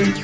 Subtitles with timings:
[0.00, 0.14] What's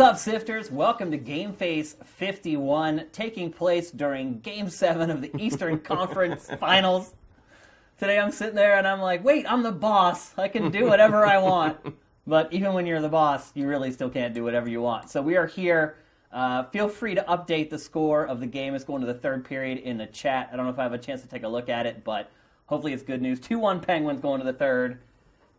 [0.00, 0.70] up, Sifters?
[0.70, 7.14] Welcome to GameFace 51, taking place during Game 7 of the Eastern Conference Finals.
[7.98, 10.36] Today I'm sitting there and I'm like, wait, I'm the boss.
[10.36, 11.78] I can do whatever I want.
[12.26, 15.10] But even when you're the boss, you really still can't do whatever you want.
[15.10, 15.96] So we are here.
[16.32, 18.74] Uh, feel free to update the score of the game.
[18.74, 20.50] It's going to the third period in the chat.
[20.52, 22.30] I don't know if I have a chance to take a look at it, but
[22.66, 23.40] hopefully it's good news.
[23.40, 25.00] 2 1 Penguins going to the third.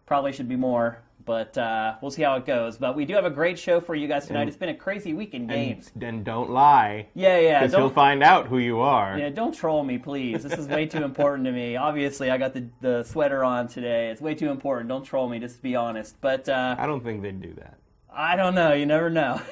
[0.06, 2.78] Probably should be more, but uh, we'll see how it goes.
[2.78, 4.42] But we do have a great show for you guys tonight.
[4.42, 5.92] And- it's been a crazy week in games.
[5.96, 7.08] Then don't lie.
[7.16, 7.60] Yeah, yeah.
[7.62, 9.18] Because he'll find out who you are.
[9.18, 10.44] yeah, don't troll me, please.
[10.44, 11.76] This is way too important to me.
[11.78, 14.10] Obviously, I got the, the sweater on today.
[14.10, 14.88] It's way too important.
[14.90, 16.16] Don't troll me, just to be honest.
[16.22, 17.78] But uh, I don't think they'd do that.
[18.14, 18.74] I don't know.
[18.74, 19.42] You never know.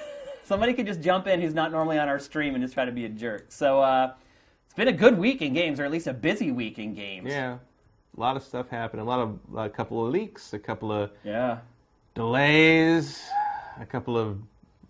[0.50, 2.92] Somebody could just jump in who's not normally on our stream and just try to
[2.92, 3.46] be a jerk.
[3.50, 4.14] So uh,
[4.66, 7.28] it's been a good week in games, or at least a busy week in games.
[7.30, 7.60] Yeah.
[8.18, 9.00] A lot of stuff happened.
[9.04, 11.60] A lot of a couple of leaks, a couple of Yeah.
[12.16, 13.30] delays,
[13.80, 14.40] a couple of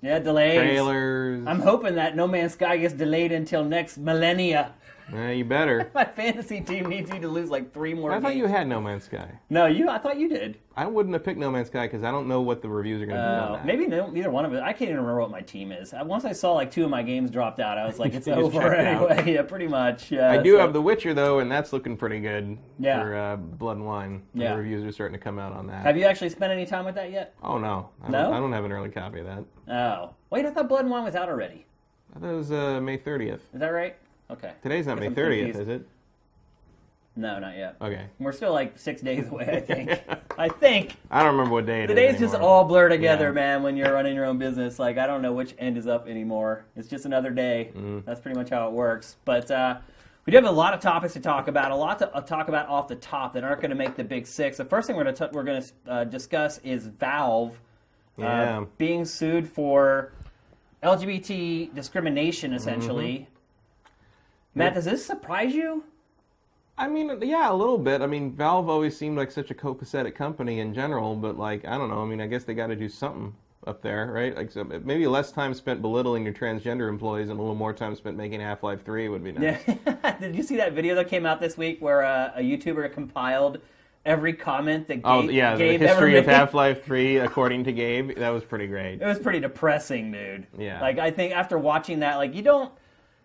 [0.02, 0.56] Yeah, delays.
[0.59, 1.45] trailers.
[1.45, 4.72] I'm hoping that No Man's Sky gets delayed until next millennia.
[5.14, 5.90] Eh, you better.
[5.96, 8.12] My fantasy team needs you to lose like three more.
[8.12, 9.30] I thought you had No Man's Sky.
[9.50, 9.90] No, you.
[9.90, 10.58] I thought you did.
[10.78, 13.06] I wouldn't have picked No Man's Sky because I don't know what the reviews are
[13.06, 13.66] going to be on Uh, that.
[13.66, 14.62] maybe no, neither one of us.
[14.64, 15.94] I can't even remember what my team is.
[15.94, 18.28] Uh, Once I saw like two of my games dropped out, I was like, it's
[18.28, 19.12] over out.
[19.12, 19.34] anyway.
[19.34, 20.12] Yeah, pretty much.
[20.12, 23.02] Yeah, I do so- have The Witcher though, and that's looking pretty good Yeah.
[23.02, 24.24] for uh, Blood and Wine.
[24.34, 24.52] Yeah.
[24.54, 25.84] The reviews are starting to come out on that.
[25.84, 27.36] Have you actually spent any time with that yet?
[27.44, 28.24] Oh no, I No?
[28.24, 29.44] Don't, I don't have an early copy of that.
[29.74, 31.66] Oh, wait, I thought Blood and Wine was out already.
[32.16, 33.34] I thought it was uh, May 30th.
[33.34, 33.96] Is that right?
[34.31, 34.52] Okay.
[34.61, 35.59] Today's not May 30th, confused.
[35.61, 35.88] is it?
[37.16, 37.75] No, not yet.
[37.81, 38.05] Okay.
[38.19, 39.45] We're still like six days away.
[39.52, 39.89] I think.
[40.38, 40.95] I think.
[41.11, 43.31] I don't remember what day it The is days just all blur together, Yeah.
[43.31, 44.80] man, when you're running your own business.
[44.80, 46.66] Like, I don't know which end is up anymore.
[46.77, 47.72] It's just another day.
[47.72, 48.00] Mm-hmm.
[48.05, 49.17] That's pretty much how it works.
[49.25, 49.80] But uh,
[50.25, 52.47] we do have a lot of topics to talk about, a lot to uh, talk
[52.47, 54.56] about off the top that aren't going to make the big six.
[54.57, 57.59] The first thing we're going to we're going to uh, discuss is Valve
[58.22, 60.13] uh, being sued for
[60.84, 63.13] LGBT discrimination, essentially.
[63.13, 63.34] Mm-hmm.
[64.56, 65.84] Matt, does this surprise you?
[66.78, 68.02] I mean, yeah, a little bit.
[68.02, 71.78] I mean, Valve always seemed like such a copacetic company in general, but like, I
[71.78, 72.02] don't know.
[72.02, 73.36] I mean, I guess they got to do something
[73.68, 74.36] up there, right?
[74.36, 77.96] Like, so maybe less time spent belittling your transgender employees and a little more time
[77.96, 79.62] spent making Half Life Three would be nice.
[79.68, 80.18] Yeah.
[80.22, 83.60] Did you see that video that came out this week where uh, a YouTuber compiled
[84.06, 86.26] every comment that Gabe, Oh yeah, Gabe the history of?
[86.26, 89.02] Half Life Three, according to Gabe, that was pretty great.
[89.02, 90.48] It was pretty depressing, dude.
[90.58, 90.80] Yeah.
[90.80, 92.72] Like I think after watching that, like you don't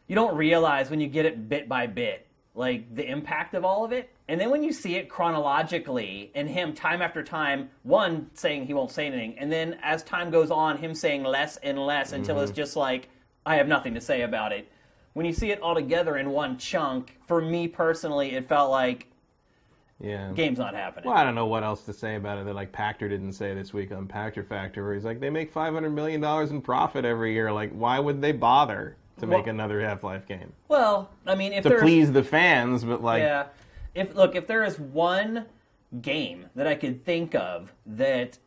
[0.06, 3.84] you don't realize when you get it bit by bit, like the impact of all
[3.84, 4.10] of it.
[4.28, 8.74] And then when you see it chronologically and him time after time, one saying he
[8.74, 12.36] won't say anything, and then as time goes on, him saying less and less until
[12.36, 12.44] Mm-hmm.
[12.44, 13.08] it's just like,
[13.46, 14.70] I have nothing to say about it.
[15.12, 19.06] When you see it all together in one chunk, for me personally, it felt like
[20.00, 20.32] Yeah.
[20.32, 21.08] game's not happening.
[21.10, 23.54] Well, I don't know what else to say about it that like Pachter didn't say
[23.54, 26.60] this week on Pachter Factor, where he's like, they make five hundred million dollars in
[26.62, 27.52] profit every year.
[27.52, 31.52] Like, why would they bother to make Well- another Half Life game Well, I mean,
[31.52, 32.84] if to please the fans?
[32.84, 33.46] But like, Yeah.
[33.94, 35.46] If look, if there is one
[36.02, 38.38] game that I could think of that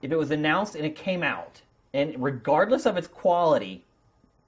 [0.00, 1.60] if it was announced and it came out
[1.92, 3.84] and regardless of its quality,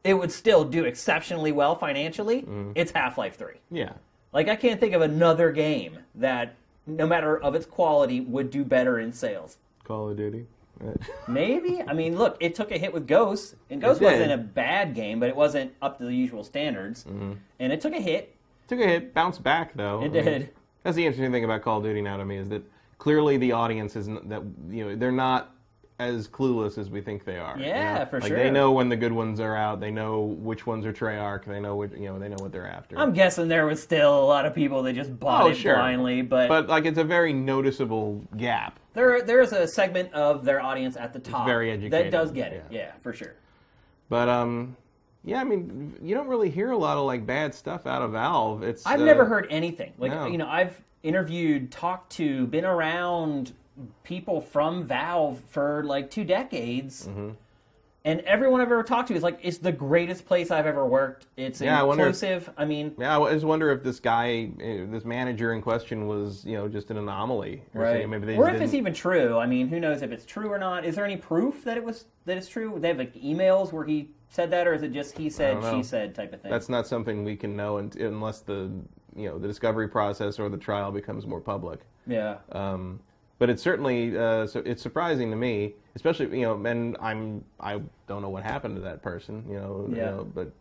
[0.04, 2.72] it would still do exceptionally well financially, Mm-hmm.
[2.74, 3.54] it's Half-Life 3.
[3.70, 3.92] yeah,
[4.32, 6.54] Like I can't think of another game that
[6.86, 9.58] no matter of its quality would do better in sales.
[9.84, 10.47] Call of Duty.
[11.28, 11.82] Maybe.
[11.87, 15.20] I mean, look, it took a hit with Ghost, and Ghost wasn't a bad game,
[15.20, 17.04] but it wasn't up to the usual standards.
[17.04, 17.32] Mm-hmm.
[17.60, 18.34] And it took a hit.
[18.69, 20.00] Took a hit, bounced back though.
[20.03, 20.50] It I mean, did.
[20.82, 22.62] that's the interesting thing about Call of Duty now to me is that
[22.98, 25.54] clearly the audience is n- that you know they're not
[25.99, 27.57] as clueless as we think they are.
[27.59, 28.07] you Yeah, know?
[28.07, 28.37] for like sure.
[28.37, 29.81] They know when the good ones are out.
[29.81, 31.45] They know which ones are Treyarch.
[31.47, 32.99] They know which you know they know what they're after.
[32.99, 35.75] I'm guessing there was still a lot of people that just bought Oh, it sure.
[35.75, 38.79] blindly, but, but like it's a very noticeable gap.
[38.93, 42.31] there there is a segment of their audience at the top very educated that does
[42.31, 42.65] get it.
[42.71, 42.78] yeah.
[42.78, 43.34] Yeah, for sure.
[44.10, 44.77] But um,
[45.25, 48.13] yeah, I mean, you don't really hear a lot of like bad stuff out of
[48.13, 48.63] Valve.
[48.63, 49.95] It's I've uh, never heard anything.
[49.99, 50.27] Like no.
[50.27, 53.53] you know, I've interviewed, talked to, been around
[54.05, 57.07] people from Valve for like two decades.
[57.07, 57.31] Mm-hmm.
[58.05, 61.27] And everyone I've ever talked to is like, it's the greatest place I've ever worked.
[61.37, 62.51] It's Yeah, I wonder if- inclusive.
[62.57, 66.45] I mean, Yeah, I just wonder if this guy, uh, this manager in question, was
[66.45, 68.09] you know just an anomaly, or right?
[68.09, 69.37] maybe they or if it's even true.
[69.39, 70.84] I mean, who knows if it's true or not?
[70.84, 72.77] Is there any proof that it was that it's true?
[72.78, 75.83] They have like emails where he said that, or is it just he said, she
[75.83, 76.51] said type of thing?
[76.53, 78.71] That's not something we can know unless the
[79.17, 81.81] you know the discovery process or the trial becomes more public.
[82.07, 82.37] yeah.
[82.53, 83.01] Um,
[83.38, 87.80] but it's certainly uh, so it's surprising to me, especially you know, and I'm I
[88.06, 90.53] don't know what happened to that person, you know, you know but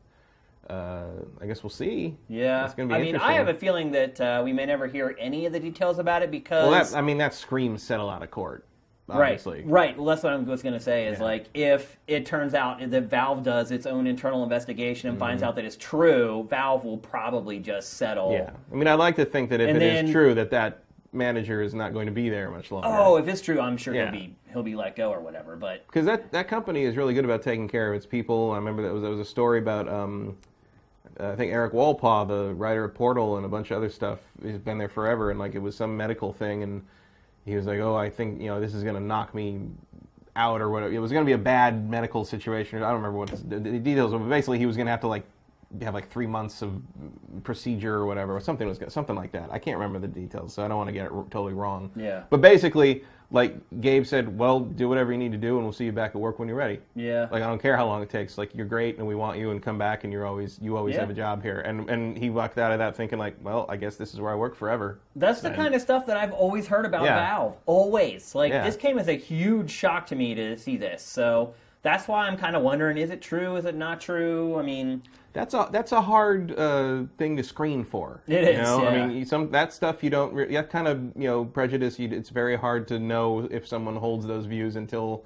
[0.70, 1.06] uh,
[1.42, 2.18] I guess we'll see.
[2.28, 4.88] Yeah, It's gonna be I mean, I have a feeling that uh, we may never
[4.88, 8.10] hear any of the details about it because Well, that, I mean, that screams settle
[8.10, 8.66] out of court.
[9.08, 9.60] Obviously.
[9.62, 9.98] Right, right.
[9.98, 11.06] Well, that's what I was going to say.
[11.06, 11.26] Is Yeah.
[11.26, 15.56] like if it turns out that Valve does its own internal investigation and finds out
[15.58, 18.32] that it's true, Valve will probably just settle.
[18.32, 18.44] Mm-hmm.
[18.50, 18.72] Yeah.
[18.72, 20.85] I mean, I'd like to think that if And it is then- true that that
[21.16, 22.88] manager is not going to be there much longer.
[22.92, 24.12] Oh, if it's true, I'm sure Yeah.
[24.12, 25.56] he'll be he'll be let go or whatever.
[25.56, 28.52] But because that, that company is really good about taking care of its people.
[28.52, 30.38] I remember that was there was a story about um,
[31.20, 34.20] I think Erik Wolpaw, the writer of Portal and a bunch of other stuff.
[34.44, 36.84] He's been there forever, and like it was some medical thing, and
[37.46, 39.60] he was like, "Oh, I think you know this is going to knock me
[40.36, 42.84] out or whatever." It was going to be a bad medical situation.
[42.84, 45.02] I don't remember what the, the details, were, but basically he was going to have
[45.02, 45.24] to like
[45.82, 46.82] have like three months of
[47.44, 49.50] procedure or whatever, or something was something like that.
[49.52, 51.92] I can't remember the details, so I don't want to get it r- totally wrong.
[51.96, 52.24] Yeah.
[52.30, 55.86] But basically, like Gabe said, well, do whatever you need to do, and we'll see
[55.86, 56.80] you back at work when you're ready.
[56.96, 58.38] yeah, Like I don't care how long it takes.
[58.38, 60.94] Like you're great, and we want you, and come back, and you're always you always
[60.96, 61.02] Yeah.
[61.02, 61.60] have a job here.
[61.62, 64.32] And and he walked out of that thinking like, well, I guess this is where
[64.32, 65.00] I work forever.
[65.16, 67.16] that's the And- kind of stuff that I've always heard about Yeah.
[67.16, 67.56] Valve.
[67.66, 68.64] Always, like Yeah.
[68.64, 71.02] this came as a huge shock to me to see this.
[71.02, 73.56] So that's why I'm kind of wondering: is it true?
[73.58, 74.58] Is it not true?
[74.58, 75.02] I mean,
[75.36, 78.22] That's a that's a hard uh, thing to screen for.
[78.26, 78.84] It you is, Know?
[78.84, 78.90] yeah.
[78.90, 80.34] I mean, some that stuff you don't.
[80.34, 82.00] Re- that kind of you know prejudice.
[82.00, 85.26] You, it's very hard to know if someone holds those views until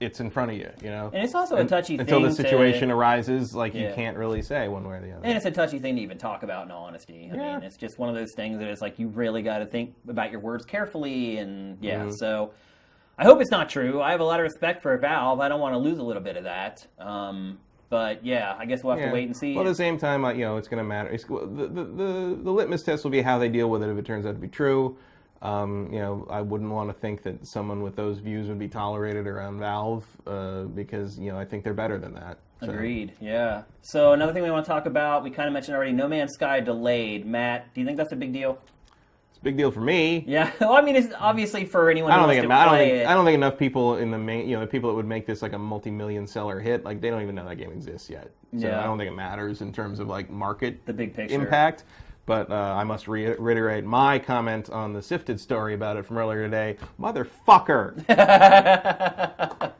[0.00, 0.68] it's in front of you.
[0.82, 1.10] You know.
[1.14, 4.66] and it's also a touchy until the situation To, arises, like you can't really say
[4.66, 5.24] one way or the other.
[5.24, 7.30] And it's a touchy thing to even talk about in all honesty.
[7.32, 7.54] I Yeah.
[7.54, 9.94] mean, it's just one of those things that it's like you really got to think
[10.08, 11.38] about your words carefully.
[11.38, 12.10] And yeah, Mm-hmm.
[12.10, 12.50] so
[13.16, 14.02] I hope it's not true.
[14.02, 15.40] I have a lot of respect for Valve.
[15.40, 16.84] I don't want to lose a little bit of that.
[16.98, 19.08] Um, but yeah, I guess we'll have Yeah.
[19.08, 19.54] to wait and see.
[19.54, 21.10] Well, at the same time, you know, it's going to matter.
[21.16, 24.04] The, the, the, the litmus test will be how they deal with it if it
[24.04, 24.96] turns out to be true.
[25.42, 28.68] Um, you know, I wouldn't want to think that someone with those views would be
[28.68, 32.38] tolerated around Valve uh, because, you know, I think they're better than that.
[32.60, 33.12] So- Agreed.
[33.20, 33.62] Yeah.
[33.82, 36.32] So another thing we want to talk about, we kind of mentioned already, No Man's
[36.32, 37.26] Sky delayed.
[37.26, 38.58] Matt, do you think that's a big deal?
[39.46, 40.24] Big deal for me.
[40.26, 40.50] Yeah.
[40.60, 43.06] Well, I mean, it's obviously for anyone I don't think it, I don't think it.
[43.06, 45.24] I don't think enough people in the main you know the people that would make
[45.24, 48.32] this like a multi-million seller hit like they don't even know that game exists yet.
[48.58, 48.80] So Yeah.
[48.80, 51.36] I don't think it matters in terms of like market the big picture.
[51.36, 51.84] impact.
[52.26, 56.18] But uh, I must re- reiterate my comment on the Sifted story about it from
[56.18, 56.76] earlier today.
[57.00, 58.04] Motherfucker!
[58.08, 59.70] yeah,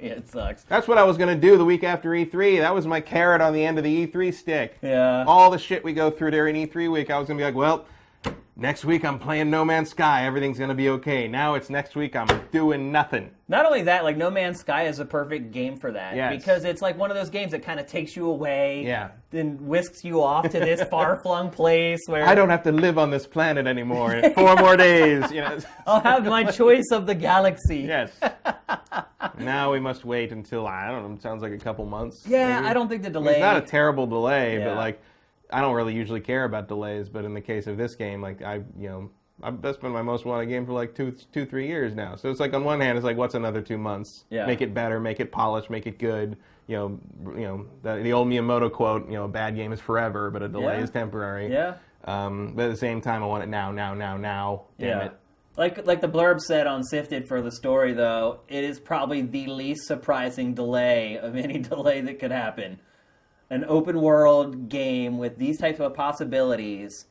[0.00, 0.64] it sucks.
[0.64, 2.58] That's what I was going to do the week after E3.
[2.58, 4.78] That was my carrot on the end of the E3 stick.
[4.82, 5.24] Yeah.
[5.28, 7.54] All the shit we go through during E3 week, I was going to be like,
[7.54, 7.86] well,
[8.58, 10.26] next week I'm playing No Man's Sky.
[10.26, 11.26] Everything's going to be okay.
[11.28, 13.30] Now it's next week I'm doing nothing.
[13.50, 16.36] Not only that, like No Man's Sky is a perfect game for that Yes.
[16.36, 19.10] because it's like one of those games that kind of takes you away, Yeah.
[19.30, 23.10] then whisks you off to this far-flung place where I don't have to live on
[23.10, 25.30] this planet anymore in four more days.
[25.32, 25.58] You know.
[25.86, 27.78] I'll have my choice of the galaxy.
[27.80, 28.12] Yes.
[29.38, 31.14] now we must wait until I don't know.
[31.14, 32.24] It sounds like a couple months.
[32.26, 32.68] Yeah, maybe.
[32.68, 33.32] I don't think the I mean, delay.
[33.34, 34.68] It's not a terrible delay, Yeah.
[34.68, 35.00] but like
[35.50, 37.08] I don't really usually care about delays.
[37.08, 39.10] But in the case of this game, like I, you know,
[39.42, 42.16] I've, that's been my most wanted game for like two, two, three years now.
[42.16, 44.24] So it's like on one hand, it's like what's another two months?
[44.30, 44.46] Yeah.
[44.46, 46.36] Make it better, make it polished, make it good.
[46.66, 47.00] You know,
[47.34, 49.06] you know the, the old Miyamoto quote.
[49.06, 50.84] You know, a bad game is forever, but a delay Yeah.
[50.84, 51.52] is temporary.
[51.52, 51.74] yeah.
[52.04, 54.62] Um, but at the same time, I want it now, now, now, now.
[54.78, 55.04] Damn Yeah.
[55.06, 55.12] it.
[55.56, 59.46] Like like the blurb said on Sifted for the story though, it is probably the
[59.48, 62.78] least surprising delay of any delay that could happen.
[63.50, 67.06] An open world game with these types of possibilities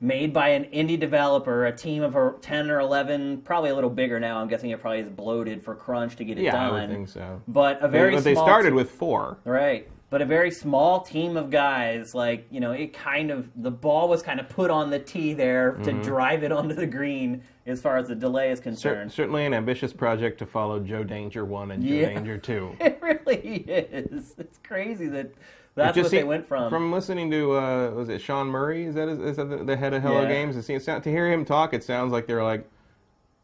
[0.00, 3.90] made by an indie developer, a team of uh, 10 or 11, probably a little
[3.90, 4.38] bigger now.
[4.38, 6.74] I'm guessing it probably is bloated for crunch to get it Yeah, done.
[6.74, 7.40] I would think so.
[7.48, 9.38] But a very but they small started with four.
[9.44, 9.88] Right.
[10.08, 14.08] But a very small team of guys, like, you know, it kind of, the ball
[14.08, 16.02] was kind of put on the tee there to Mm-hmm.
[16.02, 19.12] drive it onto the green as far as the delay is Cer- concerned.
[19.12, 22.08] certainly an ambitious project to follow Joe Danger 1 and Joe Yeah.
[22.14, 22.76] Danger 2.
[22.80, 24.34] It really is.
[24.38, 25.32] It's crazy that
[25.74, 26.70] that's what they see- went from.
[26.70, 28.84] From listening to, uh, was it Sean Murray?
[28.86, 30.28] Is that, is that the, the head of Hello Yeah.
[30.28, 30.56] Games?
[30.56, 32.64] It seems, to hear him talk, it sounds like they're like,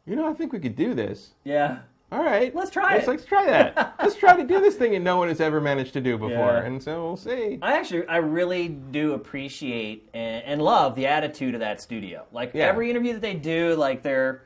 [0.05, 1.31] you know, I think we could do this.
[1.43, 1.79] yeah.
[2.13, 2.53] All right.
[2.55, 3.95] Let's try let's, it." Let's try that.
[3.99, 6.29] let's try to do this thing that no one has ever managed to do before.
[6.53, 6.63] Yeah.
[6.65, 7.59] And so we'll see.
[7.61, 12.25] I actually, I really do appreciate and, and love the attitude of that studio.
[12.31, 12.67] Like Yeah.
[12.67, 14.43] every interview that they do, like they're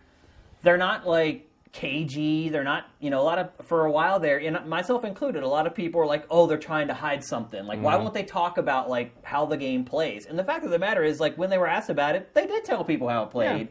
[0.64, 1.44] they're not like
[1.74, 2.50] cagey.
[2.50, 5.48] They're not, you know, a lot of for a while there, and myself included, a
[5.48, 7.66] lot of people are like, oh, they're trying to hide something.
[7.66, 7.86] Like, Mm-hmm.
[7.86, 10.26] why won't they talk about like how the game plays?
[10.26, 12.48] And the fact of the matter is, like when they were asked about it, they
[12.48, 13.68] did tell people how it played,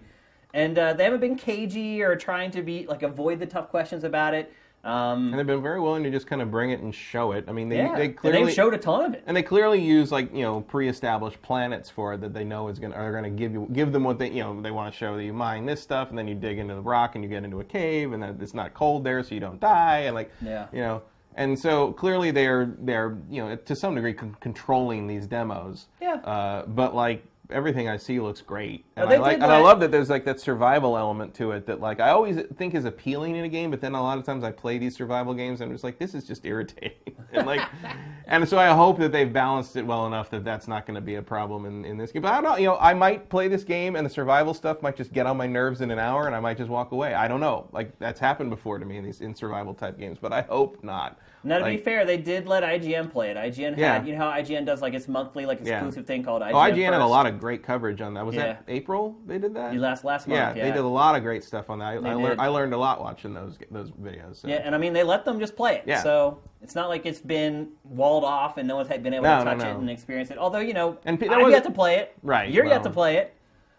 [0.56, 4.02] and uh, they haven't been cagey or trying to be like avoid the tough questions
[4.04, 4.52] about it.
[4.84, 7.44] Um, And they've been very willing to just kind of bring it and show it.
[7.48, 9.25] I mean, they, yeah, they and clearly they've showed a ton of it.
[9.26, 12.78] And they clearly use like you know pre-established planets for it that they know is
[12.78, 15.16] gonna are gonna give you give them what they you know they want to show
[15.16, 17.42] that you mine this stuff and then you dig into the rock and you get
[17.44, 20.30] into a cave and then it's not cold there so you don't die and like
[20.40, 20.66] Yeah.
[20.72, 21.02] you know
[21.34, 25.86] And so clearly they're they're you know to some degree con- controlling these demos.
[26.00, 26.14] Yeah.
[26.34, 29.90] Uh, but like everything I see looks great, and I like and I love that
[29.90, 33.44] there's like that survival element to it that like I always think is appealing in
[33.44, 35.74] a game, but then a lot of times I play these survival games and I'm
[35.74, 37.60] just like this is just irritating, and like,
[38.26, 41.00] and so I hope that they've balanced it well enough that that's not going to
[41.00, 42.22] be a problem in, in this game.
[42.22, 44.82] But I don't know, you know, I might play this game and the survival stuff
[44.82, 47.14] might just get on my nerves in an hour and I might just walk away.
[47.14, 50.18] I don't know, like that's happened before to me in these in survival type games,
[50.20, 51.18] but I hope not.
[51.46, 53.36] Now, to be fair, they did let IGN play it.
[53.36, 53.94] IGN Yeah.
[53.94, 55.74] had, you know how IGN does like its monthly, like Yeah.
[55.76, 56.52] exclusive thing called IGN.
[56.52, 58.25] Oh, IGN had a lot of great coverage on that.
[58.25, 58.43] Was Yeah.
[58.55, 59.75] that April they did that?
[59.76, 60.57] Last last yeah, month.
[60.57, 62.05] Yeah, they did a lot of great stuff on that.
[62.05, 64.37] I, I, I learned a lot watching those those videos.
[64.37, 64.49] So.
[64.49, 65.85] Yeah, and I mean they let them just play it.
[65.87, 66.02] Yeah.
[66.02, 69.38] So it's not like it's been walled off and no one's had- been able No,
[69.38, 69.71] to touch no.
[69.71, 70.38] it and experience it.
[70.38, 72.14] Although you know, And I've was- yet to play it.
[72.23, 73.33] Right, You're yet to play it.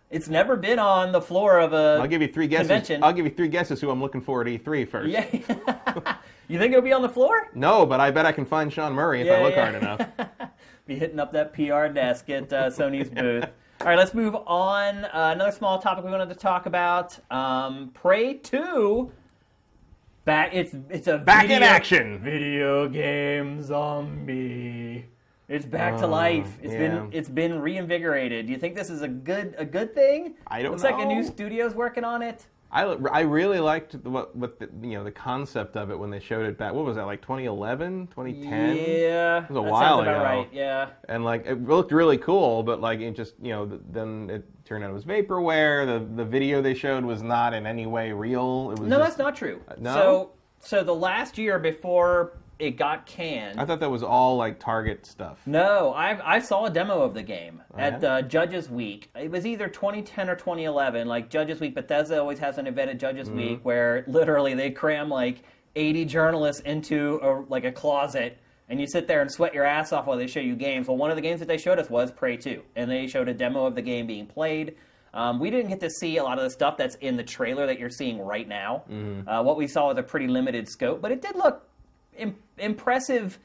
[0.10, 1.98] It's never been on the floor of a.
[2.00, 2.68] I'll give you three guesses.
[2.68, 3.04] Convention.
[3.04, 5.10] I'll give you three guesses who I'm looking for at E3 first.
[5.10, 5.26] Yeah.
[6.48, 7.50] you think it'll be on the floor?
[7.54, 9.70] No, but I bet I can find Sean Murray if Yeah, I look yeah.
[9.70, 10.50] hard enough.
[10.88, 13.44] Be hitting up that PR desk at uh, Sony's booth.
[13.82, 15.04] All right, let's move on.
[15.06, 19.12] Uh, another small topic we wanted to talk about: um, Prey Two.
[20.24, 22.20] Back, it's it's a Back in action.
[22.20, 25.06] Video game zombie.
[25.50, 26.58] It's back to Oh, life.
[26.62, 26.80] It's yeah.
[26.80, 28.48] been it's been reinvigorated.
[28.48, 30.36] Do you think this is a good a good thing?
[30.48, 32.46] I don't Looks like a new studio's working on it.
[32.70, 36.10] I, I really liked the, what what the, you know the concept of it when
[36.10, 36.74] they showed it back.
[36.74, 38.76] What was that like 2011, 2010?
[38.76, 40.12] Yeah, it was a while ago.
[40.22, 40.50] right.
[40.52, 40.90] Yeah.
[41.08, 44.84] and like it looked really cool, but like it just you know then it turned
[44.84, 45.86] out it was vaporware.
[45.86, 48.72] The the video they showed was not in any way real.
[48.76, 49.62] It was No, just- that's not true.
[49.70, 49.94] Uh, no?
[49.94, 54.60] So, so the last year before it got canned, I thought that was all like
[54.60, 55.40] Target stuff.
[55.46, 58.16] no, I I saw a demo of the game at yeah?
[58.16, 59.10] uh, Judges Week.
[59.16, 61.08] It was either 2010 or 2011.
[61.08, 63.38] Like Judges Week, Bethesda always has an event at Judges Mm-hmm.
[63.38, 65.44] Week where literally they cram like
[65.76, 68.40] 80 journalists into a, like a closet.
[68.70, 70.88] And you sit there and sweat your ass off while they show you games.
[70.90, 73.30] Well, one of the games that they showed us was Prey 2, and they showed
[73.30, 74.76] a demo of the game being played.
[75.14, 77.66] Um, we didn't get to see a lot of the stuff that's in the trailer
[77.66, 78.84] that you're seeing right now.
[78.92, 79.28] Mm-hmm.
[79.28, 81.66] Uh, what we saw was a pretty limited scope, but it did look
[82.18, 83.40] Im- impressive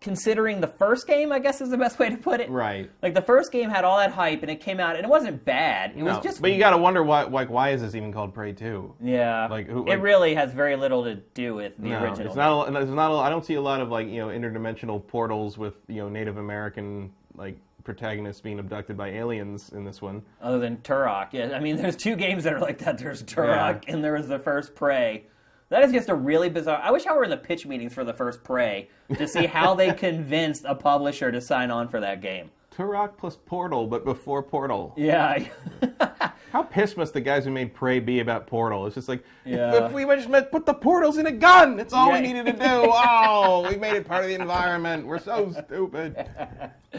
[0.00, 2.50] considering the first game, I guess is the best way to put it.
[2.50, 2.90] Right.
[3.02, 5.42] Like the first game had all that hype and it came out and it wasn't
[5.46, 5.94] bad.
[5.96, 8.34] It was just but you got to wonder why like why is this even called
[8.34, 8.96] Prey 2?
[9.00, 9.46] yeah.
[9.46, 12.26] like, who- it really has very little to do with the No, original.
[12.26, 12.68] it's not.
[12.68, 13.12] A, there's not.
[13.12, 16.10] A, I don't see a lot of like you know interdimensional portals with you know
[16.10, 20.20] Native American like protagonists being abducted by aliens in this one.
[20.42, 21.28] other than Turok.
[21.32, 22.98] Yeah, I mean, there's two games that are like that.
[22.98, 25.24] There's Turok and there was the first Prey.
[25.70, 26.80] That is just a really bizarre.
[26.82, 29.74] I wish I were in the pitch meetings for the first Prey to see how
[29.74, 32.50] they convinced a publisher to sign on for that game.
[32.76, 34.92] Turok plus Portal, but before Portal.
[34.96, 35.44] Yeah.
[36.52, 38.86] How pissed must the guys who made Prey be about Portal?
[38.86, 39.86] It's just like, if- Yeah.
[39.86, 42.20] if, we just meant put the portals in a gun, that's all Yeah.
[42.20, 42.58] we needed to do.
[42.92, 45.04] Oh, we made it part of the environment.
[45.06, 46.28] We're so stupid.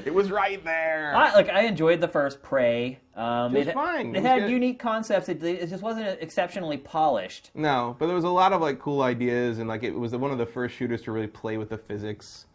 [0.05, 1.13] It was right there.
[1.15, 2.99] I, like I enjoyed the first Prey.
[3.15, 4.07] Um, It was fine.
[4.07, 4.51] It, It was had good.
[4.51, 5.29] unique concepts.
[5.29, 7.51] It, it just wasn't exceptionally polished.
[7.53, 10.31] No, but there was a lot of like cool ideas, and like it was one
[10.31, 12.45] of the first shooters to really play with the physics.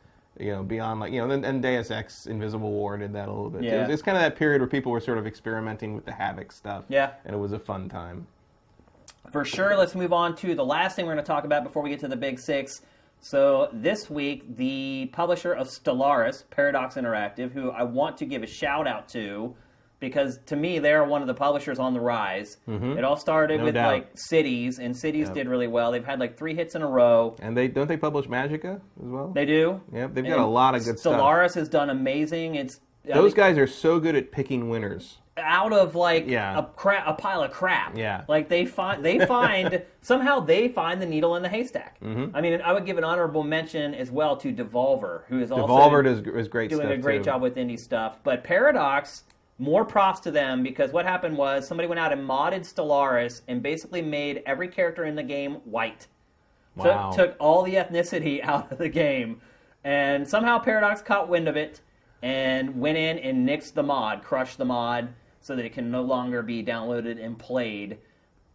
[0.41, 3.33] You know, beyond like you know, then and Deus Ex Invisible War did that a
[3.33, 3.63] little bit.
[3.63, 3.73] Yeah.
[3.73, 6.13] It was, it's kind of that period where people were sort of experimenting with the
[6.13, 6.85] Havok stuff.
[6.89, 7.13] Yeah.
[7.25, 8.27] and it was a fun time.
[9.31, 9.77] For sure.
[9.77, 12.01] Let's move on to the last thing we're going to talk about before we get
[12.01, 12.81] to the big six.
[13.21, 18.47] So this week, the publisher of Stellaris, Paradox Interactive, who I want to give a
[18.47, 19.55] shout out to,
[20.01, 22.57] because to me they're one of the publishers on the rise.
[22.67, 23.93] It all started No with doubt.
[23.93, 25.35] like Cities, and Cities Yep.
[25.35, 25.93] did really well.
[25.93, 27.37] They've had like three hits in a row.
[27.41, 29.29] And they don't they publish Magicka as well.
[29.35, 29.81] They do.
[29.93, 31.21] Yep, they've got a lot of good stuff.
[31.21, 32.55] Stellaris has done amazing.
[32.57, 35.19] It's Those guys are so good at picking winners.
[35.39, 36.59] out of like Yeah.
[36.59, 37.97] a crap, a pile of crap.
[37.97, 38.25] Yeah.
[38.29, 41.99] like they find they find somehow they find the needle in the haystack.
[42.01, 42.37] Mm-hmm.
[42.37, 45.67] I mean, I would give an honorable mention as well to Devolver, who is also
[45.67, 47.25] Devolver does is great doing a great too.
[47.25, 48.19] job with indie stuff.
[48.23, 49.25] But Paradox,
[49.61, 53.63] more props to them because what happened was somebody went out and modded Stellaris and
[53.63, 56.07] basically made every character in the game white.
[56.77, 59.43] Took- Took, all the ethnicity out of the game,
[59.85, 61.83] and somehow Paradox caught wind of it
[62.23, 65.13] and went in and nixed the mod, crushed the mod,
[65.43, 67.99] so that it can no longer be downloaded and played.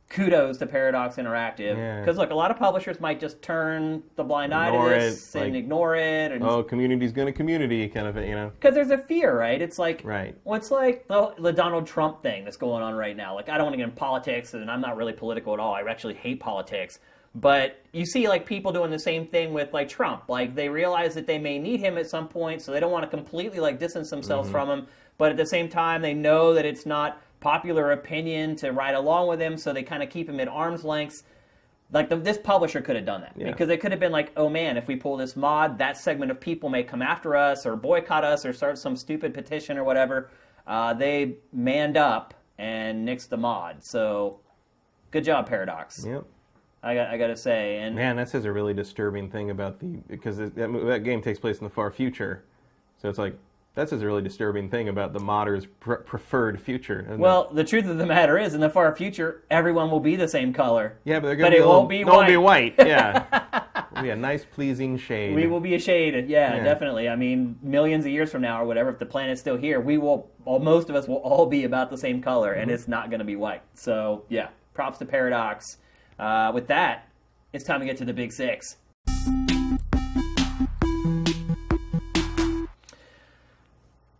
[0.09, 2.00] Kudos to Paradox Interactive Yeah.
[2.00, 5.39] because look, a lot of publishers might just turn the blind eye to this it,
[5.41, 8.51] and like- ignore it, and Oh, community's gonna community kind of, you know.
[8.59, 9.62] because there's a fear, right?
[9.62, 10.35] It's like, Right.
[10.43, 13.33] well, like the, the Donald Trump thing that's going on right now.
[13.33, 15.74] Like, I don't want to get in politics, and I'm not really political at all.
[15.74, 17.00] I actually hate politics.
[17.38, 20.29] But you see, like, people doing the same thing with, like, Trump.
[20.29, 23.03] Like, they realize that they may need him at some point, so they don't want
[23.03, 24.57] to completely, like, distance themselves mm-hmm.
[24.57, 24.88] from him.
[25.17, 29.27] But at the same time, they know that it's not popular opinion to ride along
[29.27, 31.21] with him, so they kind of keep him at arm's length.
[31.91, 33.51] Like the, this publisher could have done that Yeah.
[33.51, 36.31] because it could have been like, oh man, if we pull this mod, that segment
[36.31, 39.83] of people may come after us or boycott us or start some stupid petition or
[39.83, 40.31] whatever.
[40.65, 43.83] Uh, they manned up and nixed the mod.
[43.83, 44.39] So,
[45.11, 46.03] good job, Paradox.
[46.03, 46.25] Yep.
[46.81, 49.79] I got I got to say, and Man, that says a really disturbing thing about
[49.79, 52.43] the because it, that, that game takes place in the far future,
[52.99, 53.37] so it's like
[53.75, 57.01] that says a really disturbing thing about the modders' pre- preferred future.
[57.01, 57.20] doesn't it?
[57.20, 60.27] well, the truth of the matter is, in the far future, everyone will be the
[60.27, 60.98] same color.
[61.03, 62.77] yeah, but they're gonna but be it won't be no, it'll be white.
[62.77, 62.88] white.
[62.88, 65.36] Yeah, it'll be a nice, pleasing shade.
[65.36, 66.63] We will be a shade, yeah, Yeah.
[66.63, 67.10] definitely.
[67.10, 69.98] I mean, millions of years from now or whatever, if the planet's still here, we
[69.98, 72.75] will, well, most of us will all be about the same color, and Mm-hmm.
[72.75, 73.62] it's not going to be white.
[73.74, 75.77] So, yeah, props to Paradox.
[76.17, 77.10] Uh, with that,
[77.51, 78.77] it's time to get to the big six.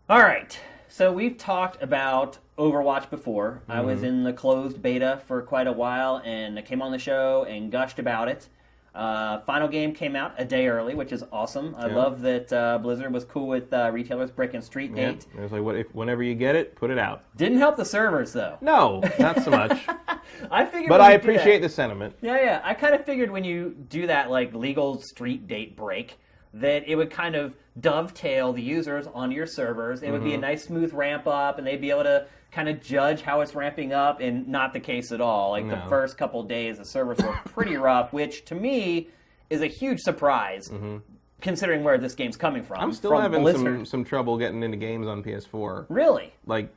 [0.10, 0.58] All right,
[0.88, 3.64] so we've talked about Overwatch before.
[3.68, 4.06] I was Mm-hmm.
[4.06, 7.72] in the closed beta for quite a while, and I came on the show and
[7.72, 8.48] gushed about it.
[8.94, 11.76] Uh, final game came out a day early, which is awesome.
[11.78, 11.96] I Yeah.
[11.96, 15.26] love that uh, Blizzard was cool with uh, retailers breaking street Yeah, date.
[15.36, 17.24] it was like what if whenever you get it, put it out.
[17.36, 18.58] Didn't help the servers though.
[18.62, 19.86] No, not so much.
[20.52, 22.16] I figured, but I that- appreciate the sentiment.
[22.22, 22.62] Yeah, yeah.
[22.64, 26.18] I kind of figured when you do that like legal street date break
[26.56, 30.02] that it would kind of dovetail the users onto your servers.
[30.04, 30.30] It would Mm-hmm.
[30.30, 33.42] be a nice smooth ramp up and they'd be able to kind of judge how
[33.42, 35.52] it's ramping up and not the case at all.
[35.52, 39.10] Like the first couple days the servers were pretty rough, which to me
[39.50, 40.72] is a huge surprise
[41.42, 42.78] considering where this game's coming from.
[42.78, 42.84] Mm-hmm.
[42.86, 43.62] I'm still from having Blizzard.
[43.80, 45.86] some some trouble getting into games on PS4.
[45.90, 46.34] Really?
[46.46, 46.74] Like,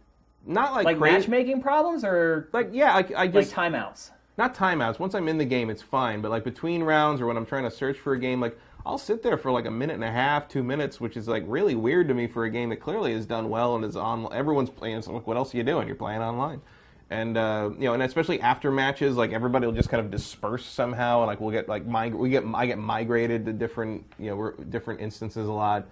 [0.47, 1.14] not like Like crazy.
[1.18, 4.11] matchmaking problems or Like yeah, I, I like just timeouts?
[4.37, 4.99] not timeouts.
[4.99, 6.20] Once I'm in the game, it's fine.
[6.20, 8.58] But like between rounds or when I'm trying to search for a game, like
[8.88, 11.45] I'll sit there for like a minute and a half, two minutes, which is like
[11.47, 14.33] really weird to me for a game that clearly is done well and is on.
[14.33, 15.02] Everyone's playing.
[15.02, 15.87] So like, what else are you doing?
[15.87, 16.62] You're playing online.
[17.11, 20.64] And uh, you know, and especially after matches, like everybody will just kind of disperse
[20.64, 24.30] somehow, and like we'll get like mig- we get I get migrated to different you
[24.30, 25.87] know different instances a lot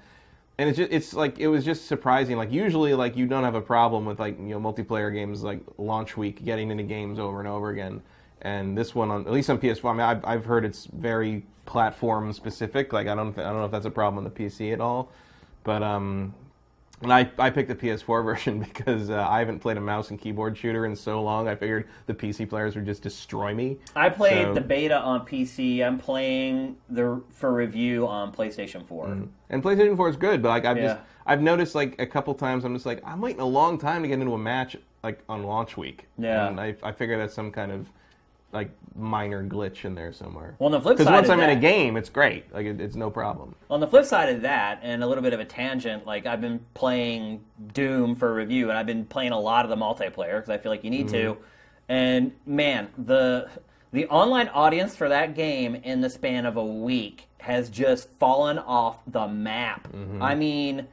[0.59, 3.55] and it's just it's like it was just surprising like usually like you don't have
[3.55, 7.39] a problem with like you know multiplayer games like launch week getting into games over
[7.41, 8.01] and over again
[8.47, 11.45] and this one on at least on ps4 i mean i've, I've heard it's very
[11.67, 14.31] platform specific like i don't th- i don't know if that's a problem on the
[14.31, 15.11] pc at all
[15.65, 16.33] but um
[17.03, 20.19] and I, I picked the PS4 version because uh, I haven't played a mouse and
[20.19, 21.47] keyboard shooter in so long.
[21.47, 23.77] I figured the PC players would just destroy me.
[23.95, 25.87] I played So- the beta on PC.
[25.87, 29.09] I'm playing the for review on PlayStation 4.
[29.51, 32.65] And PlayStation 4 is good, but like I've just I've noticed like a couple times
[32.65, 35.43] I'm just like I'm waiting a long time to get into a match like on
[35.43, 36.07] launch week.
[36.17, 36.49] Yeah.
[36.49, 37.91] And I I figure that's some kind of
[38.53, 40.57] like minor glitch in there somewhere.
[40.59, 42.53] Well, on the flip side, Because once I'm in a game, it's great.
[42.53, 43.55] Like it, it's no problem.
[43.71, 46.41] On the flip side of that, and a little bit of a tangent, like I've
[46.41, 50.51] been playing Doom for review, and I've been playing a lot of the multiplayer because
[50.51, 51.33] I feel like you need to.
[51.33, 51.43] Mm-hmm.
[51.89, 53.49] And man, the
[53.93, 58.59] the online audience for that game in the span of a week has just fallen
[58.59, 59.89] off the map.
[59.93, 60.23] Mm-hmm.
[60.23, 60.87] I mean.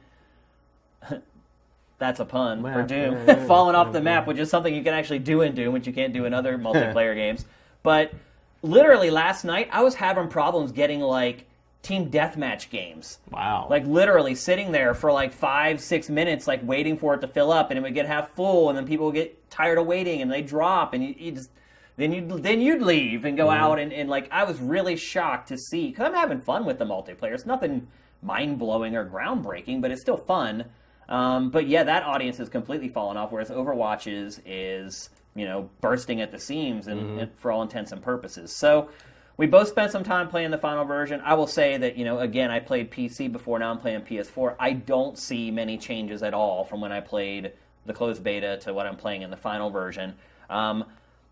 [2.04, 3.14] That's a pun for Doom.
[3.14, 5.72] yeah, yeah, Falling off the map, which is something you can actually do in Doom,
[5.72, 7.46] which you can't do in other multiplayer games.
[7.82, 8.12] But
[8.60, 11.46] literally last night, I was having problems getting like
[11.80, 13.20] team deathmatch games.
[13.30, 13.68] Wow.
[13.70, 17.50] Like literally sitting there for like five, six minutes, like waiting for it to fill
[17.50, 20.20] up, and it would get half full, and then people would get tired of waiting,
[20.20, 21.50] and they drop, and you, you just
[21.96, 23.62] then you would then you'd leave and go mm-hmm.
[23.62, 26.78] out, and, and like I was really shocked to see because I'm having fun with
[26.78, 27.32] the multiplayer.
[27.32, 27.86] It's nothing
[28.20, 30.64] mind blowing or groundbreaking, but it's still fun.
[31.08, 35.68] Um, but yeah, that audience has completely fallen off, whereas Overwatch is is you know
[35.80, 38.54] bursting at the seams, and, and for all intents and purposes.
[38.54, 38.88] So.
[39.36, 41.20] We both spent some time playing the final version.
[41.24, 44.54] I will say that, you know, again, I played PC before, now I'm playing PS4.
[44.60, 47.50] I don't see many changes at all from when I played
[47.84, 50.14] the closed beta to what I'm playing in the final version.
[50.48, 50.84] Um,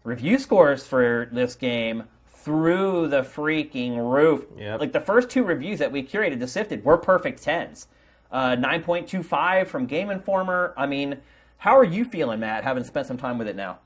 [0.05, 4.47] review scores for this game through the freaking roof.
[4.59, 4.81] Yep.
[4.81, 7.87] Like the first two reviews that we curated to Sifted were perfect 10s.
[8.33, 10.73] Uh, 9.25 from Game Informer.
[10.77, 11.19] I mean,
[11.59, 13.79] how are you feeling, Matt, having spent some time with it now?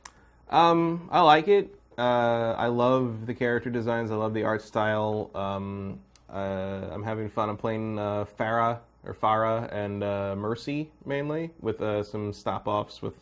[0.49, 1.75] Um, I like it.
[1.99, 4.11] Uh, I love the character designs.
[4.11, 5.31] I love the art style.
[5.35, 5.99] Um,
[6.33, 7.49] uh, I'm having fun.
[7.49, 13.03] I'm playing uh, Pharah or Pharah and uh, Mercy mainly with uh, some stop offs.
[13.03, 13.15] With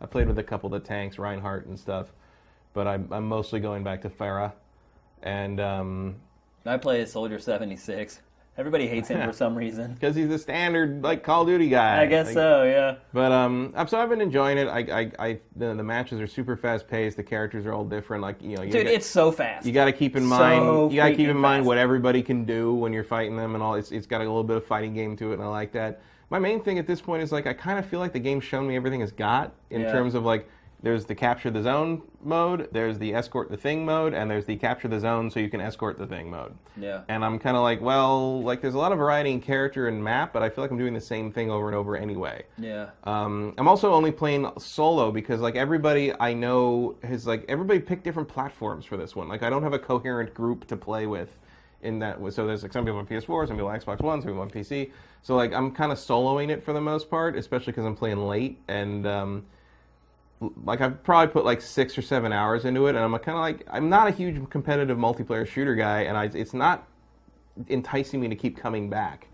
[0.00, 2.12] I played with a couple of the tanks, Reinhardt and stuff,
[2.72, 4.52] but I'm, I'm mostly going back to Pharah.
[5.22, 6.16] And um,
[6.64, 8.20] I play as Soldier 76.
[8.58, 9.94] Everybody hates him for some reason.
[9.94, 12.02] because he's the standard like Call of Duty guy.
[12.02, 12.96] I guess Like, so, yeah.
[13.12, 14.66] But um, I'm- so I've been enjoying it.
[14.66, 17.16] I, I, I the, the matches are super fast paced.
[17.16, 18.20] The characters are all different.
[18.22, 19.64] Like you know, you Dude, got- it's so fast.
[19.64, 20.92] You got to keep in So mind.
[20.92, 21.66] You got to keep in mind fast.
[21.68, 23.74] what everybody can do when you're fighting them and all.
[23.76, 26.02] It's it's got a little bit of fighting game to it, and I like that.
[26.30, 28.44] My main thing at this point is like I kind of feel like the game's
[28.44, 29.92] shown me everything it's got in Yeah.
[29.92, 30.46] terms of like
[30.80, 34.56] there's the capture the zone mode, there's the escort the thing mode, and there's the
[34.56, 36.54] capture the zone so you can escort the thing mode.
[36.76, 37.02] Yeah.
[37.08, 40.02] And I'm kind of like, well, like there's a lot of variety in character and
[40.02, 42.44] map, but I feel like I'm doing the same thing over and over anyway.
[42.58, 42.90] Yeah.
[43.04, 48.04] Um, I'm also only playing solo because like everybody I know has like everybody picked
[48.04, 49.28] different platforms for this one.
[49.28, 51.36] Like I don't have a coherent group to play with
[51.82, 52.18] in that.
[52.32, 54.50] So there's like some people on PS4, some people on Xbox One, some people on
[54.50, 54.92] PC.
[55.22, 58.18] So like I'm kind of soloing it for the most part, especially because I'm playing
[58.18, 59.04] late and.
[59.04, 59.46] Um,
[60.64, 63.42] like I've probably put like six or seven hours into it, and I'm kind of
[63.42, 66.86] like I'm not a huge competitive multiplayer shooter guy, and I, it's not
[67.68, 69.26] enticing me to keep coming back.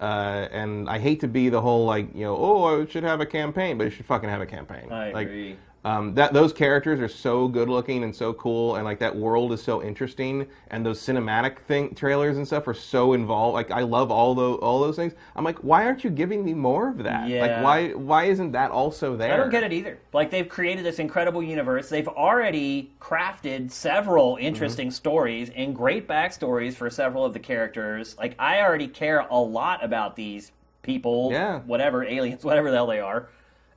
[0.00, 3.20] Uh, and I hate to be the whole like you know oh it should have
[3.20, 4.92] a campaign, but it should fucking have a campaign.
[4.92, 5.56] I like, agree.
[5.86, 9.52] Um, that those characters are so good looking and so cool, and like that world
[9.52, 13.52] is so interesting, and those cinematic thing trailers and stuff are so involved.
[13.52, 15.12] Like I love all those all those things.
[15.36, 17.28] I'm like, why aren't you giving me more of that?
[17.28, 17.42] Yeah.
[17.42, 19.34] Like why why isn't that also there?
[19.34, 19.98] I don't get it either.
[20.14, 21.90] Like they've created this incredible universe.
[21.90, 24.94] They've already crafted several interesting Mm-hmm.
[24.94, 28.16] stories and great backstories for several of the characters.
[28.16, 30.50] Like I already care a lot about these
[30.82, 31.60] people, Yeah.
[31.60, 33.28] whatever aliens, whatever the hell they are,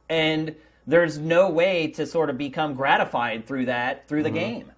[0.08, 0.56] and
[0.88, 4.34] there's no way to sort of become gratified through that through Mm-hmm.
[4.34, 4.72] the game.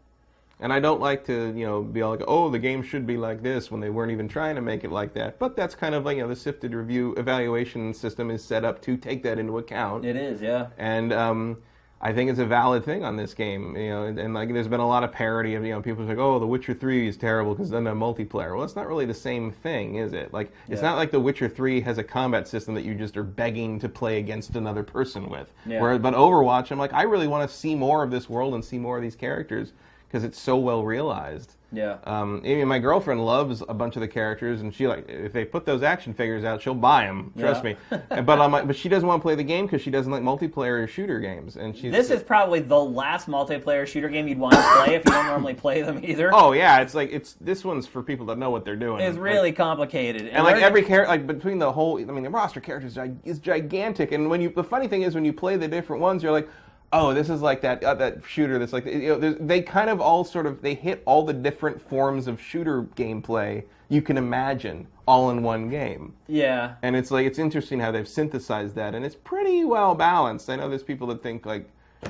[0.61, 3.15] And I don't like to, you know, be all like, oh, the game should be
[3.15, 5.39] like this when they weren't even trying to make it like that.
[5.39, 8.81] But that's kind of like, you know, the sifted review evaluation system is set up
[8.81, 10.03] to take that into account.
[10.03, 10.67] It is, yeah.
[10.77, 11.59] and um,
[12.01, 13.75] I think it's a valid thing on this game.
[13.75, 16.05] You know, and, and like there's been a lot of parody of you know people
[16.05, 18.55] like, oh, The Witcher Three is terrible because it doesn't multiplayer.
[18.55, 20.33] Well, it's not really the same thing, is it?
[20.33, 20.89] Like it's Yeah.
[20.89, 23.89] not like The Witcher Three has a combat system that you just are begging to
[23.89, 25.51] play against another person with.
[25.65, 25.81] Yeah.
[25.81, 28.63] Where, but Overwatch, I'm like, I really want to see more of this world and
[28.63, 29.73] see more of these characters
[30.09, 31.53] because it's so well realized.
[31.71, 31.97] Yeah.
[32.05, 35.31] Um, I mean, my girlfriend loves a bunch of the characters, and she like if
[35.33, 37.31] they put those action figures out, she'll buy them.
[37.37, 37.75] Trust Yeah.
[37.91, 37.99] me.
[38.23, 40.23] But I'm like, but she doesn't want to play the game because she doesn't like
[40.23, 44.55] multiplayer shooter games, and she's This is probably the last multiplayer shooter game you'd want
[44.55, 46.31] to play if you don't normally play them either.
[46.33, 49.01] Oh yeah, it's like it's this one's for people that know what they're doing.
[49.01, 50.27] It's Like- really complicated.
[50.27, 54.11] and like every character, like between the whole, I mean, the roster characters is gigantic.
[54.11, 56.49] And when you, the funny thing is, when you play the different ones, you're like,
[56.91, 58.59] oh, this is like that uh, that shooter.
[58.59, 61.81] That's like, you know, they kind of all sort of they hit all the different
[61.81, 66.13] forms of shooter gameplay you can imagine all in one game.
[66.27, 66.75] Yeah.
[66.83, 70.49] And it's like it's interesting how they've synthesized that, and it's pretty well balanced.
[70.49, 71.67] I know there's people that think like,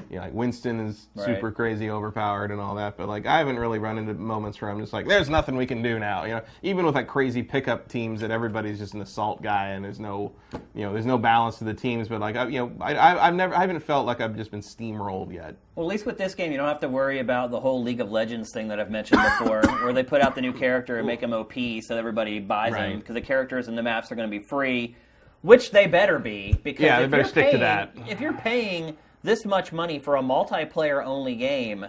[0.10, 1.26] you know, like Winston is Right.
[1.26, 4.70] super crazy overpowered and all that, but like I haven't really run into moments where
[4.70, 6.26] I'm just like, there's nothing we can do now.
[6.26, 9.84] You know, even with like crazy pickup teams that everybody's just an assault guy and
[9.84, 10.32] there's no,
[10.76, 12.08] you know, there's no balance to the teams.
[12.08, 14.52] But like, I, you know, I, I, I've never, I haven't felt like I've just
[14.52, 15.56] been steamrolled yet.
[15.76, 18.02] Well, at least with this game, you don't have to worry about the whole League
[18.02, 21.08] of Legends thing that I've mentioned before, where they put out the new character and
[21.08, 24.30] make him OP so everybody buys him because the characters and the maps are going
[24.30, 24.96] to be free,
[25.42, 26.54] which they better be.
[26.64, 27.94] Because Yeah, they better stick to that.
[28.08, 31.86] If you're paying this much money for a multiplayer only game,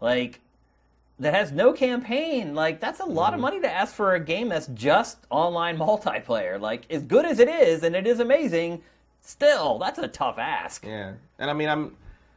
[0.00, 0.40] like
[1.18, 3.12] that has no campaign, like that's a Mm-hmm.
[3.14, 6.60] lot of money to ask for a game that's just online multiplayer.
[6.60, 8.82] Like as good as it is, and it is amazing,
[9.20, 10.84] still that's a tough ask.
[10.84, 11.96] Yeah, and I mean, I'm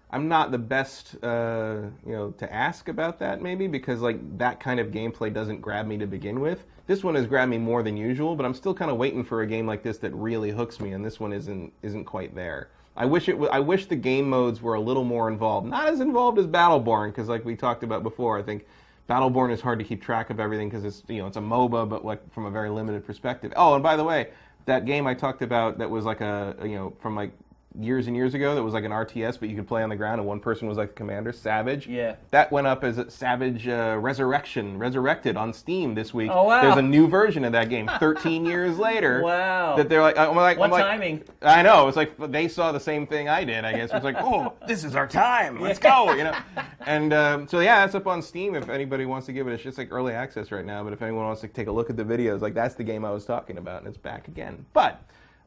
[0.10, 4.60] I'm not the best, uh, you know, to ask about that maybe because like that
[4.60, 6.66] kind of gameplay doesn't grab me to begin with.
[6.86, 9.42] This one has grabbed me more than usual, but I'm still kind of waiting for
[9.42, 12.70] a game like this that really hooks me, and this one isn't isn't quite there.
[12.98, 13.34] I wish it.
[13.34, 16.48] W- I wish the game modes were a little more involved, not as involved as
[16.48, 18.66] Battleborn, because like we talked about before, I think.
[19.08, 21.88] Battleborn is hard to keep track of everything because it's you know it's a MOBA,
[21.88, 23.54] but like from a very limited perspective.
[23.56, 24.32] Oh, and by the way,
[24.66, 27.32] that game I talked about that was like a you know from like
[27.80, 29.96] years and years ago that was like an RTS, but you could play on the
[29.96, 31.88] ground and one person was like the commander, Savage.
[31.88, 32.16] Yeah.
[32.32, 36.32] That went up as a Savage uh, Resurrection, resurrected on Steam this week.
[36.34, 36.62] Oh, wow.
[36.62, 39.22] There's a new version of that game, 13 years later.
[39.22, 39.76] Wow.
[39.76, 41.24] That they're like, I'm like, What I'm like, timing?
[41.42, 41.88] I know.
[41.88, 43.66] It's like they saw the same thing I did.
[43.66, 45.60] I guess it's like, oh, this is our time.
[45.68, 46.14] Let's go.
[46.14, 46.38] You know.
[46.86, 48.56] And um, so yeah, that's up on Steam.
[48.56, 50.84] If anybody wants to give it, it's just like early access right now.
[50.84, 53.06] But if anyone wants to take a look at the videos, like that's the game
[53.06, 54.66] I was talking about, and it's back again.
[54.74, 55.04] But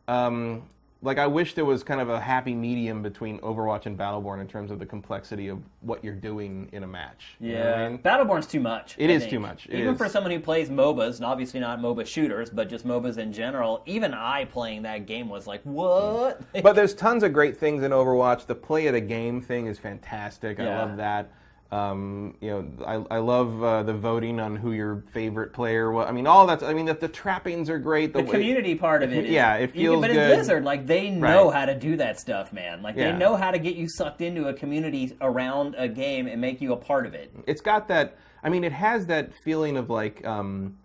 [0.08, 0.62] um,
[1.02, 4.46] like I wish there was kind of a happy medium between Overwatch and Battleborn in
[4.46, 7.36] terms of the complexity of what you're doing in a match.
[7.40, 7.98] You know Yeah, I mean?
[7.98, 8.96] Battleborn's too much.
[8.98, 9.30] It I is think.
[9.30, 9.66] too much.
[9.66, 9.98] It even is.
[9.98, 13.82] for someone who plays MOBAs, and obviously not MOBA shooters, but just MOBAs in general.
[13.86, 16.42] Even I playing that game was like, what?
[16.62, 18.46] But there's tons of great things in Overwatch.
[18.46, 20.60] The play of the game thing is fantastic.
[20.60, 21.30] I love that.
[21.72, 26.08] Um, you know, I, I love uh, the voting on who your favorite player was.
[26.08, 26.64] I mean, all that's.
[26.64, 28.12] I mean, that the trappings are great.
[28.12, 30.16] the way- community part of it, is, Yeah, it you- feels But good.
[30.16, 31.54] it's Blizzard, like they know Right.
[31.60, 32.82] how to do that stuff, man.
[32.82, 33.12] Like Yeah.
[33.12, 36.60] they know how to get you sucked into a community around a game and make
[36.60, 37.30] you a part of it.
[37.46, 38.16] it's got that.
[38.42, 40.26] I mean, it has that feeling of like.
[40.26, 40.76] Um,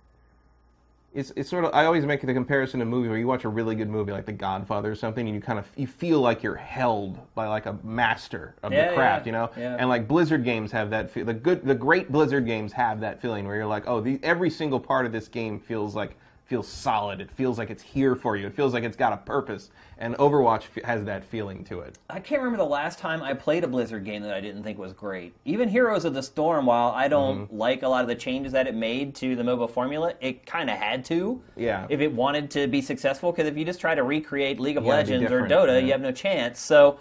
[1.15, 3.49] it's it's sort of I always make the comparison to movie where you watch a
[3.49, 6.43] really good movie like The Godfather or something, and you kind of you feel like
[6.43, 9.49] you're held by like a master of Yeah, the craft, yeah, you know.
[9.57, 9.77] yeah.
[9.79, 11.09] And like Blizzard games have that.
[11.09, 14.19] Fe- the good, the great Blizzard games have that feeling where you're like, oh, the,
[14.23, 17.19] every single part of this game feels like feels solid.
[17.19, 18.45] It feels like it's here for you.
[18.45, 19.71] It feels like it's got a purpose.
[19.97, 21.97] And Overwatch f- has that feeling to it.
[22.09, 24.77] I can't remember the last time I played a Blizzard game that I didn't think
[24.77, 25.33] was great.
[25.45, 27.57] Even Heroes of the Storm, while I don't Mm-hmm.
[27.57, 30.69] like a lot of the changes that it made to the MOBA formula, it kind
[30.69, 31.41] of had to.
[31.55, 31.87] Yeah.
[31.89, 34.85] If it wanted to be successful, because if you just try to recreate League of
[34.85, 35.85] Legends or Dota, yeah.
[35.85, 36.59] you have no chance.
[36.59, 36.99] So,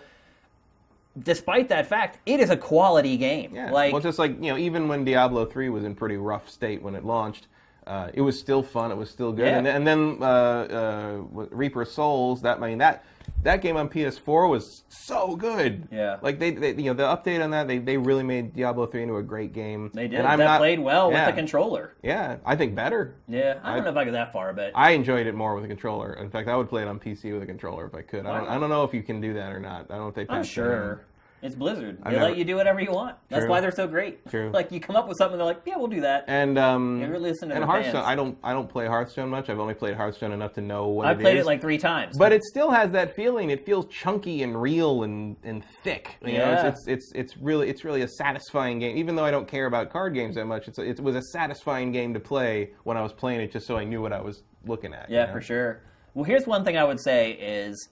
[1.23, 3.55] despite that fact, it is a quality game.
[3.55, 3.71] Yeah.
[3.71, 6.81] Like, well, just like you know, even when Diablo three was in pretty rough state
[6.83, 7.47] when it launched,
[7.87, 8.91] uh, it was still fun.
[8.91, 9.47] It was still good.
[9.47, 9.59] Yeah.
[9.59, 12.43] And, then- and then uh, uh, Reaper of Souls.
[12.43, 13.05] That I mean that
[13.43, 15.89] that game on PS4 was so good.
[15.91, 16.19] Yeah.
[16.23, 19.03] Like they, they you know the update on that they, they really made Diablo three
[19.03, 19.91] into a great game.
[19.95, 20.19] they did.
[20.21, 21.27] And I'm that not- played well yeah.
[21.27, 21.95] with the controller.
[22.03, 23.17] Yeah, I think better.
[23.29, 25.55] Yeah, I don't I- know if I go that far, but I enjoyed it more
[25.55, 26.15] with a controller.
[26.15, 28.27] In fact, I would play it on PC with a controller if I could.
[28.27, 29.87] I, don't, I don't know if you can do that or not.
[29.91, 30.27] I don't know if they.
[30.29, 31.05] I'm sure.
[31.45, 31.99] It's Blizzard.
[31.99, 33.17] They I've never- let you do whatever you want.
[33.29, 34.27] That's why they're so great.
[34.31, 34.51] True.
[34.51, 37.31] Like you come up with something, they're like, "Yeah, we'll do that." And um, really
[37.31, 37.93] listen to and Hearthstone.
[37.93, 38.07] fans.
[38.07, 39.51] I don't I don't play Hearthstone much.
[39.51, 41.17] I've only played Hearthstone enough to know what it is.
[41.17, 41.43] I it played is.
[41.43, 42.17] it like three times.
[42.17, 43.51] But it still has that feeling.
[43.51, 46.17] It feels chunky and real and, and thick.
[46.23, 46.67] You know, Yeah.
[46.69, 48.97] it's, it's it's it's really it's really a satisfying game.
[48.97, 51.93] Even though I don't care about card games that much, it's it was a satisfying
[51.93, 54.45] game to play when I was playing it, just so I knew what I was
[54.65, 55.11] looking at.
[55.11, 55.33] you Yeah, know?
[55.35, 55.83] for sure.
[56.15, 57.91] Well, here's one thing I would say is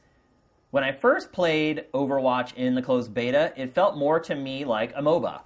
[0.72, 4.92] when I first played Overwatch in the closed beta, it felt more to me like
[4.96, 5.42] a MOBA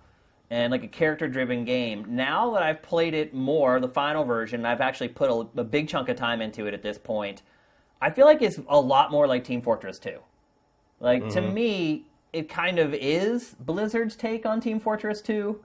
[0.50, 2.04] and like a character driven game.
[2.08, 5.88] Now that I've played it more, the final version, I've actually put a, a big
[5.88, 7.42] chunk of time into it at this point.
[8.00, 10.16] I feel like it's a lot more like Team Fortress 2.
[11.00, 11.54] Like, to mm-hmm.
[11.54, 15.58] me, it kind of is Blizzard's take on Team Fortress 2.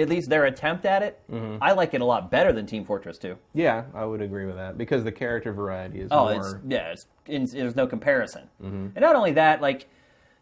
[0.00, 1.20] At least their attempt at it.
[1.30, 1.62] Mm-hmm.
[1.62, 3.36] I like it a lot better than Team Fortress 2.
[3.54, 6.32] Yeah, I would agree with that because the character variety is Oh, more.
[6.34, 8.48] it's yeah, it's, it's, there's no comparison.
[8.62, 8.86] Mm-hmm.
[8.94, 9.88] And not only that, like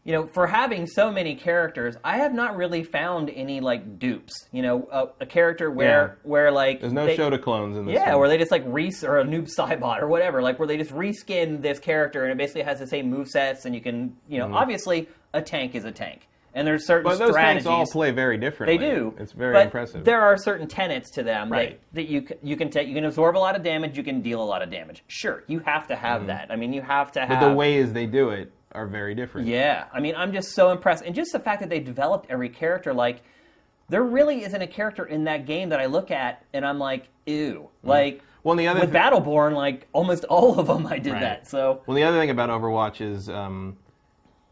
[0.04, 4.32] you know, for having so many characters, I have not really found any like dupes.
[4.52, 7.84] You know, a, a character where where like There's no they- show to clones in
[7.84, 7.94] this.
[7.94, 8.20] Yeah, one.
[8.20, 10.92] where they just like re or a Noob Saibot or whatever, like where they just
[10.92, 14.38] reskin this character and it basically has the same move sets and you can, you
[14.38, 14.54] know, mm-hmm.
[14.54, 16.26] obviously a tank is a tank.
[16.58, 17.18] And there's certain Mm-hmm.
[17.18, 17.64] but those strategies.
[17.64, 18.76] tanks all play very differently.
[18.78, 19.14] They do.
[19.18, 20.04] It's very but impressive.
[20.04, 21.80] There are certain tenets to them Right.
[21.92, 22.88] that, that you you can take.
[22.88, 23.96] You can absorb a lot of damage.
[23.96, 25.04] You can deal a lot of damage.
[25.06, 26.48] Sure, you have to have that.
[26.50, 27.28] I mean, you have to have.
[27.30, 27.40] Mm-hmm.
[27.40, 29.46] but the ways they do it are very different.
[29.46, 32.48] Yeah, I mean, I'm just so impressed, and just the fact that they developed every
[32.48, 32.92] character.
[32.92, 33.22] Like,
[33.88, 37.08] there really isn't a character in that game that I look at and I'm like,
[37.26, 37.70] ew.
[37.82, 38.24] Like, Mm-hmm.
[38.44, 41.20] Well, the other with thi- Battleborn, like almost all of them, I did Right.
[41.20, 41.48] that.
[41.48, 43.76] So Well, the other thing about Overwatch is, um,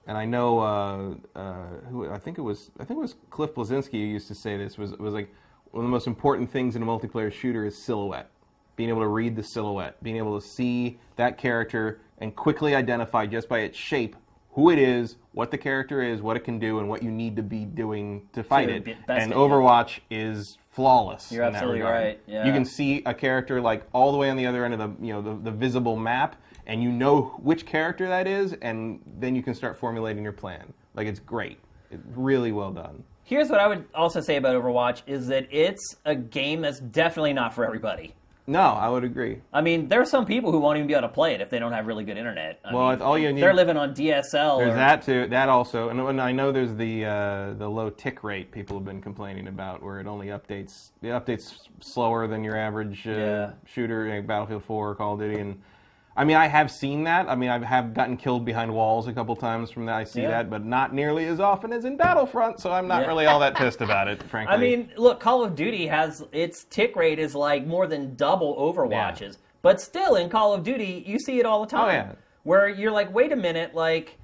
[0.06, 3.54] and I know, uh, uh, who I think it was, I think it was Cliff
[3.54, 5.32] Bleszinski who used to say this was was like
[5.72, 8.30] one of the most important things in a multiplayer shooter is silhouette,
[8.76, 13.26] being able to read the silhouette, being able to see that character and quickly identify
[13.26, 14.16] just by its shape
[14.56, 17.36] who it is, what the character is, what it can do, and what you need
[17.36, 18.86] to be doing to fight it.
[19.06, 19.36] And yeah.
[19.36, 21.30] Overwatch is flawless.
[21.30, 22.46] You're absolutely right, yeah.
[22.46, 25.06] You can see a character like all the way on the other end of the
[25.06, 29.34] you know the, the visible map and you know which character that is and then
[29.36, 31.58] you can start formulating your plan like it's great
[31.90, 35.96] it's really well done here's what I would also say about Overwatch is that it's
[36.04, 38.14] a game that's definitely not for everybody.
[38.48, 41.08] no i would agree I mean, there are some people who won't even be able
[41.08, 42.60] to play it if they don't have really good internet.
[42.64, 44.58] I Well, mean, all you need- They're living on DSL.
[44.58, 47.90] there's or, that too that also and, and i know there's the uh, the low
[47.90, 52.42] tick rate people have been complaining about where it only updates it updates slower than
[52.44, 53.50] your average uh, Yeah.
[53.66, 55.60] shooter like battlefield 4 or call of duty and
[56.16, 57.28] I mean, I have seen that.
[57.28, 59.96] I mean, I have gotten killed behind walls a couple times from that.
[59.96, 60.30] I see Yeah.
[60.30, 62.58] that, but not nearly as often as in Battlefront.
[62.58, 63.08] So I'm not Yeah.
[63.08, 64.54] really all that pissed about it, frankly.
[64.54, 68.56] I mean, look, Call of Duty has its tick rate is like more than double
[68.56, 71.88] Overwatch's, but still in Call of Duty you see it all the oh, time.
[71.88, 72.12] Oh, yeah.
[72.44, 74.16] Where you're like, wait a minute, like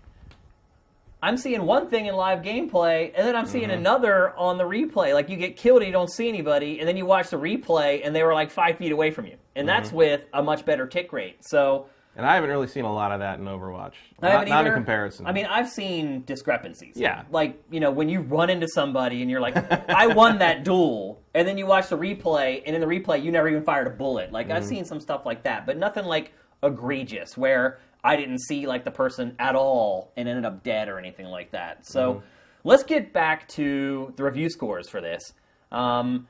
[1.22, 3.78] I'm seeing one thing in live gameplay, and then I'm seeing Mm-hmm.
[3.78, 5.14] another on the replay.
[5.14, 8.00] Like you get killed and you don't see anybody, and then you watch the replay,
[8.04, 9.96] and they were like five feet away from you, and that's Mm-hmm.
[9.98, 11.36] with a much better tick rate.
[11.44, 11.86] So.
[12.16, 13.92] and I haven't really seen a lot of that in Overwatch.
[14.20, 15.26] I not, haven't in comparison.
[15.26, 16.94] I mean, I've seen discrepancies.
[16.96, 17.22] Yeah.
[17.30, 19.56] Like, you know, when you run into somebody and you're like,
[19.88, 23.30] I won that duel, and then you watch the replay, and in the replay, you
[23.30, 24.32] never even fired a bullet.
[24.32, 24.56] Like, Mm-hmm.
[24.56, 26.32] I've seen some stuff like that, but nothing like
[26.64, 30.98] egregious where I didn't see, like, the person at all and ended up dead or
[30.98, 31.86] anything like that.
[31.86, 32.26] So Mm-hmm.
[32.64, 35.32] let's get back to the review scores for this.
[35.70, 36.26] Um,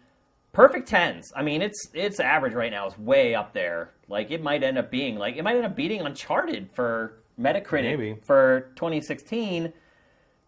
[0.53, 1.33] Perfect tens.
[1.35, 2.87] I mean, it's it's average right now.
[2.87, 3.93] It's way up there.
[4.07, 7.85] Like it might end up being like it might end up beating Uncharted for Metacritic
[7.99, 8.17] Maybe.
[8.23, 9.73] for 2016.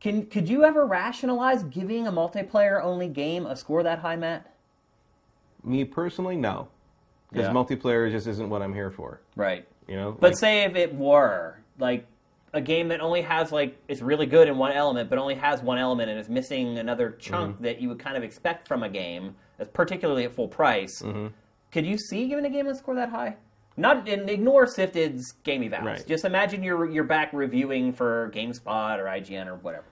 [0.01, 4.55] Can could you ever rationalize giving a multiplayer only game a score that high, Matt?
[5.63, 6.69] me personally, no.
[7.33, 7.53] because Yeah.
[7.55, 9.23] multiplayer just isn't what I'm here for.
[9.37, 9.67] Right.
[9.88, 12.07] You know, But Like, say if it were like
[12.53, 15.61] a game that only has like it's really good in one element, but only has
[15.62, 17.64] one element and is missing another chunk Mm-hmm.
[17.64, 19.35] that you would kind of expect from a game,
[19.73, 21.03] particularly at full price.
[21.03, 21.29] Mm-hmm.
[21.73, 23.37] Could you see giving a game a score that high?
[23.77, 25.83] Not and ignore Sifted's game evals.
[25.85, 26.07] Right.
[26.07, 29.85] Just imagine you're you're back reviewing for GameSpot or IGN or whatever.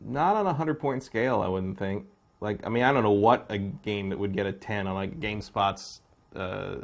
[0.00, 2.06] not on a hundred point scale, I wouldn't think.
[2.40, 4.94] Like, I mean, I don't know what a game that would get a ten on
[4.94, 6.00] like GameSpot's
[6.34, 6.76] uh,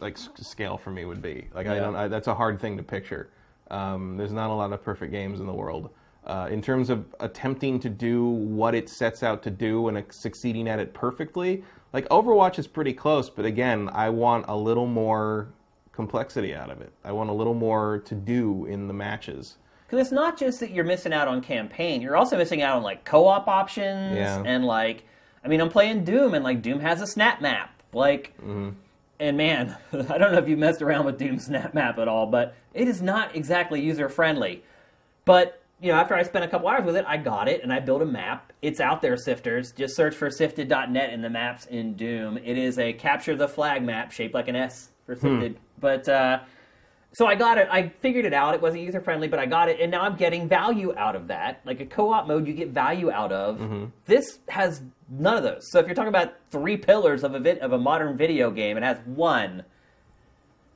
[0.00, 1.48] like scale for me would be.
[1.54, 1.96] Like, I don't.
[1.96, 3.30] I, that's a hard thing to picture.
[3.70, 5.90] Um, there's not a lot of perfect games in the world.
[6.26, 10.02] Uh, in terms of attempting to do what it sets out to do and uh,
[10.10, 13.30] succeeding at it perfectly, like Overwatch is pretty close.
[13.30, 15.48] But again, I want a little more
[15.92, 16.92] complexity out of it.
[17.04, 19.56] I want a little more to do in the matches.
[19.86, 22.82] Because it's not just that you're missing out on campaign; you're also missing out on
[22.82, 24.42] like co-op options Yeah.
[24.44, 25.04] and like,
[25.44, 28.70] I mean, I'm playing Doom, and like Doom has a snap map, like, Mm-hmm.
[29.20, 32.26] And man, I don't know if you messed around with Doom snap map at all,
[32.26, 34.64] but it is not exactly user friendly.
[35.24, 37.72] But you know, after I spent a couple hours with it, I got it and
[37.72, 38.52] I built a map.
[38.60, 39.72] It's out there, sifters.
[39.72, 42.38] Just search for sifted.net in the maps in Doom.
[42.38, 45.58] It is a capture the flag map shaped like an S for sifted.
[45.78, 46.40] But uh,
[47.12, 47.68] so I got it.
[47.70, 48.54] I figured it out.
[48.54, 51.26] It wasn't user friendly, but I got it, and now I'm getting value out of
[51.28, 51.60] that.
[51.64, 53.58] Like a co-op mode, you get value out of.
[53.58, 53.86] Mm-hmm.
[54.06, 55.70] This has none of those.
[55.70, 58.76] So if you're talking about three pillars of a vid- of a modern video game,
[58.76, 59.64] it has one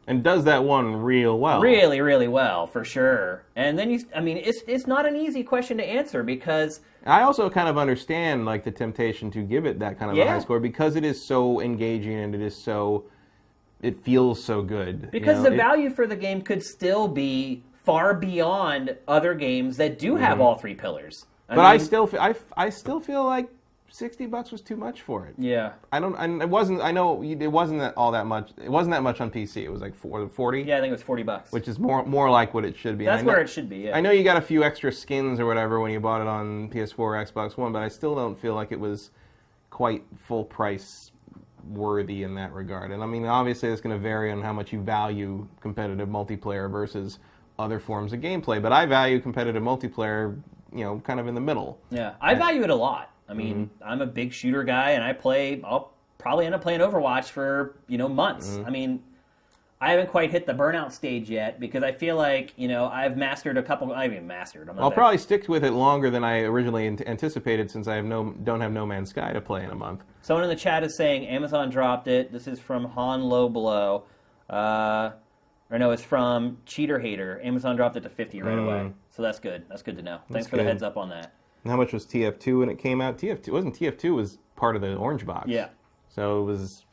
[0.06, 1.60] And does that one real well.
[1.60, 3.44] really, really well for sure.
[3.56, 7.22] And then you, I mean, it's it's not an easy question to answer because I
[7.22, 10.40] also kind of understand like the temptation to give it that kind of a high
[10.40, 13.04] score because it is so engaging and it is so
[13.84, 15.02] it feels so good.
[15.04, 15.50] you because know?
[15.50, 20.16] the It- value for the game could still be far beyond other games that do
[20.16, 21.26] have all three pillars.
[21.48, 21.56] Mm-hmm.
[21.56, 23.48] but I still I, I still feel like
[23.90, 25.34] sixty bucks was too much for it.
[25.38, 25.72] yeah.
[25.92, 26.16] I don't.
[26.16, 26.80] And it wasn't.
[26.80, 28.50] I know it wasn't that all that much.
[28.62, 29.58] It wasn't that much on PC.
[29.58, 31.52] It was like four- 40, Yeah, I think it was forty bucks.
[31.52, 33.04] which is more more like what it should be.
[33.04, 33.76] That's I know- where it should be.
[33.86, 33.96] Yeah.
[33.96, 36.70] I know you got a few extra skins or whatever when you bought it on
[36.70, 39.10] PS4 or Xbox One, but I still don't feel like it was
[39.70, 41.12] quite full price
[41.68, 42.90] worthy in that regard.
[42.90, 46.70] And I mean, obviously, it's going to vary on how much you value competitive multiplayer
[46.70, 47.18] versus
[47.59, 48.61] other forms of gameplay.
[48.61, 50.40] But I value competitive multiplayer,
[50.72, 51.79] you know, kind of in the middle.
[51.90, 53.11] Yeah, I value it a lot.
[53.29, 53.88] I mean, Mm-hmm.
[53.90, 55.62] I'm a big shooter guy, and I play.
[55.64, 58.48] I'll probably end up playing Overwatch for you know months.
[58.50, 58.66] Mm-hmm.
[58.66, 59.03] I mean,
[59.81, 63.16] I haven't quite hit the burnout stage yet because I feel like you know I've
[63.16, 63.92] mastered a couple.
[63.92, 64.68] I haven't even mastered.
[64.68, 68.05] I'm I'll that- probably stick with it longer than I originally anticipated, since I have
[68.05, 70.03] no don't have No Man's Sky to play in a month.
[70.24, 72.32] Someone in the chat is saying Amazon dropped it.
[72.32, 74.04] This is from Han Low Below.
[74.48, 75.10] Uh,
[75.70, 77.42] or no, it's from Cheater Hater.
[77.44, 78.92] Amazon dropped it to 50 right away.
[79.10, 79.66] So that's good.
[79.68, 80.16] That's good to know.
[80.16, 80.32] Thanks.
[80.32, 81.34] That's for the heads up on that.
[81.62, 83.18] And how much was TF2 when it came out?
[83.18, 85.46] TF2 wasn't TF2 was part of the Orange Box.
[85.46, 85.68] Yeah.
[86.08, 86.87] So it was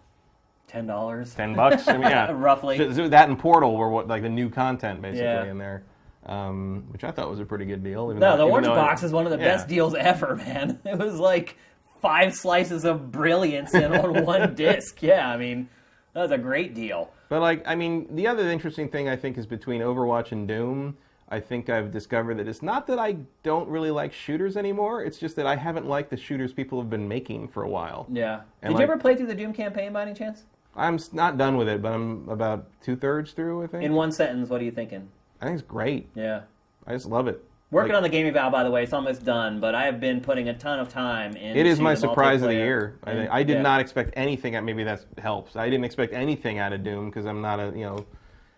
[0.70, 1.36] $10.
[1.36, 1.88] ten bucks.
[1.88, 2.78] I mean, yeah, Roughly.
[2.94, 5.46] So- that and Portal were what like the new content basically Yeah.
[5.46, 5.84] in there,
[6.26, 8.08] um, which I thought was a pretty good deal.
[8.10, 9.54] Even No, the Orange Box it- is one of the yeah.
[9.56, 10.80] best deals ever, man.
[10.84, 11.58] It was like
[12.02, 15.02] five slices of brilliance in on one disc.
[15.02, 15.70] Yeah, I mean,
[16.14, 17.12] that was a great deal.
[17.30, 20.98] But like, I mean, the other interesting thing I think is between Overwatch and Doom.
[21.30, 25.06] I think I've discovered that it's not that I don't really like shooters anymore.
[25.06, 28.06] It's just that I haven't liked the shooters people have been making for a while.
[28.12, 28.42] Yeah.
[28.62, 30.44] And Did like- you ever play through the Doom campaign by any chance?
[30.76, 33.64] I'm not done with it, but I'm about two thirds through.
[33.64, 33.84] I think.
[33.84, 35.08] In one sentence, what are you thinking?
[35.42, 36.10] I think it's great.
[36.16, 36.42] Yeah.
[36.86, 37.44] I just love it.
[37.72, 40.02] Working Like- on the gaming val, by the way, it's almost done, but I have
[40.02, 41.56] been putting a ton of time in.
[41.56, 42.96] It is my surprise of the year.
[43.06, 43.32] I, think.
[43.32, 43.62] I did yeah.
[43.62, 44.54] not expect anything.
[44.66, 45.56] Maybe that helps.
[45.56, 48.06] I didn't expect anything out of Doom because I'm not a you know,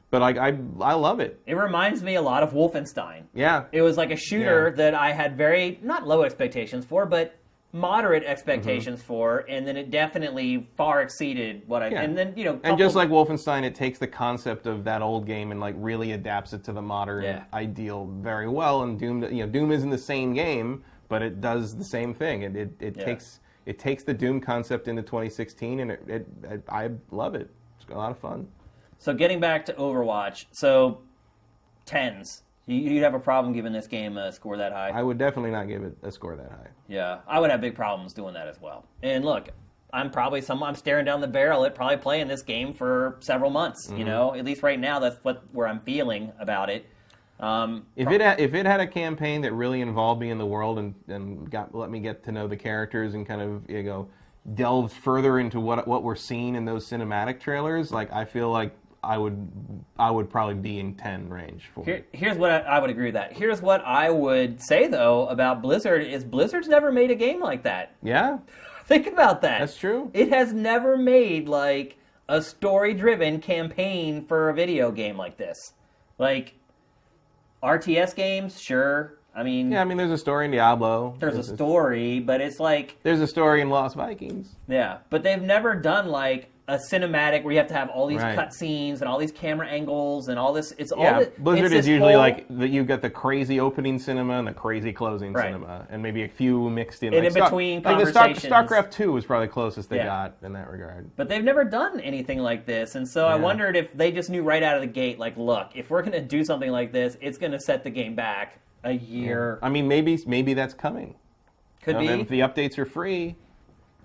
[0.09, 1.39] but like I I love it.
[1.45, 3.25] It reminds me a lot of Wolfenstein.
[3.35, 4.75] Yeah, It was like a shooter Yeah.
[4.77, 7.35] that I had very not low expectations for, but
[7.73, 9.07] moderate expectations Mm-hmm.
[9.07, 11.89] for, and then it definitely far exceeded what I.
[11.89, 12.01] Yeah.
[12.03, 15.25] And then you know, and just like Wolfenstein, it takes the concept of that old
[15.25, 17.43] game and like really adapts it to the modern Yeah.
[17.53, 18.83] ideal very well.
[18.83, 22.43] And Doom, you know, Doom isn't the same game, but it does the same thing.
[22.43, 23.05] It it, it Yeah.
[23.05, 27.49] takes it takes the Doom concept into 2016, and it, it, it I love it.
[27.81, 28.47] It's a lot of fun.
[28.99, 30.99] So getting back to Overwatch, so
[31.85, 32.42] tens.
[32.65, 34.89] You, you'd have a problem giving this game a score that high.
[34.89, 36.69] I would definitely not give it a score that high.
[36.87, 38.85] Yeah, I would have big problems doing that as well.
[39.01, 39.49] And look,
[39.91, 43.51] I'm probably some I'm staring down the barrel at probably playing this game for several
[43.51, 43.87] months.
[43.87, 43.97] Mm-hmm.
[43.97, 46.87] You know, at least right now, that's what where I'm feeling about it.
[47.39, 50.45] Um, If it had, if it had a campaign that really involved me in the
[50.45, 53.83] world and, and got let me get to know the characters and kind of you
[53.83, 54.07] know
[54.55, 58.75] delved further into what what we're seeing in those cinematic trailers, like I feel like
[59.03, 59.49] I would
[59.99, 63.05] I would probably be in ten range for Here, here's what I, I would agree
[63.05, 63.33] with that.
[63.33, 67.63] Here's what I would say though about Blizzard is Blizzard's never made a game like
[67.63, 67.95] that.
[68.01, 68.37] Yeah,
[68.85, 69.59] Think about that.
[69.59, 70.09] that's true.
[70.13, 71.97] It has never made like
[72.29, 75.73] a story-driven campaign for a video game like this.
[76.17, 76.55] Like
[77.61, 79.15] RTS games, sure.
[79.35, 81.15] I mean, Yeah, I mean, there's a story in Diablo.
[81.19, 84.55] there's a story, but it's like There's a story in Lost Vikings.
[84.67, 88.21] yeah, but they've never done like a cinematic where you have to have all these
[88.21, 88.37] Right.
[88.37, 90.71] cutscenes and all these camera angles and all this.
[90.77, 93.59] It's all Yeah, the- Blizzard it's is usually whole- like the, you've got the crazy
[93.59, 95.47] opening cinema and the crazy closing Right.
[95.47, 97.07] cinema, and maybe a few mixed in.
[97.13, 98.53] And like in Star- between like the Star, conversations.
[98.53, 100.05] StarCraft Two was probably the closest they Yeah.
[100.05, 101.09] got in that regard.
[101.17, 104.41] But they've never done anything like this, and so I wondered if they just knew
[104.41, 107.17] right out of the gate, like, look, if we're going to do something like this,
[107.19, 109.59] it's going to set the game back a year.
[109.61, 111.15] I mean, maybe maybe that's coming.
[111.81, 112.21] Could You know, be.
[112.21, 113.35] If the updates are free,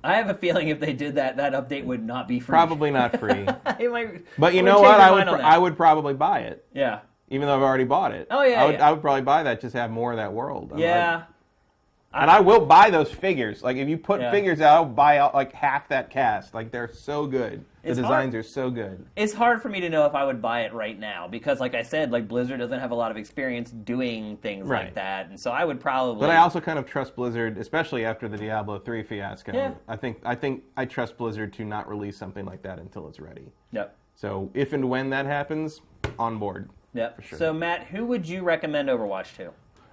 [0.05, 2.53] I have a feeling if they did that, that update would not be free.
[2.53, 3.47] probably not free.
[3.79, 5.01] It might- but you know what?
[5.01, 7.01] I would pr- I would probably buy it, Yeah.
[7.29, 8.27] even though I've already bought it.
[8.31, 8.89] Oh, yeah, I would, yeah.
[8.89, 10.71] I would probably buy that just to have more of that world.
[10.73, 11.15] I'm Yeah.
[11.17, 11.25] like-
[12.15, 13.63] and I will buy those figures.
[13.63, 14.31] Like if you put Yeah.
[14.31, 16.55] figures out, I'll buy out like half that cast.
[16.55, 17.65] Like they're so good.
[17.83, 19.07] The It's designs are so good.
[19.17, 21.75] It's hard for me to know if I would buy it right now because, like
[21.75, 24.95] I said, like Blizzard doesn't have a lot of experience doing things like Right.
[24.95, 26.21] that, and so I would probably.
[26.21, 29.53] But I also kind of trust Blizzard, especially after the Diablo three fiasco.
[29.55, 29.73] Yeah.
[29.87, 33.21] I think I think I trust Blizzard to not release something like that until it's
[33.21, 33.53] ready.
[33.73, 33.97] Yep.
[34.15, 35.81] So if and when that happens,
[36.19, 36.69] on board.
[36.95, 37.23] Yep.
[37.23, 37.39] sure.
[37.39, 39.51] So Matt, who would you recommend Overwatch to?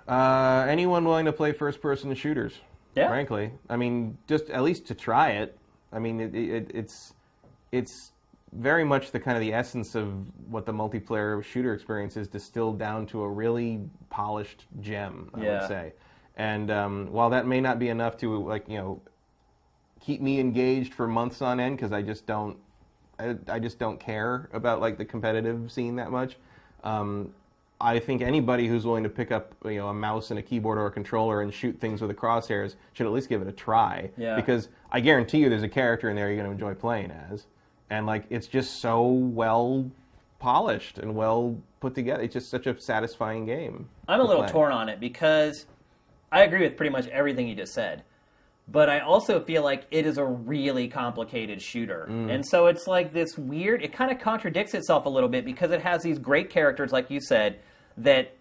[0.08, 2.60] Uh, anyone willing to play first person shooters?
[2.96, 3.08] Yeah.
[3.08, 5.58] Frankly, I mean, just at least to try it.
[5.92, 7.14] I mean, it, it, it's
[7.72, 8.12] it's
[8.54, 10.14] very much the kind of the essence of
[10.50, 15.30] what the multiplayer shooter experience is distilled down to a really polished gem.
[15.34, 15.60] I Yeah.
[15.60, 15.94] would say.
[16.38, 19.02] And um, while that may not be enough to like you know
[20.00, 22.58] keep me engaged for months on end because I just don't
[23.18, 26.38] I, I just don't care about like the competitive scene that much.
[26.84, 27.34] Um,
[27.86, 30.80] I think anybody who's willing to pick up you know a mouse and a keyboard
[30.80, 33.52] or a controller and shoot things with the crosshairs should at least give it a
[33.52, 34.10] try.
[34.18, 34.36] Yeah.
[34.36, 37.46] Because I guarantee you, there's a character in there you're going to enjoy playing as,
[37.92, 39.90] and like it's just so well
[40.40, 42.24] polished and well put together.
[42.24, 43.88] It's just such a satisfying game.
[44.08, 44.52] I'm a little play.
[44.52, 45.68] torn on it because
[46.32, 48.04] I agree with pretty much everything you just said.
[48.68, 52.08] But I also feel like it is a really complicated shooter.
[52.10, 52.34] Mm.
[52.34, 55.70] And so it's like this weird, it kind of contradicts itself a little bit because
[55.70, 57.60] it has these great characters, like you said,
[57.98, 58.36] that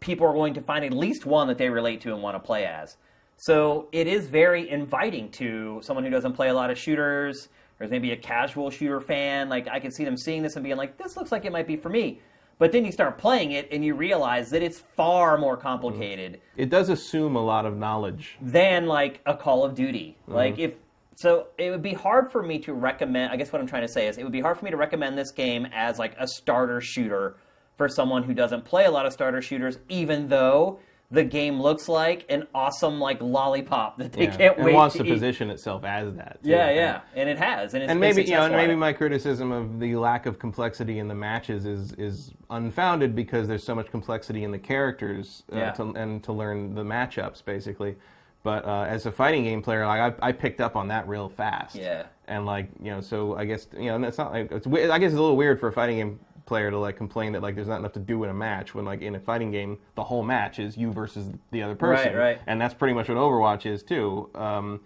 [0.00, 2.40] people are going to find at least one that they relate to and want to
[2.40, 2.96] play as.
[3.36, 7.48] So it is very inviting to someone who doesn't play a lot of shooters,
[7.80, 9.48] or maybe a casual shooter fan.
[9.48, 11.66] Like I can see them seeing this and being like, "This looks like it might
[11.66, 12.20] be for me."
[12.58, 16.60] But then you start playing it and you realize that it's far more complicated mm-hmm.
[16.62, 18.38] It does assume a lot of knowledge.
[18.40, 20.16] than like a Call of Duty.
[20.22, 20.32] Mm-hmm.
[20.32, 20.76] Like if
[21.16, 23.32] so, it would be hard for me to recommend.
[23.32, 24.76] I guess what I'm trying to say is, it would be hard for me to
[24.76, 27.36] recommend this game as like a starter shooter
[27.76, 30.78] for someone who doesn't play a lot of starter shooters, even though
[31.10, 34.36] the game looks like an awesome like lollipop that they Yeah.
[34.36, 36.42] can't and It wants to, to position itself as that.
[36.42, 38.92] too, Yeah, yeah, and it has, and it's and maybe you know, and maybe my
[38.92, 43.74] criticism of the lack of complexity in the matches is is unfounded because there's so
[43.74, 45.70] much complexity in the characters uh, Yeah.
[45.72, 47.94] to, and to learn the matchups basically.
[48.42, 51.28] But uh, as a fighting game player, like I, I picked up on that real
[51.28, 51.74] fast.
[51.76, 52.04] Yeah.
[52.28, 54.66] And like you know, so I guess you know, and it's not like it's.
[54.66, 57.42] I guess it's a little weird for a fighting game player to like complain that
[57.42, 59.78] like there's not enough to do in a match when like in a fighting game
[59.96, 62.14] the whole match is you versus the other person.
[62.14, 62.40] Right, right.
[62.46, 64.30] And that's pretty much what Overwatch is too.
[64.34, 64.80] Um,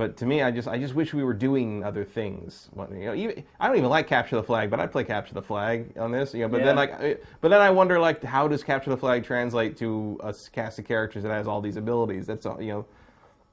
[0.00, 2.70] but to me, I just I just wish we were doing other things.
[2.74, 5.42] You know, even, I don't even like capture the flag, but I play capture the
[5.42, 6.32] flag on this.
[6.32, 9.24] You know, but then like, but then I wonder like, how does capture the flag
[9.24, 12.26] translate to a cast of characters that has all these abilities?
[12.26, 12.86] That's all you know.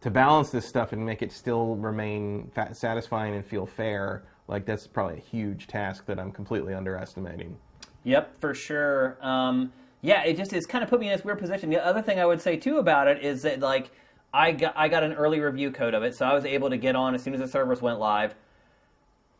[0.01, 4.65] To balance this stuff and make it still remain fa- satisfying and feel fair, like
[4.65, 7.57] that's probably a huge task that I'm completely underestimating.
[8.03, 9.17] Yep, for sure.
[9.21, 9.71] Um,
[10.01, 11.69] yeah, it just it's kind of put me in this weird position.
[11.69, 13.91] The other thing I would say too about it is that like
[14.33, 16.77] I got I got an early review code of it, so I was able to
[16.77, 18.35] get on as soon as the servers went live.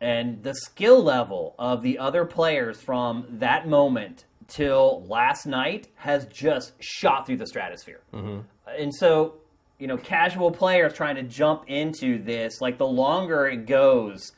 [0.00, 6.26] And the skill level of the other players from that moment till last night has
[6.26, 8.00] just shot through the stratosphere.
[8.78, 9.34] And so,
[9.78, 14.32] you know, casual players trying to jump into this, like the longer it goes,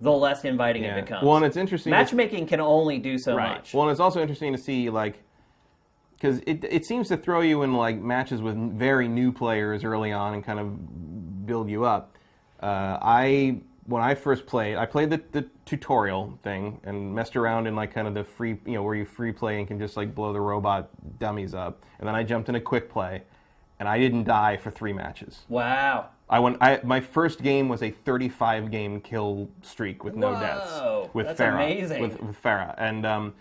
[0.00, 1.24] the less inviting it becomes.
[1.24, 1.90] Well, and it's interesting.
[1.92, 3.56] to- Matchmaking can only do so right.
[3.56, 3.74] much.
[3.74, 5.22] Well, and it's also interesting to see like
[6.14, 10.12] because it it seems to throw you in like matches with very new players early
[10.12, 12.16] on and kind of build you up.
[12.62, 17.66] Uh, I when I first played, I played the, the tutorial thing and messed around
[17.66, 19.96] in like kind of the free, you know, where you free play and can just
[19.96, 21.82] like blow the robot dummies up.
[21.98, 23.22] And then I jumped into quick play,
[23.80, 25.40] and I didn't die for three matches.
[25.48, 26.10] wow.
[26.30, 26.58] I went.
[26.60, 31.26] I my first game was a 35 game kill streak with no Whoa, deaths with
[31.26, 31.54] that's Pharah.
[31.54, 32.00] amazing.
[32.02, 33.34] With, with Pharah, and um,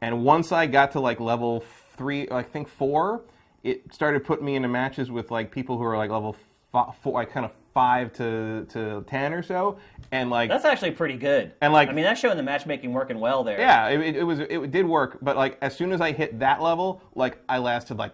[0.00, 1.62] and once I got to like level
[1.96, 3.22] three, I think four,
[3.62, 6.34] it started putting me into matches with like people who are like level
[6.72, 9.78] fi- four, like kind of five to to ten or so,
[10.10, 11.52] and like That's actually pretty good.
[11.60, 13.60] And, like- I mean, that's showing the matchmaking working well there.
[13.60, 16.60] yeah, it, it was it did work, but like as soon as I hit that
[16.60, 18.10] level, like I lasted like.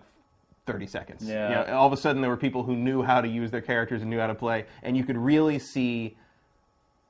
[0.68, 1.24] 30 seconds.
[1.28, 1.48] Yeah.
[1.48, 3.60] You know, all of a sudden, there were people who knew how to use their
[3.62, 6.16] characters and knew how to play, and you could really see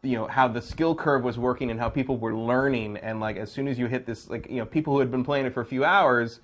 [0.03, 3.37] you know how the skill curve was working and how people were learning and like
[3.37, 5.53] as soon as you hit this like you know people who had been playing it
[5.53, 6.39] for a few hours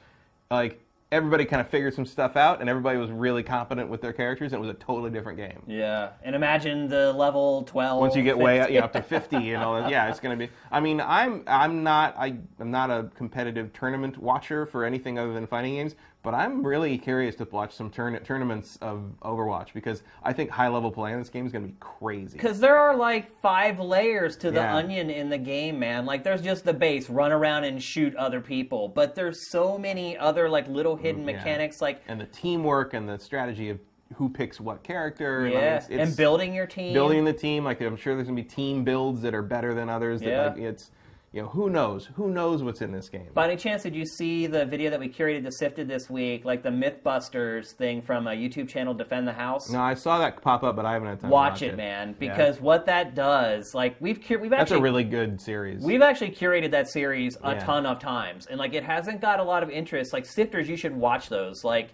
[0.50, 0.80] like
[1.12, 4.52] everybody kind of figured some stuff out and everybody was really competent with their characters
[4.52, 6.10] and it was a totally different game Yeah.
[6.24, 8.00] And imagine the level 12.
[8.00, 8.74] once you get way 50.
[8.74, 11.00] you know, up to 50 and all that yeah it's going to be i mean
[11.00, 15.74] i'm i'm not I, i'm not a competitive tournament watcher for anything other than fighting
[15.76, 15.94] games
[16.24, 20.66] but i'm really curious to watch some turn, tournaments of overwatch because i think high
[20.68, 23.78] level play in this game is going to be crazy Because there are like five
[23.78, 24.74] layers to the Yeah.
[24.76, 26.06] onion in the game, man.
[26.06, 28.88] Like there's just the base, run around and shoot other people.
[28.88, 31.36] But there's so many other like little hidden yeah.
[31.36, 33.78] mechanics, like and the teamwork and the strategy of
[34.14, 35.42] who picks what character.
[35.42, 36.92] I mean, it's- it's and building your team.
[36.94, 37.64] building the team.
[37.64, 40.20] Like I'm sure there's gonna be team builds that are better than others.
[40.20, 40.46] That, Yeah.
[40.48, 40.90] like, it's
[41.34, 43.26] you know who knows who knows what's in this game.
[43.34, 46.44] By any chance, did you see the video that we curated to Sifted this week,
[46.44, 49.68] like the MythBusters thing from a YouTube channel, Defend the House?
[49.68, 51.30] no, I saw that pop up, but I haven't had time.
[51.30, 52.28] Watch to watch it, man, Yeah.
[52.30, 55.82] because what that does, like we've cur- we've actually That's a really good series.
[55.84, 57.58] We've actually curated that series a Yeah.
[57.58, 60.12] ton of times, and like it hasn't got a lot of interest.
[60.12, 61.64] Like Sifters, you should watch those.
[61.64, 61.88] Like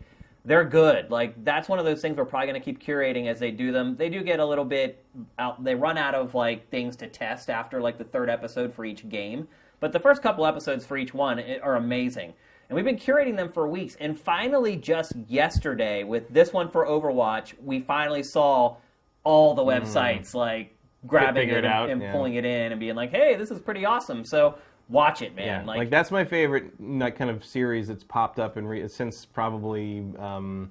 [0.44, 1.10] they're good.
[1.10, 3.72] Like that's one of those things we're probably going to keep curating as they do
[3.72, 3.96] them.
[3.96, 5.04] They do get a little bit
[5.38, 5.62] out.
[5.62, 9.08] They run out of like things to test after like the third episode for each
[9.08, 9.48] game,
[9.80, 12.32] but the first couple episodes for each one are amazing.
[12.68, 13.96] And we've been curating them for weeks.
[13.98, 18.76] And finally, just yesterday, with this one for Overwatch, we finally saw
[19.24, 19.70] all the hmm.
[19.70, 20.76] websites like
[21.06, 22.12] grabbing it it and, out, and yeah.
[22.12, 24.56] pulling it in and being like, "Hey, this is pretty awesome." So
[24.90, 25.46] watch it, man.
[25.46, 28.86] yeah, like, like, that's my favorite like kind of series that's popped up in re-
[28.88, 30.04] since probably.
[30.18, 30.70] Um,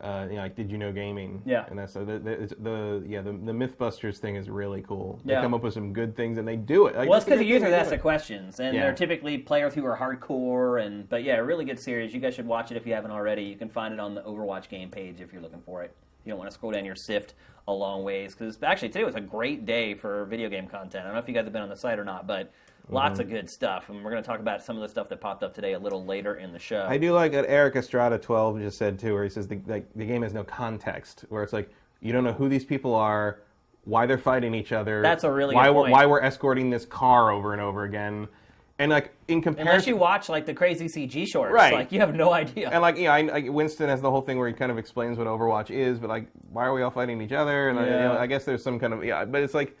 [0.00, 1.42] uh, you know, like Did You Know Gaming?
[1.44, 1.66] Yeah.
[1.68, 5.20] and that's so the, the, the yeah the, the MythBusters thing is really cool.
[5.26, 5.42] They Yeah.
[5.42, 6.96] come up with some good things and they do it.
[6.96, 8.84] Like, well, it's because the users ask the questions, and Yeah.
[8.84, 10.82] they're typically players who are hardcore.
[10.82, 12.14] And but yeah, a really good series.
[12.14, 13.42] You guys should watch it if you haven't already.
[13.42, 15.94] You can find it on the Overwatch game page if you're looking for it.
[16.24, 17.34] You don't want to scroll down your sift
[17.68, 21.02] a long ways because actually today was a great day for video game content.
[21.04, 22.50] I don't know if you guys have been on the site or not, but
[22.90, 23.34] lots of Mm-hmm.
[23.36, 23.88] good stuff.
[23.88, 25.78] And we're going to talk about some of the stuff that popped up today a
[25.78, 26.86] little later in the show.
[26.88, 29.86] I do like what Eric Estrada twelve just said too, where he says the like
[29.94, 31.70] the game has no context, where it's like
[32.00, 33.40] you don't know who these people are,
[33.84, 35.02] why they're fighting each other.
[35.02, 38.26] That's a really why good we're why we're escorting this car over and over again,
[38.78, 39.68] and like in comparison.
[39.68, 41.72] Unless you watch like the crazy CG shorts, Right.
[41.74, 42.70] like you have no idea.
[42.70, 44.78] and like you know, I, I, Winston has the whole thing where he kind of
[44.78, 47.68] explains what Overwatch is, but like, why are we all fighting each other?
[47.68, 49.76] And I, you know, I guess there's some kind of yeah, but it's like,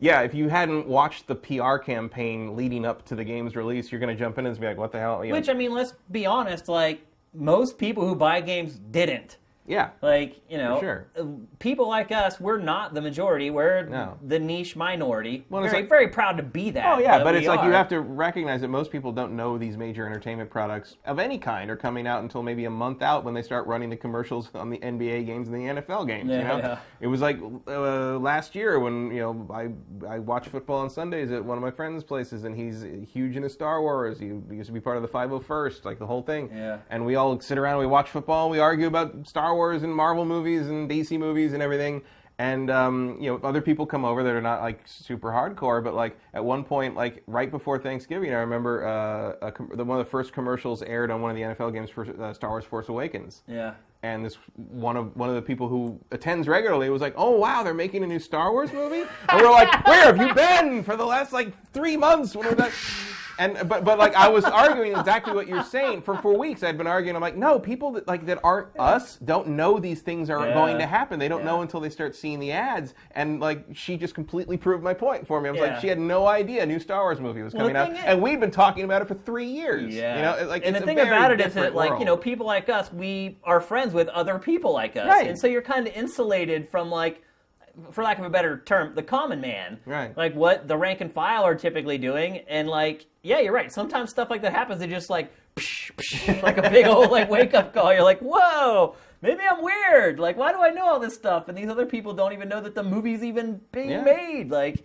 [0.00, 4.00] yeah, if you hadn't watched the PR campaign leading up to the game's release, you're
[4.00, 5.24] gonna jump in and be like, what the hell?
[5.24, 6.68] You know, Which I mean, let's be honest.
[6.68, 7.00] Like
[7.34, 9.38] most people who buy games didn't.
[9.68, 11.06] Yeah, Like you know, sure.
[11.18, 11.24] uh,
[11.58, 13.50] people like us, we're not the majority.
[13.50, 14.16] We're No.
[14.26, 15.44] the niche minority.
[15.50, 16.86] Well, it's very, like- very proud to be that.
[16.86, 19.76] Oh yeah, but it's like you have to recognize that most people don't know these
[19.76, 23.34] major entertainment products of any kind are coming out until maybe a month out when
[23.34, 26.30] they start running the commercials on the NBA games and the NFL games.
[26.30, 26.78] you Yeah, know, yeah.
[27.00, 27.38] it was like
[27.68, 29.68] uh, last year when you know I
[30.08, 33.50] I watch football on Sundays at one of my friends' places, and he's huge into
[33.50, 34.18] Star Wars.
[34.18, 36.50] He used to be part of the 501st, like the whole thing.
[36.54, 36.78] Yeah.
[36.90, 39.94] And we all sit around, and we watch football, we argue about Star Wars and
[39.94, 42.02] Marvel movies and DC movies and everything.
[42.40, 45.94] And um, you know, other people come over that are not like super hardcore, but
[45.94, 49.98] like at one point, like right before Thanksgiving, I remember uh, a com- the, one
[49.98, 52.64] of the first commercials aired on one of the NFL games for uh, Star Wars:
[52.64, 53.42] Force Awakens.
[53.48, 53.74] Yeah.
[54.04, 57.64] And this one of one of the people who attends regularly was like, "Oh wow,
[57.64, 60.96] they're making a new Star Wars movie," and we're like, "Where have you been for
[60.96, 62.70] the last like three months?" When we're done?
[63.38, 66.62] And but but like I was arguing exactly what you're saying for for weeks.
[66.64, 67.14] I'd been arguing.
[67.14, 70.54] I'm like, no, people that like that aren't us don't know these things are Yeah.
[70.54, 71.18] going to happen.
[71.18, 72.94] They don't know until they start seeing the ads.
[73.12, 75.48] And like she just completely proved my point for me.
[75.48, 75.66] I was Yeah.
[75.68, 77.98] like, she had no idea a new Star Wars movie was Well, coming out, is-
[78.04, 79.94] and we'd been talking about it for three years.
[79.94, 80.16] Yeah.
[80.16, 82.68] You know, like and the thing about it is that, like, you know, people like
[82.68, 85.06] us, we are friends with other people like us.
[85.06, 85.28] Right.
[85.28, 87.22] And so you're kind of insulated from, like,
[87.90, 89.78] for lack of a better term, the common man.
[89.86, 90.16] Right.
[90.16, 92.38] Like what the rank and file are typically doing.
[92.48, 93.72] And, like, yeah, you're right.
[93.72, 94.80] Sometimes stuff like that happens.
[94.80, 97.92] They just, like, psh, psh, like a big old, like, wake up call.
[97.92, 98.94] You're like, whoa.
[99.20, 100.20] Maybe I'm weird.
[100.20, 101.48] Like, why do I know all this stuff?
[101.48, 104.02] And these other people don't even know that the movie's even being Yeah.
[104.02, 104.50] made.
[104.50, 104.84] Like,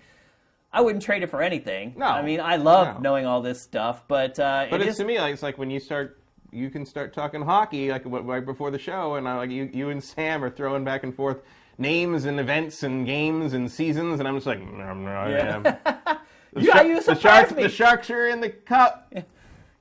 [0.71, 1.93] I wouldn't trade it for anything.
[1.95, 2.07] No.
[2.07, 3.01] I mean, I love No.
[3.01, 5.69] knowing all this stuff, but uh, But it it's to me like it's like when
[5.69, 6.19] you start,
[6.51, 9.89] you can start talking hockey like right before the show, and I, like you, you
[9.89, 11.43] and Sam are throwing back and forth
[11.77, 15.61] names and events and games and seasons, and I'm just like, no, no, Yeah.
[15.65, 16.17] yeah.
[16.53, 17.63] The, Yeah, Shark- you the sharks, me.
[17.63, 19.07] the sharks are in the cup.
[19.15, 19.23] You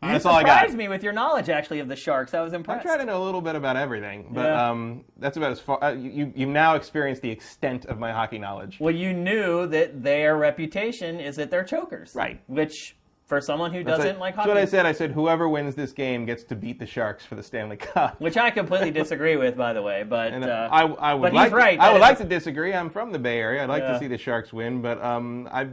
[0.00, 0.54] That's all I got.
[0.60, 2.32] surprised me with your knowledge, actually, of the Sharks.
[2.34, 2.80] I was impressed.
[2.80, 4.70] I try to know a little bit about everything, but Yeah.
[4.70, 5.84] um, that's about as far.
[5.84, 8.78] Uh, you, you've now experienced the extent of my hockey knowledge.
[8.80, 12.14] Well, you knew that their reputation is that they're chokers.
[12.16, 12.40] Right.
[12.48, 12.96] Which,
[13.32, 14.20] for someone who That's doesn't it.
[14.20, 14.48] like hockey.
[14.48, 14.84] That's what I said.
[14.84, 18.20] I said whoever wins this game gets to beat the Sharks for the Stanley Cup.
[18.20, 20.02] which I completely disagree with, by the way.
[20.02, 21.52] But And, uh, uh, I, I would but he's like.
[21.52, 21.80] right.
[21.80, 22.74] I would like to disagree.
[22.74, 23.62] I'm from the Bay Area.
[23.62, 23.92] I'd like Yeah.
[23.94, 25.70] to see the Sharks win, but um, I've,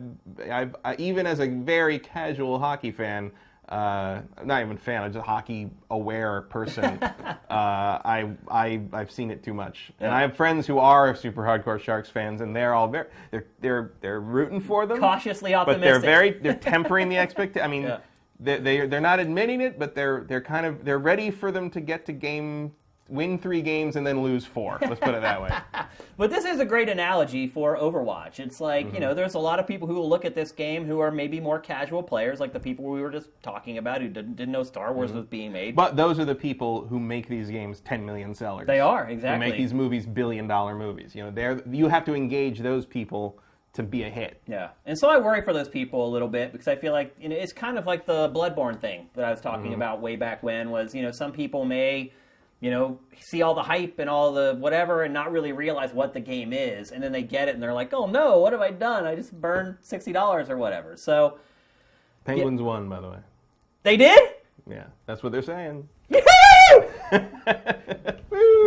[0.50, 3.30] I've, I, even as a very casual hockey fan,
[3.70, 6.86] uh, not even fan, I'm just a hockey aware person.
[7.04, 10.16] uh, I, I, I've seen it too much, and Yeah.
[10.18, 13.92] I have friends who are super hardcore Sharks fans, and they're all very, they're, they're,
[14.02, 17.64] they're rooting for them, cautiously optimistic, but they're very, they're tempering the expectation.
[17.66, 17.84] I mean.
[17.84, 18.00] Yeah.
[18.42, 21.70] They, they they're not admitting it, but they're they're kind of they're ready for them
[21.72, 22.72] to get to game
[23.10, 24.78] win three games and then lose four.
[24.82, 25.52] Let's put it that way.
[26.18, 28.40] But this is a great analogy for Overwatch.
[28.40, 28.96] It's like, Mm-hmm.
[28.96, 31.12] you know, there's a lot of people who will look at this game who are
[31.12, 34.52] maybe more casual players, like the people we were just talking about who didn't, didn't
[34.52, 35.70] know Star Wars was being made.
[35.70, 35.76] Mm-hmm.
[35.78, 38.68] But those are the people who make these games 10 million sellers.
[38.68, 39.48] they are, Who exactly.
[39.50, 41.16] make these movies billion dollar movies.
[41.16, 43.40] You know, they're you have to engage those people
[43.74, 44.42] to be a hit.
[44.48, 47.16] Yeah, and so I worry for those people a little bit because I feel like
[47.22, 49.74] you know it's kind of like the Bloodborne thing that I was talking Mm-hmm.
[49.76, 50.70] about way back when.
[50.72, 52.12] Was you know some people may
[52.62, 56.14] you know see all the hype and all the whatever and not really realize what
[56.14, 58.62] the game is, and then they get it and they're like, oh no, what have
[58.62, 59.06] I done?
[59.06, 60.96] I just burned sixty dollars or whatever.
[60.98, 61.38] So
[62.26, 63.20] Penguins won, by the way.
[63.84, 64.20] they did.
[64.70, 65.88] Yeah, that's what they're saying.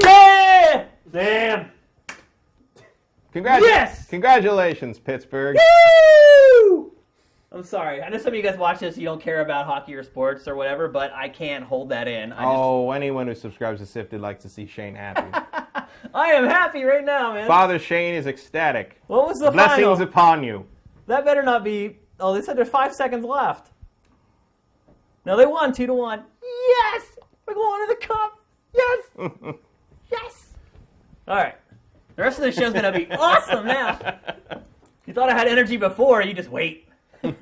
[0.03, 0.85] yeah!
[1.11, 1.71] Damn!
[3.35, 4.07] Congratu- Yes!
[4.09, 5.57] Congratulations, Pittsburgh.
[5.57, 6.93] Woo!
[7.55, 8.03] I'm sorry.
[8.03, 8.97] I know some of you guys watch this.
[8.97, 12.33] You don't care about hockey or sports or whatever, but I can't hold that in.
[12.33, 15.29] I just Oh, anyone who subscribes to Sifted likes to see Shane happy.
[16.15, 17.47] I am happy right now, man.
[17.47, 19.01] Father Shane is ecstatic.
[19.07, 20.03] What was the Blessings final?
[20.03, 20.67] upon you.
[21.09, 21.99] That better not be.
[22.19, 23.71] Oh, they said there's five seconds left.
[25.27, 26.25] No, they won two to one.
[26.43, 27.05] Yes,
[27.47, 28.39] we're going to the cup.
[28.75, 29.01] Yes,
[30.11, 30.47] yes.
[31.29, 31.55] All right,
[32.17, 33.99] the rest of the show's gonna be awesome now.
[35.07, 36.89] You thought I had energy before, you just wait.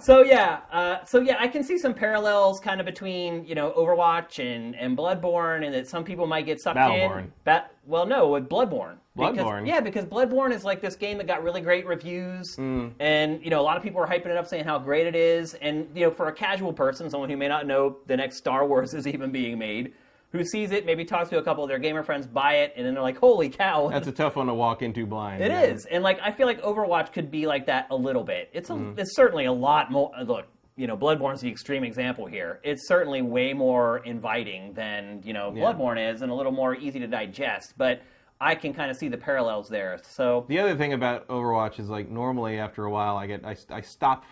[0.00, 3.72] So yeah, uh, so yeah, I can see some parallels kind of between you know
[3.76, 7.18] Overwatch and, and Bloodborne, and that some people might get sucked Battleborn.
[7.24, 7.32] in.
[7.44, 8.96] Ba- well, no, with Bloodborne.
[9.16, 9.66] Because- Bloodborne?
[9.68, 12.92] yeah, because Bloodborne is like this game that got really great reviews, Mm.
[12.98, 15.14] and you know a lot of people are hyping it up, saying how great it
[15.14, 18.36] is, and you know for a casual person, someone who may not know the next
[18.38, 19.92] Star Wars is even being made,
[20.34, 22.84] who sees it, maybe talks to a couple of their gamer friends, buy it, and
[22.84, 25.42] then they're like, "Holy cow!" That's a tough one to walk into blind.
[25.42, 25.62] It yeah.
[25.62, 28.50] is, and like I feel like Overwatch could be like that a little bit.
[28.52, 28.98] It's a, Mm-hmm.
[28.98, 30.10] it's certainly a lot more.
[30.26, 32.58] Look, you know, Bloodborne's the extreme example here.
[32.64, 35.62] It's certainly way more inviting than you know Yeah.
[35.62, 37.74] Bloodborne is, and a little more easy to digest.
[37.76, 38.02] But
[38.40, 39.98] I can kind of see the parallels there.
[40.02, 43.56] So The other thing about Overwatch is like normally after a while I get I,
[43.70, 44.24] I stop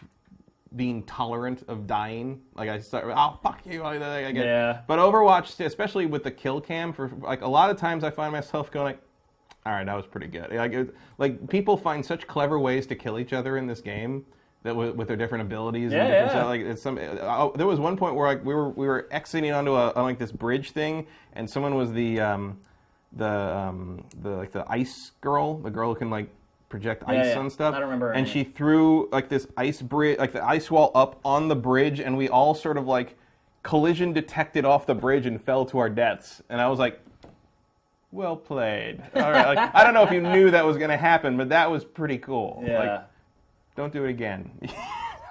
[0.77, 2.41] being tolerant of dying.
[2.55, 3.83] Like I start oh fuck you.
[3.83, 3.95] I,
[4.27, 4.81] I get, Yeah.
[4.87, 8.33] But Overwatch, especially with the kill cam, for like a lot of times I find
[8.33, 9.01] myself going like,
[9.65, 10.53] all right, that was pretty good.
[10.53, 14.25] Like it, like people find such clever ways to kill each other in this game.
[14.65, 16.39] That with, with their different abilities Yeah, and different yeah.
[16.39, 16.97] stuff, like it's some.
[16.99, 20.05] Uh, there was one point where like we were we were exiting onto a on
[20.05, 22.61] like this bridge thing, and someone was the um,
[23.13, 26.29] the um, the like the ice girl, the girl who can like
[26.73, 27.39] project ice yeah.
[27.39, 27.75] on stuff.
[27.75, 28.33] I don't remember her And name.
[28.33, 32.17] she threw like this ice bridge, like the ice wall up on the bridge, and
[32.17, 33.15] we all sort of like
[33.63, 36.41] collision detected off the bridge and fell to our deaths.
[36.49, 36.99] And I was like,
[38.11, 40.97] "Well played." All right, like, I don't know if you knew that was going to
[40.97, 42.65] happen, but that was pretty cool.
[42.67, 42.79] yeah.
[42.79, 43.03] Like,
[43.77, 44.51] don't do it again.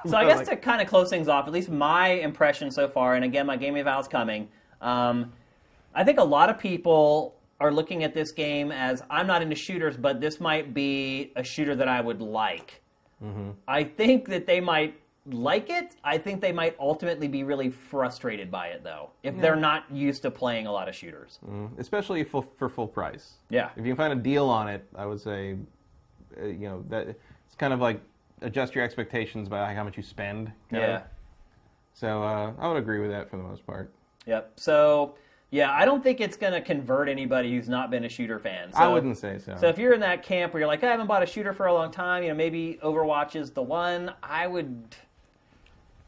[0.08, 2.88] So I guess Like- to kind of close things off, at least my impression so
[2.88, 4.48] far, and again, my game eval's coming.
[4.82, 5.32] Um,
[5.94, 9.56] I think a lot of people are looking at this game as I'm not into
[9.56, 12.82] shooters, but this might be a shooter that I would like.
[13.24, 13.52] Mm-hmm.
[13.68, 15.96] I think that they might like it.
[16.04, 20.24] I think they might ultimately be really frustrated by it, though, if they're not used
[20.24, 21.40] to playing a lot of shooters.
[21.78, 23.34] especially for, for full price.
[23.50, 23.70] Yeah.
[23.78, 25.58] If you can find a deal on it, I would say,
[26.42, 28.02] uh, you know, that it's kind of like
[28.42, 30.52] adjust your expectations by like how much you spend.
[30.72, 30.96] Yeah.
[30.96, 31.04] of.
[31.94, 33.94] So uh, I would agree with that for the most part.
[34.26, 34.54] Yep.
[34.56, 35.16] So,
[35.52, 38.72] yeah, I don't think it's going to convert anybody who's not been a shooter fan.
[38.72, 39.56] So, I wouldn't say so.
[39.60, 41.66] So if you're in that camp where you're like, I haven't bought a shooter for
[41.68, 44.14] a long time, you know, maybe Overwatch is the one.
[44.24, 44.96] I would.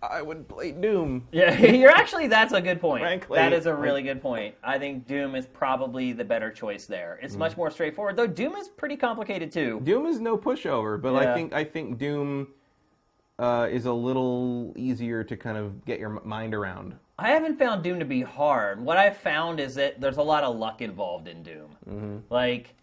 [0.01, 1.25] I would play Doom.
[1.31, 2.27] Yeah, you're actually.
[2.27, 3.03] That's a good point.
[3.03, 4.53] Frankly, that is a really good point.
[4.63, 7.19] I think Doom is probably the better choice there.
[7.21, 7.39] It's Mm.
[7.39, 8.27] much more straightforward, though.
[8.27, 9.79] Doom is pretty complicated too.
[9.83, 11.31] Doom is no pushover, but Yeah.
[11.31, 12.47] I think I think Doom
[13.39, 16.95] uh, is a little easier to kind of get your mind around.
[17.17, 18.83] I haven't found Doom to be hard.
[18.83, 21.69] What I've found is that there's a lot of luck involved in Doom.
[21.87, 22.17] Mm-hmm.
[22.29, 22.73] Like,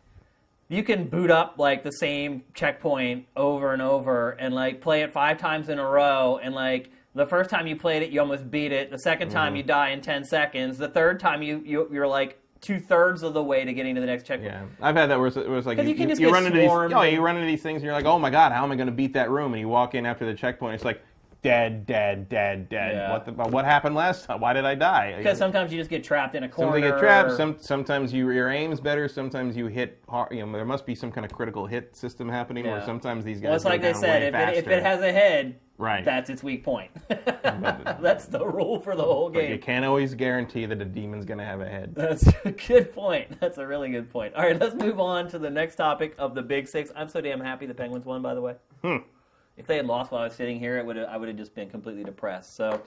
[0.69, 5.13] you can boot up like the same checkpoint over and over and like play it
[5.13, 8.49] five times in a row and like The first time you played it, you almost
[8.53, 8.89] beat it.
[8.91, 9.31] The 2nd Mm-hmm.
[9.31, 10.79] time, you die in 10 seconds.
[10.79, 14.01] The third time, you, you you're like two thirds of the way to getting to
[14.01, 14.53] the next checkpoint.
[14.53, 16.47] Yeah, I've had that where it was like you, you can you, just you run
[16.47, 18.65] into these, oh, you run into these things, and you're like, oh my god, how
[18.65, 19.53] am I going to beat that room?
[19.53, 21.03] And you walk in after the checkpoint, it's like
[21.43, 22.95] dead, dead, dead, dead.
[22.95, 23.13] Yeah.
[23.13, 24.41] What the, what happened last time?
[24.41, 25.15] Why did I die?
[25.17, 26.73] Because sometimes you just get trapped in a corner.
[26.73, 27.33] Sometimes you get trapped.
[27.33, 29.09] Some, sometimes you, your aim's better.
[29.09, 30.33] Sometimes you hit hard.
[30.33, 33.41] You know, there must be some kind of critical hit system happening where sometimes these
[33.41, 33.49] guys.
[33.49, 36.05] Well, it's like they said, if it, if it has a head, Right.
[36.05, 36.91] that's its weak point.
[37.09, 41.39] that's the rule for the whole But you can't always guarantee that a demon's going
[41.39, 41.95] to have a head.
[41.95, 43.41] That's a good point.
[43.41, 44.35] That's a really good point.
[44.35, 46.91] All right, let's move on to the next topic of the Big Six.
[46.95, 48.57] I'm so damn happy the Penguins won, by the way.
[48.83, 48.99] Hmm.
[49.61, 51.55] If they had lost while I was sitting here, it would I would have just
[51.55, 52.57] been completely depressed.
[52.57, 52.81] So,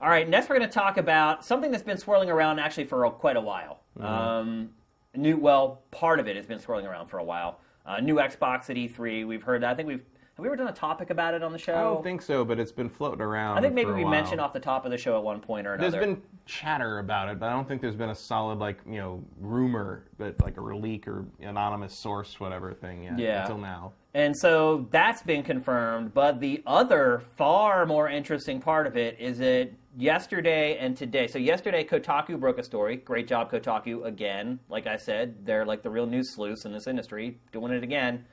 [0.00, 3.04] all right, next we're going to talk about something that's been swirling around actually for
[3.04, 3.80] a, quite a while.
[3.98, 4.06] Mm-hmm.
[4.06, 4.70] Um,
[5.14, 7.60] new, well, part of it has been swirling around for a while.
[7.84, 9.26] Uh, new Xbox at E3.
[9.26, 9.70] We've heard that.
[9.70, 10.02] I think we've
[10.36, 11.74] have we ever done a topic about it on the show?
[11.74, 13.56] I don't think so, but it's been floating around.
[13.56, 15.74] I think maybe we mentioned off the top of the show at one point or
[15.74, 15.90] another.
[15.90, 18.96] There's been chatter about it, but I don't think there's been a solid like you
[18.96, 23.42] know rumor but like a leak or anonymous source whatever thing yet Yeah.
[23.42, 23.92] until now.
[24.14, 26.14] And so that's been confirmed.
[26.14, 31.26] But the other, far more interesting part of it is that yesterday and today.
[31.26, 32.96] So, yesterday, Kotaku broke a story.
[32.96, 34.60] Great job, Kotaku, again.
[34.68, 38.24] Like I said, they're like the real news sleuths in this industry, doing it again.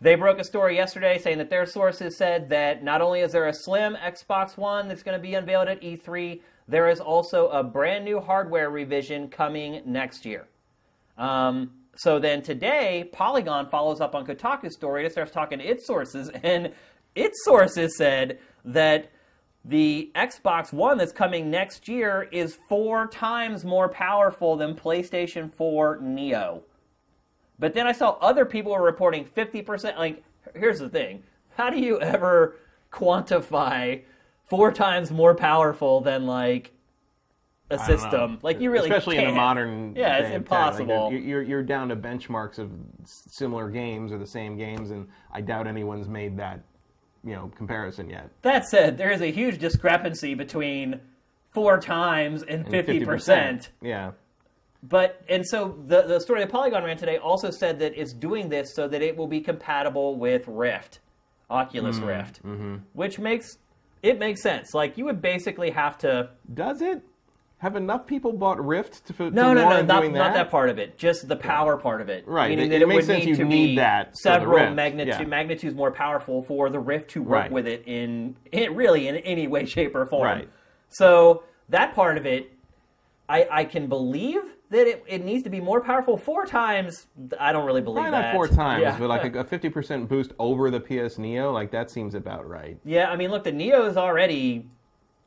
[0.00, 3.48] They broke a story yesterday saying that their sources said that not only is there
[3.48, 7.64] a slim Xbox One that's going to be unveiled at E3, there is also a
[7.64, 10.46] brand new hardware revision coming next year.
[11.16, 15.84] Um, so then today, Polygon follows up on Kotaku's story and starts talking to its
[15.84, 16.72] sources, and
[17.16, 19.10] its sources said that
[19.64, 25.98] the Xbox One that's coming next year is four times more powerful than PlayStation 4
[26.00, 26.62] Neo.
[27.58, 29.98] But then I saw other people were reporting 50%.
[29.98, 30.22] Like,
[30.54, 31.24] here's the thing
[31.56, 32.54] how do you ever
[32.92, 34.02] quantify
[34.48, 36.72] four times more powerful than, like,
[37.70, 38.38] a system?
[38.42, 39.36] Like, you really especially in the can't.
[39.36, 41.12] modern Yeah, it's of tech, like, impossible.
[41.12, 42.70] you're, you're down to benchmarks of
[43.04, 46.60] similar games or the same games, and I doubt anyone's made that
[47.24, 48.30] you know comparison yet.
[48.42, 51.00] That said, there is a huge discrepancy between
[51.52, 53.70] four times and fifty percent.
[53.82, 54.12] Yeah.
[54.82, 58.48] But and so the the story that Polygon ran today also said that it's doing
[58.48, 61.00] this so that it will be compatible with Rift,
[61.50, 62.76] Oculus mm, Rift, mm-hmm.
[62.92, 63.58] which makes
[64.02, 64.74] it makes sense.
[64.74, 67.02] Like you would basically have to Does it?
[67.60, 70.44] Have enough people bought Rift to, to no no no not, doing not that?
[70.44, 72.82] that part of it just the power part of it Right, meaning it- that it
[72.82, 75.24] it, makes would sense need you to need be that several magnitude, yeah.
[75.26, 77.50] magnitudes more powerful for the Rift to work Right.
[77.52, 80.48] with it in, in really in any way shape or form Right.
[80.88, 82.52] so that part of it
[83.28, 84.40] I, I can believe
[84.70, 87.08] that it, it needs to be more powerful four times
[87.40, 88.96] I don't really believe Probably that not four times, yeah.
[88.98, 92.78] but like a fifty percent boost over the PS Neo, like that seems about right.
[92.84, 94.68] yeah I mean look the Neo is already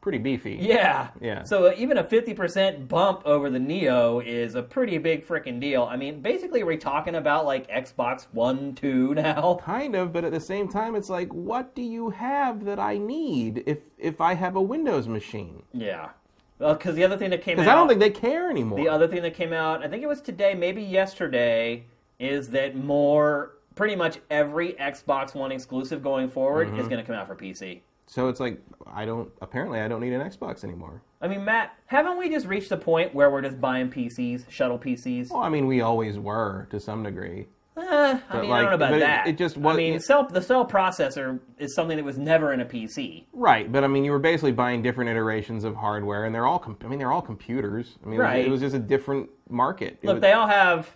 [0.02, 0.58] Pretty beefy.
[0.60, 1.10] Yeah.
[1.22, 1.44] Yeah.
[1.44, 5.84] So uh, even a 50% bump over the Neo is a pretty big freaking deal.
[5.84, 9.60] I mean, basically, we're talking about like Xbox One, 2 now.
[9.64, 12.98] Kind of, but at the same time, it's like, what do you have that I
[12.98, 15.62] need if if I have a Windows machine?
[15.72, 16.10] Yeah.
[16.58, 17.62] Well, because the other thing that came out.
[17.64, 18.80] Because I don't think they care anymore.
[18.80, 21.86] The other thing that came out, I think it was today, maybe yesterday,
[22.20, 23.54] is that more.
[23.74, 26.80] Pretty much every Xbox One exclusive going forward Mm-hmm.
[26.80, 27.80] is going to come out for PC.
[28.12, 28.62] So it's like
[28.94, 29.32] I don't.
[29.42, 31.02] Apparently, I don't need an Xbox anymore.
[31.22, 34.78] I mean, Matt, haven't we just reached the point where we're just buying PCs, shuttle
[34.78, 35.32] PCs?
[35.32, 37.48] Well, I mean, we always were to some degree.
[37.78, 37.82] Eh,
[38.30, 39.28] I mean, like, I don't know about but it- that.
[39.28, 42.52] it just I was- mean, it- cell, the cell processor is something that was never
[42.52, 43.24] in a PC.
[43.32, 46.60] Right, but I mean, you were basically buying different iterations of hardware, and they're all.
[46.60, 47.98] Com- I mean, they're all computers.
[48.04, 50.00] I mean, it was- it was just a different market.
[50.04, 50.94] Look, was- they all have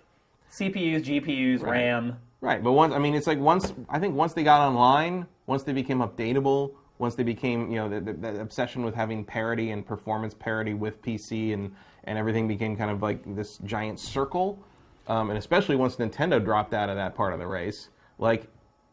[0.49, 1.71] CPUs, GPUs, Right.
[1.71, 2.17] RAM.
[2.41, 5.63] Right, but once I mean, it's like once I think once they got online, once
[5.63, 9.71] they became updatable, once they became you know the, the, the obsession with having parity
[9.71, 11.73] and performance parity with PC and
[12.05, 14.59] and everything became kind of like this giant circle,
[15.07, 17.89] um, and especially once Nintendo dropped out of that part of the race,
[18.19, 18.47] like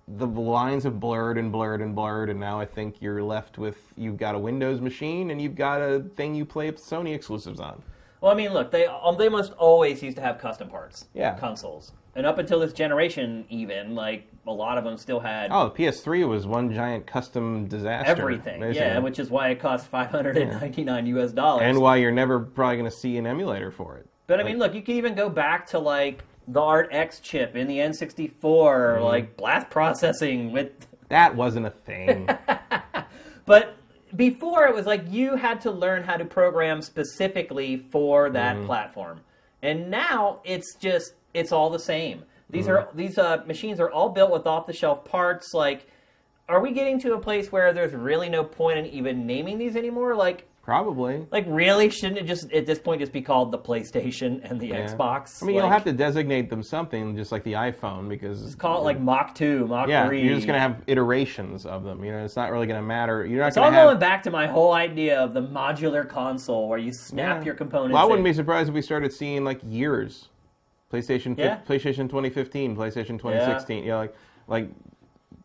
[0.09, 3.77] the lines have blurred and blurred and blurred, and now I think you're left with
[3.97, 7.83] you've got a Windows machine and you've got a thing you play Sony exclusives on.
[8.21, 11.07] Well, I mean, look, they um, they must always used to have custom parts.
[11.15, 11.35] Yeah.
[11.35, 15.71] Consoles, and up until this generation, even like a lot of them still had Oh,
[15.77, 18.11] PS3 was one giant custom disaster.
[18.11, 18.61] everything.
[18.61, 18.87] basically.
[18.89, 21.33] Yeah, which is why it cost five hundred and ninety nine U.S.
[21.33, 21.63] dollars.
[21.65, 24.07] and why you're never probably going to see an emulator for it.
[24.27, 27.55] But I mean, look, you can even go back to like the Art X chip
[27.55, 29.05] in the N64, Mm-hmm.
[29.05, 30.71] like blast processing with.
[31.09, 32.27] That wasn't a thing.
[33.45, 33.77] But
[34.15, 38.67] before it was like you had to learn how to program specifically for that Mm-hmm.
[38.67, 39.21] platform,
[39.63, 42.25] and now it's just it's all the same.
[42.53, 42.73] These Mm-hmm.
[42.73, 45.53] are these uh, machines are all built with off the shelf parts.
[45.55, 45.87] Like,
[46.49, 49.75] are we getting to a place where there's really no point in even naming these
[49.75, 50.15] anymore?
[50.15, 51.27] Like, Probably.
[51.33, 54.69] like really, shouldn't it just at this point just be called the PlayStation and the
[54.69, 54.87] Yeah.
[54.87, 55.43] Xbox?
[55.43, 58.83] I mean, like, you'll have to designate them something, just like the iPhone, because call
[58.83, 60.23] it like Mach Two, Mach yeah, Three.
[60.23, 62.05] you're just gonna have iterations of them.
[62.05, 63.25] You know, it's not really gonna matter.
[63.25, 63.87] You're not It's all have.
[63.89, 67.45] going back to my whole idea of the modular console where you snap Yeah.
[67.47, 67.95] your components.
[67.95, 68.31] Well, I wouldn't in.
[68.31, 70.29] be surprised if we started seeing like years.
[70.97, 71.59] PlayStation, Yeah.
[71.67, 73.83] PlayStation 2015, PlayStation 2016.
[73.85, 74.15] You know, like,
[74.49, 74.69] like,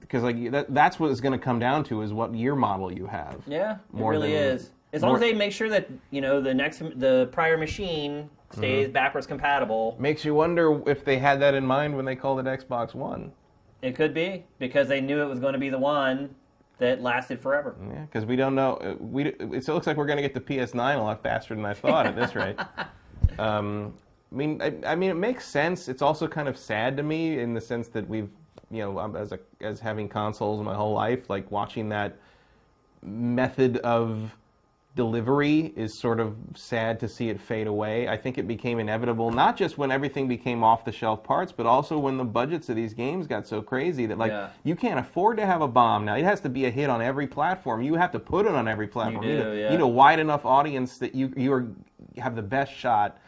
[0.01, 2.91] because like that, that's what it's going to come down to is what year model
[2.91, 3.41] you have.
[3.47, 4.71] Yeah, More it really than- is.
[4.93, 8.59] As long as they make sure that you know the next the prior machine Mm-hmm.
[8.61, 12.39] stays backwards compatible, Makes you wonder if they had that in mind when they called
[12.39, 13.33] it Xbox One.
[13.81, 16.33] it could be because they knew it was going to be the one
[16.77, 17.75] that lasted forever.
[17.91, 18.75] Yeah, because we don't know.
[18.77, 21.55] uh, We it still looks like we're going to get the PS9 a lot faster
[21.55, 22.55] than I thought at this rate.
[23.37, 23.93] Um,
[24.31, 25.87] I mean, I, I mean, it makes sense.
[25.87, 28.29] It's also kind of sad to me in the sense that we've,
[28.69, 32.17] you know, as a as having consoles my whole life, like watching that
[33.01, 34.35] method of
[34.95, 38.07] delivery is sort of sad to see it fade away.
[38.09, 41.65] I think it became inevitable, not just when everything became off the shelf parts, but
[41.67, 44.49] also when the budgets of these games got so crazy that like Yeah.
[44.63, 46.15] you can't afford to have a bomb now.
[46.15, 47.83] It has to be a hit on every platform.
[47.83, 49.23] You have to put it on every platform.
[49.23, 49.69] do, need, a, yeah.
[49.69, 51.67] need a wide enough audience that you you are
[52.17, 53.19] have the best shot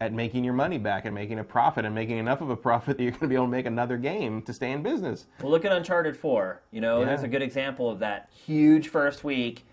[0.00, 2.96] at making your money back and making a profit and making enough of a profit
[2.98, 5.26] that you're going to be able to make another game to stay in business.
[5.42, 6.62] Well, look at Uncharted Four.
[6.70, 7.06] You know, Yeah.
[7.06, 8.30] there's a good example of that.
[8.46, 9.64] Huge first week,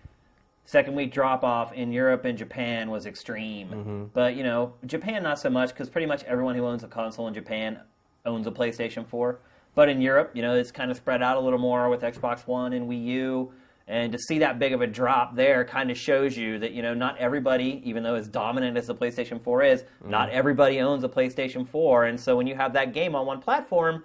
[0.64, 3.68] second week drop off in Europe and Japan was extreme.
[3.68, 4.04] Mm-hmm.
[4.12, 7.28] But you know, Japan not so much because pretty much everyone who owns a console
[7.28, 7.80] in Japan
[8.24, 9.38] owns a PlayStation Four.
[9.76, 12.46] But in Europe, you know, it's kind of spread out a little more with Xbox
[12.46, 13.52] One and Wii U.
[13.88, 16.82] And to see that big of a drop there kind of shows you that, you
[16.82, 20.10] know, not everybody, even though as dominant as the PlayStation 4 is, mm-hmm.
[20.10, 22.06] not everybody owns a PlayStation 4.
[22.06, 24.02] And so when you have that game on one platform,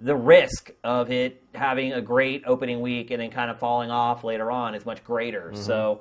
[0.00, 4.24] the risk of it having a great opening week and then kind of falling off
[4.24, 5.52] later on is much greater.
[5.52, 5.62] Mm-hmm.
[5.62, 6.00] So,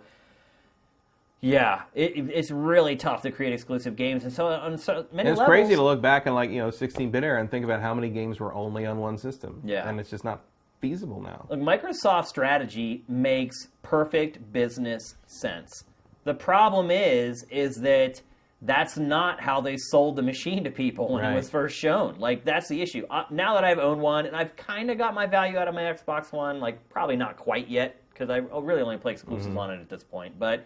[1.41, 4.23] yeah, it, it's really tough to create exclusive games.
[4.23, 6.57] And so on so many And it's levels, crazy to look back on like you
[6.57, 9.61] know 16-bit era and think about how many games were only on one system.
[9.63, 9.88] Yeah.
[9.88, 10.41] and it's just not
[10.80, 11.45] feasible now.
[11.49, 15.84] Look, Microsoft's strategy makes perfect business sense.
[16.23, 18.21] The problem is, is that
[18.61, 21.32] that's not how they sold the machine to people when Right.
[21.32, 22.15] it was first shown.
[22.19, 23.05] Like that's the issue.
[23.09, 25.73] Uh, now that I've owned one and I've kind of got my value out of
[25.75, 29.71] my Xbox One, like probably not quite yet because I really only play exclusives on
[29.71, 30.38] it at this point.
[30.38, 30.65] But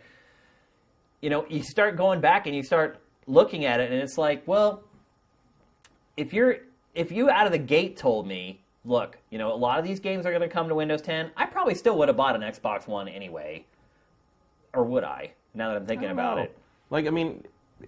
[1.22, 2.98] you know, you start going back and you start
[3.28, 4.84] looking at it, and it's like, well,
[6.18, 6.58] if you're
[6.96, 10.00] if you out of the gate told me, look, you know, a lot of these
[10.00, 12.42] games are going to come to Windows 10, I probably still would have bought an
[12.42, 13.66] Xbox One anyway,
[14.74, 15.32] or would I?
[15.54, 16.44] Now that I'm thinking about know.
[16.44, 16.58] it,
[16.90, 17.44] Like I mean,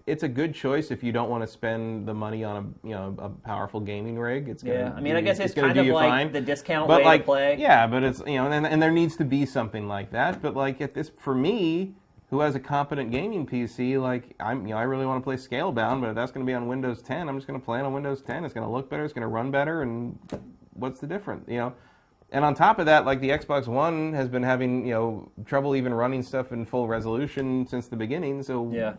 [0.05, 2.93] it's a good choice if you don't want to spend the money on a you
[2.93, 4.49] know a powerful gaming rig.
[4.49, 4.93] It's gonna yeah.
[4.95, 6.31] I mean, I guess it's, gonna kind of like fine.
[6.31, 7.57] the discount but way like to play.
[7.57, 10.41] yeah, but it's you know, and, and there needs to be something like that.
[10.41, 11.93] But like at this, for me,
[12.29, 15.35] who has a competent gaming PC, like I'm, you know, I really want to play
[15.37, 17.79] Scalebound, but if that's going to be on Windows 10, I'm just going to play
[17.79, 18.43] it on Windows 10.
[18.43, 20.17] It's going to look better, it's going to run better, and
[20.75, 21.73] what's the difference, you know?
[22.31, 25.75] And on top of that, like the Xbox One has been having you know trouble
[25.75, 28.43] even running stuff in full resolution since the beginning.
[28.43, 28.93] So Yeah.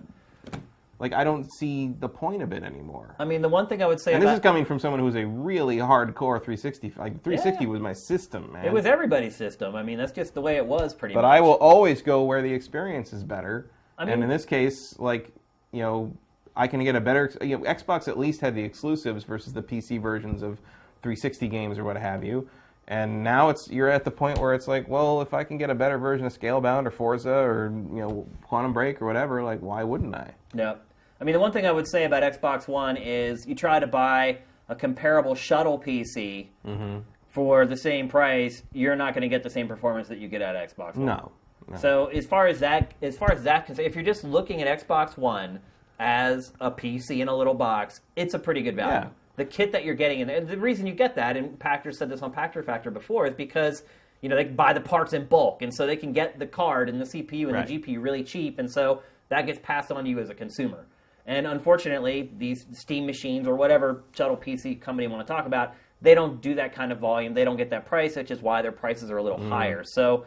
[0.99, 3.15] like I don't see the point of it anymore.
[3.19, 5.17] I mean, the one thing I would say And this is coming from someone who's
[5.17, 6.95] a really hardcore 360.
[6.97, 7.71] Like 360 Yeah.
[7.71, 8.65] was my system, man.
[8.65, 9.75] it was everybody's system.
[9.75, 11.21] I mean, that's just the way it was, pretty much.
[11.23, 11.37] But much.
[11.37, 13.71] I will always go where the experience is better.
[13.99, 15.33] I and mean- in this case, like
[15.73, 16.13] you know,
[16.55, 17.31] I can get a better.
[17.43, 20.59] You know, Xbox at least had the exclusives versus the PC versions of
[21.07, 22.49] 360 games or what have you.
[22.89, 25.71] And now it's you're at the point where it's like, well, if I can get
[25.71, 29.61] a better version of Scalebound or Forza or you know Quantum Break or whatever, like
[29.61, 30.35] why wouldn't I?
[30.55, 30.75] Yeah.
[31.21, 33.87] I mean, the one thing I would say about Xbox One is you try to
[33.87, 34.39] buy
[34.69, 36.99] a comparable shuttle PC Mm-hmm.
[37.29, 40.43] for the same price, you're not going to get the same performance that you get
[40.43, 41.07] out of Xbox One.
[41.07, 41.33] No.
[41.69, 41.77] no.
[41.79, 45.17] So as far as that, as far as that, if you're just looking at Xbox
[45.17, 45.61] One
[45.99, 49.07] as a PC in a little box, it's a pretty good value.
[49.09, 49.09] Yeah.
[49.37, 52.23] The kit that you're getting, and the reason you get that, and Pachter said this
[52.23, 53.83] on Pachter Factor before, is because
[54.23, 56.89] you know they buy the parts in bulk, and so they can get the card
[56.89, 57.67] and the CPU and Right.
[57.67, 60.87] the GPU really cheap, and so that gets passed on to you as a consumer.
[61.27, 65.75] And unfortunately, these Steam machines or whatever shuttle PC company you want to talk about,
[66.01, 67.35] they don't do that kind of volume.
[67.35, 69.49] They don't get that price, which is why their prices are a little mm.
[69.49, 69.83] higher.
[69.85, 70.25] So,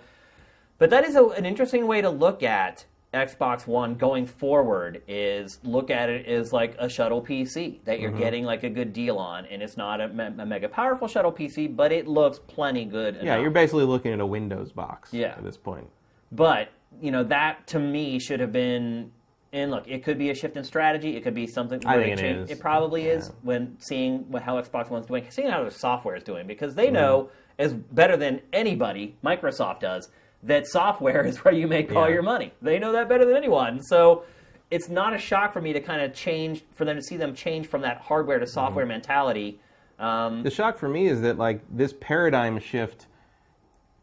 [0.78, 5.01] but that is a, an interesting way to look at Xbox One going forward.
[5.07, 8.20] Is look at it as like a shuttle PC that you're mm-hmm.
[8.20, 11.32] getting like a good deal on, and it's not a, me- a mega powerful shuttle
[11.32, 13.16] PC, but it looks plenty good.
[13.16, 13.41] yeah, enough.
[13.41, 15.14] you're basically looking at a Windows box.
[15.14, 15.30] Yeah.
[15.30, 15.89] At this point.
[16.32, 16.70] But
[17.01, 19.12] you know that to me should have been.
[19.51, 21.16] And look, it could be a shift in strategy.
[21.16, 21.82] It could be something.
[21.84, 22.51] I think it change- is.
[22.51, 26.22] It probably is when seeing what, how Xbox One's doing, seeing how their software is
[26.22, 26.93] doing, because they mm-hmm.
[26.93, 27.30] know
[27.60, 30.10] as better than anybody, Microsoft does,
[30.43, 32.53] that software is where you make all your money.
[32.61, 33.81] They know that better than anyone.
[33.83, 34.23] So
[34.71, 37.33] it's not a shock for me to kind of change, for them to see them
[37.33, 38.89] change from that hardware to software Mm-hmm.
[38.91, 39.59] mentality.
[39.97, 43.07] Um, The shock for me is that like this paradigm shift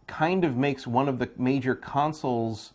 [0.07, 2.73] kind of makes one of the major consoles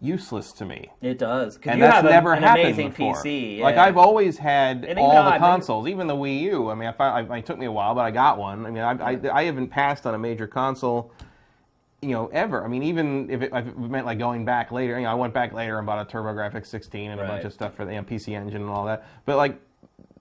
[0.00, 0.90] useless to me.
[1.00, 3.14] it does, And you that's a- never an happened amazing before.
[3.16, 3.60] PC.
[3.60, 3.76] Like.
[3.76, 6.70] I've always had And all the I- consoles, even the Wii U.
[6.70, 8.66] I mean, I, I, it took me a while, but I got one.
[8.66, 11.12] I mean, I, I, I haven't passed on a major console,
[12.06, 12.64] you know, ever.
[12.64, 15.14] I mean, even if it, if it meant like going back later, you know, I
[15.14, 17.92] went back later and bought a TurboGrafx 16 and a bunch of stuff for the
[17.92, 19.06] you know, PC Engine and all that.
[19.24, 19.60] But like,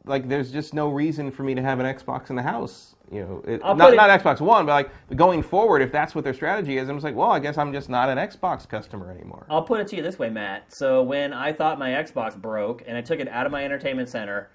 [0.06, 2.96] like there's just no reason for me to have an Xbox in the house.
[3.12, 6.24] You know, it, not it- not Xbox One, but like going forward, if that's what
[6.24, 9.12] their strategy is, I'm just like, well, I guess I'm just not an Xbox customer
[9.12, 9.46] anymore.
[9.50, 10.74] I'll put it to you this way, Matt.
[10.74, 14.10] So when I thought my Xbox broke and I took it out of my entertainment
[14.10, 14.50] center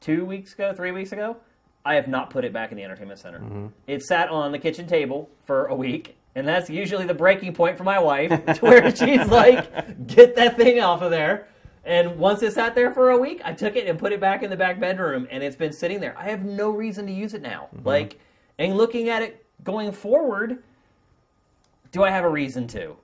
[0.00, 1.36] two weeks ago, three weeks ago,
[1.84, 3.38] I have not put it back in the entertainment center.
[3.38, 3.66] Mm-hmm.
[3.86, 7.78] It sat on the kitchen table for a week, and that's usually the breaking point
[7.78, 11.48] for my wife, to where she's like, "Get that thing off of there."
[11.84, 14.42] And once it sat there for a week, I took it and put it back
[14.42, 16.16] in the back bedroom, and it's been sitting there.
[16.18, 17.68] I have no reason to use it now.
[17.74, 17.86] Mm-hmm.
[17.86, 18.20] Like,
[18.58, 20.62] and looking at it going forward,
[21.90, 22.96] do I have a reason to?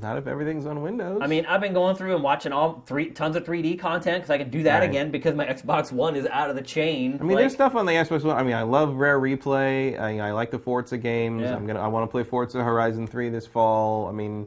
[0.00, 1.18] Not if everything's on Windows.
[1.20, 4.30] I mean, I've been going through and watching all three tons of 3D content because
[4.30, 4.88] I can do that Right.
[4.88, 7.18] again because my Xbox One is out of the chain.
[7.20, 8.36] I mean, there's stuff on the Xbox One.
[8.36, 9.98] I mean, I love Rare Replay.
[9.98, 11.42] I, I like the Forza games.
[11.42, 11.56] Yeah.
[11.56, 11.80] I'm gonna.
[11.80, 14.06] I want to play Forza Horizon 3 this fall.
[14.06, 14.46] I mean,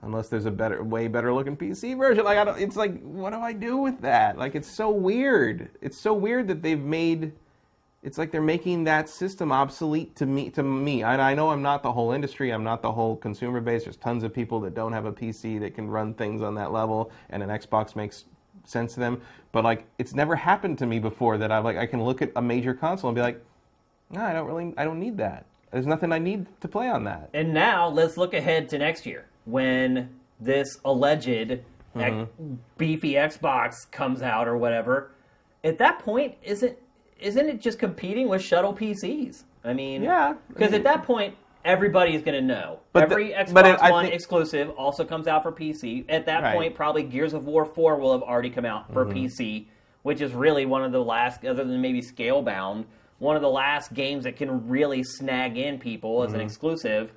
[0.00, 2.24] unless there's a better, way better looking PC version.
[2.24, 2.58] Like, I don't.
[2.58, 4.38] It's like, what do I do with that?
[4.38, 5.68] Like, it's so weird.
[5.82, 7.32] It's so weird that they've made.
[8.02, 10.50] It's like they're making that system obsolete to me.
[10.50, 12.50] To me, I, I know I'm not the whole industry.
[12.50, 13.84] I'm not the whole consumer base.
[13.84, 16.72] There's tons of people that don't have a PC that can run things on that
[16.72, 18.24] level, and an Xbox makes
[18.64, 19.20] sense to them.
[19.50, 22.30] But like, it's never happened to me before that I like I can look at
[22.36, 23.44] a major console and be like,
[24.10, 25.46] no, I don't really, I don't need that.
[25.72, 27.30] There's nothing I need to play on that.
[27.34, 31.58] And now let's look ahead to next year when this alleged
[31.96, 32.20] Mm-hmm.
[32.22, 35.10] ex- beefy Xbox comes out or whatever.
[35.64, 36.76] At that point, isn't
[37.20, 39.44] isn't it just competing with shuttle PCs?
[39.64, 41.34] I mean, Yeah, I because mean- at that point.
[41.64, 42.78] Everybody is going to know.
[42.92, 46.04] But the- Every Xbox but it- One think- exclusive also comes out for PC.
[46.08, 46.54] At that Right.
[46.54, 49.14] point, probably Gears of War 4 will have already come out for Mm-hmm.
[49.24, 49.66] PC,
[50.04, 52.84] which is really one of the last, other than maybe Scalebound,
[53.18, 56.46] one of the last games that can really snag in people as an Mm-hmm.
[56.46, 57.12] exclusive.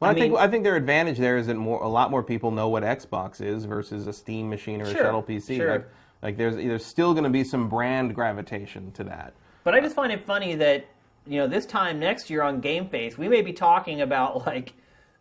[0.00, 2.24] Well, I, I think I think their advantage there is that more a lot more
[2.24, 5.54] people know what Xbox is versus a Steam machine or Sure, a shuttle PC.
[5.58, 5.70] sure.
[5.70, 5.88] Like,
[6.22, 9.34] like there's there's still going to be some brand gravitation to that.
[9.64, 10.86] But I just find it funny that
[11.26, 14.72] you know this time next year on GameFace, we may be talking about like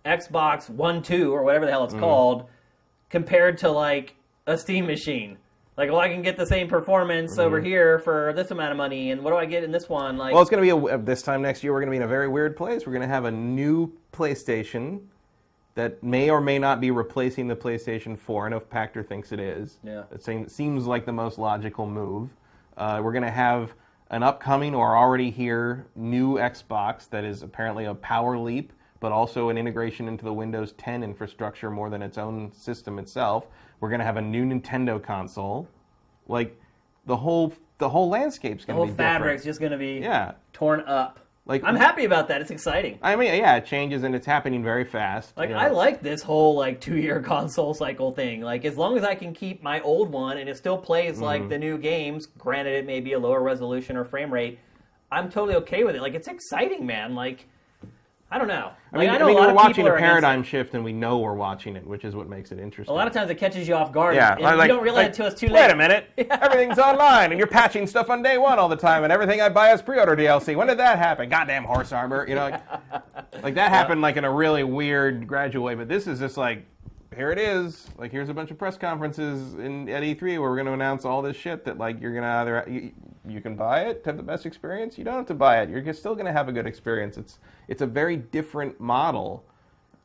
[0.06, 2.04] Xbox One, Two, or whatever the hell it's Mm-hmm.
[2.04, 2.45] called,
[3.10, 4.16] compared to like
[4.47, 5.38] a Steam machine.
[5.78, 9.12] Like, well, I can get the same performance over here for this amount of money,
[9.12, 10.18] and what do I get in this one?
[10.18, 10.34] Like, Mm-hmm.
[10.36, 11.72] Well, it's going to be a, this time next year.
[11.72, 12.86] We're going to be in a very weird place.
[12.86, 15.02] We're going to have a new PlayStation
[15.76, 18.47] that may or may not be replacing the PlayStation 4.
[18.47, 19.80] I know Pachter thinks it is.
[19.84, 20.03] Yeah.
[20.11, 22.30] It seems, like the most logical move.
[22.76, 23.74] Uh, we're going to have
[24.09, 29.47] an upcoming or already here new Xbox that is apparently a power leap, but also
[29.49, 33.47] an integration into the Windows 10 infrastructure more than its own system itself.
[33.80, 35.67] We're going to have a new Nintendo console.
[36.28, 36.59] Like
[37.05, 39.13] the whole the whole landscape's going to be different.
[39.24, 40.34] fabric's just going to be Yeah.
[40.53, 41.19] torn up.
[41.46, 42.39] Like- I'm happy about that.
[42.42, 43.00] It's exciting.
[43.02, 45.36] I mean, yeah, it changes and it's happening very fast.
[45.36, 45.62] Like you know.
[45.62, 48.42] I like this whole like two year console cycle thing.
[48.42, 51.24] Like as long as I can keep my old one and it still plays Mm-hmm.
[51.24, 54.60] like the new games, granted it may be a lower resolution or frame rate,
[55.12, 56.02] I'm totally okay with it.
[56.02, 57.16] Like it's exciting, man.
[57.16, 57.48] Like
[58.34, 58.72] I don't know.
[58.94, 60.94] I Like, mean, I know mean a lot we're watching a paradigm shift, and we
[60.94, 62.92] know we're watching it, which is what makes it interesting.
[62.94, 64.16] A lot of times it catches you off guard.
[64.16, 65.62] yeah, and like- you don't realize like, it until it's too late.
[65.68, 69.04] Wait a minute, everything's online, and you're patching stuff on day one all the time,
[69.04, 70.56] and everything I buy is pre-order DLC.
[70.56, 71.28] When did that happen?
[71.28, 72.64] Goddamn horse armor, you know, like,
[73.44, 75.76] like that happened like in a really weird, gradual way.
[75.76, 76.66] But this is just like,
[77.16, 77.88] here it is.
[77.97, 81.05] Like here's a bunch of press conferences in at E3 where we're going to announce
[81.05, 82.91] all this shit that like you're going to either you,
[83.28, 85.70] you can buy it to have the best experience, you don't have to buy it.
[85.70, 87.18] You're still going to have a good experience.
[87.18, 89.43] It's it's a very different model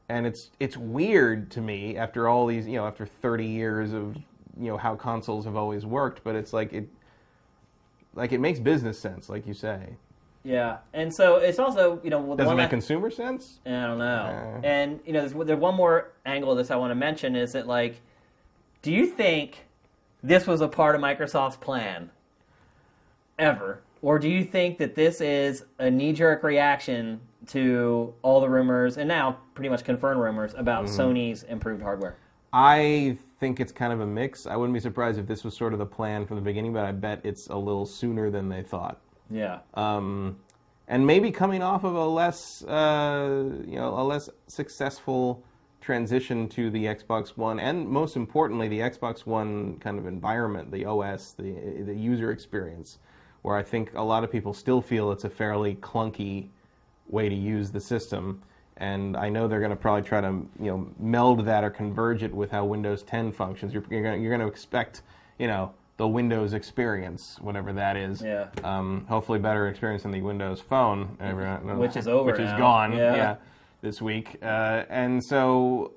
[0.08, 4.16] and it's it's weird to me after all these you know after 30 years of
[4.58, 6.88] you know how consoles have always worked but it's like it
[8.14, 9.96] like it makes business sense like you say
[10.46, 13.98] Yeah, and so it's also you know does it make that- consumer sense I don't
[13.98, 14.04] know.
[14.04, 14.60] Uh.
[14.64, 17.52] and you know, there's, there's one more angle of this I want to mention is
[17.52, 18.00] that like,
[18.82, 19.66] do you think
[20.22, 22.10] this was a part of Microsoft's plan
[23.38, 28.98] ever, or do you think that this is a knee-jerk reaction to all the rumors
[28.98, 31.00] and now pretty much confirmed rumors about Mm-hmm.
[31.00, 32.16] Sony's improved hardware?
[32.52, 35.72] i think it's kind of a mix i wouldn't be surprised if this was sort
[35.72, 38.62] of the plan from the beginning but i bet it's a little sooner than they
[38.62, 39.00] thought
[39.30, 40.36] Yeah, um,
[40.88, 45.42] and maybe coming off of a less, uh, you know, a less successful
[45.80, 50.84] transition to the Xbox One, and most importantly, the Xbox One kind of environment, the
[50.84, 51.52] OS, the
[51.84, 52.98] the user experience,
[53.42, 56.48] where I think a lot of people still feel it's a fairly clunky
[57.08, 58.42] way to use the system.
[58.78, 62.22] And I know they're going to probably try to, you know, meld that or converge
[62.22, 63.72] it with how Windows 10 functions.
[63.72, 65.02] You're, you're going to expect,
[65.38, 68.22] you know, the Windows experience, whatever that is.
[68.22, 68.48] Yeah.
[68.64, 71.16] Um, hopefully, better experience than the Windows Phone,
[71.78, 72.92] which is over, which is gone.
[72.92, 73.16] Yeah.
[73.16, 73.36] yeah
[73.86, 74.36] this week.
[74.42, 75.92] Uh, and so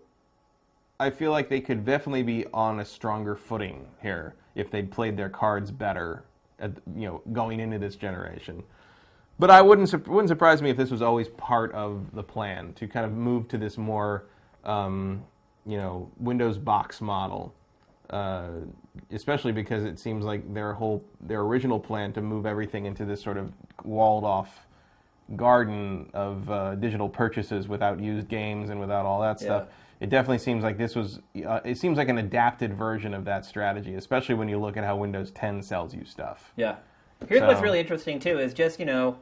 [0.99, 5.17] I feel like they could definitely be on a stronger footing here if they'd played
[5.17, 6.23] their cards better,
[6.59, 8.63] at, you know, going into this generation.
[9.39, 12.87] But I wouldn't wouldn't surprise me if this was always part of the plan to
[12.87, 14.25] kind of move to this more,
[14.65, 15.23] um,
[15.65, 17.55] you know, Windows box model.
[18.09, 18.49] Uh,
[19.11, 23.21] especially because it seems like their whole their original plan to move everything into this
[23.21, 23.51] sort of
[23.83, 24.65] walled off
[25.35, 29.65] garden of uh, digital purchases without used games and without all that stuff.
[29.67, 29.73] Yeah.
[30.01, 31.19] It definitely seems like this was.
[31.45, 34.83] Uh, it seems like an adapted version of that strategy, especially when you look at
[34.85, 36.53] how Windows 10 sells you stuff.
[36.55, 36.75] Yeah.
[37.27, 39.17] Here's what's really interesting too is just you know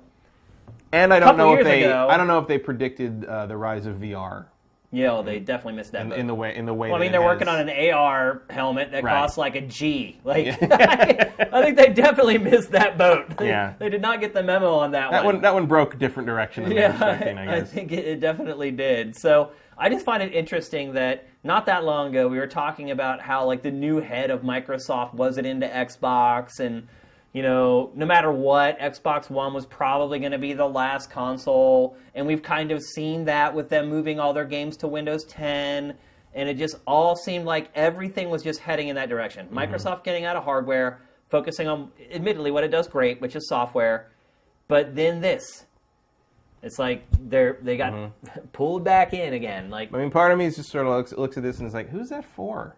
[0.92, 1.84] And I don't know if they.
[1.84, 4.46] ago- I don't know if they predicted uh, the rise of VR
[4.92, 6.06] yeah well, they definitely missed that.
[6.06, 6.90] in, in the way in the way.
[6.90, 9.12] Well, I mean, they're working has- on an AR helmet that Right.
[9.14, 10.20] costs like a G.
[10.24, 13.26] Like, I think they definitely missed that boat.
[13.38, 13.74] They, Yeah.
[13.80, 15.42] they did not get the memo on that, That one.
[15.42, 17.38] That one broke a different direction than they were expecting.
[17.38, 19.16] I I, think it, it definitely did.
[19.16, 23.22] So I just find it interesting that not that long ago we were talking about
[23.22, 26.88] how like the new head of Microsoft wasn't into Xbox and
[27.34, 31.96] you know no matter what Xbox One was probably going to be the last console
[32.16, 35.96] and we've kind of seen that with them moving all their games to Windows 10
[36.34, 39.48] and it just all seemed like everything was just heading in that direction.
[39.48, 39.58] Mm-hmm.
[39.58, 44.12] Microsoft getting out of hardware, focusing on admittedly what it does great, which is software,
[44.68, 45.66] but then this
[46.64, 48.40] it's like they're they got Mm-hmm.
[48.54, 49.70] pulled back in again.
[49.70, 51.68] Like I mean, part of me is just sort of looks, looks at this and
[51.68, 52.76] is like, who's that for?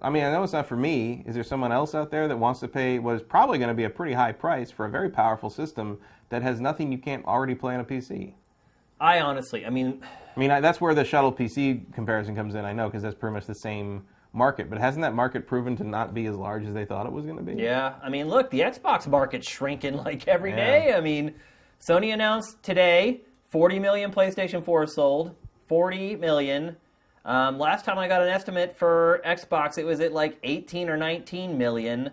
[0.00, 1.24] I mean, I know it's not for me.
[1.26, 3.74] Is there someone else out there that wants to pay what is probably going to
[3.74, 7.24] be a pretty high price for a very powerful system that has nothing you can't
[7.26, 8.34] already play on a PC?
[9.00, 10.00] I honestly, I mean,
[10.36, 12.64] I mean, I, that's where the shuttle PC comparison comes in.
[12.64, 15.84] I know because that's pretty much the same market, but hasn't that market proven to
[15.84, 17.54] not be as large as they thought it was going to be?
[17.60, 20.56] yeah, I mean, look, the Xbox market's shrinking like every Yeah.
[20.56, 20.94] day.
[20.94, 21.34] I mean,
[21.80, 25.34] Sony announced today 40 million PlayStation 4 sold,
[25.68, 26.76] 40 million.
[27.28, 30.96] Um, last time I got an estimate for Xbox, it was at like 18 or
[30.96, 32.08] 19 million.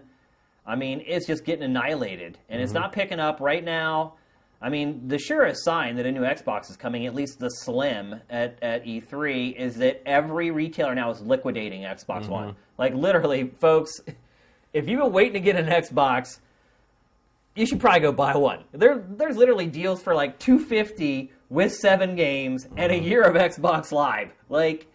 [0.67, 2.81] I mean, it's just getting annihilated, and it's mm-hmm.
[2.81, 4.15] not picking up right now.
[4.61, 8.19] I mean, the surest sign that a new Xbox is coming, at least the Slim
[8.29, 12.31] at, at E3, is that every retailer now is liquidating Xbox mm-hmm.
[12.31, 12.55] One.
[12.77, 14.01] Like, literally, folks,
[14.73, 16.39] if you've been waiting to get an Xbox,
[17.55, 18.65] you should probably go buy one.
[18.73, 23.07] There, there's literally deals for like 250 with seven games and a mm-hmm.
[23.07, 24.33] year of Xbox Live.
[24.49, 24.87] Like,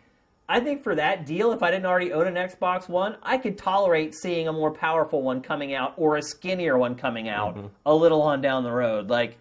[0.51, 3.57] I think for that deal, if I didn't already own an Xbox One, I could
[3.57, 7.69] tolerate seeing a more powerful one coming out or a skinnier one coming out mm-hmm.
[7.87, 9.09] a little on down the road.
[9.09, 9.39] Like,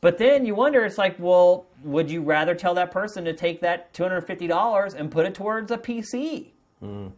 [0.00, 3.60] but then you wonder, it's like, well, would you rather tell that person to take
[3.62, 6.50] that $250 and put it towards a PC?
[6.80, 7.10] Mm.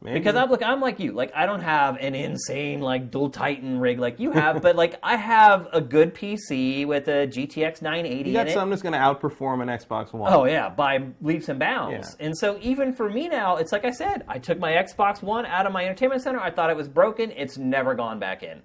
[0.00, 0.20] Maybe.
[0.20, 1.12] Because I'm like I'm like you.
[1.12, 4.94] Like I don't have an insane like dual Titan rig like you have, but like
[5.02, 8.52] I have a good PC with a GTX 980 you got in it.
[8.52, 10.32] something that's going to outperform an Xbox One.
[10.32, 12.16] Oh yeah, by leaps and bounds.
[12.18, 12.26] Yeah.
[12.26, 15.44] And so even for me now, it's like I said, I took my Xbox One
[15.46, 16.38] out of my entertainment center.
[16.38, 17.32] I thought it was broken.
[17.32, 18.62] It's never gone back in.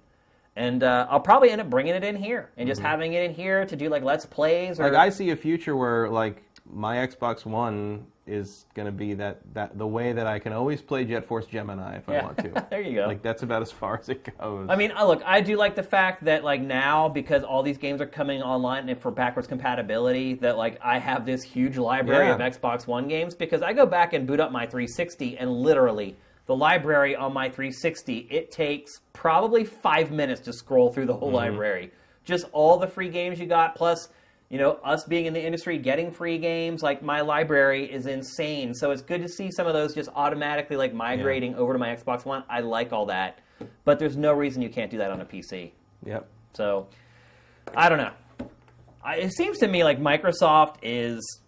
[0.56, 3.34] And uh, I'll probably end up bringing it in here and just having it in
[3.34, 4.94] here to do like let's plays or Mm-hmm.
[4.94, 9.40] Like I see a future where like my Xbox One is going to be that,
[9.52, 12.22] that the way that I can always play Jet Force Gemini if I Yeah.
[12.24, 12.66] want to.
[12.70, 13.06] There you go.
[13.06, 14.68] Like that's about as far as it goes.
[14.70, 18.00] I mean, look, I do like the fact that like now because all these games
[18.00, 22.34] are coming online and for backwards compatibility, that like I have this huge library Yeah.
[22.34, 26.16] of Xbox One games because I go back and boot up my 360 and literally
[26.46, 31.28] the library on my 360 it takes probably five minutes to scroll through the whole
[31.28, 31.36] Mm-hmm.
[31.36, 31.90] library,
[32.24, 34.08] just all the free games you got plus.
[34.54, 38.72] You know, us being in the industry, getting free games, like my library is insane.
[38.72, 41.88] So it's good to see some of those just automatically like migrating over to my
[41.88, 42.44] Xbox One.
[42.48, 43.40] I like all that.
[43.84, 45.72] But there's no reason you can't do that on a PC.
[46.06, 46.28] yep.
[46.52, 46.86] So
[47.76, 48.12] I don't know.
[49.02, 51.40] I, it seems to me like Microsoft is,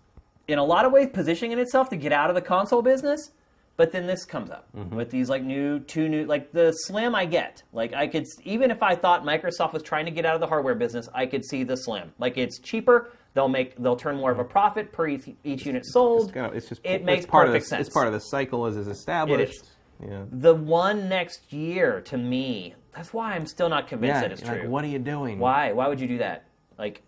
[0.48, 3.30] in a lot of ways, positioning itself to get out of the console business.
[3.76, 4.96] But then this comes up mm-hmm.
[4.96, 7.14] with these like new two new like the Slim.
[7.14, 10.34] I get like I could even if I thought Microsoft was trying to get out
[10.34, 12.12] of the hardware business, I could see the Slim.
[12.18, 13.12] Like it's cheaper.
[13.34, 14.52] They'll make they'll turn more of a mm-hmm.
[14.52, 16.34] profit per each, each unit sold.
[16.34, 17.86] It's, it's just It makes part perfect of the, sense.
[17.88, 19.40] It's part of the cycle as is established.
[19.40, 19.76] It is.
[20.10, 20.24] Yeah.
[20.30, 24.20] The one next year, to me, that's why I'm still not convinced Yeah.
[24.22, 24.70] that it's like, true.
[24.70, 25.38] what are you doing?
[25.38, 25.72] Why?
[25.72, 26.44] Why would you do that?
[26.78, 27.02] Like,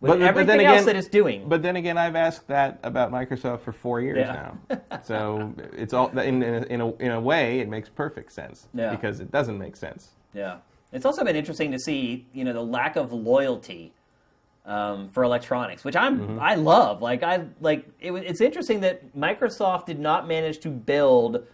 [0.00, 1.48] with But- but everything else again- that it's doing.
[1.48, 4.52] But then again, I've asked that about Microsoft for four years Yeah.
[4.70, 4.98] now.
[5.02, 8.68] So it's all in in a, in a in a way it makes perfect sense
[8.74, 8.90] Yeah.
[8.90, 10.10] because it doesn't make sense.
[10.32, 10.56] Yeah,
[10.92, 13.92] it's also been interesting to see, you know, the lack of loyalty
[14.66, 16.38] um, for electronics, which I'm Mm-hmm.
[16.40, 17.02] I love.
[17.02, 21.44] Like I like it, it's interesting that Microsoft did not manage to build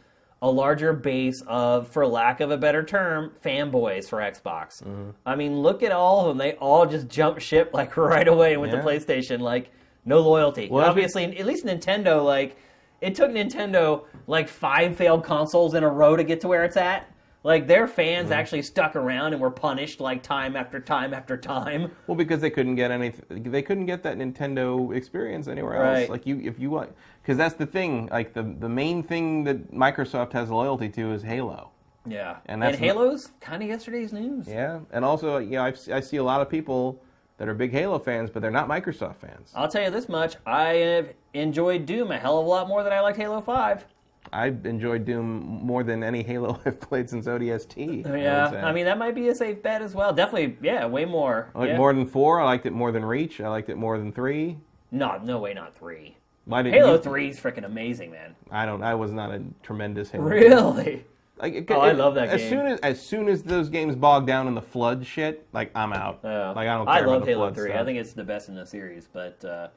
[0.43, 4.83] a larger base of, for lack of a better term, fanboys for Xbox.
[4.83, 5.11] Mm-hmm.
[5.25, 8.53] I mean, look at all of them; they all just jumped ship like right away
[8.53, 8.81] and went Yeah.
[8.83, 9.41] to PlayStation.
[9.41, 9.71] Like
[10.05, 10.69] no loyalty.
[10.71, 12.57] Well, Obviously, at least Nintendo like.
[13.03, 16.79] It took Nintendo like five failed consoles in a row to get to where it's
[16.79, 17.13] at.
[17.43, 21.93] Like their fans actually stuck around and were punished like time after time after time.
[22.07, 26.01] Well, because they couldn't get any, they couldn't get that Nintendo experience anywhere Right.
[26.01, 26.09] else.
[26.09, 26.93] Like you, if you want,
[27.27, 28.09] because that's the thing.
[28.13, 31.71] Like the the main thing that Microsoft has loyalty to is Halo.
[32.09, 34.47] Yeah, And and, Halo's kind of yesterday's news.
[34.47, 37.03] Yeah, and also, you know, I've, I see a lot of people
[37.39, 39.51] that are big Halo fans, but they're not Microsoft fans.
[39.57, 42.85] I'll tell you this much: I have enjoyed Doom a hell of a lot more
[42.85, 43.85] than I liked Halo Five.
[44.33, 48.07] I've enjoyed Doom more than any Halo I've played since ODST.
[48.07, 48.61] I Yeah, say.
[48.61, 50.13] I mean that might be a safe bet as well.
[50.13, 51.51] Definitely, yeah, way more.
[51.57, 51.77] I like yeah.
[51.77, 52.41] more than four.
[52.41, 53.41] I liked it more than Reach.
[53.41, 54.59] I liked it more than three.
[54.93, 56.16] No, no way, not three.
[56.47, 58.35] Why did Halo you- Three is freaking amazing, man.
[58.51, 58.83] I don't.
[58.83, 60.25] I was not a tremendous Halo.
[60.25, 61.05] Really?
[61.39, 62.49] Like, it- Oh, I love that as game.
[62.51, 65.93] soon as as soon as those games bog down in the flood shit, like I'm
[65.93, 66.21] out.
[66.25, 66.51] Yeah.
[66.53, 66.87] Like I don't.
[66.87, 67.71] Care I about love Halo Three.
[67.71, 67.81] Stuff.
[67.81, 69.69] I think it's the best in the series, but uh,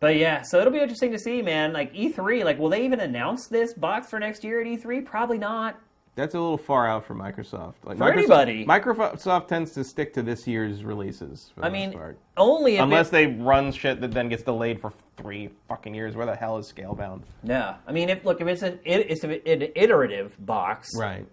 [0.00, 0.42] but yeah.
[0.42, 1.72] So it'll be interesting to see, man.
[1.72, 5.04] Like E3, like will they even announce this box for next year at E3?
[5.04, 5.78] Probably not.
[6.16, 7.74] That's a little far out for Microsoft.
[7.84, 8.12] Like For Microsoft,
[8.48, 8.66] anybody.
[8.66, 11.50] Microsoft tends to stick to this year's releases.
[11.54, 12.18] For the I most mean, part.
[12.36, 16.16] only if unless it, they run shit that then gets delayed for three fucking years.
[16.16, 17.22] Where the hell is Scalebound?
[17.44, 17.76] yeah.
[17.86, 19.40] I mean, if look, if it's an it, it's an
[19.76, 21.26] iterative box, Right.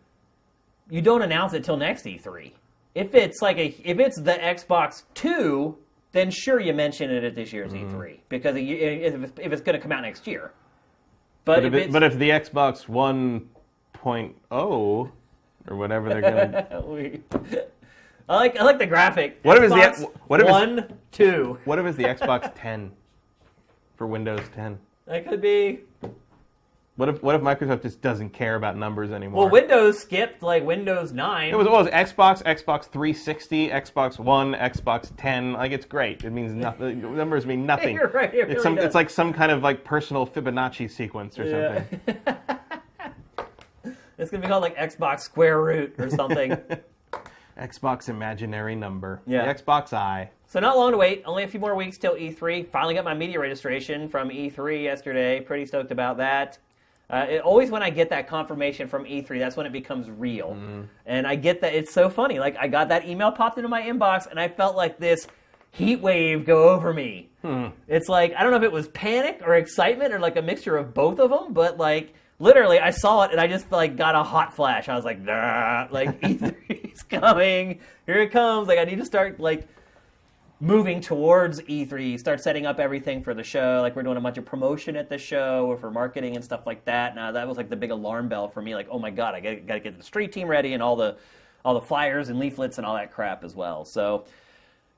[0.89, 2.51] you don't announce it till next E3.
[2.95, 5.77] If it's like a if it's the Xbox Two,
[6.13, 7.97] then sure you mention it at this year's Mm-hmm.
[7.99, 10.51] E3 because it- if it's, if it's going to come out next year.
[11.45, 12.87] But, But if, if, it, it's, but if the Xbox
[14.03, 15.11] 1.0 or
[15.75, 17.21] whatever they're gonna, We-
[18.29, 19.39] I like I like the graphic.
[19.43, 21.57] What if it's the- Xbox what if it's- one two?
[21.65, 22.91] what if it's the Xbox 10
[23.95, 24.77] for Windows 10?
[25.05, 25.79] That could be.
[26.97, 29.43] What if what if Microsoft just doesn't care about numbers anymore?
[29.43, 31.53] Well, Windows skipped like Windows nine.
[31.53, 35.53] It was, what was it, Xbox, Xbox 360, Xbox One, Xbox 10.
[35.53, 36.23] Like it's great.
[36.23, 37.01] It means nothing.
[37.15, 37.93] Numbers mean nothing.
[37.95, 38.77] You're right, it it's really some.
[38.79, 41.83] It's like some kind of like personal Fibonacci sequence or Yeah.
[42.15, 42.41] something.
[44.17, 46.57] It's gonna be called like Xbox Square Root or something.
[47.59, 49.21] Xbox imaginary number.
[49.25, 49.51] Yeah.
[49.51, 50.29] The Xbox I.
[50.47, 51.23] so not long to wait.
[51.25, 52.67] Only a few more weeks till E3.
[52.69, 55.39] Finally got my media registration from E3 yesterday.
[55.39, 56.59] Pretty stoked about that.
[57.09, 60.49] Uh, it, always when I get that confirmation from E3, that's when it becomes real.
[60.49, 60.81] Mm-hmm.
[61.05, 62.37] And I get that it's so funny.
[62.39, 65.25] Like I got that email popped into my inbox, and I felt like this
[65.71, 67.29] heat wave go over me.
[67.43, 67.67] Hmm.
[67.87, 70.75] It's like I don't know if it was panic or excitement or like a mixture
[70.75, 74.15] of both of them, but like literally I saw it and I just like got
[74.15, 74.89] a hot flash.
[74.89, 77.79] I was like, nah, like E3's coming.
[78.05, 78.67] Here it comes.
[78.67, 79.67] Like I need to start like
[80.59, 83.79] moving towards E3, start setting up everything for the show.
[83.81, 86.65] Like we're doing a bunch of promotion at the show or for marketing and stuff
[86.65, 87.15] like that.
[87.15, 88.75] Now that was like the big alarm bell for me.
[88.75, 91.17] Like, oh my god, I got to get the street team ready and all the
[91.65, 93.85] all the flyers and leaflets and all that crap as well.
[93.85, 94.25] So.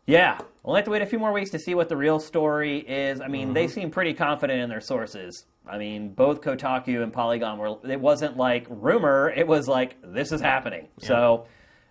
[0.05, 2.80] Yeah, we'll have to wait a few more weeks to see what the real story
[2.80, 3.21] is.
[3.21, 3.73] I mean, they mm-hmm.
[3.73, 5.45] seem pretty confident in their sources.
[5.67, 7.77] I mean, both Kotaku and Polygon were.
[7.88, 10.88] It wasn't like rumor; it was like this is happening.
[10.97, 11.45] So,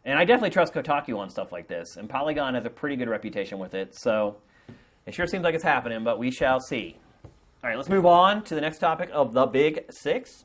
[0.04, 1.96] and I definitely trust Kotaku on stuff like this.
[1.96, 3.94] And Polygon has a pretty good reputation with it.
[3.94, 4.38] So,
[5.06, 6.98] it sure seems like it's happening, but we shall see.
[7.62, 10.44] All right, let's move on to the next topic of the Big Six.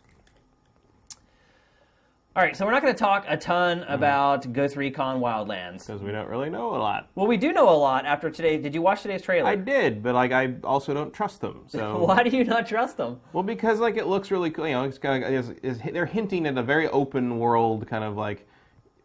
[2.36, 5.86] All right, so we're not going to talk a ton about Ghost Recon Wildlands.
[5.86, 7.10] Because we don't really know a lot.
[7.14, 8.58] Well, we do know a lot after today.
[8.58, 9.48] Did you watch today's trailer?
[9.48, 11.66] I did, but like I also don't trust them.
[11.68, 13.20] So Why do you not trust them?
[13.34, 14.68] Well, because like it looks really cool.
[14.68, 15.62] You know, it's kind of
[15.94, 18.48] they're hinting at a very open world kind of like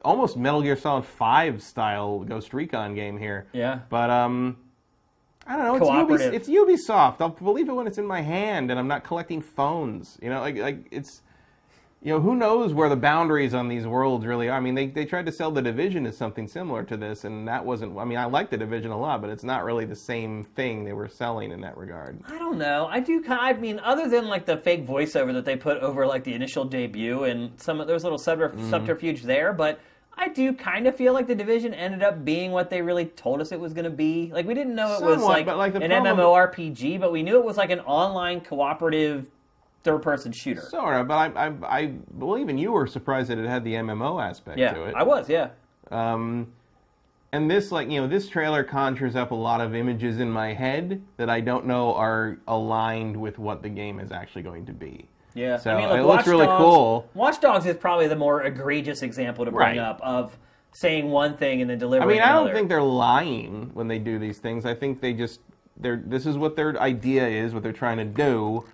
[0.02, 3.46] almost Metal Gear Solid Five style Ghost Recon game here.
[3.52, 3.80] Yeah.
[3.90, 4.56] But um,
[5.46, 5.76] I don't know.
[5.76, 7.16] It's, Ubis- it's Ubisoft.
[7.20, 10.18] I'll believe it when it's in my hand and I'm not collecting phones.
[10.22, 11.20] You know, like like it's.
[12.00, 14.56] You know, who knows where the boundaries on these worlds really are?
[14.56, 17.46] I mean, they, they tried to sell the division as something similar to this, and
[17.48, 17.98] that wasn't.
[17.98, 20.84] I mean, I like the division a lot, but it's not really the same thing
[20.84, 22.20] they were selling in that regard.
[22.28, 22.86] I don't know.
[22.88, 23.24] I do.
[23.28, 26.64] I mean, other than like the fake voiceover that they put over like the initial
[26.64, 28.70] debut and some of there's little subter- Mm-hmm.
[28.70, 29.80] subterfuge there, but
[30.16, 33.40] I do kind of feel like the division ended up being what they really told
[33.40, 34.30] us it was going to be.
[34.32, 37.44] Like we didn't know it was like, like, an problem- MMORPG, but we knew it
[37.44, 39.26] was like an online cooperative
[39.88, 40.60] third-person shooter.
[40.60, 43.74] Sort of, but I, I, I, well, even you were surprised that it had the
[43.74, 44.94] MMO aspect yeah, to it.
[44.94, 45.28] I was.
[45.28, 45.50] Yeah.
[45.90, 46.52] Um,
[47.32, 50.52] and this, like, you know, this trailer conjures up a lot of images in my
[50.52, 54.72] head that I don't know are aligned with what the game is actually going to
[54.72, 55.06] be.
[55.34, 57.08] Yeah, So, I mean, it like, looks Watch really Dogs- cool.
[57.14, 59.78] Watch Dogs is probably the more egregious example to bring Right.
[59.78, 60.36] up of
[60.72, 62.10] saying one thing and then delivering.
[62.10, 64.64] I mean, I don't think they're lying when they do these things.
[64.66, 65.40] I think they just
[65.80, 68.64] they're this is what their idea is, what they're trying to do,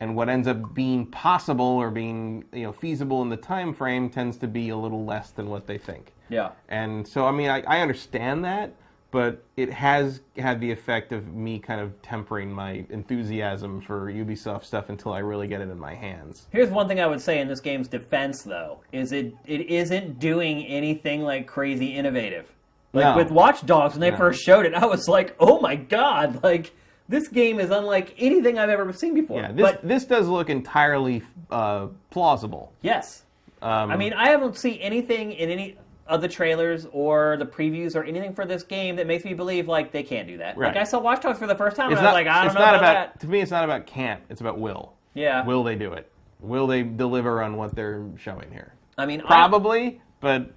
[0.00, 4.08] and what ends up being possible or being you know feasible in the time frame
[4.10, 6.12] tends to be a little less than what they think.
[6.28, 6.50] Yeah.
[6.68, 8.74] And so, I mean, I, I understand that,
[9.10, 14.64] but it has had the effect of me kind of tempering my enthusiasm for Ubisoft
[14.64, 16.46] stuff until I really get it in my hands.
[16.52, 20.18] Here's one thing I would say in this game's defense, though, is it it isn't
[20.18, 22.52] doing anything like crazy innovative.
[22.92, 23.16] Like No.
[23.16, 24.16] with Watch Dogs, when they No.
[24.16, 26.72] first showed it, I was like, "Oh my god!" Like
[27.08, 29.40] this game is unlike anything I've ever seen before.
[29.40, 32.72] Yeah, this but this does look entirely uh, plausible.
[32.82, 33.24] yes,
[33.62, 35.76] Um, I mean, I haven't seen anything in any
[36.06, 39.68] of the trailers or the previews or anything for this game that makes me believe
[39.68, 40.56] like they can't do that.
[40.56, 40.68] Right.
[40.68, 42.32] Like I saw Watch Dogs for the first time, it's and I not was like,
[42.34, 43.20] I don't it's know not about, about that.
[43.20, 43.40] to me.
[43.40, 44.22] It's not about can't.
[44.30, 44.94] It's about will.
[45.14, 46.10] Yeah, Will they do it?
[46.40, 48.72] Will they deliver on what they're showing here?
[48.96, 50.50] I mean, I, Probably, but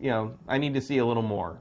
[0.00, 1.58] you know, I need to see a little more.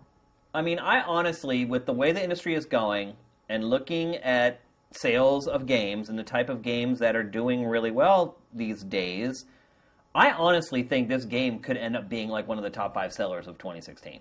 [0.54, 3.14] I mean, I honestly, with the way the industry is going
[3.50, 4.60] and looking at
[4.92, 9.46] sales of games and the type of games that are doing really well these days,
[10.16, 13.14] I honestly think this game could end up being like one of the top five
[13.14, 14.20] sellers of 2016.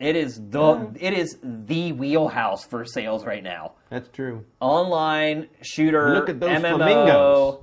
[0.00, 3.72] It is the it is the wheelhouse for sales right now.
[3.90, 4.44] That's true.
[4.60, 7.58] Online shooter, Look at those MMO, flamingos.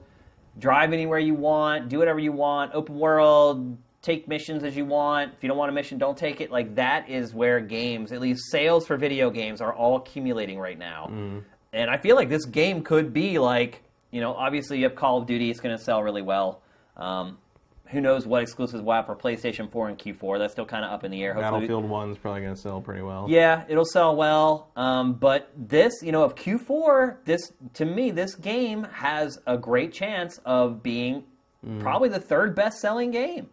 [0.59, 5.33] drive anywhere you want, do whatever you want, open world, take missions as you want.
[5.33, 6.51] If you don't want a mission, don't take it.
[6.51, 10.77] Like that is where games, at least sales for video games, are all accumulating right
[10.77, 11.09] now.
[11.11, 11.43] Mm.
[11.73, 15.17] And I feel like this game could be like, you know, obviously you have Call
[15.17, 16.61] of Duty, it's going to sell really well.
[16.95, 17.39] Um,
[17.87, 20.39] who knows what exclusives we'll have for PlayStation 4 and Q4?
[20.39, 21.33] That's still kind of up in the air.
[21.33, 23.25] Hopefully, Battlefield One's probably going to sell pretty well.
[23.29, 24.71] yeah, it'll sell well.
[24.75, 29.93] Um, but this, you know, of Q4, this to me, this game has a great
[29.93, 31.23] chance of being
[31.79, 33.49] probably the third best-selling game.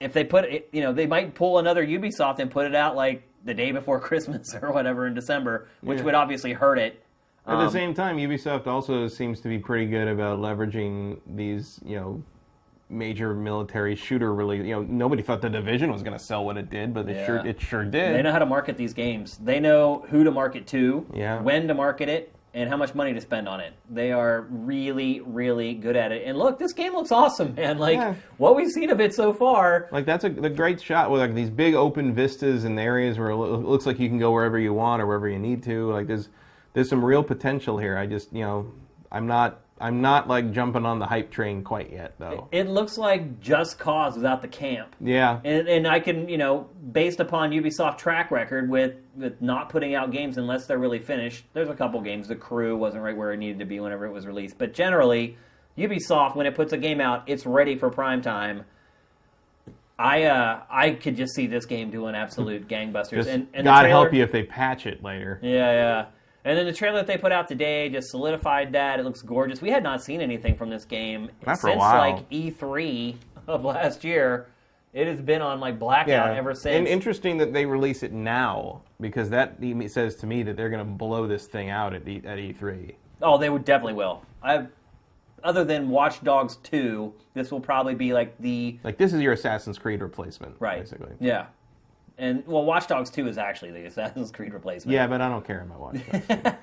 [0.00, 2.96] If they put it, you know, they might pull another Ubisoft and put it out
[2.96, 6.04] like the day before Christmas or whatever in December, which Yeah.
[6.04, 7.00] would obviously hurt it.
[7.46, 11.78] At Um, the same time, Ubisoft also seems to be pretty good about leveraging these,
[11.84, 12.22] you know,
[12.90, 14.58] major military shooter really.
[14.58, 17.16] You know, nobody thought the Division was going to sell what it did, but it
[17.16, 17.26] Yeah.
[17.26, 18.14] sure it sure did.
[18.14, 19.38] They know how to market these games.
[19.38, 21.40] They know who to market to, Yeah.
[21.40, 23.72] when to market it, and how much money to spend on it.
[23.90, 26.22] They are really, really good at it.
[26.24, 27.78] And look, this game looks awesome, man.
[27.78, 28.14] Like Yeah.
[28.36, 29.88] what we've seen of it so far.
[29.90, 33.30] Like that's a the great shot with like these big open vistas and areas where
[33.30, 35.90] it looks like you can go wherever you want or wherever you need to.
[35.92, 36.28] Like there's
[36.74, 37.98] there's some real potential here.
[37.98, 38.72] I just you know
[39.10, 42.48] I'm not I'm not like jumping on the hype train quite yet though.
[42.52, 44.94] It looks like Just Cause without the camp.
[45.00, 45.40] Yeah.
[45.44, 49.94] And, and I can, you know, based upon Ubisoft track record with, with not putting
[49.94, 52.28] out games unless they're really finished, there's a couple games.
[52.28, 54.58] The crew wasn't right where it needed to be whenever it was released.
[54.58, 55.36] But generally,
[55.76, 58.64] Ubisoft, when it puts a game out, it's ready for prime time.
[59.98, 63.10] I uh, I could just see this game doing absolute gangbusters.
[63.10, 65.38] Just and, and God trailer- help you if they patch it later.
[65.42, 66.06] Yeah, yeah.
[66.44, 69.00] And then the trailer that they put out today just solidified that.
[69.00, 69.62] It looks gorgeous.
[69.62, 73.16] We had not seen anything from this game Not since like E3
[73.48, 74.48] of last year.
[74.92, 76.76] It has been on like blackout ever since.
[76.76, 79.56] And interesting that they release it now because that
[79.88, 82.94] says to me that they're going to blow this thing out at, E- at E3.
[83.22, 84.22] oh, they would definitely will.
[84.42, 84.66] I,
[85.42, 89.32] other than Watch Dogs 2, this will probably be like the Like this is your
[89.32, 90.80] Assassin's Creed replacement, right.
[90.80, 91.12] basically.
[91.20, 91.46] Yeah.
[92.16, 94.94] And well, Watch Dogs 2 is actually the Assassin's Creed replacement.
[94.94, 96.54] Yeah, but I don't care about Watch Dogs.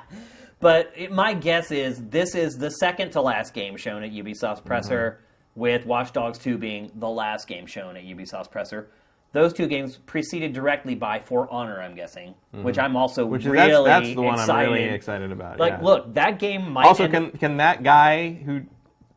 [0.58, 4.62] But it, my guess is this is the second to last game shown at Ubisoft's
[4.62, 5.60] presser, Mm-hmm.
[5.60, 8.88] with Watch Dogs 2 being the last game shown at Ubisoft's presser.
[9.32, 13.32] Those two games preceded directly by For Honor, I'm guessing, which I'm also Mm-hmm.
[13.32, 14.66] Which is really that's, that's the one excited.
[14.68, 15.58] I'm really excited about.
[15.60, 15.84] Like, yeah.
[15.84, 18.62] look, that game might Also, end- can can that guy who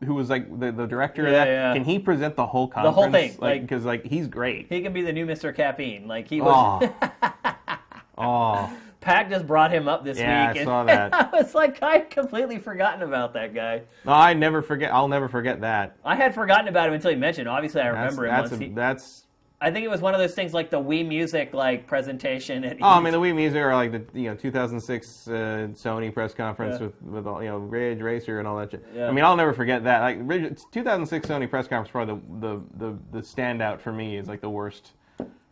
[0.06, 1.52] who was like the, the director of Yeah, that?
[1.52, 1.74] yeah.
[1.74, 2.96] Can he present the whole conference?
[2.96, 4.68] whole thing, like because like he's great.
[4.70, 5.54] he can be the new Mr.
[5.56, 6.08] Caffeine.
[6.08, 6.92] Like he was.
[6.92, 10.58] Oh, oh, Pack just brought him up this Yeah, week.
[10.58, 11.14] I and saw that.
[11.14, 13.84] I was like, I had completely forgotten about that guy.
[14.06, 14.94] no, I never forget.
[14.94, 15.98] I'll never forget that.
[16.04, 17.48] I had forgotten about him until he mentioned.
[17.48, 18.62] Obviously, I That's remember him that's once.
[18.62, 19.24] a, he, that's.
[19.62, 22.64] I think it was one of those things like the Wii Music like presentation.
[22.64, 25.32] At Oh, I mean the Wii Music or like the you know 2006 uh,
[25.74, 26.88] Sony press conference Yeah.
[26.88, 28.86] with with all you know Ridge Racer and all that shit.
[28.96, 29.08] Yeah.
[29.10, 30.00] I mean I'll never forget that.
[30.02, 34.28] Like Ridge, 2006 Sony press conference probably the, the the the standout for me is
[34.28, 34.94] like the worst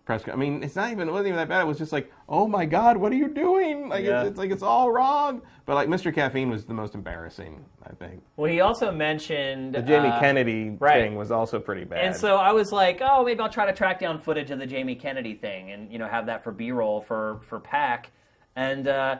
[0.07, 0.23] press.
[0.23, 1.61] con- I mean, it's not even it wasn't even that bad.
[1.61, 3.89] It was just like, oh my god, what are you doing?
[3.89, 4.21] Like Yeah.
[4.21, 5.41] it's, it's like it's all wrong.
[5.65, 6.15] But like Mr.
[6.15, 8.23] Caffeine was the most embarrassing, I think.
[8.37, 11.03] Well, he also mentioned The Jamie uh, Kennedy right.
[11.03, 12.05] thing was also pretty bad.
[12.05, 14.65] And so I was like, oh, maybe I'll try to track down footage of the
[14.65, 18.11] Jamie Kennedy thing and you know have that for B-roll for for Pack.
[18.55, 19.17] And uh,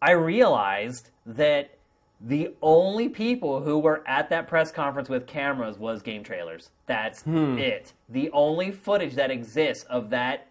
[0.00, 1.76] I realized that
[2.24, 6.68] the only people who were at that press conference with cameras was GameTrailers.
[6.86, 7.58] That's hmm.
[7.58, 7.92] it.
[8.08, 10.48] The only footage that exists of that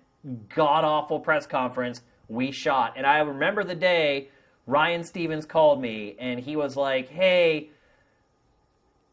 [0.53, 2.93] god awful press conference we shot.
[2.95, 4.29] And I remember the day
[4.67, 7.69] Ryan Stevens called me and he was like, hey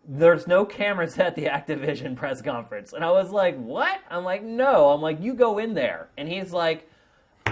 [0.09, 2.95] there's no cameras at the Activision press conference.
[2.95, 4.01] And I was like, what?
[4.11, 4.89] I'm like, no.
[4.89, 6.09] I'm like, you go in there.
[6.17, 6.89] And he's like,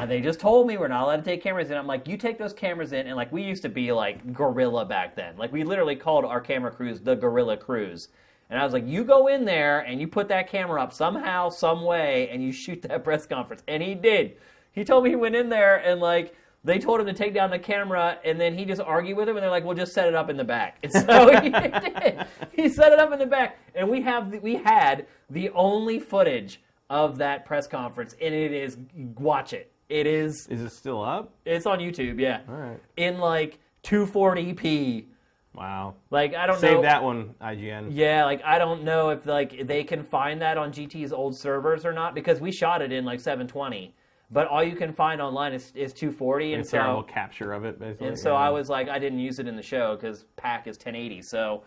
[0.02, 1.76] "Uh, they just told me we're not allowed to take cameras in.
[1.76, 3.06] I'm like, you take those cameras in.
[3.06, 5.36] And like, we used to be like Gorilla back then.
[5.36, 8.08] Like, we literally called our camera crews the Gorilla Crews.
[8.48, 11.48] And I was like, you go in there and you put that camera up somehow,
[11.48, 13.62] some way, and you shoot that press conference.
[13.66, 14.36] And he did.
[14.72, 16.34] He told me he went in there and like,
[16.66, 19.36] they told him to take down the camera, and then he just argued with them,
[19.36, 22.26] and they're like, "We'll just set it up in the back." And so he did.
[22.52, 26.00] He set it up in the back, and we have the, we had the only
[26.00, 26.60] footage
[26.90, 28.78] of that press conference, and it is
[29.16, 29.70] watch it.
[29.88, 31.32] It is is it still up?
[31.44, 32.80] it's on YouTube, yeah, All right.
[32.96, 35.06] in like 240p.
[35.54, 35.94] Wow.
[36.10, 36.82] Like I don't know Save know.
[36.82, 37.88] that one, IGN.
[37.92, 41.86] Yeah, like I don't know if like they can find that on GT's old servers
[41.86, 43.94] or not because we shot it in like 720,
[44.30, 47.64] but all you can find online is, is 240, and A so terrible capture of
[47.64, 48.08] it, basically.
[48.08, 48.38] And so yeah.
[48.38, 51.22] I was like, I didn't use it in the show because pack is 1080.
[51.22, 51.62] So,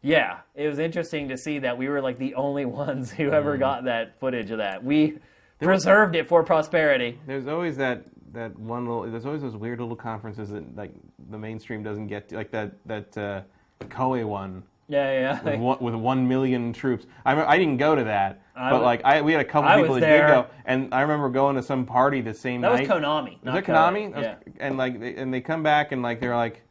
[0.00, 3.32] yeah, it was interesting to see that we were like the only ones who Mm.
[3.34, 4.82] ever got that footage of that.
[4.82, 5.18] We
[5.60, 7.18] preserved it for prosperity.
[7.26, 9.10] There's always that that one little.
[9.10, 10.92] There's always those weird little conferences that like
[11.30, 13.40] the mainstream doesn't get to, like that that uh,
[13.80, 15.42] Koei one Yeah, yeah.
[15.42, 17.06] with one, with one million troops.
[17.24, 19.68] I I didn't go to that, I but was- like I we had a couple
[19.70, 20.26] I people was that there.
[20.26, 22.88] did go, and I remember going to some party the same that was night.
[22.88, 23.30] Konami.
[23.36, 23.74] Was not that Koei.
[23.74, 24.10] Konami?
[24.12, 24.52] That was- Yeah.
[24.60, 26.62] And like, they, and they come back and like they're like,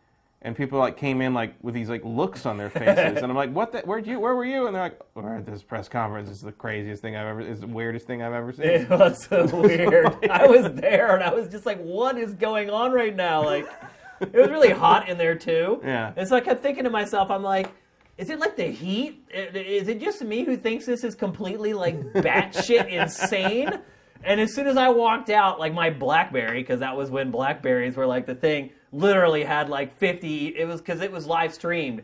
[0.45, 3.35] and people like came in like with these like looks on their faces, and I'm
[3.35, 3.71] like, what?
[3.71, 4.19] The, where'd you?
[4.19, 4.67] Where were you?
[4.67, 6.29] And they're like, oh, we're at this press conference.
[6.29, 7.41] It's the craziest thing I've ever.
[7.41, 8.67] It's the weirdest thing I've ever seen.
[8.67, 10.29] It was so weird.
[10.29, 13.43] I was there and I was just like, what is going on right now?
[13.43, 13.67] Like,
[14.21, 15.81] it was really hot in there too.
[15.83, 16.13] Yeah.
[16.15, 17.71] And so I kept thinking to myself, I'm like,
[18.19, 19.27] is it like the heat?
[19.33, 23.81] Is it just me who thinks this is completely like batshit insane?
[24.23, 27.95] And as soon as I walked out, like my BlackBerry, because that was when Blackberries
[27.97, 30.55] were like the thing, literally had like 50.
[30.57, 32.01] It was because it was live streamed,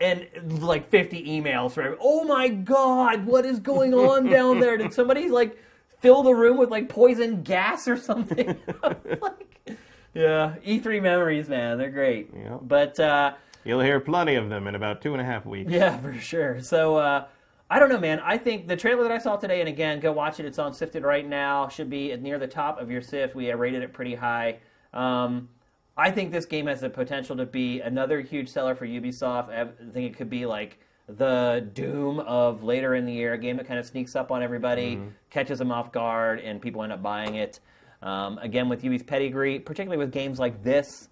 [0.00, 0.26] and
[0.62, 1.96] like 50 emails for.
[2.00, 4.76] Oh my god, what is going on down there?
[4.76, 5.58] Did somebody like
[6.00, 8.58] fill the room with like poison gas or something?
[8.82, 9.76] like,
[10.14, 12.30] yeah, E3 memories, man, they're great.
[12.36, 12.58] Yeah.
[12.60, 12.98] But.
[13.00, 13.34] uh
[13.64, 15.70] You'll hear plenty of them in about two and a half weeks.
[15.70, 16.60] yeah, for sure.
[16.62, 17.26] So uh,
[17.70, 18.18] I don't know, man.
[18.18, 20.46] I think the trailer that I saw today, and again, go watch it.
[20.46, 21.68] It's on Sifted right now.
[21.68, 23.36] Should be near the top of your Sift.
[23.36, 24.58] We rated it pretty high.
[24.92, 25.48] Um,
[25.96, 29.50] I think this game has the potential to be another huge seller for Ubisoft.
[29.50, 33.56] I think it could be like the Doom of later in the year, a game
[33.58, 35.00] that kind of sneaks up on everybody,
[35.30, 37.60] catches them off guard, and people end up buying it.
[38.00, 41.08] Um, again, with Ubi's pedigree, particularly with games like this,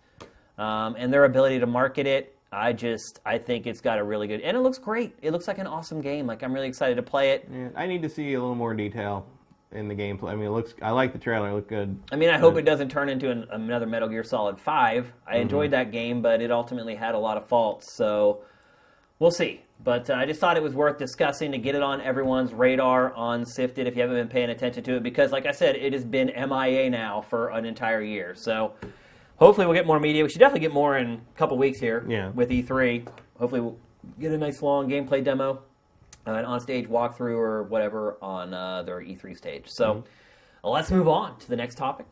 [0.58, 2.36] um, and their ability to market it.
[2.52, 5.14] I just I think it's got a really good and it looks great.
[5.22, 6.26] It looks like an awesome game.
[6.26, 7.48] Like I'm really excited to play it.
[7.52, 9.24] Yeah, I need to see a little more detail
[9.72, 10.30] in the gameplay.
[10.30, 10.74] I mean, it looks.
[10.82, 11.48] I like the trailer.
[11.50, 11.98] It looked good.
[12.10, 15.12] I mean, I hope it doesn't turn into an, another Metal Gear Solid Five.
[15.26, 15.42] I Mm-hmm.
[15.42, 17.94] enjoyed that game, but it ultimately had a lot of faults.
[17.94, 18.42] So
[19.18, 19.62] we'll see.
[19.82, 23.14] But uh, I just thought it was worth discussing to get it on everyone's radar
[23.14, 25.92] on Sifted if you haven't been paying attention to it, because like I said, it
[25.94, 28.34] has been MIA now for an entire year.
[28.34, 28.74] So
[29.36, 30.22] hopefully we'll get more media.
[30.22, 32.28] We should definitely get more in a couple weeks here Yeah.
[32.30, 33.06] with E3.
[33.38, 33.78] Hopefully we'll
[34.18, 35.62] get a nice long gameplay demo,
[36.26, 39.68] an on-stage walkthrough or whatever on uh, their E3 stage.
[39.68, 40.04] So
[40.62, 42.06] let's move on to the next topic.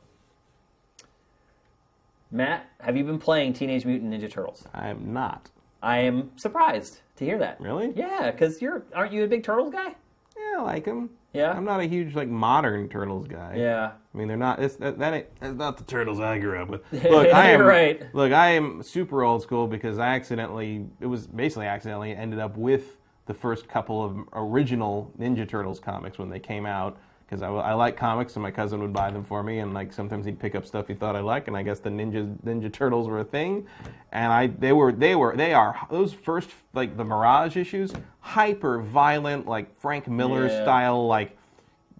[2.30, 4.64] Matt, have you been playing Teenage Mutant Ninja Turtles?
[4.74, 5.50] I am not.
[5.82, 7.60] I am surprised to hear that.
[7.60, 7.92] Really?
[7.96, 9.94] Yeah, because you're aren't you a big Turtles guy?
[10.36, 11.10] Yeah, I like them.
[11.32, 11.52] Yeah.
[11.52, 13.54] I'm not a huge like modern turtles guy.
[13.56, 13.92] Yeah.
[14.14, 14.60] I mean, they're not.
[14.60, 16.82] It's, that, that ain't, that's not the turtles I grew up with.
[16.92, 18.02] Look, I am right.
[18.14, 20.86] Look, I am super old school because I accidentally.
[21.00, 22.96] It was basically accidentally ended up with
[23.28, 26.98] the first couple of original Ninja Turtles comics when they came out.
[27.24, 29.92] Because I, I like comics, and my cousin would buy them for me, and like
[29.92, 32.72] sometimes he'd pick up stuff he thought I like, and I guess the Ninja Ninja
[32.72, 33.66] Turtles were a thing,
[34.12, 38.80] and I they were they were they are those first like the Mirage issues, hyper
[38.80, 40.62] violent like Frank Miller Yeah.
[40.62, 41.36] style like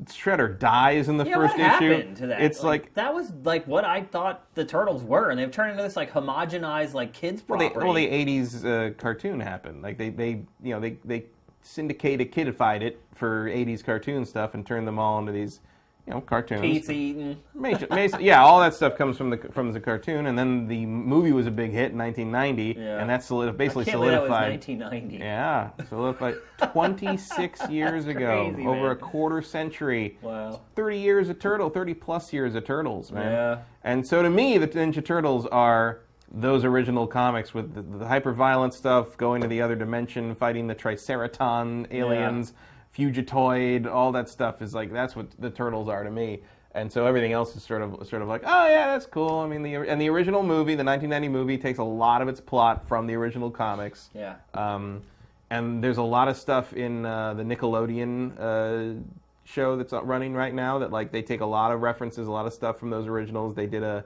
[0.04, 1.90] Shredder dies in the Yeah, first what issue.
[1.92, 2.40] happened to that?
[2.40, 5.82] It's like, that was like what I thought the turtles were, and they've turned into
[5.82, 7.84] this like homogenized like kids well, the, property.
[7.84, 9.82] well, the '80s uh, cartoon happened.
[9.82, 11.26] Like they, they, you know, they they
[11.62, 15.60] syndicated, kidified it for '80s cartoon stuff and turned them all into these,
[16.09, 16.62] you know, cartoons.
[16.62, 17.39] Pizza eating.
[17.55, 20.86] Major, major- yeah, all that stuff comes from the from the cartoon, and then the
[20.86, 22.98] movie was a big hit in 1990, Yeah.
[22.98, 24.51] and that solid, basically Can't believe that was solidified.
[24.52, 25.16] 1990.
[25.18, 26.36] Yeah, solidified
[26.72, 28.90] 26 years ago, crazy, over man.
[28.93, 30.16] a quarter century.
[30.22, 30.60] Wow.
[30.76, 33.30] 30 years of Turtle, 30 plus years of Turtles, man.
[33.30, 33.59] Yeah.
[33.85, 36.01] And so to me, the Ninja Turtles are
[36.32, 40.66] those original comics with the, the hyper violent stuff, going to the other dimension, fighting
[40.66, 42.55] the Triceraton aliens,
[42.98, 46.40] Fugitoid, all that stuff is like that's what the Turtles are to me.
[46.72, 49.38] And so everything else is sort of sort of like, oh yeah, that's cool.
[49.38, 52.40] I mean, the and the original movie, the 1990 movie, takes a lot of its
[52.40, 54.10] plot from the original comics.
[54.14, 54.36] Yeah.
[54.54, 55.02] Um,
[55.50, 59.00] and there's a lot of stuff in uh, the Nickelodeon uh,
[59.44, 62.46] show that's running right now that like they take a lot of references, a lot
[62.46, 63.54] of stuff from those originals.
[63.54, 64.04] They did a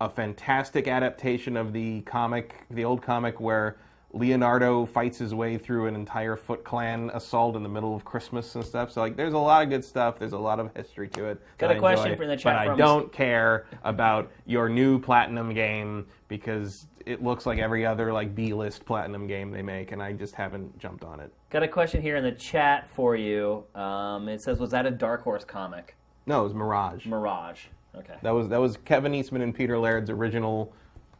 [0.00, 3.76] a fantastic adaptation of the comic, the old comic where
[4.14, 8.54] Leonardo fights his way through an entire Foot Clan assault in the middle of Christmas
[8.54, 8.92] and stuff.
[8.92, 10.18] So like, there's a lot of good stuff.
[10.18, 11.42] There's a lot of history to it.
[11.58, 15.52] Got a question enjoy, from the chat but I don't care about your new platinum
[15.52, 20.12] game because it looks like every other like B-list platinum game they make, and I
[20.12, 21.32] just haven't jumped on it.
[21.50, 23.64] Got a question here in the chat for you.
[23.74, 25.96] Um, it says, was that a Dark Horse comic?
[26.26, 27.04] No, it was Mirage.
[27.06, 27.64] Mirage.
[27.96, 28.14] Okay.
[28.22, 30.72] That was that was Kevin Eastman and Peter Laird's original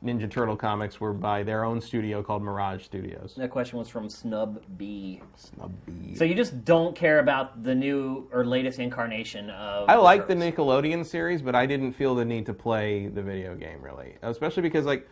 [0.02, 3.34] Ninja Turtle comics were by their own studio called Mirage Studios.
[3.36, 5.20] That question was from Snub B.
[5.36, 6.14] Snubby.
[6.16, 9.88] So you just don't care about the new or latest incarnation of.
[9.88, 13.54] I like the Nickelodeon series, but I didn't feel the need to play the video
[13.54, 15.08] game really, especially because like.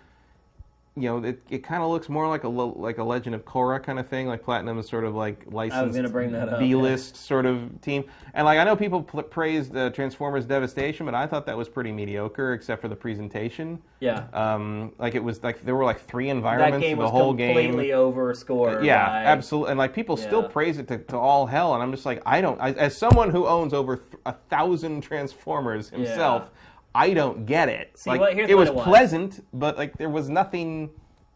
[0.94, 3.82] You know, it, it kind of looks more like a like a Legend of Korra
[3.82, 4.26] kind of thing.
[4.26, 8.04] Like Platinum is sort of like licensed that up, B-list sort of team.
[8.34, 11.66] And like I know people pl- praised uh, Transformers Devastation, but I thought that was
[11.70, 13.80] pretty mediocre, except for the presentation.
[14.00, 14.24] Yeah.
[14.34, 16.76] Um, like it was like there were like three environments.
[16.76, 17.94] that game the was whole completely game.
[17.96, 18.84] overscored.
[18.84, 19.70] Yeah, by- absolutely.
[19.70, 22.42] And like people still praise it to, to all hell, and I'm just like, I
[22.42, 22.60] don't.
[22.60, 26.50] I, as someone who owns over th- a thousand Transformers himself,
[26.94, 27.98] I don't get it.
[27.98, 28.84] See, like here's it was it was.
[28.84, 30.90] pleasant, but like there was nothing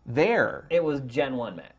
[0.04, 0.66] there.
[0.70, 1.74] It was Gen 1, Matt.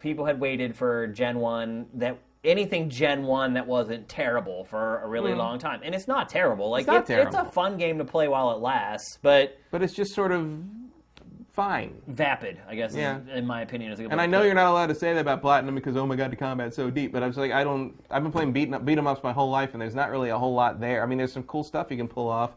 [0.00, 2.18] People had waited for Gen 1 that.
[2.42, 5.80] Anything Gen 1 that wasn't terrible for a really long time.
[5.84, 6.70] And it's not terrible.
[6.70, 6.92] Like Hmm.
[6.92, 10.14] not it's, it's a fun game to play while it lasts, but But it's just
[10.14, 10.50] sort of
[11.52, 12.00] fine.
[12.06, 13.16] vapid, I guess, Yeah.
[13.16, 15.12] in, in my opinion, is a good And I know you're not allowed to say
[15.12, 17.12] that about Platinum because oh my god, the combat's so deep.
[17.12, 17.92] But I was like, I don't.
[18.10, 20.38] I've been playing beat beat 'em ups my whole life, and there's not really a
[20.38, 21.02] whole lot there.
[21.02, 22.52] I mean, there's some cool stuff you can pull off,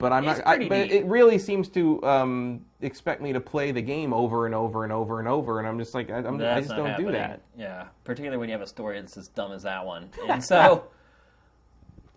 [0.00, 0.48] but I'm It's not.
[0.48, 4.54] I, but it really seems to um, expect me to play the game over and
[4.54, 7.06] over and over and over, and I'm just like, I, I'm, I just don't happening.
[7.08, 7.42] do that.
[7.56, 10.08] Yeah, particularly when you have a story that's as dumb as that one.
[10.28, 10.86] And so,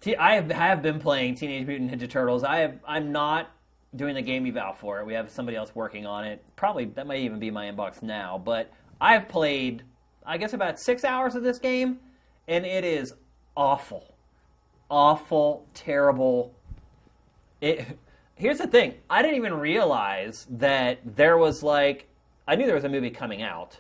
[0.02, 2.44] T- I have, have been playing Teenage Mutant Ninja Turtles.
[2.44, 2.80] I have.
[2.88, 3.52] I'm not
[3.96, 5.06] doing the game eval for it.
[5.06, 6.44] We have somebody else working on it.
[6.56, 8.42] Probably that might even be my inbox now.
[8.44, 9.84] But I've played,
[10.26, 12.00] I guess, about six hours of this game,
[12.48, 13.14] and it is
[13.58, 14.16] awful,
[14.90, 16.56] awful, terrible.
[17.64, 18.00] It.
[18.36, 18.96] Here's the thing.
[19.10, 22.10] I didn't even realize that there was like.
[22.48, 23.80] I knew there was a movie coming out,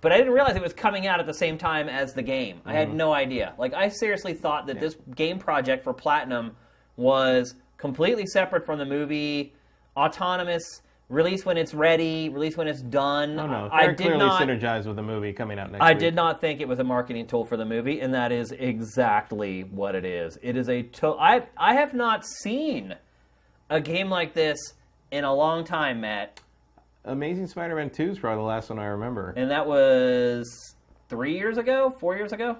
[0.00, 2.60] but I didn't realize it was coming out at the same time as the game.
[2.64, 2.98] I had mm-hmm.
[2.98, 3.54] no idea.
[3.58, 6.56] Like I seriously thought that this game project for Platinum
[6.96, 9.54] was completely separate from the movie,
[9.96, 13.38] autonomous, release when it's ready, release when it's done.
[13.38, 15.90] Oh no, I very did clearly not synergized with the movie coming out next I
[15.90, 15.98] week.
[15.98, 19.64] did not think it was a marketing tool for the movie, and that is exactly
[19.64, 20.38] what it is.
[20.42, 22.94] It is a to- I I have not seen
[23.70, 24.58] a game like this
[25.10, 26.40] in a long time, Matt,
[27.04, 29.32] Amazing Spider-Man 2 is probably the last one I remember.
[29.36, 30.74] and that was
[31.08, 32.56] three years ago, four years ago,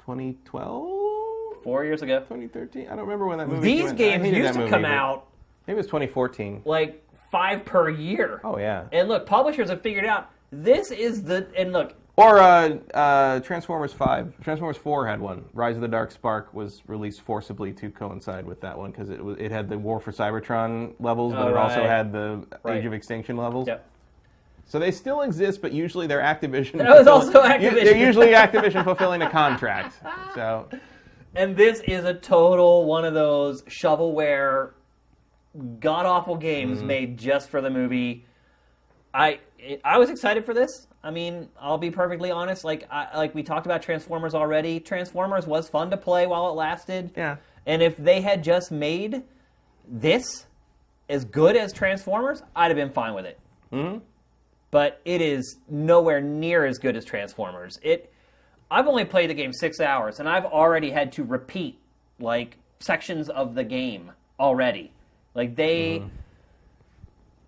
[0.00, 2.20] 2012, four years ago.
[2.20, 2.86] 2013.
[2.86, 3.60] I don't remember when that movie.
[3.60, 5.26] These came games used to movie, come out
[5.66, 6.62] Maybe it was 2014.
[6.64, 8.40] like five per year.
[8.44, 8.84] Oh yeah.
[8.92, 13.92] And look, publishers have figured out this is the and look, Or uh, uh, Transformers
[13.92, 14.40] 5.
[14.42, 15.44] Transformers 4 had one.
[15.52, 19.22] Rise of the Dark Spark was released forcibly to coincide with that one because it,
[19.22, 22.78] was- it had the War for Cybertron levels, but Oh, it also had the Right.
[22.78, 23.68] Age of Extinction levels.
[23.68, 23.86] yep.
[24.64, 26.78] So they still exist, but usually they're Activision.
[26.78, 27.84] That was also Activision.
[27.84, 29.96] They're usually Activision fulfilling a contract.
[30.34, 30.68] So
[31.34, 34.70] And this is a total one of those shovelware,
[35.80, 36.86] god awful games Mm-hmm.
[36.86, 38.24] made just for the movie.
[39.12, 39.40] I
[39.84, 40.86] I was excited for this.
[41.06, 42.64] I mean, I'll be perfectly honest.
[42.64, 44.80] Like I, like we talked about Transformers already.
[44.80, 47.12] Transformers was fun to play while it lasted.
[47.16, 47.36] yeah.
[47.64, 49.22] And if they had just made
[49.88, 50.46] this
[51.08, 53.38] as good as Transformers, I'd have been fine with it.
[53.72, 54.00] Mhm.
[54.70, 57.78] But it is nowhere near as good as Transformers.
[57.82, 58.12] It.
[58.68, 61.78] I've only played the game six hours, and I've already had to repeat
[62.18, 64.10] like sections of the game
[64.40, 64.90] already.
[65.34, 66.02] Like they.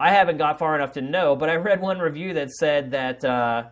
[0.01, 3.25] I haven't got far enough to know, but I read one review that said that
[3.25, 3.65] uh,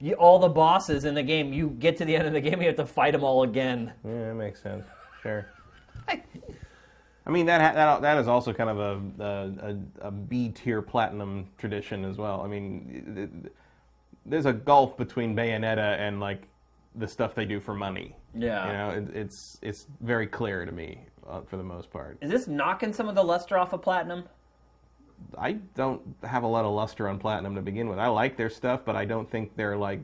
[0.00, 2.60] you, all the bosses in the game, you get to the end of the game,
[2.60, 3.92] you have to fight them all again.
[4.04, 4.84] Yeah, that makes sense.
[5.22, 5.46] Sure.
[7.26, 9.70] I mean that ha- that that is also kind of a a,
[10.02, 12.42] a, a B tier platinum tradition as well.
[12.42, 13.52] I mean, it- it-
[14.26, 16.42] there's a gulf between Bayonetta and like
[16.94, 18.14] the stuff they do for money.
[18.34, 18.66] Yeah.
[18.66, 22.18] you know, it, it's it's very clear to me uh, for the most part.
[22.20, 24.24] Is this knocking some of the luster off of Platinum?
[25.38, 27.98] I don't have a lot of luster on platinum to begin with.
[27.98, 30.00] I like their stuff, but I don't think they're like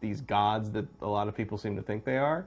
[0.00, 2.46] these gods that a lot of people seem to think they are.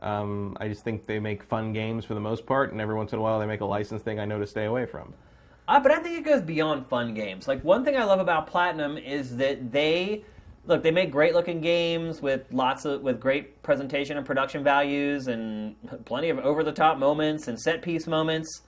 [0.00, 3.12] Um, I just think they make fun games for the most part, and every once
[3.12, 5.14] in a while they make a license thing I know to stay away from.
[5.68, 7.46] Uh, but I think it goes beyond fun games.
[7.46, 10.24] Like one thing I love about Platinum is that they
[10.66, 15.28] look they make great looking games with lots of with great presentation and production values
[15.28, 18.62] and plenty of over the top moments and set piece moments.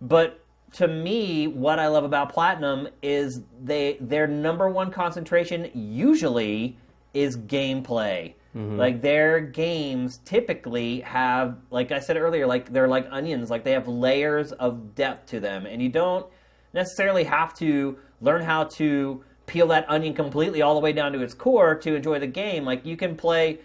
[0.00, 0.41] But
[0.72, 6.76] to me, what I love about Platinum is they their number one concentration usually
[7.14, 8.34] is gameplay.
[8.56, 8.76] Mm-hmm.
[8.76, 13.50] Like their games typically have, like I said earlier, like they're like onions.
[13.50, 16.26] Like they have layers of depth to them, and you don't
[16.74, 21.20] necessarily have to learn how to peel that onion completely all the way down to
[21.20, 22.64] its core to enjoy the game.
[22.64, 23.58] Like you can play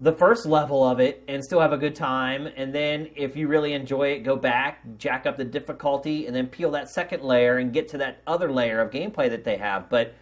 [0.00, 2.48] the first level of it and still have a good time.
[2.56, 6.48] And then if you really enjoy it, go back, jack up the difficulty, and then
[6.48, 9.88] peel that second layer and get to that other layer of gameplay that they have.
[9.88, 10.14] But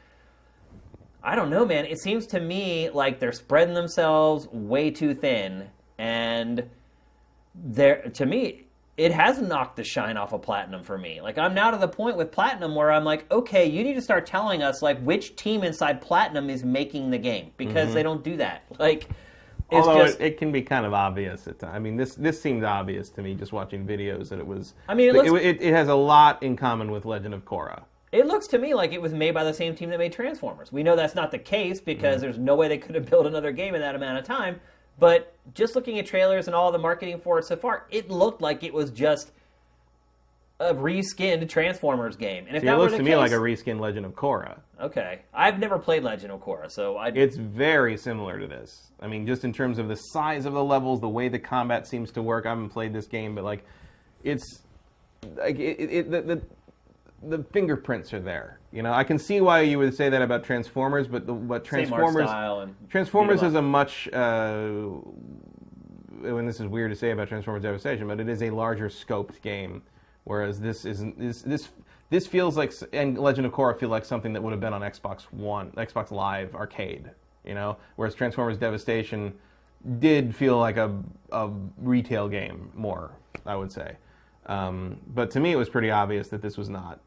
[1.23, 1.87] I don't know, man.
[1.87, 5.71] It seems to me like they're spreading themselves way too thin.
[5.99, 6.69] And
[7.55, 8.67] there to me
[8.97, 11.89] it has knocked the shine off of platinum for me like i'm now to the
[11.89, 15.37] point with platinum where i'm like okay you need to start telling us like which
[15.37, 17.95] team inside platinum is making the game because mm-hmm.
[17.95, 19.09] they don't do that like
[19.73, 21.75] it's Although just it, it can be kind of obvious at times.
[21.75, 24.75] I mean, this this seemed obvious to me just watching videos that it was.
[24.89, 27.45] I mean, it it, looks- it, it has a lot in common with Legend of
[27.45, 27.83] Korra.
[28.13, 30.71] it looks to me like it was made by the same team that made transformers
[30.71, 32.23] we know that's not the case because mm-hmm.
[32.23, 34.61] there's no way they could have built another game in that amount of time
[34.99, 38.43] but just looking at trailers and all the marketing for it so far it looked
[38.43, 39.33] like it was just
[40.71, 43.37] a reskinned transformers game and if It that were looks to case, me like a
[43.37, 44.59] reskinned Legend of Korra.
[44.81, 48.91] okay i've never played legend of korra so i It's very similar to this.
[49.01, 51.87] I mean, just in terms of the size of the levels, the way the combat
[51.89, 52.47] seems to work.
[52.47, 53.65] I haven't played this game, but like,
[54.23, 54.63] it's
[55.37, 56.43] like it, it, it, the, the
[57.37, 58.59] the fingerprints are there.
[58.73, 61.65] You know, I can see why you would say that about Transformers, but the, what
[61.65, 64.69] Transformers style and Transformers is a much, uh,
[66.25, 69.41] and this is weird to say about Transformers Devastation, but it is a larger scoped
[69.43, 69.83] game,
[70.25, 71.19] whereas this isn't.
[71.19, 71.69] This this
[72.11, 74.83] this feels like, and Legend of Korra feel like something that would have been on
[74.83, 77.11] Xbox One, Xbox Live Arcade,
[77.45, 79.33] you know, whereas Transformers Devastation
[79.99, 80.95] did feel like a
[81.31, 83.13] a retail game more,
[83.47, 83.97] I would say.
[84.47, 87.01] Um, but to me, it was pretty obvious that this was not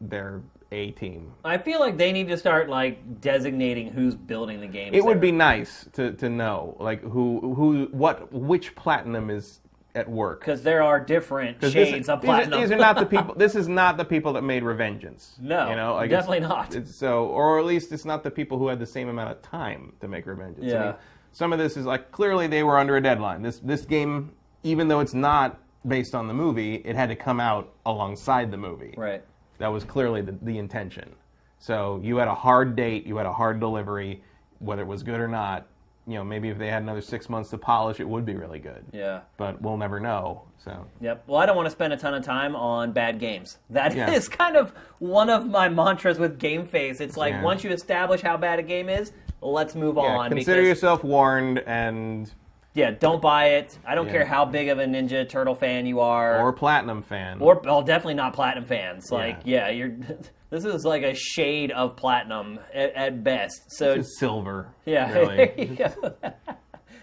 [0.00, 0.42] their
[0.72, 1.32] A team.
[1.44, 4.96] I feel like they need to start like designating who's building the games.
[4.96, 9.60] It would be nice to, to know like who who what which platinum is
[9.96, 10.40] at work.
[10.40, 12.60] because there are different this- shades of these are- platinum.
[12.60, 13.34] These are, not the people.
[13.34, 15.40] This is not the people that made Revengeance.
[15.40, 16.76] No, you know, like definitely not.
[16.86, 19.92] So, or at least it's not the people who had the same amount of time
[20.00, 20.62] to make Revengeance.
[20.64, 20.84] I Yeah.
[20.84, 20.94] mean,
[21.32, 23.42] some of this is like clearly they were under a deadline.
[23.42, 24.32] This this game,
[24.62, 28.56] even though it's not based on the movie, it had to come out alongside the
[28.56, 28.94] movie.
[28.96, 29.22] right.
[29.58, 31.14] That was clearly the, the intention.
[31.58, 34.22] So you had a hard date, you had a hard delivery,
[34.58, 35.66] whether it was good or not.
[36.08, 38.60] You know, maybe if they had another six months to polish, it would be really
[38.60, 38.84] good.
[38.92, 39.22] Yeah.
[39.36, 40.42] But we'll never know.
[40.58, 41.24] So Yep.
[41.26, 43.58] Well, I don't want to spend a ton of time on bad games.
[43.70, 44.36] That is Yeah.
[44.36, 47.00] kind of one of my mantras with GameFace.
[47.00, 47.42] It's like Yeah.
[47.42, 50.30] once you establish how bad a game is, let's move yeah, on.
[50.30, 52.32] consider because, yourself warned, and
[52.76, 53.78] yeah, don't buy it.
[53.86, 54.12] I don't Yeah.
[54.12, 56.38] care how big of a Ninja Turtle fan you are.
[56.40, 57.40] or platinum fan.
[57.40, 59.10] or well, definitely not platinum fans.
[59.10, 59.96] Like, yeah, you're.
[60.48, 63.62] This is like a shade of platinum at, at best.
[63.72, 64.68] So silver.
[64.84, 65.36] yeah, really.
[65.36, 66.14] there you go.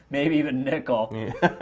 [0.10, 1.08] maybe even nickel.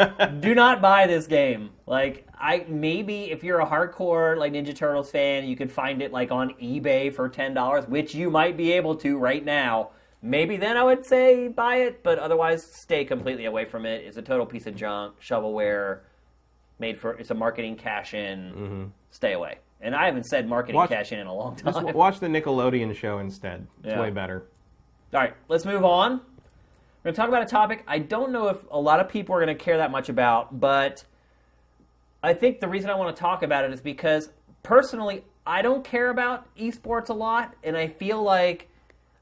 [0.39, 1.71] Do not buy this game.
[1.87, 6.11] Like, I maybe if you're a hardcore like Ninja Turtles fan, you could find it
[6.11, 9.89] like on eBay for ten dollars, which you might be able to right now.
[10.21, 14.03] Maybe then I would say buy it, but otherwise stay completely away from it.
[14.05, 15.99] It's a total piece of junk, shovelware,
[16.79, 18.39] made for it's a marketing cash in.
[18.51, 18.83] Mm-hmm.
[19.09, 19.57] Stay away.
[19.81, 21.73] And I haven't said marketing Watch- cash in in a long Just time.
[21.73, 23.65] w- watch the Nickelodeon show instead.
[23.83, 23.99] It's Yeah.
[24.01, 24.45] way better.
[25.13, 26.11] All right, let's move on.
[27.03, 29.33] We're going to talk about a topic I don't know if a lot of people
[29.35, 31.03] are going to care that much about, but
[32.21, 34.29] I think the reason I want to talk about it is because
[34.61, 38.69] personally, I don't care about esports a lot, and I feel like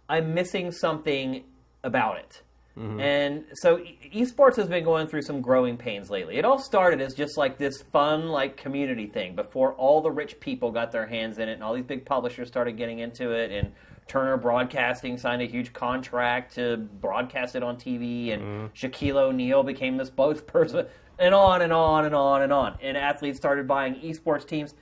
[0.09, 1.43] I'm missing something
[1.83, 2.41] about it.
[2.77, 2.99] Mm-hmm.
[2.99, 3.83] And so
[4.13, 6.37] esports has been going through some growing pains lately.
[6.37, 10.39] It all started as just like this fun like community thing before all the rich
[10.39, 13.51] people got their hands in it and all these big publishers started getting into it
[13.51, 13.73] and
[14.07, 18.65] Turner Broadcasting signed a huge contract to broadcast it on TV and mm-hmm.
[18.73, 20.87] Shaquille O'Neal became this spokesperson
[21.19, 22.77] and on and on and on and on.
[22.81, 24.73] And athletes started buying esports teams.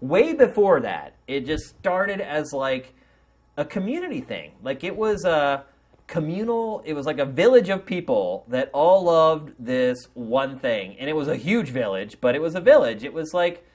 [0.00, 2.94] Way before that, it just started as like
[3.56, 4.52] a community thing.
[4.62, 5.64] Like it was a
[6.06, 10.96] communal, it was like a village of people that all loved this one thing.
[10.98, 13.04] And it was a huge village, but it was a village.
[13.04, 13.66] It was like,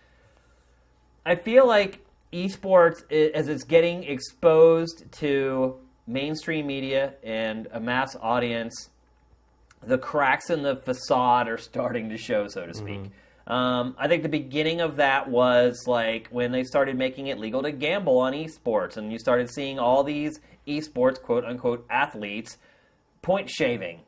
[1.25, 5.77] I feel like esports, as it's getting exposed to
[6.07, 8.89] mainstream media and a mass audience,
[9.81, 12.99] the cracks in the facade are starting to show, so to speak.
[12.99, 13.13] Mm-hmm.
[13.49, 17.63] Um, I think the beginning of that was like when they started making it legal
[17.63, 22.57] to gamble on esports, and you started seeing all these esports quote unquote athletes
[23.23, 24.01] point shaving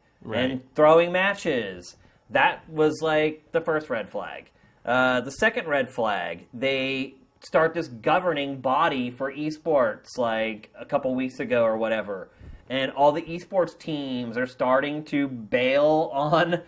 [0.52, 1.96] and throwing matches.
[2.30, 4.52] That was like the first red flag.
[4.86, 11.14] Uh, the second red flag, they start this governing body for esports like a couple
[11.16, 12.30] weeks ago or whatever.
[12.70, 16.62] And all the esports teams are starting to bail on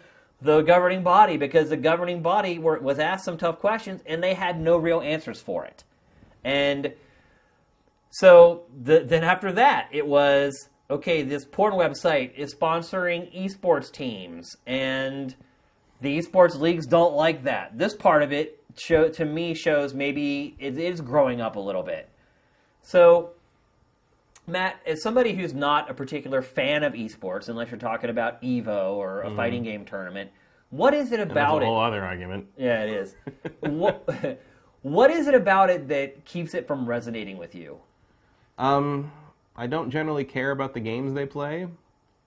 [0.43, 4.33] the governing body because the governing body were, was asked some tough questions and they
[4.33, 5.83] had no real answers for it.
[6.43, 6.93] And
[8.11, 11.23] so the, then after that, it was okay.
[11.23, 15.35] This porn website is sponsoring esports teams, and
[16.01, 17.77] the esports leagues don't like that.
[17.77, 21.83] This part of it show to me shows maybe it is growing up a little
[21.83, 22.09] bit.
[22.81, 23.32] So,
[24.45, 28.93] Matt, as somebody who's not a particular fan of esports, unless you're talking about Evo
[28.93, 30.31] or a fighting game tournament,
[30.69, 31.67] what is it That's about a it?
[31.67, 32.47] whole other argument.
[32.57, 33.15] Yeah, it is.
[33.61, 34.41] what,
[34.81, 37.79] what is it about it that keeps it from resonating with you?
[38.57, 39.11] Um,
[39.55, 41.67] I don't generally care about the games they play.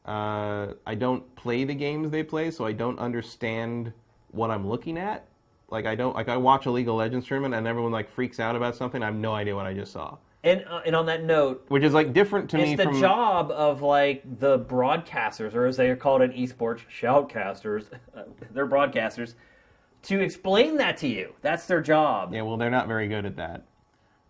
[0.06, 3.92] Uh, I don't play the games they play, so I don't understand
[4.30, 5.26] what I'm looking at.
[5.68, 8.38] Like I don't like I watch a League of Legends tournament and everyone like freaks
[8.38, 9.02] out about something.
[9.02, 10.16] I have no idea what I just saw,
[10.46, 13.00] And uh, and on that note, which is like different to me it's the from
[13.00, 17.86] job of like the broadcasters, or as they are called in esports, shoutcasters.
[18.52, 19.34] they're broadcasters
[20.04, 21.34] to explain that to you.
[21.42, 22.32] That's their job.
[22.32, 22.42] yeah.
[22.42, 23.64] Well, they're not very good at that.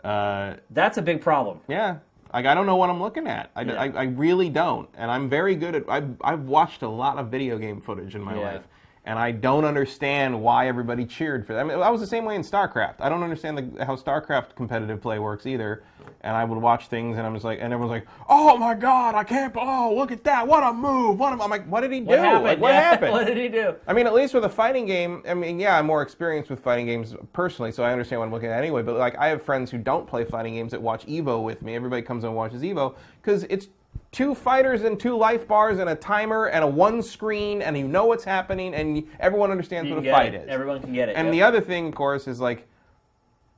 [0.02, 1.60] Uh, That's a big problem.
[1.68, 1.98] Yeah.
[2.32, 3.50] Like I don't know what I'm looking at.
[3.54, 3.82] I, Yeah.
[3.82, 5.84] I, I really don't, and I'm very good at.
[5.88, 8.40] I've I've watched a lot of video game footage in my Yeah.
[8.52, 8.68] life,
[9.06, 11.60] and I don't understand why everybody cheered for that.
[11.60, 12.96] I mean, I was the same way in StarCraft.
[12.98, 15.84] I don't understand the, how StarCraft competitive play works either.
[16.22, 19.14] And I would watch things, and I'm just like, and everyone's like, "Oh my God,
[19.14, 19.54] I can't!
[19.56, 20.46] Oh, look at that!
[20.46, 21.18] What a move!
[21.20, 22.06] What a, I'm like, what did he do?
[22.06, 22.44] What happened?
[22.44, 23.12] Like, what Yeah, happened?
[23.12, 23.74] what did he do?
[23.86, 26.60] I mean, at least with a fighting game, I mean, yeah, I'm more experienced with
[26.60, 28.82] fighting games personally, so I understand what I'm looking at anyway.
[28.82, 31.74] But like, I have friends who don't play fighting games that watch Evo with me.
[31.76, 33.68] Everybody comes and watches Evo because it's
[34.16, 37.86] two fighters and two life bars and a timer and a one screen, and you
[37.86, 40.44] know what's happening, and everyone understands You what a get fight it.
[40.44, 40.48] is.
[40.48, 41.16] Everyone can get it.
[41.16, 41.32] And yep.
[41.32, 42.66] the other thing, of course, is like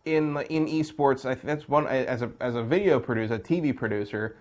[0.04, 1.24] in in esports.
[1.24, 4.36] I, that's one as a as a video producer, a TV producer.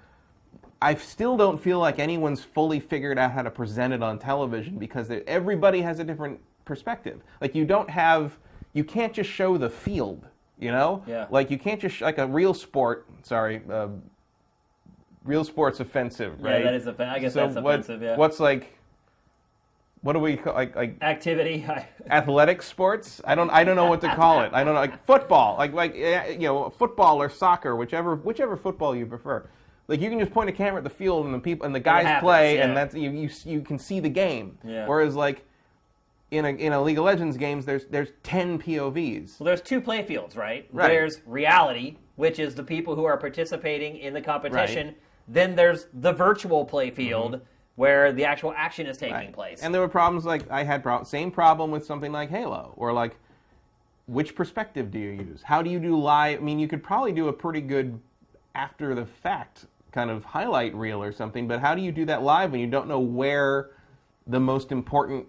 [0.82, 4.78] I still don't feel like anyone's fully figured out how to present it on television
[4.80, 7.22] because they- everybody has a different perspective.
[7.42, 8.38] Like you don't have,
[8.74, 10.28] you can't just show the field.
[10.60, 11.28] You know, Yeah.
[11.30, 13.06] like you can't just like a real sport.
[13.24, 13.90] Sorry, uh,
[15.24, 16.60] real sports offensive, right?
[16.60, 18.18] Yeah, that is offen- I guess So that's what- offensive, yeah.
[18.18, 18.74] What's like,
[20.02, 21.66] what do we call like like activity.
[22.10, 23.20] Athletic sports.
[23.26, 24.52] I don't I don't know what to call it.
[24.54, 28.56] I don't know like football, like like eh, you know football or soccer, whichever whichever
[28.56, 29.48] football you prefer.
[29.88, 31.80] Like you can just point a camera at the field and the people and the
[31.80, 32.66] guys happens, play yeah.
[32.66, 34.58] and that's you, you you can see the game.
[34.64, 34.86] Yeah.
[34.88, 35.44] Whereas like
[36.32, 39.40] in a in a League of Legends games, there's there's ten POVs.
[39.40, 40.68] Well, there's two play fields, right?
[40.72, 40.90] Right.
[40.90, 44.96] There's reality, which is the people who are participating in the competition.
[45.28, 47.42] Then there's the virtual play field,
[47.76, 49.26] where the actual action is taking Mm-hmm.
[49.26, 49.34] Right.
[49.34, 49.62] place.
[49.62, 52.94] And there were problems like I had pro- same problem with something like Halo, or
[52.94, 53.16] like
[54.08, 55.42] which perspective do you use?
[55.44, 56.40] How do you do live?
[56.40, 58.00] I mean, you could probably do a pretty good
[58.56, 62.24] after the fact kind of highlight reel or something, but how do you do that
[62.24, 63.72] live when you don't know where
[64.28, 65.26] the most important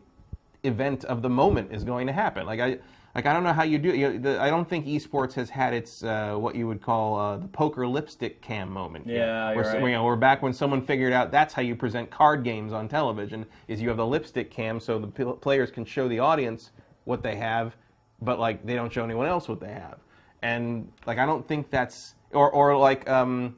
[0.64, 2.46] event of the moment is going to happen?
[2.46, 2.78] Like I.
[3.18, 3.96] Like I don't know how you do.
[3.96, 7.18] You know, the, I don't think esports has had its uh, what you would call
[7.18, 9.08] uh, the poker lipstick cam moment.
[9.08, 9.82] Yeah, Where, right.
[9.82, 12.86] you know, we're back when someone figured out that's how you present card games on
[12.86, 16.70] television is you have the lipstick cam so the pl- players can show the audience
[17.06, 17.74] what they have
[18.22, 19.98] but like they don't show anyone else what they have
[20.42, 23.56] and like i don't think that's or or like um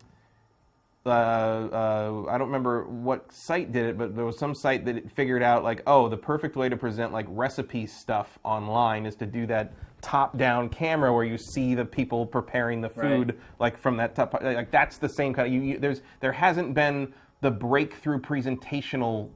[1.06, 4.97] uh, uh, I don't remember what site did it, but there was some site that
[4.97, 9.14] it figured out like, oh, the perfect way to present like recipe stuff online is
[9.16, 9.72] to do that
[10.02, 13.39] top-down camera where you see the people preparing the food Right.
[13.59, 14.35] like from that top.
[14.43, 15.55] Like that's the same kind of.
[15.55, 19.31] You, you, there's there hasn't been the breakthrough presentational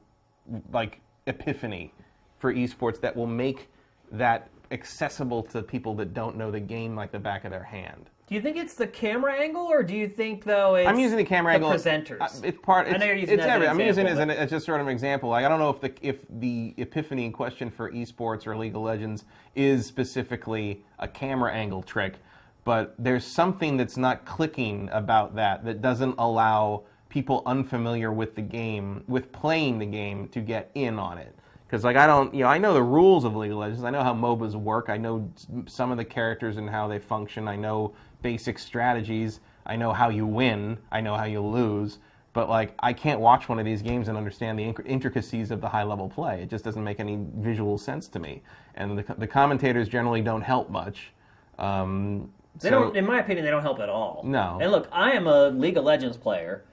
[0.71, 1.91] like epiphany
[2.37, 3.69] for esports that will make
[4.11, 8.09] that accessible to people that don't know the game like the back of their hand.
[8.27, 11.17] Do you think it's the camera angle, or do you think though it's I'm using
[11.17, 11.71] the camera the angle.
[11.71, 12.21] presenters?
[12.21, 12.87] uh, It's part.
[12.87, 14.35] It's, I know you're using it's that as an every- I'm using it as, example,
[14.35, 15.29] an, as just sort of an example.
[15.29, 18.75] Like I don't know if the if the epiphany in question for esports or League
[18.75, 22.15] of Legends is specifically a camera angle trick,
[22.63, 28.41] but there's something that's not clicking about that that doesn't allow people unfamiliar with the
[28.41, 31.35] game, with playing the game, to get in on it.
[31.75, 33.83] Because like I don't, you know, I know the rules of League of Legends.
[33.83, 34.87] I know how MOBAs work.
[34.87, 35.29] I know
[35.67, 37.49] some of the characters and how they function.
[37.49, 39.41] I know basic strategies.
[39.65, 40.77] I know how you win.
[40.89, 41.97] I know how you lose.
[42.31, 45.67] But like, I can't watch one of these games and understand the intricacies of the
[45.67, 46.43] high level play.
[46.43, 48.41] It just doesn't make any visual sense to me.
[48.75, 51.11] And the, the commentators generally don't help much.
[51.59, 52.31] Um,
[52.61, 54.21] They so- don't, in my opinion, they don't help at all.
[54.23, 54.59] No.
[54.61, 56.63] And look, I am a League of Legends player,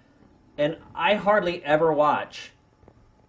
[0.58, 2.52] and I hardly ever watch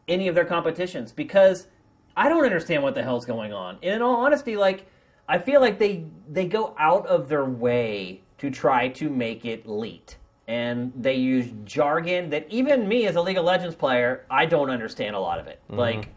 [0.07, 1.67] any of their competitions because
[2.15, 3.77] I don't understand what the hell's going on.
[3.81, 4.85] And in all honesty, like
[5.27, 9.65] I feel like they they go out of their way to try to make it
[9.65, 10.17] elite.
[10.47, 14.69] And they use jargon that even me as a League of Legends player, I don't
[14.69, 15.61] understand a lot of it.
[15.69, 15.79] Mm-hmm.
[15.79, 16.09] Like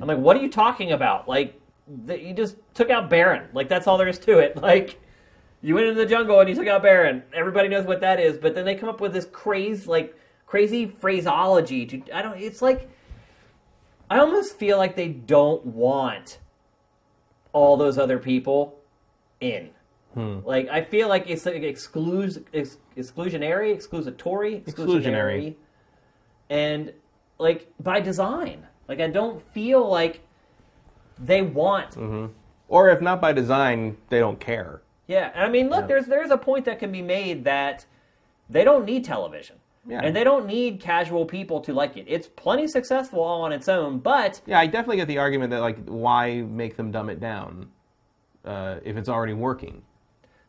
[0.00, 1.28] I'm like, what are you talking about?
[1.28, 1.60] Like
[2.06, 3.48] th- you just took out Baron.
[3.52, 4.56] Like that's all there is to it.
[4.62, 5.00] Like
[5.60, 7.22] you went into the jungle and you took out Baron.
[7.32, 10.14] Everybody knows what that is, but then they come up with this crazy, like
[10.46, 11.86] crazy phraseology.
[11.86, 12.38] To I don't.
[12.38, 12.90] It's like
[14.14, 16.38] I almost feel like they don't want
[17.52, 18.78] all those other people
[19.40, 19.70] in.
[20.14, 20.38] Hmm.
[20.44, 25.56] Like I feel like it's like exclus- ex- exclusionary, exclusatory, Exclusionary.
[26.48, 26.92] and
[27.38, 28.64] like by design.
[28.86, 30.20] Like I don't feel like
[31.18, 32.26] they want mm-hmm.
[32.68, 34.82] or if not by design, they don't care.
[35.08, 35.86] Yeah, I mean, look, Yeah.
[35.88, 37.84] there's there's a point that can be made that
[38.48, 40.00] they don't need television, Yeah.
[40.02, 42.06] and they don't need casual people to like it.
[42.08, 45.60] It's plenty successful all on its own, but Yeah, I definitely get the argument that
[45.60, 47.68] like, why make them dumb it down
[48.44, 49.82] uh, if it's already working?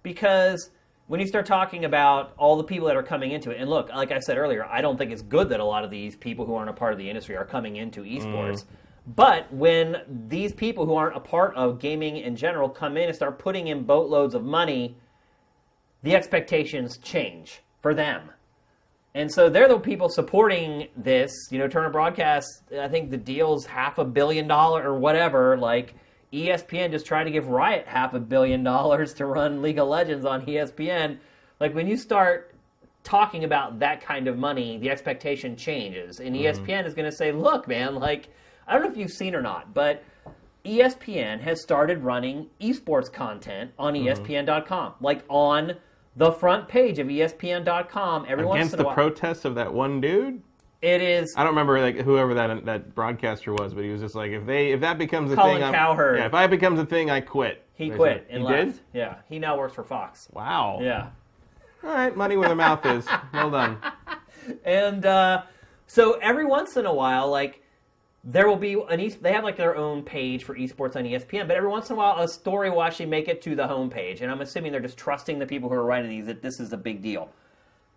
[0.04, 0.70] because
[1.08, 3.90] when you start talking about all the people that are coming into it, and look,
[3.90, 6.46] like I said earlier, I don't think it's good that a lot of these people
[6.46, 8.66] who aren't a part of the industry are coming into esports.
[9.16, 13.16] But when these people who aren't a part of gaming in general come in and
[13.16, 14.96] start putting in boatloads of money,
[16.04, 18.30] the expectations change for them.
[19.16, 21.32] And so they're the people supporting this.
[21.50, 25.58] You know, Turner Broadcast, I think the deal's half a billion dollar or whatever.
[25.58, 25.96] Like
[26.34, 30.26] ESPN just tried to give Riot half a billion dollars to run League of Legends
[30.26, 31.18] on ESPN.
[31.62, 32.54] Like when you start
[33.06, 36.20] talking about that kind of money, the expectation changes.
[36.20, 36.46] And mm-hmm.
[36.46, 38.28] E ESPN is going to say, look, man, like,
[38.68, 40.04] I don't know if you've seen or not, but
[40.66, 44.10] ESPN has started running esports content on mm-hmm.
[44.10, 44.96] E ESPN.com.
[45.00, 45.78] Like on
[46.16, 48.94] the front page of ESPN.com every once in a the while.
[48.96, 50.42] protests of that one dude.
[50.82, 54.16] it is I don't remember like whoever that that broadcaster was, but he was just
[54.16, 56.20] like, if they if that becomes a Colin thing, I'm- Cowherd.
[56.20, 57.64] yeah, if that becomes a thing, I quit.
[57.74, 58.66] he quit and he left.
[58.72, 58.80] did.
[58.94, 60.28] Yeah, he now works for Fox.
[60.32, 60.80] Wow.
[60.82, 61.10] Yeah.
[61.84, 63.06] All right, money where the mouth is.
[63.34, 63.78] Well done.
[64.64, 65.42] And uh,
[65.88, 67.64] so every once in a while, like
[68.26, 71.48] there will be an e- they have like their own page for esports on ESPN,
[71.48, 74.22] but every once in a while a story will actually make it to the homepage,
[74.22, 76.74] and I'm assuming they're just trusting the people who are writing these that this is
[76.74, 77.30] a big deal.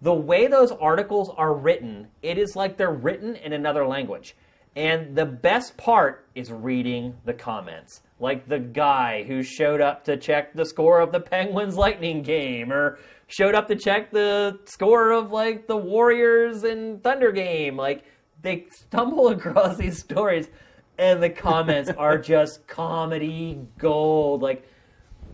[0.02, 4.36] The way those articles are written, it is like they're written in another language.
[4.76, 8.02] And the best part is reading the comments.
[8.20, 12.72] Like the guy who showed up to check the score of the Penguins Lightning game,
[12.72, 17.76] or showed up to check the score of like the Warriors and Thunder game.
[17.76, 18.04] Like
[18.42, 20.48] they stumble across these stories,
[20.98, 24.42] and the comments are just comedy gold.
[24.42, 24.66] Like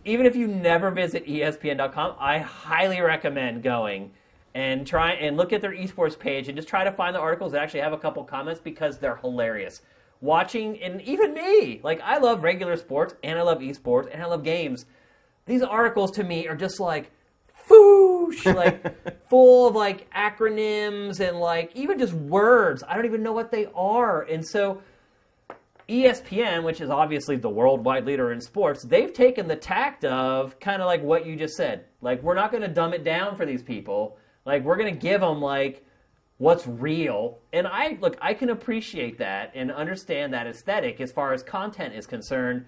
[0.05, 4.11] even if you never visit ESPN.com, I highly recommend going
[4.53, 7.51] and try and look at their esports page and just try to find the articles
[7.51, 9.81] that actually have a couple comments because they're hilarious.
[10.21, 14.27] Watching and even me, like I love regular sports and I love esports and I
[14.27, 14.85] love games.
[15.45, 17.11] These articles to me are just like
[17.69, 22.83] foosh, like full of like acronyms and like even just words.
[22.87, 24.21] I don't even know what they are.
[24.23, 24.81] And so
[25.87, 30.81] ESPN, which is obviously the worldwide leader in sports, they've taken the tact of kind
[30.81, 31.85] of like what you just said.
[32.01, 34.17] Like, we're not going to dumb it down for these people.
[34.45, 35.85] Like, we're going to give them, like,
[36.37, 37.39] what's real.
[37.53, 41.93] And I, look, I can appreciate that and understand that aesthetic as far as content
[41.93, 42.65] is concerned.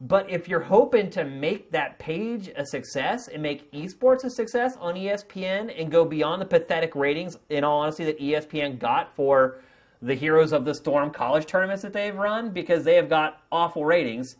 [0.00, 4.76] But if you're hoping to make that page a success and make esports a success
[4.78, 9.60] on ESPN and go beyond the pathetic ratings, in all honesty, that ESPN got for
[10.02, 13.86] the Heroes of the Storm college tournaments that they've run, because they have got awful
[13.86, 14.36] ratings,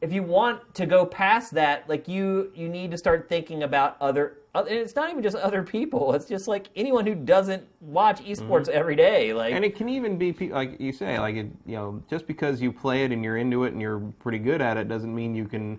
[0.00, 3.96] if you want to go past that, like you you need to start thinking about
[4.00, 4.38] other.
[4.54, 6.12] And it's not even just other people.
[6.14, 9.32] It's just like anyone who doesn't watch esports every day.
[9.32, 9.56] Like Mm-hmm.
[9.56, 12.60] And it can even be pe- like you say, like it, you know, just because
[12.60, 15.34] you play it and you're into it and you're pretty good at it doesn't mean
[15.34, 15.78] you can.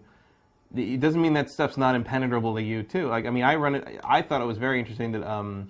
[0.73, 3.07] It doesn't mean that stuff's not impenetrable to you too.
[3.07, 3.99] Like I mean, I run it.
[4.05, 5.67] I thought it was very interesting that um,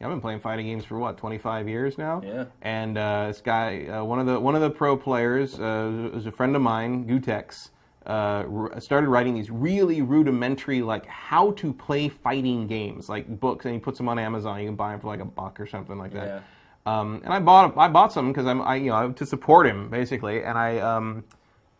[0.00, 2.22] I've been playing fighting games for what 25 years now.
[2.24, 2.44] Yeah.
[2.62, 6.26] And uh, this guy, uh, one of the one of the pro players, uh, was
[6.26, 7.70] a friend of mine, Gootecks.
[8.06, 13.64] Uh, r- started writing these really rudimentary, like how to play fighting games, like books,
[13.64, 14.60] and he puts them on Amazon.
[14.60, 16.26] You can buy them for like a buck or something like that.
[16.26, 16.40] Yeah.
[16.86, 19.88] Um, and I bought I bought some because I'm I you know to support him
[19.88, 21.24] basically, and I um,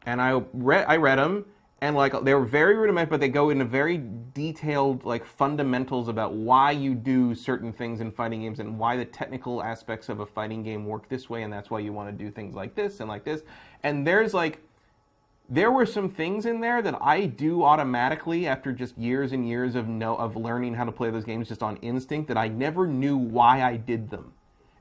[0.07, 1.45] and I read I read them
[1.85, 4.03] and like they were very rudimentary, but they go into very
[4.33, 9.05] detailed like fundamentals about why you do certain things in fighting games and why the
[9.05, 12.25] technical aspects of a fighting game work this way, and that's why you want to
[12.25, 13.43] do things like this and like this.
[13.83, 14.63] And there's like
[15.49, 19.75] there were some things in there that I do automatically after just years and years
[19.75, 22.87] of no of learning how to play those games just on instinct that I never
[22.87, 24.33] knew why I did them.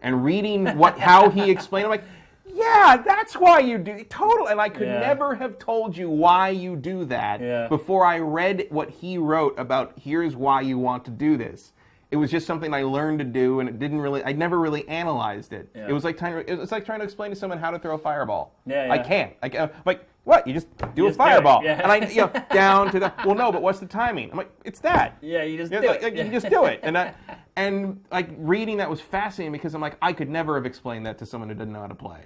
[0.02, 2.04] And reading what how he explained, I'm like,
[2.46, 4.48] yeah, that's why you do total.
[4.48, 5.00] And I could Yeah.
[5.00, 7.68] never have told you why you do that Yeah.
[7.68, 9.94] before I read what he wrote about.
[10.00, 11.74] Here's why you want to do this.
[12.12, 14.24] It was just something I learned to do, and it didn't really.
[14.24, 15.68] I never really analyzed it.
[15.76, 15.88] Yeah.
[15.90, 16.46] It was like trying.
[16.46, 18.54] To, it's like trying to explain to someone how to throw a fireball.
[18.68, 19.34] Yeah, I can't.
[19.42, 19.72] I can't.
[19.84, 20.48] Like, uh, what?
[20.48, 21.82] You just do a just do fireball, yeah.
[21.82, 23.14] and I, you know, down to the.
[23.26, 24.32] Well, no, but what's the timing?
[24.32, 25.18] I'm like, it's that.
[25.22, 26.04] yeah, you just Yeah, do like, it.
[26.04, 26.24] like, Yeah.
[26.24, 27.14] You just do it, and I,
[27.58, 31.18] and like reading that was fascinating because I'm like, I could never have explained that
[31.20, 32.22] to someone who didn't know how to play,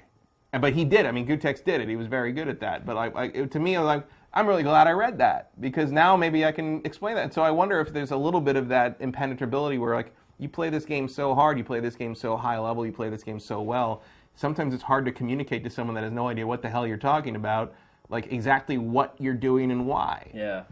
[0.53, 1.05] and but he did.
[1.05, 1.89] I mean, Gootecks did it.
[1.89, 2.85] He was very good at that.
[2.85, 5.59] But like, like it- to me, I was like, I'm really glad I read that
[5.59, 7.23] because now maybe I can explain that.
[7.23, 10.47] And so I wonder if there's a little bit of that impenetrability where like you
[10.47, 13.23] play this game so hard, you play this game so high level, you play this
[13.23, 14.03] game so well.
[14.35, 16.95] Sometimes it's hard to communicate to someone that has no idea what the hell you're
[16.97, 17.73] talking about,
[18.09, 20.63] like exactly what you're doing and why yeah.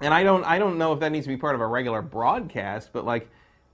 [0.00, 2.02] and I don't I don't know if that needs to be part of a regular
[2.02, 3.28] broadcast, but like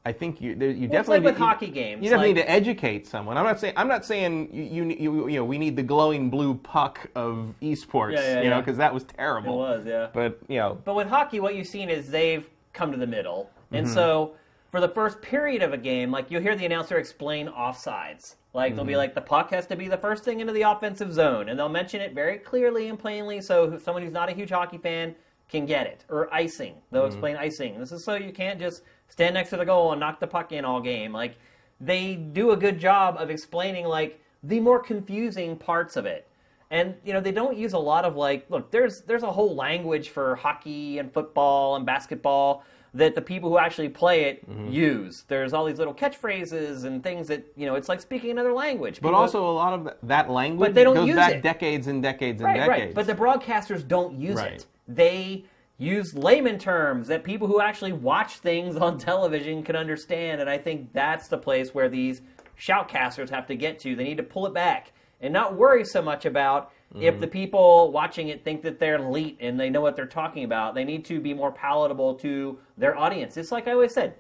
[0.05, 2.36] I think you there, you Well, definitely like with you- hockey games, You definitely like-
[2.36, 3.36] need to educate someone.
[3.36, 6.28] I'm not saying I'm not saying you you, you, you know we need the glowing
[6.31, 9.55] blue puck of esports, Yeah, yeah, you know, because that was terrible.
[9.66, 10.09] It was, yeah.
[10.12, 13.51] But you know, But with hockey, what you've seen is they've come to the middle.
[13.70, 13.94] And Mm-hmm.
[13.94, 14.32] so
[14.70, 18.35] for the first period of a game, like you'll hear the announcer explain offsides.
[18.55, 18.99] Like they'll be Mm-hmm.
[18.99, 21.49] like, the puck has to be the first thing into the offensive zone.
[21.49, 24.79] And they'll mention it very clearly and plainly so someone who's not a huge hockey
[24.79, 25.15] fan
[25.49, 26.05] can get it.
[26.09, 26.74] Or icing.
[26.91, 27.12] They'll Mm-hmm.
[27.12, 27.79] explain icing.
[27.79, 30.53] This is so you can't just stand next to the goal and knock the puck
[30.53, 31.12] in all game.
[31.12, 31.37] Like
[31.81, 36.29] they do a good job of explaining like the more confusing parts of it.
[36.70, 39.55] And you know they don't use a lot of like look there's there's a whole
[39.55, 44.70] language for hockey and football and basketball that the people who actually play it Mm-hmm.
[44.70, 45.24] use.
[45.28, 49.01] There's all these little catchphrases and things that you know it's like speaking another language.
[49.01, 51.35] but People- also a lot of that, that language But they don't goes use back
[51.35, 51.43] it.
[51.43, 52.86] decades and decades and right, decades.
[52.86, 52.94] right.
[52.94, 54.52] But the broadcasters don't use Right.
[54.52, 54.66] it.
[54.89, 55.44] They
[55.78, 60.40] use layman terms that people who actually watch things on television can understand.
[60.40, 62.20] And I think that's the place where these
[62.59, 63.97] shoutcasters have to get to.
[63.97, 67.20] They need to pull it back and not worry so much about if Mm-hmm.
[67.20, 70.74] the people watching it think that they're elite and they know what they're talking about.
[70.74, 73.36] They need to be more palatable to their audience.
[73.36, 74.14] It's like I always said.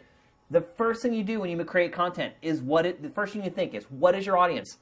[0.50, 3.02] The first thing you do when you create content is what it.
[3.02, 4.78] The first thing you think is what is your audience.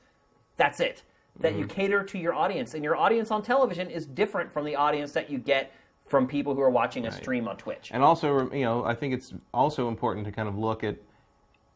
[0.57, 1.05] That's it.
[1.39, 4.75] That you cater to your audience, and your audience on television is different from the
[4.75, 5.73] audience that you get
[6.07, 7.91] from people who are watching a stream on Twitch.
[7.93, 10.97] And also, you know, I think it's also important to kind of look at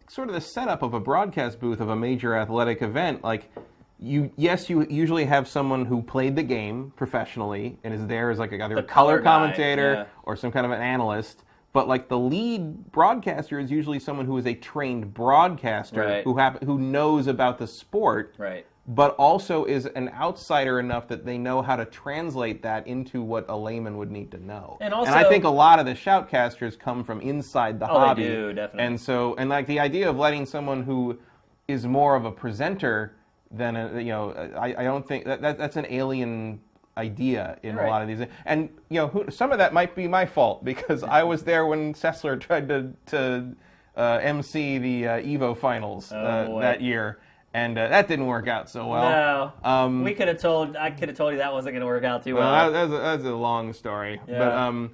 [0.08, 3.22] sort of the setup of a broadcast booth of a major athletic event.
[3.22, 3.50] Like,
[3.98, 8.38] you, yes, you usually have someone who played the game professionally and is there as
[8.38, 10.04] like either a color color guy, commentator yeah.
[10.24, 11.44] or some kind of an analyst.
[11.72, 16.24] But like the lead broadcaster is usually someone who is a trained broadcaster Right.
[16.24, 18.64] who hap- who knows about the sport right.
[18.86, 23.44] but also is an outsider enough that they know how to translate that into what
[23.48, 24.76] a layman would need to know.
[24.80, 28.22] And I think a lot of the shoutcasters come from inside the Oh, they hobby.
[28.22, 28.86] do, definitely.
[28.86, 31.18] And so, and like the idea of letting someone who
[31.66, 33.16] is more of a presenter
[33.56, 36.60] than a, you know, I, I don't think that, that that's an alien
[36.96, 37.86] idea in Right.
[37.86, 38.26] a lot of these.
[38.44, 41.66] And you know, who, some of that might be my fault because I was there
[41.66, 43.54] when Sessler tried to to
[43.96, 47.18] uh, MC the uh, Evo finals Oh, uh, that year,
[47.52, 49.10] and uh, that didn't work out so well.
[49.10, 50.76] no, um, we could have told.
[50.76, 52.50] I could have told you that wasn't going to work out too well.
[52.50, 54.66] Well, that, that's, a, that's a long story, but Yeah.
[54.66, 54.90] um,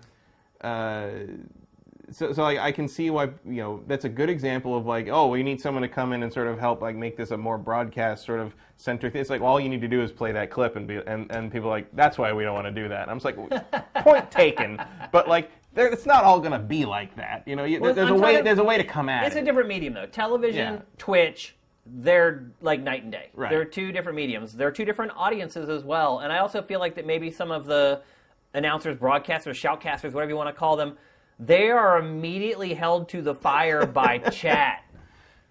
[0.61, 1.09] uh,
[2.11, 5.09] so so like, I can see why you know that's a good example of like
[5.09, 7.37] oh we need someone to come in and sort of help like make this a
[7.37, 9.15] more broadcast sort of centric.
[9.15, 11.51] It's like all you need to do is play that clip and be and and
[11.53, 13.03] people are like that's why we don't want to do that.
[13.03, 14.81] And I'm just like point taken,
[15.13, 17.45] but like there, it's not all gonna be like that.
[17.47, 19.25] You know, you, Well, there's I'm a way to- there's a way to come at
[19.27, 19.43] it's it.
[19.43, 20.07] a different medium though.
[20.07, 20.81] Television, Yeah.
[20.99, 21.55] Twitch,
[21.87, 23.31] they're like night and day.
[23.35, 23.51] Right.
[23.51, 24.53] They're two different mediums.
[24.53, 26.19] They're two different audiences as well.
[26.21, 28.03] And I also feel like that maybe some of the
[28.55, 30.97] announcers, broadcasters, shoutcasters, whatever you want to call them,
[31.41, 34.85] they are immediately held to the fire by chat.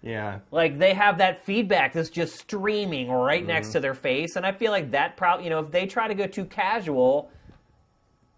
[0.02, 0.38] Yeah.
[0.50, 3.72] Like they have that feedback that's just streaming right next Mm-hmm.
[3.74, 6.14] to their face, and I feel like that probably, you know, if they try to
[6.14, 7.30] go too casual,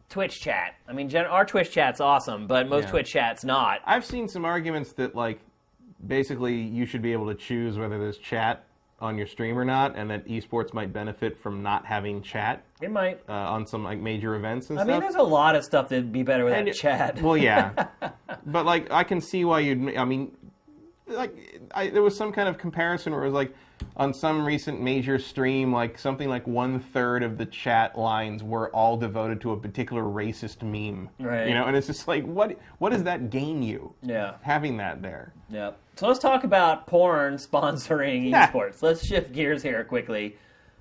[0.09, 0.75] Twitch chat.
[0.89, 2.91] I mean, gen- our Twitch chat's awesome, but most Yeah.
[2.91, 3.81] Twitch chat's not.
[3.87, 5.41] I've seen some arguments that like
[6.07, 8.65] basically you should be able to choose whether there's chat
[9.03, 12.91] on your stream or not, and that esports might benefit from not having chat It
[12.91, 13.21] might.
[13.29, 14.89] uh, on some like major events and stuff.
[14.89, 17.21] I mean, there's a lot of stuff that'd be better without it- chat.
[17.21, 17.89] Well, yeah,
[18.47, 19.97] but like I can see why you'd.
[19.97, 20.37] I mean,
[21.09, 21.35] like
[21.75, 23.53] I, there was some kind of comparison where it was like
[23.97, 28.71] on some recent major stream, like something like one third of the chat lines were
[28.71, 31.09] all devoted to a particular racist meme.
[31.21, 31.49] Right.
[31.49, 33.95] You know, and it's just like, what what does that gain you?
[34.03, 34.35] yeah.
[34.43, 35.33] Having that there.
[35.51, 35.79] Yep.
[35.97, 38.51] So let's talk about porn sponsoring Yeah.
[38.51, 38.83] esports.
[38.83, 40.37] Let's shift gears here quickly.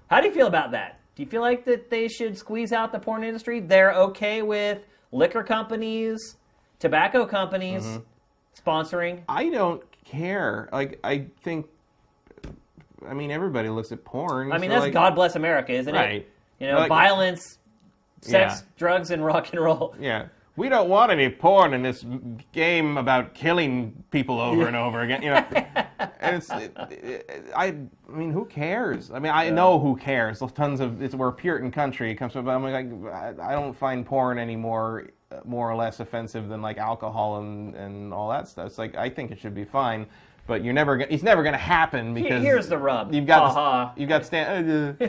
[0.10, 1.00] How do you feel about that?
[1.16, 3.60] Do you feel like that they should squeeze out the porn industry?
[3.60, 4.80] They're okay with
[5.12, 6.38] liquor companies,
[6.80, 8.70] tobacco companies Mm-hmm.
[8.70, 9.22] sponsoring.
[9.28, 10.70] I don't care.
[10.72, 11.68] Like I think.
[13.08, 14.52] I mean, everybody looks at porn.
[14.52, 15.98] I mean, so, that's like, God bless America, isn't it?
[15.98, 16.12] Right.
[16.22, 16.30] it?
[16.60, 17.58] You know, Like- violence,
[18.22, 18.68] sex, Yeah.
[18.78, 19.96] drugs, and rock and roll.
[20.00, 20.26] Yeah.
[20.58, 22.06] We don't want any porn in this
[22.52, 25.24] game about killing people over and over again.
[25.24, 25.46] You know,
[26.20, 29.12] and it's, it, it, I, I mean, who cares?
[29.12, 30.40] I mean, I know who cares.
[30.40, 32.12] There's tons of it's we're a Puritan country.
[32.12, 32.76] It comes from, but I'm like,
[33.14, 37.38] I, I don't find porn any more, uh, more or less offensive than like alcohol
[37.40, 38.68] and and all that stuff.
[38.68, 40.06] It's like I think it should be fine,
[40.48, 43.14] but you're never, gonna, it's never going to happen because Here's the rub.
[43.14, 43.94] You've got Ha-ha.
[43.96, 45.06] you've got stand, uh,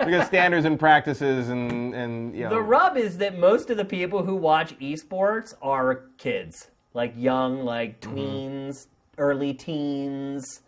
[0.04, 2.50] you got standards and practices and and you know.
[2.50, 7.64] The rub is that most of the people who watch esports are kids, like young,
[7.64, 8.16] like Mm-hmm.
[8.16, 8.86] tweens,
[9.18, 10.60] early teens.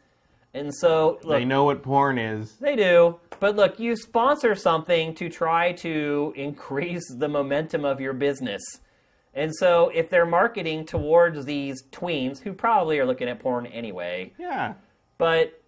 [0.54, 2.54] And so, look, they know what porn is.
[2.56, 3.20] They do.
[3.38, 8.62] But look, you sponsor something to try to increase the momentum of your business.
[9.39, 14.32] And so if they're marketing towards these tweens who probably are looking at porn anyway,
[14.39, 14.74] Yeah.
[15.16, 15.62] but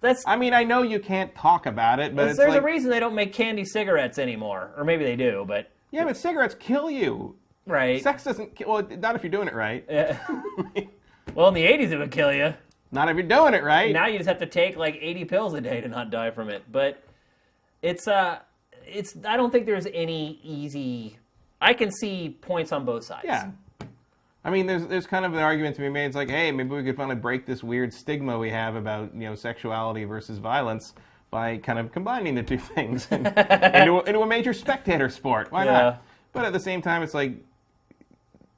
[0.00, 2.64] that's I mean, I know you can't talk about it, but it's there's like, a
[2.64, 4.72] reason they don't make candy cigarettes anymore.
[4.76, 7.36] Or maybe they do, but yeah, but cigarettes kill you.
[7.66, 8.02] right.
[8.02, 8.68] Sex doesn't kill.
[8.68, 9.84] Well, not if you're doing it right.
[9.88, 10.18] Yeah.
[11.34, 12.52] well, in the 80s it would kill you.
[12.90, 13.92] not if you're doing it right.
[13.92, 16.48] Now you just have to take like 80 pills a day to not die from
[16.50, 16.64] it.
[16.72, 17.00] But
[17.80, 18.40] it's uh
[18.84, 21.18] it's I don't think there's any easy
[21.62, 23.24] I can see points on both sides.
[23.24, 23.50] yeah.
[24.44, 26.06] I mean, there's there's kind of an argument to be made.
[26.06, 29.20] It's like, hey, maybe we could finally break this weird stigma we have about you
[29.20, 30.94] know sexuality versus violence
[31.30, 35.52] by kind of combining the two things and, into, a, into a major spectator sport.
[35.52, 35.72] Why Yeah.
[35.72, 36.02] not?
[36.32, 37.34] But at the same time, it's like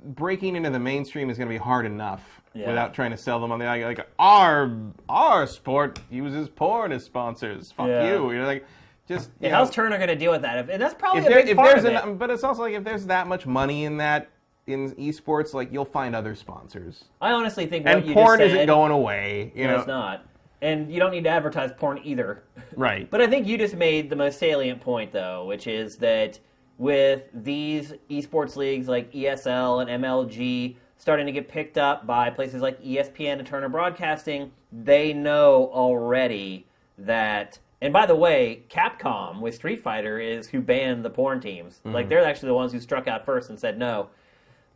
[0.02, 2.22] breaking into the mainstream is going to be hard enough
[2.54, 2.68] Yeah.
[2.68, 4.76] without trying to sell them on the like, like our
[5.08, 7.72] our sport uses porn as sponsors.
[7.72, 8.08] Fuck Yeah.
[8.14, 8.32] you.
[8.32, 8.64] You're like
[9.06, 10.58] just Yeah, know, how's Turner going to deal with that?
[10.58, 12.18] If- And that's probably if, a big part there's of it.
[12.18, 14.30] but it's also like if there's that much money in that
[14.66, 17.04] in esports, like you'll find other sponsors.
[17.20, 19.52] I honestly think what And you porn just said, isn't going away.
[19.54, 20.26] You no, know, it's not.
[20.62, 22.44] And you don't need to advertise porn either.
[22.76, 23.06] right?
[23.10, 26.38] But I think you just made the most salient point, though, which is that
[26.78, 32.62] with these esports leagues like ESL and MLG starting to get picked up by places
[32.62, 36.66] like ESPN and Turner Broadcasting, they know already
[36.96, 37.58] that.
[37.84, 41.80] And by the way, Capcom with Street Fighter is who banned the porn teams.
[41.84, 42.08] Like mm-hmm.
[42.08, 44.08] they're actually the ones who struck out first and said no.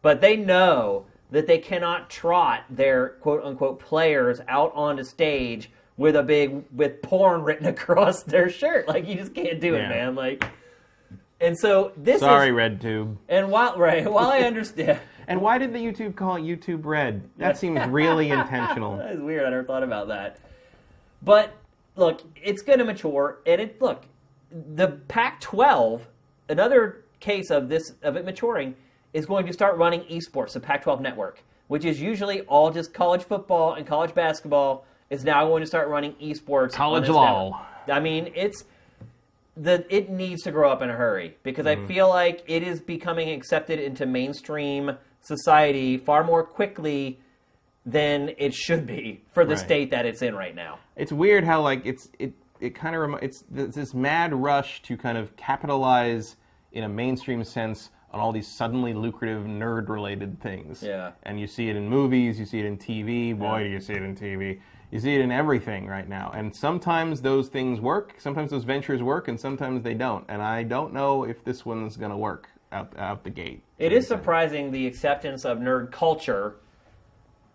[0.03, 6.17] But they know that they cannot trot their quote unquote players out onto stage with
[6.17, 8.87] a big with porn written across their shirt.
[8.87, 10.15] Like you just can't do it, man.
[10.15, 10.45] Like
[11.41, 13.17] and so this Sorry, is RedTube.
[13.31, 17.23] and while right, while I understand And why did the YouTube call it YouTube Red?
[17.39, 18.99] That seems really intentional.
[18.99, 20.41] that is weird, I never thought about that.
[21.23, 21.55] But
[21.99, 24.05] look, it's gonna mature and it look,
[24.51, 26.07] the Pac twelve,
[26.49, 28.75] another case of this of it maturing,
[29.13, 32.95] is going to start running esports, the Pac twelve network, which is usually all just
[32.95, 36.73] college football and college basketball, is now going to start running esports.
[36.73, 37.55] College network.
[37.91, 38.65] I mean, it's
[39.57, 41.85] the it needs to grow up in a hurry because Mm-hmm.
[41.85, 47.19] I feel like it is becoming accepted into mainstream society far more quickly
[47.93, 49.59] than it should be for the Right.
[49.65, 50.79] state that it's in right now.
[50.97, 54.83] It's weird how like it's it it kind of remi- it's th- this mad rush
[54.83, 56.37] to kind of capitalize
[56.73, 60.83] in a mainstream sense on all these suddenly lucrative nerd related things.
[60.83, 61.13] Yeah.
[61.23, 63.33] And you see it in movies, you see it in TV.
[63.33, 63.65] Boy, Yeah.
[63.65, 64.61] do you see it in TV.
[64.91, 66.33] You see it in everything right now.
[66.35, 70.25] And sometimes those things work, sometimes those ventures work, and sometimes they don't.
[70.29, 73.63] And I don't know if this one's going to work out out the gate.
[73.79, 76.57] It is surprising the acceptance of nerd culture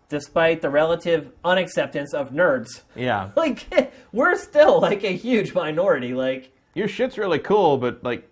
[0.08, 2.82] despite the relative unacceptance of nerds.
[2.94, 3.30] Yeah.
[3.36, 6.14] Like we're still like a huge minority.
[6.14, 8.28] Like Your shit's really cool, but like,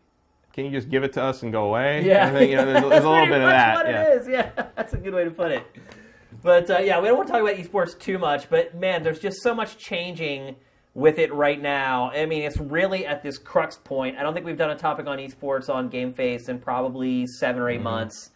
[0.52, 2.04] can you just give it to us and go away?
[2.04, 3.74] yeah, you know, there's, there's a little bit of that.
[3.76, 4.02] What yeah.
[4.12, 5.64] it is, yeah, that's a good way to put it.
[6.42, 8.50] But uh, yeah, we don't want to talk about esports too much.
[8.50, 10.56] But man, there's just so much changing
[10.94, 12.10] with it right now.
[12.10, 14.18] I mean, it's really at this crux point.
[14.18, 17.70] I don't think we've done a topic on esports on GameFace in probably seven or
[17.70, 17.84] 8 Mm-hmm.
[17.84, 18.30] months.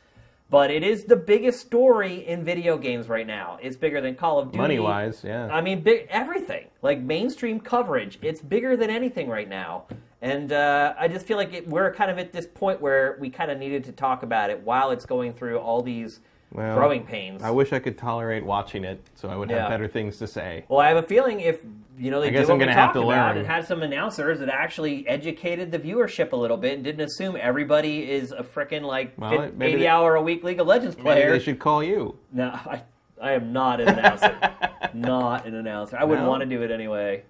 [0.48, 3.58] But it is the biggest story in video games right now.
[3.60, 4.58] It's bigger than Call of Duty.
[4.58, 5.48] Money wise, yeah.
[5.48, 8.18] I mean, big everything like mainstream coverage.
[8.22, 9.86] It's bigger than anything right now,
[10.22, 13.28] and uh, I just feel like it, we're kind of at this point where we
[13.28, 16.20] kind of needed to talk about it while it's going through all these
[16.56, 17.42] Well, growing pains.
[17.42, 19.68] I wish I could tolerate watching it, so I would have Yeah.
[19.68, 20.64] better things to say.
[20.68, 21.62] well, I have a feeling if
[21.98, 23.38] you know they I did what I'm we gonna have talked to about learn.
[23.38, 27.36] and had some announcers that actually educated the viewership a little bit and didn't assume
[27.40, 30.66] everybody is a frickin' like Well, fif- maybe eighty they- hour a week League of
[30.66, 31.30] Legends Maybe player.
[31.32, 32.16] they should call you.
[32.32, 32.82] No, I,
[33.20, 34.36] I am not an announcer.
[34.94, 35.96] not an announcer.
[35.98, 36.30] I wouldn't No?
[36.30, 37.22] want to do it anyway.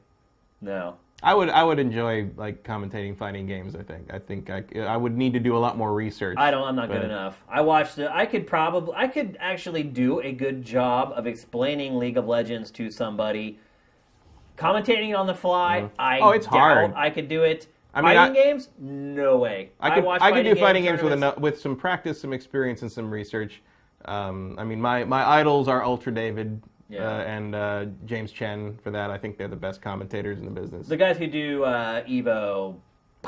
[0.61, 0.97] No.
[1.23, 3.75] I would I would enjoy like commentating fighting games.
[3.75, 6.37] I think I think I, I would need to do a lot more research.
[6.39, 6.63] I don't.
[6.63, 7.43] I'm not good enough.
[7.49, 8.11] I watched it.
[8.13, 8.95] I could probably.
[8.95, 13.59] I could actually do a good job of explaining League of Legends to somebody.
[14.59, 15.89] Commentating on the fly.
[15.99, 16.93] I Oh, it's hard.
[16.95, 17.67] I could do it.
[17.95, 18.69] I mean, fighting I- games?
[18.79, 19.71] No way.
[19.81, 22.35] I could watch I, could do fighting game games with enough, with some practice, some
[22.35, 23.63] experience, and some research.
[24.05, 27.03] Um, I mean, my, my idols are Ultra David Yeah.
[27.09, 28.79] uh, and uh, James Chen.
[28.83, 30.87] For that, I think they're the best commentators in the business.
[30.87, 32.77] The guys who do uh, Evo.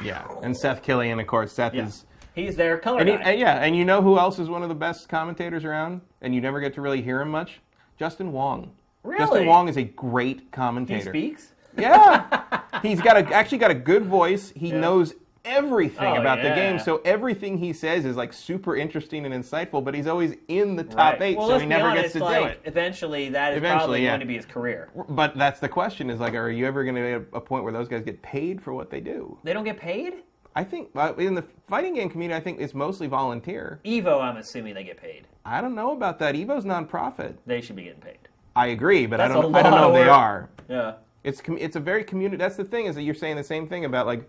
[0.03, 1.53] yeah, and Seth Killian, of course.
[1.53, 1.87] Seth Yeah.
[1.87, 2.05] is.
[2.35, 3.23] He's their color And, he, guy.
[3.33, 6.33] and yeah, and you know who else is one of the best commentators around, and
[6.33, 7.61] you never get to really hear him much?
[7.99, 8.71] Justin Wong.
[9.03, 9.19] Really?
[9.19, 11.13] Justin Wong is a great commentator.
[11.13, 11.53] he speaks.
[11.77, 12.43] Yeah,
[12.83, 14.53] he's got a actually got a good voice.
[14.55, 15.15] He knows
[15.49, 19.83] everything Oh, about the game, so everything he says is like super interesting and insightful.
[19.85, 21.23] But he's always in the top Right.
[21.23, 22.61] eight, Well, so he never honest, gets to like, do it.
[22.65, 24.11] Eventually, that is Eventually, probably yeah.
[24.11, 24.91] going to be his career.
[25.09, 27.65] But that's the question: is like, are you ever going to be at a point
[27.65, 29.39] where those guys get paid for what they do?
[29.43, 30.15] They don't get paid.
[30.55, 30.89] I think
[31.19, 33.81] in the fighting game community, I think it's mostly volunteer.
[33.85, 35.27] Evo, I'm assuming they get paid.
[35.45, 36.35] I don't know about that.
[36.35, 37.37] Evo's nonprofit.
[37.47, 38.19] They should be getting paid.
[38.57, 39.55] I agree, but I don't.
[39.55, 40.49] I don't know if they are.
[40.69, 40.95] Yeah.
[41.23, 42.39] It's it's a very community.
[42.39, 44.29] That's the thing is that you're saying the same thing about like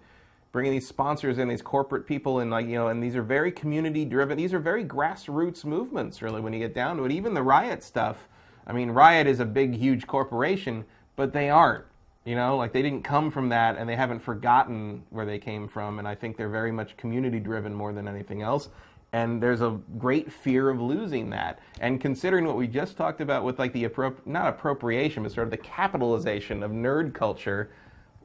[0.51, 3.51] bringing these sponsors and these corporate people and like you know and these are very
[3.51, 4.37] community driven.
[4.37, 7.11] These are very grassroots movements really when you get down to it.
[7.11, 8.27] Even the Riot stuff.
[8.65, 10.85] I mean, Riot is a big huge corporation,
[11.15, 11.85] but they aren't.
[12.25, 15.67] You know, like they didn't come from that and they haven't forgotten where they came
[15.67, 18.69] from and I think they're very much community driven more than anything else.
[19.11, 21.59] And there's a great fear of losing that.
[21.79, 25.47] And considering what we just talked about with like the appro- not appropriation, but sort
[25.47, 27.71] of the capitalization of nerd culture,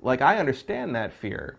[0.02, 1.56] like I understand that fear.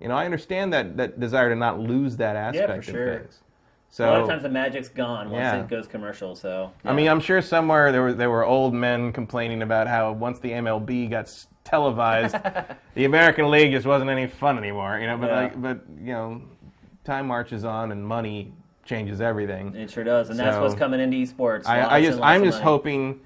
[0.00, 3.08] You know, I understand that that desire to not lose that aspect sure.
[3.14, 3.40] of things.
[3.90, 5.60] So a lot of times the magic's gone once Yeah.
[5.60, 6.34] it goes commercial.
[6.36, 10.12] So I mean, I'm sure somewhere there were there were old men complaining about how
[10.12, 11.34] once the MLB got
[11.64, 12.36] televised,
[12.94, 14.98] the American League just wasn't any fun anymore.
[14.98, 15.36] You know, but Yeah.
[15.40, 16.42] like, but you know,
[17.04, 18.52] time marches on and money
[18.84, 19.74] changes everything.
[19.74, 21.66] it sure does, and that's what's coming into esports.
[21.66, 22.64] I, I just I'm just money.
[22.64, 23.20] hoping.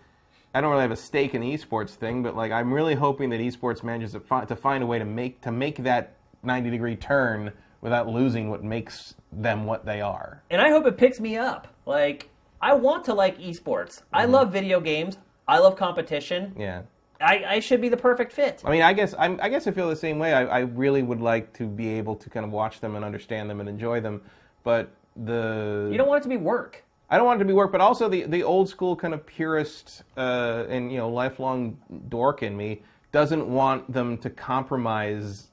[0.55, 3.31] I don't really have a stake in the esports thing, but like I'm really hoping
[3.31, 6.70] that esports manages to, fi- to find a way to make to make that 90
[6.70, 10.43] degree turn without losing what makes them what they are.
[10.51, 11.69] and I hope it picks me up.
[11.86, 12.28] Like
[12.60, 14.02] I want to like esports.
[14.12, 14.32] I Mm-hmm.
[14.32, 15.19] love video games.
[15.48, 16.55] I love competition.
[16.59, 16.82] Yeah.
[17.20, 18.62] I, I should be the perfect fit.
[18.64, 20.32] I mean, I guess I'm, I guess I feel the same way.
[20.32, 23.48] I, I really would like to be able to kind of watch them and understand
[23.48, 24.23] them and enjoy them,
[24.64, 26.82] but the You don't want it to be work.
[27.10, 29.24] I don't want it to be work, but also the the old school kind of
[29.27, 31.77] purist uh, and you know lifelong
[32.09, 32.82] dork in me
[33.12, 35.48] doesn't want them to compromise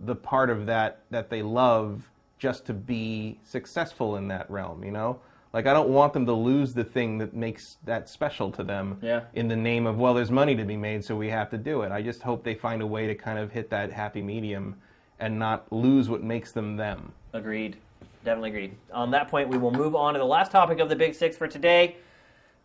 [0.00, 2.08] the part of that that they love
[2.38, 4.84] just to be successful in that realm.
[4.84, 5.20] You know,
[5.52, 8.98] like I don't want them to lose the thing that makes that special to them.
[9.02, 9.22] Yeah.
[9.34, 11.82] In the name of well, there's money to be made, so we have to do
[11.82, 11.92] it.
[11.92, 14.76] I just hope they find a way to kind of hit that happy medium
[15.20, 17.12] and not lose what makes them them.
[17.32, 17.76] Agreed.
[18.24, 18.76] Definitely agreed.
[18.92, 21.36] On that point, we will move on to the last topic of the Big Six
[21.36, 21.96] for today.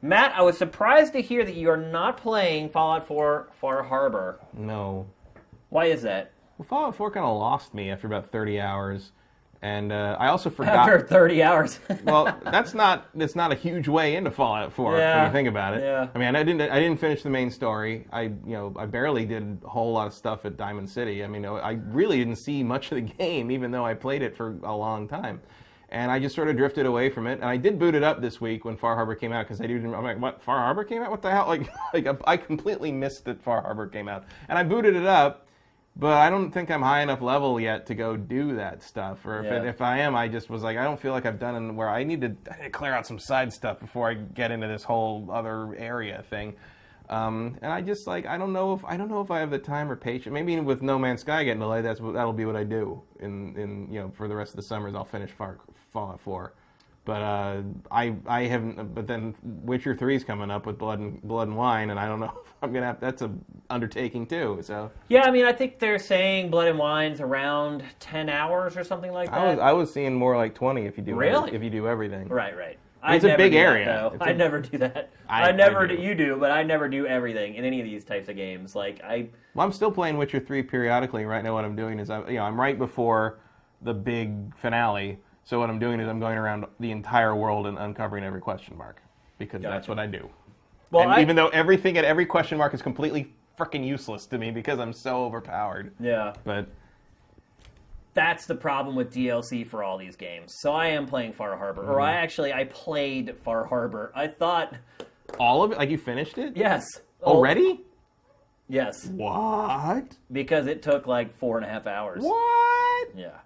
[0.01, 4.39] Matt, I was surprised to hear that you are not playing Fallout 4 Far Harbor.
[4.51, 5.07] No.
[5.69, 6.31] Why is that?
[6.57, 9.11] Well, Fallout 4 kind of lost me after about 30 hours,
[9.61, 10.75] and uh, I also forgot.
[10.89, 11.79] After 30 hours.
[12.03, 15.17] well, that's not that's not a huge way into Fallout 4 Yeah.
[15.17, 15.81] when you think about it.
[15.83, 16.07] Yeah.
[16.13, 18.05] I mean, I didn't I didn't finish the main story.
[18.11, 21.23] I you know I barely did a whole lot of stuff at Diamond City.
[21.23, 24.35] I mean, I really didn't see much of the game, even though I played it
[24.35, 25.41] for a long time.
[25.89, 27.33] And I just sort of drifted away from it.
[27.33, 29.67] And I did boot it up this week when Far Harbor came out because I
[29.67, 29.93] didn't.
[29.93, 30.41] I'm like, what?
[30.41, 31.11] Far Harbor came out?
[31.11, 31.45] What the hell?
[31.47, 34.23] Like, like I completely missed that Far Harbor came out.
[34.49, 35.42] And I booted it up,
[35.95, 39.25] but I don't think I'm high enough level yet to go do that stuff.
[39.25, 39.61] Or if, Yeah.
[39.61, 41.89] it, if I am, I just was like, I don't feel like I've done where
[41.89, 44.67] I need to, I need to clear out some side stuff before I get into
[44.67, 46.55] this whole other area thing.
[47.09, 49.51] Um, and I just like I don't know if I don't know if I have
[49.51, 50.33] the time or patience.
[50.33, 53.91] Maybe with No Man's Sky getting delayed, that's that'll be what I do in in
[53.91, 54.95] you know for the rest of the summers.
[54.95, 55.57] I'll finish Far,
[55.91, 56.53] Fallout 4.
[57.05, 57.61] But uh,
[57.91, 58.95] I I haven't.
[58.95, 62.07] But then Witcher 3 is coming up with Blood and Blood and Wine, and I
[62.07, 62.31] don't know.
[62.45, 63.31] If I'm gonna have that's a
[63.69, 64.59] undertaking too.
[64.63, 68.85] So Yeah, I mean, I think they're saying Blood and Wine's around ten hours or
[68.85, 69.37] something like that.
[69.37, 71.53] I was I was seeing more like 20 if you do Really?
[71.53, 72.29] if you do everything.
[72.29, 72.77] Right, right.
[73.05, 73.85] It's a big do that, area.
[73.85, 74.17] though.
[74.23, 75.09] A- I never do that.
[75.27, 75.97] I- I, never I do.
[75.97, 76.01] do.
[76.03, 78.77] You do, but I never do everything in any of these types of games.
[78.77, 81.25] Like I, Well, I'm still playing Witcher 3 periodically.
[81.25, 83.39] Right now, what I'm doing is I'm you know I'm right before
[83.81, 85.17] the big finale.
[85.45, 88.77] So what I'm doing is I'm going around the entire world and uncovering every question
[88.77, 89.01] mark
[89.37, 90.29] because that's what I do.
[90.91, 94.37] well, and I, even though everything at every question mark is completely freaking useless to
[94.37, 95.93] me because I'm so overpowered.
[95.99, 96.67] yeah, But
[98.13, 100.53] that's the problem with DLC for all these games.
[100.59, 102.01] So I am playing Far Harbor, or Mm-hmm.
[102.03, 104.11] I actually I played Far Harbor.
[104.15, 104.75] I thought,
[105.39, 106.85] all of it, like you finished it yes,
[107.23, 107.81] already?
[108.69, 110.15] yes, What?
[110.31, 112.21] because it took like four and a half hours.
[112.23, 113.07] What?
[113.15, 113.37] Yeah,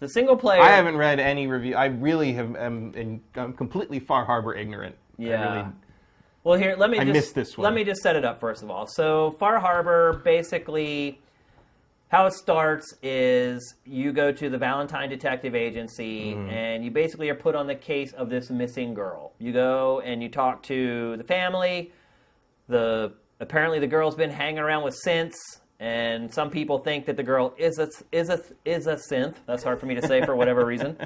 [0.00, 0.60] the single player.
[0.60, 1.76] I haven't read any review.
[1.76, 2.54] I really have.
[2.56, 4.96] am in, I'm completely Far Harbor ignorant.
[5.18, 5.54] Yeah.
[5.56, 5.68] really-
[6.42, 7.64] Well, here let me I just missed this one.
[7.64, 8.86] let me just set it up first of all.
[8.86, 11.20] So Far Harbor, basically,
[12.08, 16.50] how it starts is you go to the Valentine Detective Agency, Mm-hmm.
[16.50, 19.32] and you basically are put on the case of this missing girl.
[19.38, 21.92] You go and you talk to the family.
[22.68, 25.34] The apparently the girl's been hanging around with synths.
[25.80, 29.34] And some people think that the girl is a is a is a synth.
[29.46, 30.96] That's hard for me to say for whatever reason.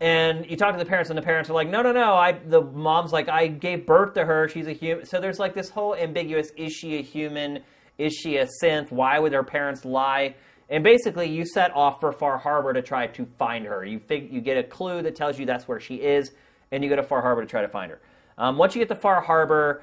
[0.00, 2.32] And you talk to the parents, and the parents are like, "No, no, no." I
[2.32, 4.48] the mom's like, "I gave birth to her.
[4.48, 7.60] She's a human." So there's like this whole ambiguous: is she a human?
[7.98, 8.90] Is she a synth?
[8.90, 10.34] Why would her parents lie?
[10.68, 13.84] And basically, you set off for Far Harbor to try to find her.
[13.84, 16.32] You fig- you get a clue that tells you that's where she is,
[16.70, 18.00] and you go to Far Harbor to try to find her.
[18.38, 19.82] Um, once you get to Far Harbor,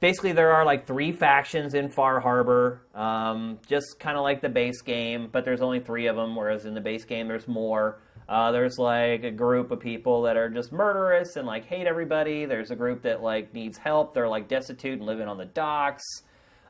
[0.00, 4.48] basically there are like three factions in Far Harbor, um, just kind of like the
[4.48, 8.00] base game, but there's only three of them, whereas in the base game there's more.
[8.28, 12.44] Uh, there's like a group of people that are just murderous and like hate everybody.
[12.44, 14.14] There's a group that like needs help.
[14.14, 16.04] They're like destitute and living on the docks.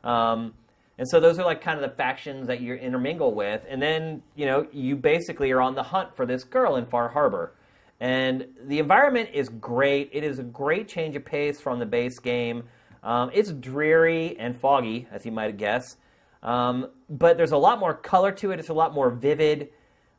[0.05, 0.53] Um,
[0.99, 3.65] and so those are like kind of the factions that you intermingle with.
[3.69, 7.09] And then, you know, you basically are on the hunt for this girl in Far
[7.09, 7.55] Harbor.
[8.01, 10.11] And the environment is great.
[10.13, 12.65] It is a great change of pace from the base game.
[13.07, 15.97] Um, it's dreary and foggy, as you might guess.
[16.43, 18.59] Um, but there's a lot more color to it.
[18.59, 19.69] It's a lot more vivid.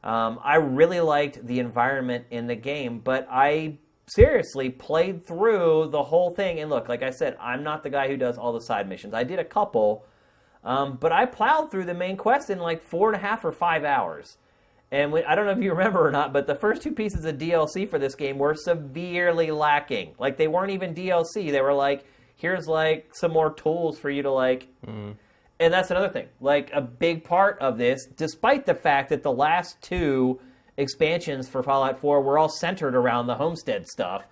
[0.06, 6.02] Um, I really liked the environment in the game, but I seriously played through the
[6.02, 6.62] whole thing.
[6.62, 9.14] And look, like I said, I'm not the guy who does all the side missions.
[9.14, 10.06] I did a couple,
[10.64, 13.52] um, but I plowed through the main quest in like four and a half or
[13.52, 14.38] five hours.
[14.92, 17.26] And when, I don't know if you remember or not, but the first two pieces
[17.26, 20.16] of DLC for this game were severely lacking.
[20.18, 21.52] Like they weren't even DLC.
[21.52, 22.06] They were like,
[22.38, 24.68] here's like some more tools for you to like.
[24.86, 25.12] Mm-hmm.
[25.60, 26.28] And that's another thing.
[26.40, 30.40] Like a big part of this, despite the fact that the last two
[30.78, 34.24] expansions for Fallout 4 were all centered around the homestead stuff,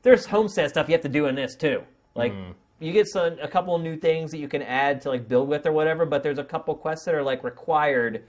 [0.00, 1.82] there's homestead stuff you have to do in this too.
[2.14, 2.52] Like mm-hmm.
[2.80, 5.48] you get some a couple of new things that you can add to like build
[5.48, 8.24] with or whatever, but there's a couple quests that are like required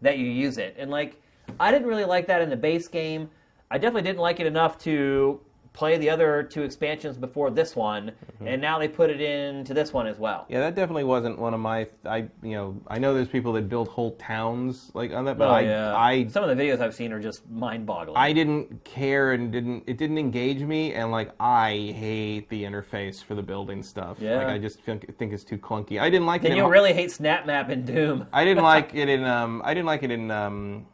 [0.00, 0.76] that you use it.
[0.78, 1.20] And like
[1.58, 3.28] I didn't really like that in the base game.
[3.70, 5.40] I definitely didn't like it enough to
[5.72, 8.12] play the other two expansions before this one,
[8.44, 10.46] and now they put it into this one as well.
[10.48, 11.86] Yeah, that definitely wasn't one of my.
[12.04, 15.48] I you know I know there's people that build whole towns like on that, but
[15.48, 15.96] Oh, I yeah.
[15.96, 18.16] I Some of the videos I've seen are just mind-boggling.
[18.16, 23.22] I didn't care and didn't it didn't engage me and like I hate the interface
[23.22, 24.18] for the building stuff.
[24.20, 24.38] Yeah.
[24.38, 26.00] Like I just think, think it's too clunky.
[26.00, 26.54] I didn't like then it.
[26.54, 28.26] in you'll Har- really hate Snap Map in Doom.
[28.32, 30.86] I didn't like it in um I didn't like it in um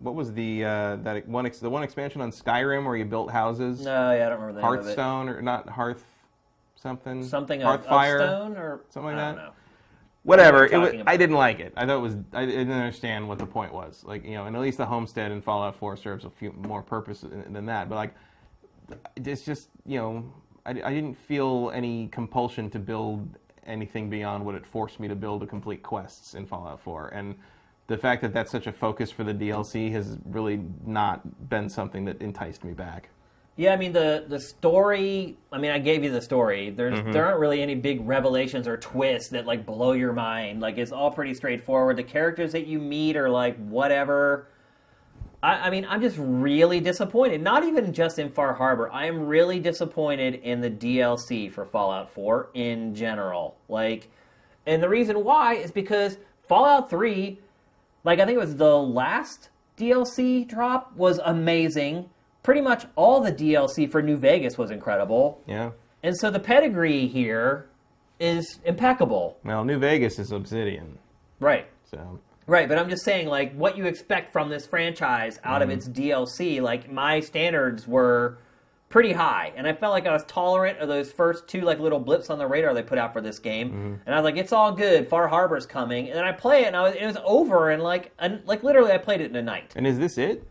[0.00, 3.30] what was the uh that one ex- the one expansion on Skyrim where you built
[3.30, 3.80] houses?
[3.82, 4.84] No, yeah, I don't remember the name of it.
[4.84, 6.04] Hearthstone or not Hearth
[6.74, 9.42] something Something of, of Hearthfire stone or Something like I don't that?
[9.44, 9.50] know.
[10.22, 10.62] whatever.
[10.62, 11.02] What It was?
[11.06, 11.74] I didn't like it.
[11.76, 12.16] I thought it was.
[12.32, 14.02] I didn't understand what the point was.
[14.04, 16.82] Like you know, and at least the homestead in Fallout 4 serves a few more
[16.82, 17.88] purpose than than that.
[17.90, 18.14] But like,
[19.16, 20.32] it's just you know,
[20.64, 23.28] I, I didn't feel any compulsion to build
[23.66, 27.08] anything beyond what it forced me to build to complete quests in Fallout 4.
[27.08, 27.34] And
[27.90, 32.04] the fact that that's such a focus for the DLC has really not been something
[32.04, 33.08] that enticed me back.
[33.56, 35.36] Yeah, I mean the the story.
[35.50, 36.70] I mean, I gave you the story.
[36.70, 37.10] There's Mm-hmm.
[37.10, 40.60] there aren't really any big revelations or twists that like blow your mind.
[40.60, 41.96] Like it's all pretty straightforward.
[41.96, 44.46] The characters that you meet are like whatever.
[45.42, 47.42] I, I mean, I'm just really disappointed.
[47.42, 48.88] Not even just in Far Harbor.
[48.92, 53.56] I am really disappointed in the DLC for Fallout 4 in general.
[53.68, 54.10] Like,
[54.64, 57.38] and the reason why is because Fallout 3,
[58.04, 62.10] like I think it was the last DLC drop was amazing.
[62.42, 65.42] Pretty much all the DLC for New Vegas was incredible.
[65.46, 65.70] Yeah.
[66.02, 67.66] And so the pedigree here
[68.18, 69.38] is impeccable.
[69.44, 70.98] Well, New Vegas is Obsidian,
[71.40, 71.66] Right.
[71.90, 75.68] so Right, but I'm just saying, like, what you expect from this franchise out of
[75.68, 75.78] mm-hmm.
[75.78, 78.38] its DLC, like, my standards were
[78.90, 79.52] pretty high.
[79.56, 82.38] And I felt like I was tolerant of those first two, like, little blips on
[82.38, 84.00] the radar they put out for this game.
[84.04, 85.08] And I was like, it's all good.
[85.08, 86.08] Far Harbor's coming.
[86.08, 88.62] And then I play it, and I was, it was over, and, like, and, like
[88.62, 89.72] literally, I played it in a night.
[89.74, 90.46] and is this it?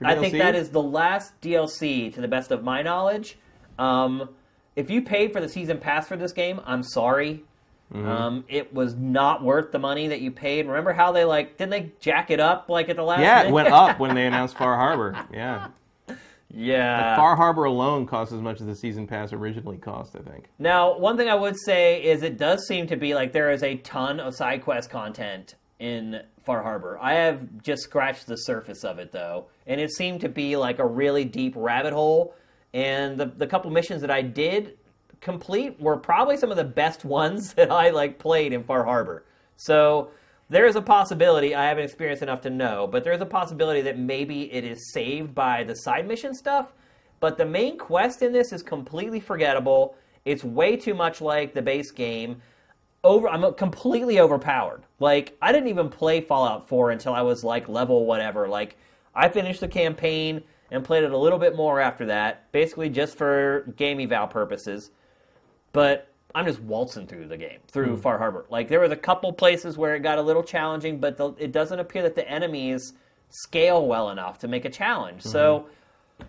[0.00, 3.36] I think that is the last DLC, to the best of my knowledge.
[3.78, 4.30] Um,
[4.76, 7.42] if you paid for the season pass for this game, I'm sorry.
[7.92, 8.06] Mm-hmm.
[8.06, 10.66] Um, it was not worth the money that you paid.
[10.66, 13.20] Remember how they like didn't they jack it up like at the last?
[13.22, 15.18] Yeah, it went up when they announced Far Harbor.
[15.32, 15.68] Yeah,
[16.50, 17.16] yeah.
[17.16, 20.16] Far Harbor alone cost as much as the season pass originally cost.
[20.16, 20.48] I think.
[20.58, 23.62] Now, one thing I would say is it does seem to be like there is
[23.62, 26.98] a ton of side quest content in Far Harbor.
[27.00, 30.78] I have just scratched the surface of it though, and it seemed to be like
[30.78, 32.34] a really deep rabbit hole.
[32.72, 34.78] And the the couple missions that I did
[35.20, 39.24] complete were probably some of the best ones that I like played in Far Harbor.
[39.56, 40.10] So
[40.50, 43.82] there is a possibility I haven't experienced enough to know, but there is a possibility
[43.82, 46.72] that maybe it is saved by the side mission stuff.
[47.20, 49.96] But the main quest in this is completely forgettable.
[50.24, 52.40] It's way too much like the base game.
[53.04, 54.84] Over, I'm completely overpowered.
[55.00, 58.48] Like I didn't even play Fallout 4 until I was like level whatever.
[58.48, 58.76] Like
[59.14, 63.16] I finished the campaign and played it a little bit more after that, basically just
[63.16, 64.90] for game eval purposes.
[65.72, 66.08] But
[66.38, 68.00] I'm just waltzing through the game through hmm.
[68.00, 68.46] Far Harbor.
[68.48, 71.50] Like there was a couple places where it got a little challenging, but the, it
[71.50, 72.92] doesn't appear that the enemies
[73.28, 75.22] scale well enough to make a challenge.
[75.22, 75.66] So
[76.20, 76.24] mm-hmm.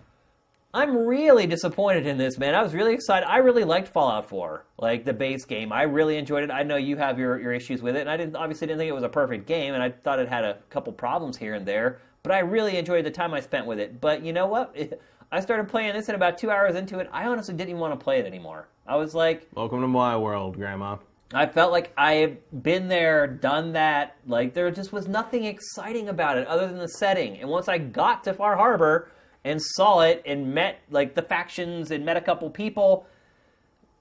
[0.74, 2.56] I'm really disappointed in this, man.
[2.56, 3.24] I was really excited.
[3.28, 5.70] I really liked Fallout 4, like the base game.
[5.70, 6.50] I really enjoyed it.
[6.50, 8.88] I know you have your, your issues with it, and I didn't obviously didn't think
[8.88, 11.64] it was a perfect game, and I thought it had a couple problems here and
[11.64, 12.00] there.
[12.24, 14.00] But I really enjoyed the time I spent with it.
[14.00, 14.76] But you know what?
[15.32, 17.98] I started playing this, and about two hours into it, I honestly didn't even want
[17.98, 18.66] to play it anymore.
[18.86, 20.96] I was like, Welcome to my world, Grandma.
[21.32, 24.16] I felt like I had been there, done that.
[24.26, 27.38] Like there just was nothing exciting about it other than the setting.
[27.38, 29.08] And once I got to Far Harbor
[29.44, 33.06] and saw it and met like the factions and met a couple people,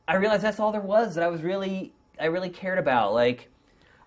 [0.08, 3.14] I realized that's all there was that I was really I really cared about.
[3.14, 3.50] Like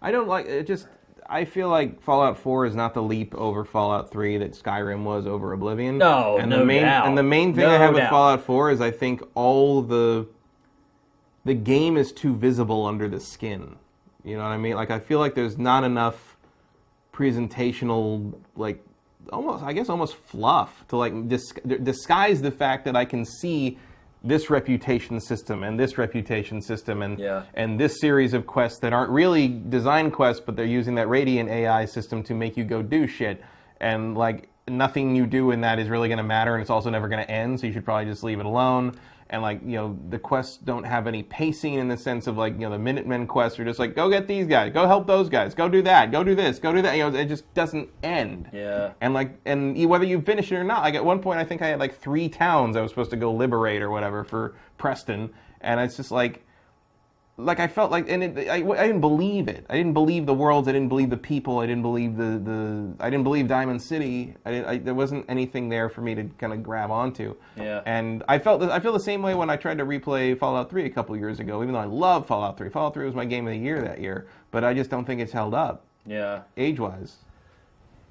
[0.00, 0.66] I don't like it.
[0.66, 0.88] Just
[1.32, 5.26] I feel like Fallout 4 is not the leap over Fallout 3 that Skyrim was
[5.26, 5.96] over Oblivion.
[5.96, 7.06] No, and no the main doubt.
[7.06, 8.06] and the main thing No I have with.
[8.10, 10.28] Fallout 4 is I think all the
[11.44, 13.76] the game is too visible under the skin.
[14.24, 14.74] You know what I mean?
[14.74, 16.36] Like I feel like there's not enough
[17.14, 18.84] presentational like
[19.32, 23.78] almost I guess almost fluff to like dis- disguise the fact that I can see
[24.24, 27.42] this reputation system and this reputation system and Yeah.
[27.54, 31.48] and this series of quests that aren't really design quests but they're using that Radiant
[31.50, 33.42] AI system to make you go do shit
[33.80, 36.88] and like nothing you do in that is really going to matter and it's also
[36.88, 38.94] never going to end so you should probably just leave it alone
[39.32, 42.52] and like you know the quests don't have any pacing in the sense of like
[42.54, 44.72] you know the Minutemen quests are just like go get these guys.
[44.72, 45.54] Go help those guys.
[45.54, 46.12] Go do that.
[46.12, 46.58] Go do this.
[46.60, 46.96] Go do that.
[46.96, 48.48] You know it just doesn't end.
[48.52, 48.92] Yeah.
[49.00, 51.44] and like and you- whether you finish it or not like at one point i
[51.44, 54.54] think i had like three towns i was supposed to go liberate or whatever for
[54.78, 55.30] preston.
[55.60, 56.44] And it's just like
[57.44, 59.66] like i felt like and it, I, I didn't believe it.
[59.68, 61.58] I didn't believe the worlds i didn't believe the people.
[61.58, 64.34] I didn't believe the, the i didn't believe diamond city.
[64.44, 67.34] I, didn't, I there wasn't anything there for me to kind of grab onto.
[67.56, 67.82] Yeah.
[67.86, 70.84] and i felt i feel the same way when i tried to replay fallout 3
[70.84, 73.46] a couple years ago even though i love fallout 3 fallout 3 was my game
[73.46, 75.84] of the year that year but i just don't think it's held up.
[76.06, 76.42] Yeah.
[76.56, 77.16] age wise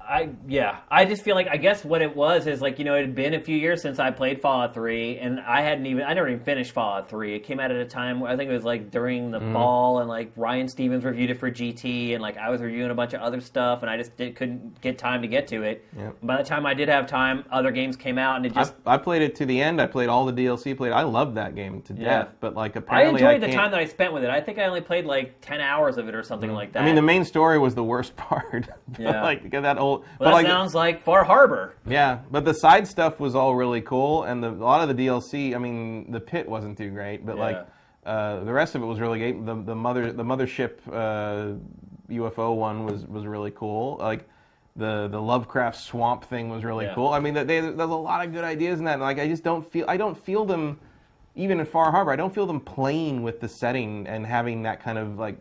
[0.08, 2.96] I yeah, I just feel like I guess what it was is like you know
[2.96, 6.04] it had been a few years since I played Fallout Three, and I hadn't even
[6.04, 7.36] I never even finished Fallout Three.
[7.36, 9.54] It came out at a time where I think it was like during the mm-hmm.
[9.54, 12.96] fall, and like Ryan Stevens reviewed it for GT, and like I was reviewing a
[12.96, 15.86] bunch of other stuff, and I just did, couldn't get time to get to it.
[15.98, 16.18] Yep.
[16.24, 18.96] By the time I did have time, other games came out, and it just I,
[18.96, 19.82] I played it to the end.
[19.82, 20.76] I played all the DLC.
[20.76, 20.94] Played.
[20.94, 22.04] I loved that game to Yeah.
[22.04, 22.30] death.
[22.40, 24.30] But like apparently I enjoyed the can't- time that I spent with it.
[24.30, 26.58] I think I only played like ten hours of it or something mm-hmm.
[26.58, 26.84] like that.
[26.84, 28.70] I mean, the main story was the worst part.
[29.00, 29.22] Yeah.
[29.22, 29.91] like get that old.
[30.00, 31.76] Well, but that like, sounds like Far Harbor.
[31.86, 35.08] yeah, but the side stuff was all really cool, and the, a lot of the
[35.08, 35.56] DLC.
[35.56, 37.66] I mean, the Pitt wasn't too great, but like
[38.06, 39.46] uh, the rest of it was really great.
[39.46, 41.58] The the mother the mothership uh,
[42.10, 43.98] UFO one was was really cool.
[43.98, 44.28] Like.
[44.74, 46.96] The, the Lovecraft swamp thing was really Yeah.
[46.96, 47.10] cool.
[47.10, 49.02] I mean, they, there's a lot of good ideas in that.
[49.02, 50.80] Like, I just don't feel I don't feel them
[51.36, 54.82] even in Far Harbor, I don't feel them playing with the setting and having that
[54.82, 55.38] kind of like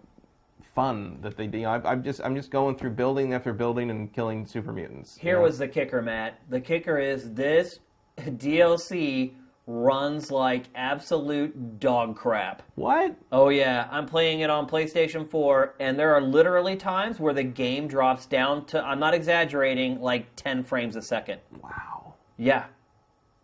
[0.81, 1.59] fun that they do.
[1.59, 4.73] You know, I, I'm just I'm just going through building after building and killing super
[4.73, 5.17] mutants.
[5.17, 5.43] you Here know?
[5.43, 6.41] was the kicker, Matt.
[6.49, 7.81] The kicker is this
[8.19, 9.35] DLC
[9.67, 12.63] runs like absolute dog crap.
[12.77, 13.15] What?
[13.31, 17.45] Oh yeah, I'm playing it on PlayStation 4, and there are literally times where the
[17.45, 21.41] game drops down to I'm not exaggerating, like 10 frames a second.
[21.63, 22.15] Wow.
[22.39, 22.65] Yeah.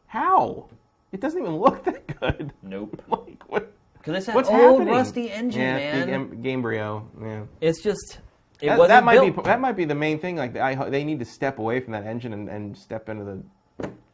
[0.06, 0.70] How?
[1.12, 2.54] It doesn't even look that good.
[2.62, 3.02] Nope.
[4.06, 4.14] like what?
[4.14, 4.94] Because it's that What's old happening?
[4.94, 6.30] rusty engine, yeah, man.
[6.30, 7.04] the Game, Gamebryo.
[7.20, 7.42] Yeah.
[7.60, 8.20] It's just
[8.60, 9.36] it That, wasn't that might built.
[9.36, 10.36] be that might be the main thing.
[10.36, 13.42] Like I, they need to step away from that engine and, and step into the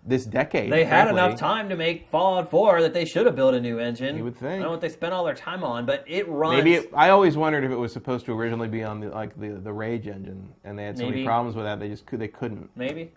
[0.05, 0.73] this decade.
[0.73, 3.79] They had enough time to make Fallout 4 that they should have built a new
[3.79, 4.17] engine.
[4.17, 4.51] You would think.
[4.51, 6.57] I don't know what they spent all their time on, but it runs.
[6.57, 9.39] Maybe it, I always wondered if it was supposed to originally be on the like
[9.39, 11.17] the, the Rage engine, and they had so Maybe.
[11.19, 12.69] many problems with that they just could they couldn't.
[12.75, 13.13] maybe.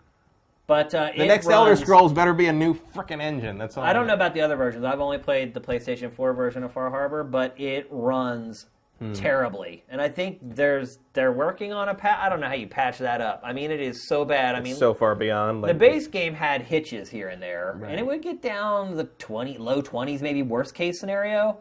[0.66, 3.56] But uh, The next Elder Scrolls better be a new freaking engine.
[3.56, 3.84] That's all.
[3.84, 4.84] I don't know about the other versions.
[4.84, 8.66] I've only played the PlayStation 4 version of Far Harbor, but it runs
[8.98, 9.12] Hmm.
[9.12, 9.84] terribly.
[9.90, 12.18] And I think there's they're working on a patch.
[12.18, 13.42] I don't know how you patch that up.
[13.44, 14.54] I mean, it is so bad.
[14.54, 15.60] I mean, so far beyond.
[15.60, 17.90] Like, the base game had hitches here and there, Right.
[17.90, 21.58] and it would get down the 20 low 20s maybe worst case scenario.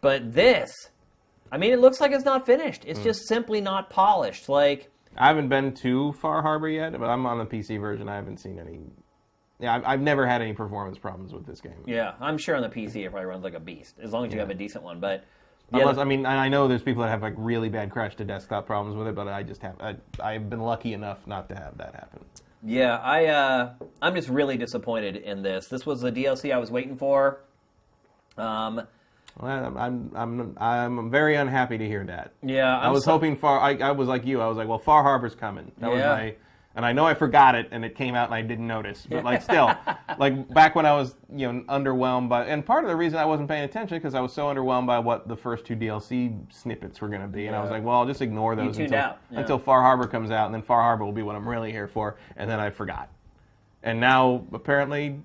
[0.00, 0.72] But this,
[1.52, 2.82] I mean, it looks like it's not finished.
[2.82, 2.90] Hmm.
[2.90, 4.48] It's just simply not polished.
[4.48, 8.08] Like I haven't been to Far Harbor yet, but I'm on the PC version.
[8.08, 8.80] I haven't seen any.
[9.60, 11.84] Yeah, I've, I've never had any performance problems with this game.
[11.86, 14.32] yeah, I'm sure on the PC it probably runs like a beast as long as
[14.32, 14.98] you have a decent one.
[15.00, 15.24] But
[15.72, 18.24] Unless I mean, and I know there's people that have like really bad crash to
[18.24, 19.80] desktop problems with it, but I just have.
[19.80, 22.24] I, I've been lucky enough not to have that happen.
[22.62, 23.72] Yeah, I uh,
[24.02, 25.68] I'm just really disappointed in this.
[25.68, 27.40] This was the DLC I was waiting for.
[28.36, 28.82] Um,
[29.38, 30.56] Well, I'm, I'm, I'm,
[30.98, 32.32] I'm very unhappy to hear that.
[32.42, 33.60] yeah, I'm I was so- hoping Far.
[33.60, 34.40] I, I was like you.
[34.40, 35.72] I was like, well, Far Harbor's coming.
[35.78, 36.08] That was Yeah.
[36.08, 36.34] my.
[36.76, 39.06] And I know I forgot it, and it came out, and I didn't notice.
[39.08, 39.72] But like, still,
[40.18, 43.24] like back when I was, you know, underwhelmed by, and part of the reason I
[43.24, 47.00] wasn't paying attention because I was so underwhelmed by what the first two DLC snippets
[47.00, 49.14] were going to be, and I was like, well, I'll just ignore those until, yeah.
[49.30, 51.86] until Far Harbor comes out, and then Far Harbor will be what I'm really here
[51.86, 52.16] for.
[52.36, 53.08] And then I forgot,
[53.84, 55.20] and now apparently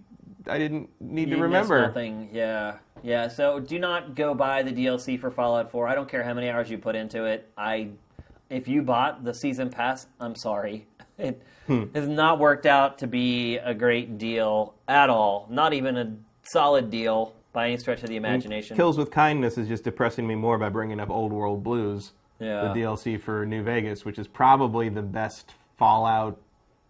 [0.48, 1.88] I didn't need you to remember.
[1.88, 2.30] nothing.
[2.32, 3.28] Yeah, yeah.
[3.28, 5.88] So do not go buy the DLC for Fallout 4.
[5.88, 7.50] I don't care how many hours you put into it.
[7.58, 7.90] I,
[8.50, 10.88] if you bought the season pass, I'm sorry.
[11.18, 11.84] It Hmm.
[11.94, 15.46] has not worked out to be a great deal at all.
[15.52, 18.76] Not even a solid deal by any stretch of the imagination.
[18.78, 22.62] Kills with Kindness is just depressing me more by bringing up Old World Blues, Yeah.
[22.74, 26.40] the DLC for New Vegas, which is probably the best Fallout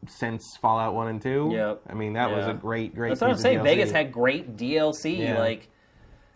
[0.07, 1.49] since Fallout 1 and 2.
[1.51, 1.81] Yep.
[1.89, 3.59] I mean, that was a great, great That's what I'm saying.
[3.59, 3.63] DLC.
[3.63, 5.39] Vegas had great DLC, Yeah.
[5.39, 5.67] like,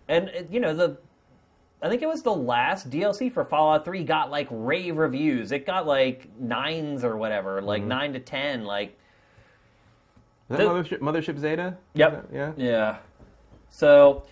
[0.07, 0.97] and uh, you know the.
[1.81, 5.51] I think it was the last DLC for Fallout 3 got like rave reviews.
[5.51, 7.89] It got like nines or whatever, like Mm-hmm.
[7.89, 8.63] nine to ten.
[8.63, 8.97] Like,
[10.49, 11.75] Is that the- Mothership, Mothership Zeta?
[11.95, 12.29] Yep.
[12.33, 12.51] Yeah.
[12.55, 12.97] yeah.
[13.69, 14.23] So,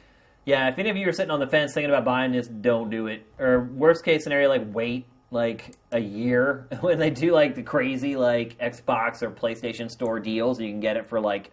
[0.46, 2.90] yeah, if any of you are sitting on the fence thinking about buying this, don't
[2.90, 3.26] do it.
[3.38, 8.16] Or worst case scenario, like wait like a year when they do like the crazy
[8.16, 10.60] like Xbox or PlayStation Store deals.
[10.62, 11.52] You can get it for like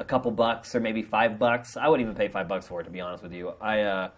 [0.00, 1.76] a couple bucks or maybe five bucks.
[1.76, 3.52] I wouldn't even pay five bucks for it to be honest with you.
[3.60, 4.08] I uh,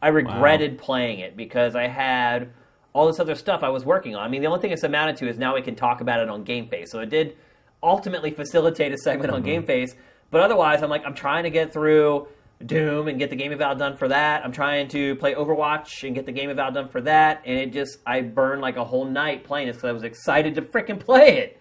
[0.00, 2.50] I regretted playing it because I had
[2.92, 4.22] all this other stuff I was working on.
[4.22, 6.28] I mean, the only thing it's amounted to is now we can talk about it
[6.28, 6.88] on GameFace.
[6.88, 7.36] So it did
[7.82, 9.94] ultimately facilitate a segment on GameFace,
[10.30, 12.28] but otherwise, I'm like, I'm trying to get through
[12.64, 14.44] Doom and get the game eval done for that.
[14.44, 17.72] I'm trying to play Overwatch and get the game eval done for that, and it
[17.72, 20.98] just I burned like a whole night playing this because I was excited to freaking
[20.98, 21.60] play it.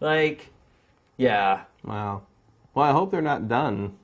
[0.00, 0.50] Like,
[1.16, 2.22] yeah, Wow.
[2.76, 3.96] Well, I hope they're not done.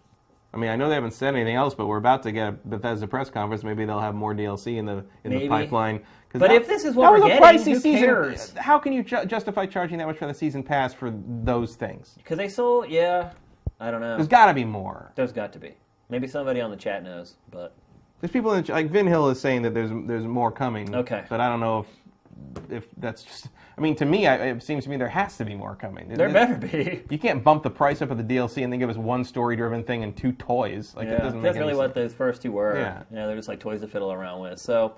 [0.54, 2.52] I mean, I know they haven't said anything else, but we're about to get a
[2.52, 3.62] Bethesda press conference.
[3.62, 5.40] Maybe they'll have more DLC in the in Maybe.
[5.44, 6.00] the pipeline.
[6.32, 8.04] But that- if this is what we're getting, pricey who season.
[8.06, 8.54] cares?
[8.56, 11.12] How can you ju- justify charging that much for the season pass for
[11.44, 12.14] those things?
[12.16, 12.88] because they sold.
[12.88, 13.32] Yeah,
[13.78, 14.16] I don't know.
[14.16, 15.12] There's got to be more.
[15.16, 15.74] There's got to be.
[16.08, 17.74] Maybe somebody on the chat knows, but
[18.22, 20.94] There's people in the, ch- like Vin Hill is saying that there's there's more coming.
[20.94, 21.24] Okay.
[21.28, 23.48] But I don't know if if that's just.
[23.82, 26.08] I mean, to me, I, it seems to me there has to be more coming.
[26.08, 27.02] there It- better be.
[27.10, 29.82] You can't bump the price up of the DLC and then give us one story-driven
[29.84, 30.94] thing and two toys.
[30.94, 31.78] Like Yeah, that doesn't make that's really sense.
[31.78, 32.78] what those first two were.
[32.78, 33.02] Yeah.
[33.10, 34.60] they're just like toys to fiddle around with.
[34.60, 34.94] So,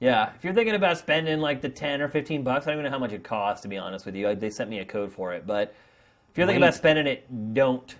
[0.00, 2.90] yeah, if you're thinking about spending like the ten or fifteen bucks, I don't even
[2.90, 4.26] know how much it costs to be honest with you.
[4.26, 5.72] Like, They sent me a code for it, but
[6.32, 7.94] if you're thinking about spending it, don't.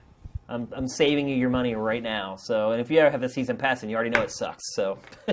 [0.49, 2.37] I'm, I'm saving you your money right now.
[2.37, 4.75] So, and if you ever have a season pass, and you already know it sucks.
[4.75, 4.99] So,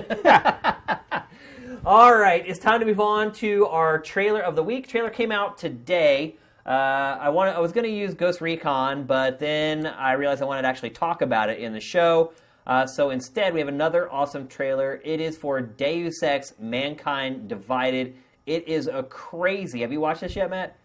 [1.84, 4.86] all right, it's time to move on to our trailer of the week.
[4.86, 6.36] Trailer came out today.
[6.64, 10.44] Uh, I wanted, I was going to use Ghost Recon, but then I realized I
[10.44, 12.32] wanted to actually talk about it in the show.
[12.68, 15.00] Uh, so instead, we have another awesome trailer.
[15.04, 18.14] It is for Deus Ex: Mankind Divided.
[18.46, 19.80] It is a crazy.
[19.80, 20.76] Have you watched this yet, Matt?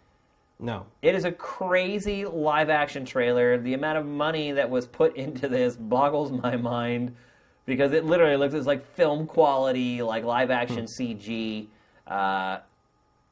[0.59, 0.87] No.
[1.03, 3.59] It is a crazy live action trailer.
[3.59, 7.15] The amount of money that was put into this boggles my mind
[7.67, 11.67] because it literally looks it's like film quality, like live action CG.
[12.07, 12.57] Uh,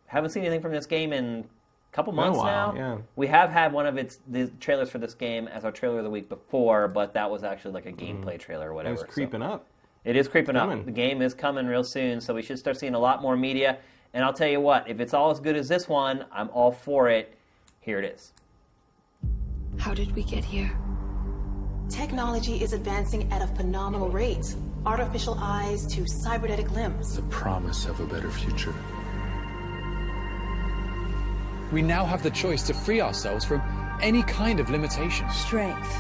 [0.06, 1.44] haven't seen anything from this game in
[1.92, 2.80] a couple Been a months while, now.
[2.80, 2.98] yeah.
[3.16, 6.04] We have had one of its the trailers for this game as our trailer of
[6.04, 8.94] the week before, but that was actually like a gameplay trailer or It whatever.
[8.94, 9.66] was so- creeping up.
[10.04, 10.86] It is creeping up.
[10.86, 13.80] The game is coming real soon, so we should start seeing a lot more media.
[14.14, 16.72] And I'll tell you what, if it's all as good as this one, I'm all
[16.72, 17.34] for it.
[17.82, 18.32] Here it is.
[19.80, 20.78] How did we get here?
[21.90, 24.56] Technology is advancing at a phenomenal rate.
[24.86, 27.16] Artificial eyes to cybernetic limbs.
[27.16, 28.74] the promise of a better future.
[31.72, 33.62] We now have the choice to free ourselves from
[34.02, 35.30] any kind of limitation.
[35.30, 35.92] Strength,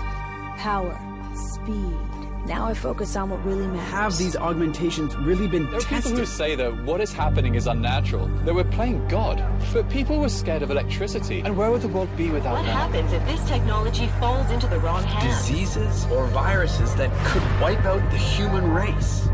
[0.57, 0.99] power,
[1.36, 2.14] speed.
[2.45, 3.89] Now I focus on what really matters.
[3.91, 6.17] Have these augmentations really been There are people tested?
[6.19, 9.43] who say that what is happening is unnatural, that we're playing God.
[9.73, 11.41] But people were scared of electricity.
[11.43, 12.59] And where would the world be without that?
[12.61, 12.76] What that?
[12.76, 15.47] happens if this technology falls into the wrong hands?
[15.47, 19.27] Diseases or viruses that could wipe out the human race.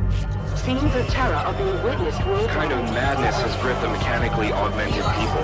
[0.55, 2.49] Scenes of terror are being witnessed worldwide.
[2.55, 5.43] kind of madness has gripped the mechanically augmented people.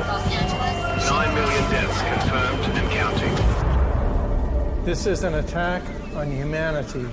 [1.10, 4.86] Nine million deaths confirmed and counting.
[4.86, 5.82] This is an attack
[6.16, 7.06] on humanity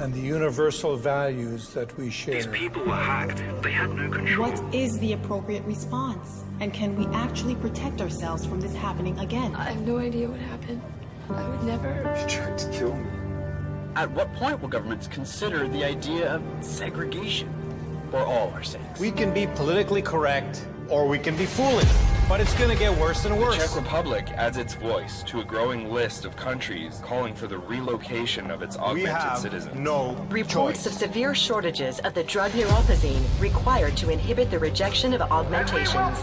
[0.00, 2.34] and the universal values that we share.
[2.34, 3.42] These people were hacked.
[3.62, 4.50] They had no control.
[4.50, 6.44] What is the appropriate response?
[6.60, 9.54] And can we actually protect ourselves from this happening again?
[9.54, 10.82] I have no idea what happened.
[11.30, 12.14] I would never.
[12.14, 13.06] He tried to kill me.
[13.94, 17.48] At what point will governments consider the idea of segregation
[18.10, 19.00] for all our sakes?
[19.00, 21.88] We can be politically correct or we can be foolish,
[22.28, 23.56] but it's going to get worse and worse.
[23.56, 23.74] The worse.
[23.74, 28.50] Czech Republic adds its voice to a growing list of countries calling for the relocation
[28.50, 29.74] of its we augmented have citizens.
[29.74, 30.52] no Reports
[30.82, 30.86] choice.
[30.86, 36.18] of severe shortages of the drug neuropozyne required to inhibit the rejection of augmentations.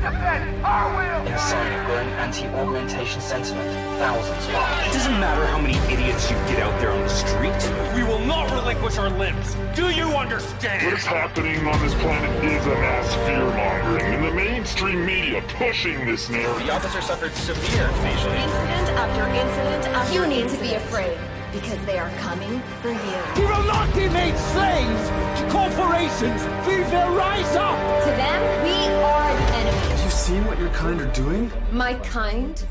[0.00, 3.68] Inside of growing anti-augmentation sentiment,
[3.98, 4.88] thousands are.
[4.88, 7.94] It doesn't matter how many idiots you get out there on the street.
[7.94, 9.54] We will not relinquish our limbs.
[9.74, 10.86] Do you understand?
[10.90, 16.06] What's happening on this planet is a mass fear mongering, and the mainstream media pushing
[16.06, 16.66] this narrative.
[16.66, 18.32] The officer suffered severe facial.
[18.32, 21.18] Incident after incident after You need to be afraid
[21.52, 23.18] because they are coming for you.
[23.36, 25.10] We will not be made slaves
[25.40, 26.40] to corporations.
[26.66, 27.76] We will rise up.
[28.04, 29.79] To them, we are the enemy.
[30.20, 31.50] You seen what your kind are doing?
[31.72, 32.62] My kind?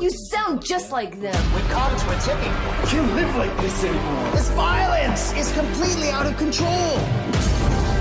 [0.00, 1.40] You sound just like them.
[1.54, 2.82] We've come to a tipping point.
[2.82, 4.30] I can't live like this anymore.
[4.32, 6.98] This violence is completely out of control.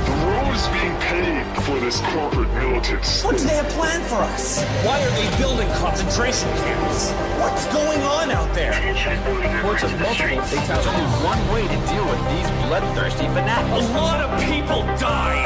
[0.09, 4.25] The world is being paid for this corporate militant What do they have planned for
[4.33, 4.63] us?
[4.81, 7.11] Why are they building concentration camps?
[7.37, 8.73] What's going on out there?
[8.73, 10.87] Reports of multiple fatalities.
[10.89, 13.85] Only one way to deal with these bloodthirsty fanatics.
[13.85, 15.44] A lot of people died.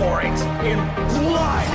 [0.00, 0.32] Pay
[0.64, 0.78] in
[1.20, 1.68] blood.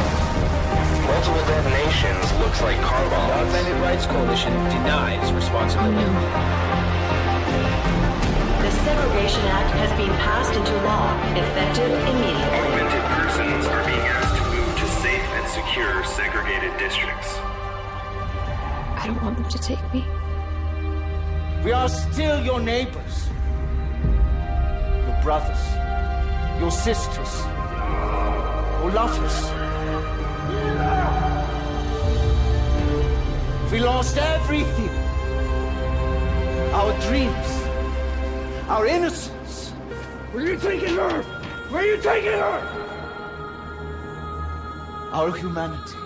[1.05, 3.29] Multiple detonations looks like car bombs.
[3.29, 3.53] The bombs.
[3.53, 6.09] Augmented Rights Coalition denies responsibility.
[8.65, 12.65] The Segregation Act has been passed into law, effective immediately.
[12.65, 17.37] Augmented persons are being asked to move to safe and secure segregated districts.
[18.97, 20.03] I don't want them to take me.
[21.63, 23.29] We are still your neighbors,
[25.05, 25.61] your brothers,
[26.59, 27.45] your sisters,
[28.91, 29.37] lovers.
[33.71, 34.89] We lost everything
[36.73, 37.49] our dreams,
[38.67, 39.71] our innocence.
[40.31, 41.21] Where are you taking her?
[41.69, 42.59] Where are you taking her?
[45.13, 46.04] Our humanity.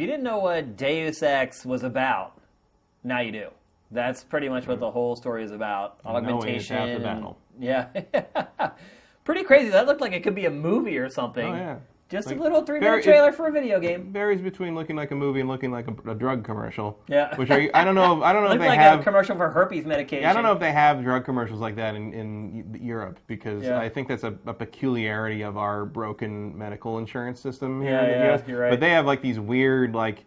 [0.00, 2.40] You didn't know what Deus Ex was about,
[3.04, 3.48] now you do.
[3.90, 5.98] That's pretty much what the whole story is about.
[6.04, 6.76] Knowing it's Augmentation.
[6.76, 7.38] half the battle.
[7.58, 8.70] Yeah.
[9.24, 9.70] pretty crazy.
[9.70, 11.46] That looked like it could be a movie or something.
[11.46, 11.76] Oh, yeah.
[12.10, 14.12] Just Like, a little three minute trailer for a video game.
[14.12, 16.98] Varies between looking like a movie and looking like a, a drug commercial.
[17.06, 17.36] Yeah.
[17.36, 18.16] Which are I don't know.
[18.18, 18.98] If, I don't know if they like have.
[18.98, 20.24] a commercial for herpes medication.
[20.24, 23.62] Yeah, I don't know if they have drug commercials like that in, in Europe because
[23.62, 23.78] Yeah.
[23.78, 28.18] I think that's a, a peculiarity of our broken medical insurance system here Yeah, in
[28.18, 28.42] the yeah, US.
[28.48, 28.70] you're right.
[28.70, 30.24] But they have like these weird, like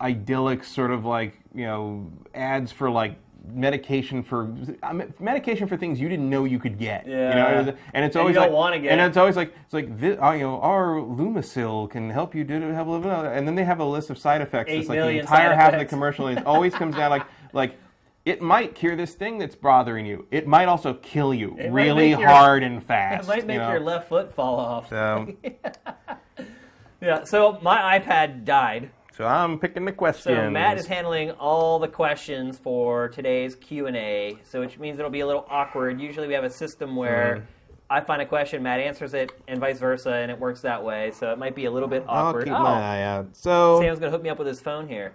[0.00, 3.16] idyllic sort of like you know ads for like
[3.52, 7.06] medication for uh, medication for things you didn't know you could get.
[7.06, 7.62] You Yeah.
[7.62, 9.74] know, and it's And you always don't like, wanna get and it's always like it's
[9.74, 13.46] like this, uh, you know our Lumicil can help you do have a little, and
[13.46, 14.70] then they have a list of side effects.
[14.70, 15.90] Eight It's like the entire side half of the effects.
[15.90, 16.28] commercial.
[16.28, 17.76] It always comes down like like.
[18.24, 20.26] It might cure this thing that's bothering you.
[20.30, 23.24] It might also kill you It really your- hard and fast.
[23.24, 23.70] It might make you know?
[23.70, 24.90] your left foot fall off.
[24.90, 25.32] So,
[27.00, 28.90] Yeah, so my iPad died.
[29.18, 30.36] So I'm picking the questions.
[30.36, 34.38] So Matt is handling all the questions for today's Q and A.
[34.44, 36.00] So which means it'll be a little awkward.
[36.00, 37.44] Usually we have a system where
[37.90, 41.10] I find a question, Matt answers it, and vice versa, and it works that way.
[41.10, 42.16] So it might be a little bit awkward.
[42.16, 42.44] I'll awkward.
[42.44, 43.36] keep oh, my eye out.
[43.36, 45.14] So Sam's gonna hook me up with his phone here.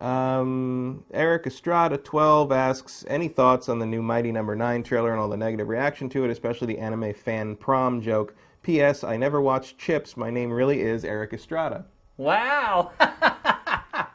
[0.00, 5.20] Um, Eric Estrada 12 asks, any thoughts on the new Mighty Number 9 trailer and
[5.20, 8.34] all the negative reaction to it, especially the anime fan prom joke?
[8.62, 9.04] P.S.
[9.04, 10.16] I never watched Chips.
[10.16, 11.84] My name really is Eric Estrada.
[12.16, 12.92] Wow,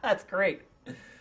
[0.01, 0.61] that's great.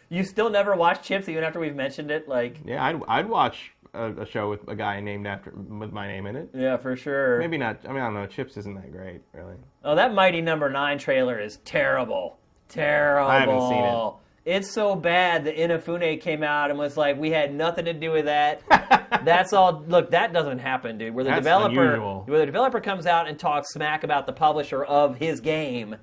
[0.08, 3.72] You still never watched Chips even after we've mentioned it, like Yeah, I'd, I'd watch
[3.94, 6.50] a, a show with a guy named after with my name in it.
[6.54, 7.38] yeah, for sure.
[7.38, 7.78] Maybe not.
[7.84, 8.26] I mean, I don't know.
[8.26, 9.54] Chips isn't that great, really.
[9.84, 12.38] Oh, that Mighty Number Nine trailer is terrible.
[12.68, 13.28] Terrible.
[13.30, 14.12] I haven't seen it.
[14.46, 18.10] It's so bad that Inafune came out and was like, "We had nothing to do
[18.10, 18.62] with that."
[19.24, 19.84] That's all.
[19.86, 21.14] Look, that doesn't happen, dude.
[21.14, 22.22] Where the That's developer, unusual.
[22.26, 25.96] where the developer comes out and talks smack about the publisher of his game,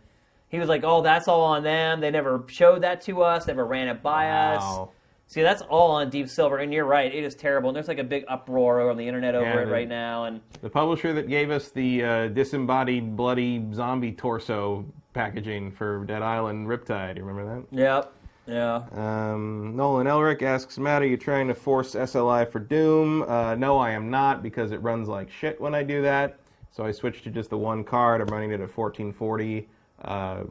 [0.50, 2.00] he was like, "Oh, that's all on them.
[2.00, 3.48] They never showed that to us.
[3.48, 4.88] Never ran it by us."
[5.30, 7.14] See, that's all on Deep Silver, and you're right.
[7.14, 7.70] It is terrible.
[7.70, 10.24] And there's like a big uproar on the internet over Yeah, it the- right now,
[10.24, 16.22] and The publisher that gave us the uh, disembodied, bloody zombie torso packaging for Dead
[16.22, 17.18] Island Riptide.
[17.18, 17.78] You remember that?
[17.78, 18.14] yep,
[18.46, 18.84] yeah.
[18.94, 23.24] Um, Nolan Elric asks, Matt, are you trying to force SLI for Doom?
[23.24, 26.38] Uh, no, I am not, because it runs like shit when I do that.
[26.72, 28.22] So I switched to just the one card.
[28.22, 29.68] I'm running it at 1440,
[30.04, 30.44] uh,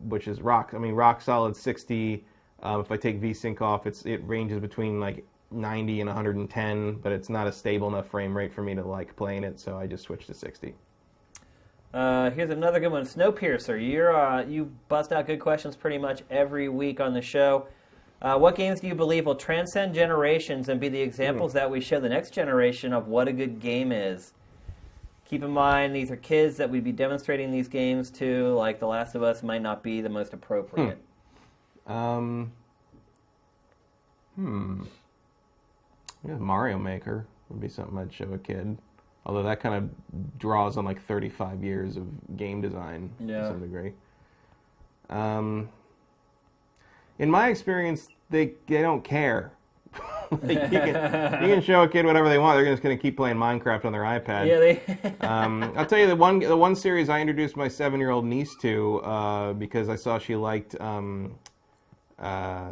[0.00, 0.72] which is rock.
[0.74, 2.24] I mean, rock solid 60.
[2.62, 7.12] Um, if I take VSync off, it's it ranges between like 90 and 110, but
[7.12, 9.60] it's not a stable enough frame rate for me to like playing it.
[9.60, 10.74] So I just switched to 60.
[11.94, 13.80] Uh, here's another good one, Snowpiercer.
[13.80, 17.68] You're uh, you bust out good questions pretty much every week on the show.
[18.20, 21.80] Uh, what games do you believe will transcend generations and be the examples that we
[21.80, 24.32] show the next generation of what a good game is?
[25.28, 28.54] Keep in mind, these are kids that we'd be demonstrating these games to.
[28.54, 30.98] Like The Last of Us might not be the most appropriate.
[31.86, 32.52] Um,
[34.36, 34.84] hmm.
[36.26, 38.78] Yeah, Mario Maker would be something I'd show a kid.
[39.24, 43.40] Although that kind of draws on like 35 years of game design Yeah.
[43.42, 43.92] to some degree.
[45.10, 45.68] Um,
[47.18, 49.52] in my experience, they they don't care.
[50.42, 52.58] Like, you, can, you can show a kid whatever they want.
[52.58, 54.48] They're just going to keep playing Minecraft on their iPad.
[54.48, 55.14] Yeah, they.
[55.26, 58.24] um, I'll tell you the one the one series I introduced my seven year old
[58.24, 61.38] niece to uh, because I saw she liked um,
[62.18, 62.70] uh, uh,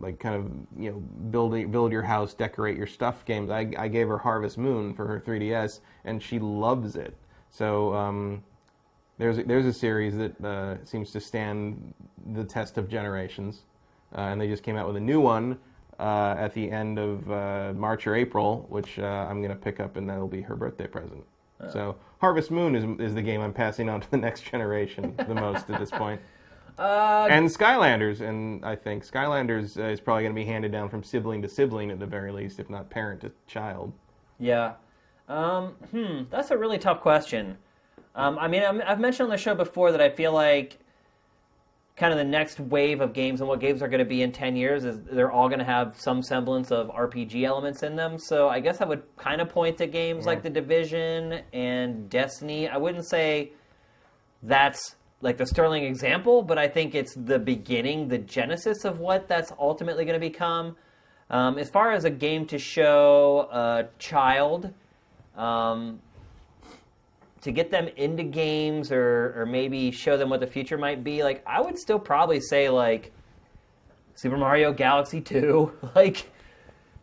[0.00, 0.98] like kind of you know
[1.30, 3.50] building build your house, decorate your stuff games.
[3.50, 7.14] I, I gave her Harvest Moon for her 3DS, and she loves it.
[7.50, 8.42] So um,
[9.18, 11.92] there's a, there's a series that uh, seems to stand
[12.32, 13.64] the test of generations,
[14.16, 15.58] uh, and they just came out with a new one.
[15.98, 19.78] Uh, at the end of uh, March or April, which uh, I'm going to pick
[19.78, 21.24] up, and that'll be her birthday present.
[21.70, 25.34] So Harvest Moon is is the game I'm passing on to the next generation the
[25.34, 26.20] most at this point.
[26.78, 30.88] Uh, And Skylanders, and I think Skylanders uh, is probably going to be handed down
[30.88, 33.92] from sibling to sibling at the very least, if not parent to child.
[34.38, 34.72] Yeah.
[35.28, 37.58] Um, hmm, that's a really tough question.
[38.14, 40.78] Um, I mean, I'm, I've mentioned on the show before that I feel like
[41.96, 44.32] kind of the next wave of games and what games are going to be in
[44.32, 48.18] 10 years is they're all going to have some semblance of RPG elements in them.
[48.18, 52.68] So I guess I would kind of point to games like The Division and Destiny.
[52.68, 53.52] I wouldn't say
[54.42, 59.28] that's like the sterling example, but I think it's the beginning, the genesis of what
[59.28, 60.76] that's ultimately going to become.
[61.30, 64.72] Um, as far as a game to show a child,
[65.36, 66.00] um,
[67.42, 71.22] to get them into games or, or maybe show them what the future might be,
[71.22, 73.12] like I would still probably say like
[74.14, 75.72] Super Mario Galaxy 2.
[75.94, 76.30] Like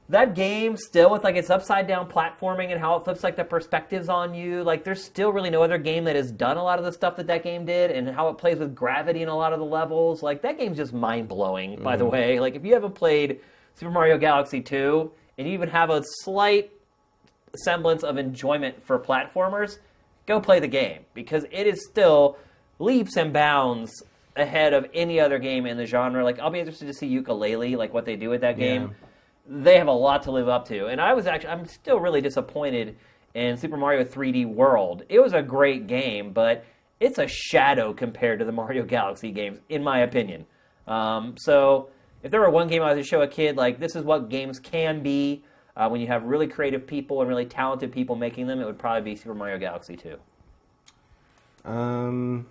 [0.09, 3.43] that game still with like its upside down platforming and how it flips like the
[3.43, 4.63] perspectives on you.
[4.63, 7.15] Like there's still really no other game that has done a lot of the stuff
[7.17, 9.65] that that game did and how it plays with gravity in a lot of the
[9.65, 10.23] levels.
[10.23, 11.83] Like that game's just mind blowing.
[11.83, 12.11] By the Mhm.
[12.11, 13.39] way, like if you haven't played
[13.75, 16.71] Super Mario Galaxy 2 and you even have a slight
[17.55, 19.77] semblance of enjoyment for platformers,
[20.29, 22.37] go play the game because it is still
[22.77, 23.91] leaps and bounds
[24.35, 26.23] ahead of any other game in the genre.
[26.23, 28.95] Like I'll be interested to see Yooka-Laylee, like what they do with that game.
[29.47, 32.21] They have a lot to live up to, and I was actually I'm still really
[32.21, 32.97] disappointed
[33.33, 35.03] in Super Mario 3D World.
[35.09, 36.63] It was a great game, but
[36.99, 40.45] it's a shadow compared to the Mario Galaxy games, in my opinion.
[40.87, 41.89] Um, so
[42.21, 44.29] if there were one game I was to show a kid, like this is what
[44.29, 45.43] games can be
[45.79, 48.77] uh, when you have really creative people and really talented people making them, it would
[48.77, 50.17] probably be Super Mario Galaxy 2.
[51.63, 52.45] Um,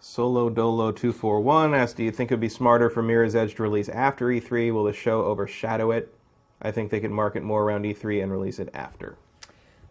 [0.00, 3.34] Solo Dolo two four one asked, "Do you think it would be smarter for Mirror's
[3.34, 4.72] Edge to release after E3?
[4.72, 6.14] Will the show overshadow it?
[6.62, 9.16] I think they could market more around E3 and release it after."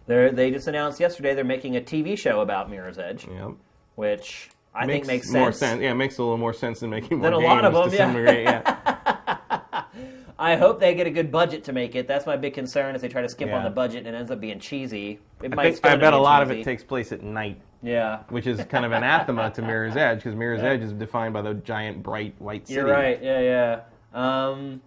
[0.07, 3.51] They're, they just announced yesterday they're making a TV show about Mirror's Edge, Yep.
[3.95, 5.57] which I think makes more sense.
[5.57, 5.81] sense.
[5.81, 7.97] Yeah, it makes a little more sense than making more Than a lot of to
[7.97, 8.31] them, yeah.
[8.31, 8.75] yeah.
[10.37, 12.07] I hope they get a good budget to make it.
[12.07, 12.95] That's my big concern.
[12.95, 15.19] Is they try to skip on the budget and it ends up being cheesy.
[15.41, 17.61] It I, might think, I bet a lot of it takes place at night.
[17.81, 18.23] Yeah.
[18.29, 20.69] Which is kind of anathema to Mirror's Edge because Mirror's Yeah.
[20.69, 22.79] Edge is defined by the giant bright white city.
[22.79, 23.21] You're right.
[23.21, 23.81] Yeah, yeah.
[24.13, 24.81] Um,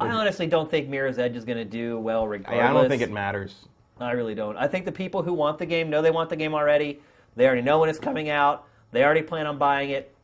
[0.00, 2.64] I honestly don't think Mirror's Edge is going to do well regardless.
[2.64, 3.54] I don't think it matters.
[4.00, 4.56] I really don't.
[4.56, 7.00] I think the people who want the game know they want the game already.
[7.36, 8.66] They already know when it's coming out.
[8.92, 10.14] They already plan on buying it.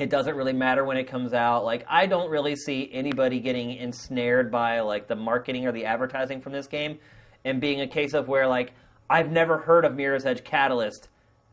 [0.00, 1.64] It doesn't really matter when it comes out.
[1.66, 6.40] Like I don't really see anybody getting ensnared by like the marketing or the advertising
[6.40, 6.98] from this game
[7.44, 8.72] and being a case of where like
[9.10, 11.08] I've never heard of Mirror's Edge Catalyst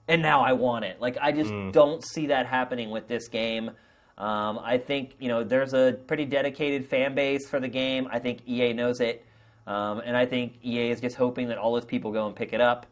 [0.07, 1.01] and now I want it.
[1.01, 1.73] Like I just Mm.
[1.73, 3.71] don't see that happening with this game.
[4.17, 8.07] Um, I think you know there's a pretty dedicated fan base for the game.
[8.09, 9.25] I think EA knows it,
[9.67, 12.53] um, and I think EA is just hoping that all those people go and pick
[12.53, 12.85] it up.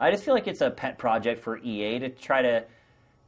[0.00, 2.64] I just feel like it's a pet project for EA to try to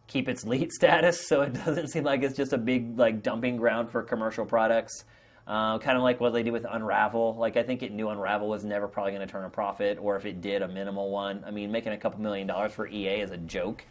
[0.07, 3.57] keep its lead status, so it doesn't seem like it's just a big like dumping
[3.57, 5.05] ground for commercial products.
[5.47, 7.37] Uh, kind of like what they did with Unravel.
[7.37, 10.17] Like I think it knew Unravel was never probably going to turn a profit, or
[10.17, 11.45] if it did, a minimal one.
[11.47, 13.85] I mean, making a couple million dollars for EA is a joke.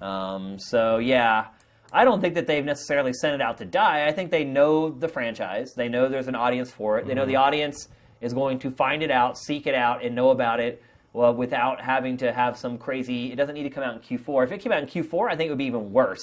[0.00, 1.46] Um, so yeah,
[1.92, 4.06] I don't think that they've necessarily sent it out to die.
[4.06, 5.72] I think they know the franchise.
[5.74, 7.06] They know there's an audience for it.
[7.06, 7.88] They know the audience
[8.20, 10.82] is going to find it out, seek it out, and know about it.
[11.18, 13.32] Well, without having to have some crazy.
[13.32, 14.44] It doesn't need to come out in Q4.
[14.44, 16.22] If it came out in Q4, I think it would be even worse.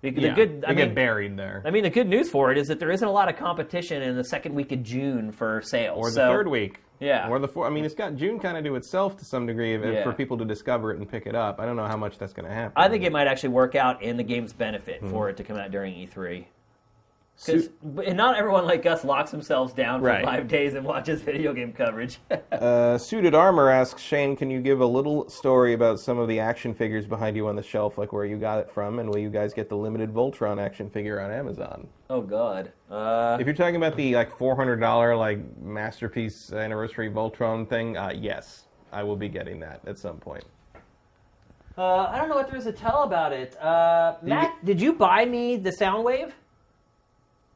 [0.00, 1.62] The, the Yeah, good, I you mean, get buried there.
[1.64, 4.02] I mean, the good news for it is that there isn't a lot of competition
[4.02, 5.98] in the second week of June for sales.
[5.98, 6.80] Or the So- third week.
[6.98, 7.28] Yeah.
[7.28, 7.64] Or the four.
[7.64, 10.02] I mean, it's got June kind of to itself to some degree if- Yeah.
[10.02, 11.60] for people to discover it and pick it up.
[11.60, 12.72] I don't know how much that's going to happen.
[12.74, 15.10] I think it might actually work out in the game's benefit Mhm.
[15.10, 16.46] for it to come out during E3.
[17.44, 17.70] Because
[18.14, 20.24] not everyone like us locks themselves down for Right.
[20.24, 22.18] five days and watches video game coverage.
[22.52, 26.38] Uh, Suited Armor asks Shane, can you give a little story about some of the
[26.38, 29.18] action figures behind you on the shelf, like where you got it from, and will
[29.18, 31.88] you guys get the limited Voltron action figure on Amazon?
[32.10, 32.70] oh God.
[32.90, 37.96] Uh, If you're talking about the like four hundred dollar like masterpiece anniversary Voltron thing,
[37.96, 40.44] uh, yes, I will be getting that at some point.
[41.78, 43.60] uh, I don't know what there is to tell about it.
[43.60, 46.32] Uh, Matt, did you buy me the Soundwave?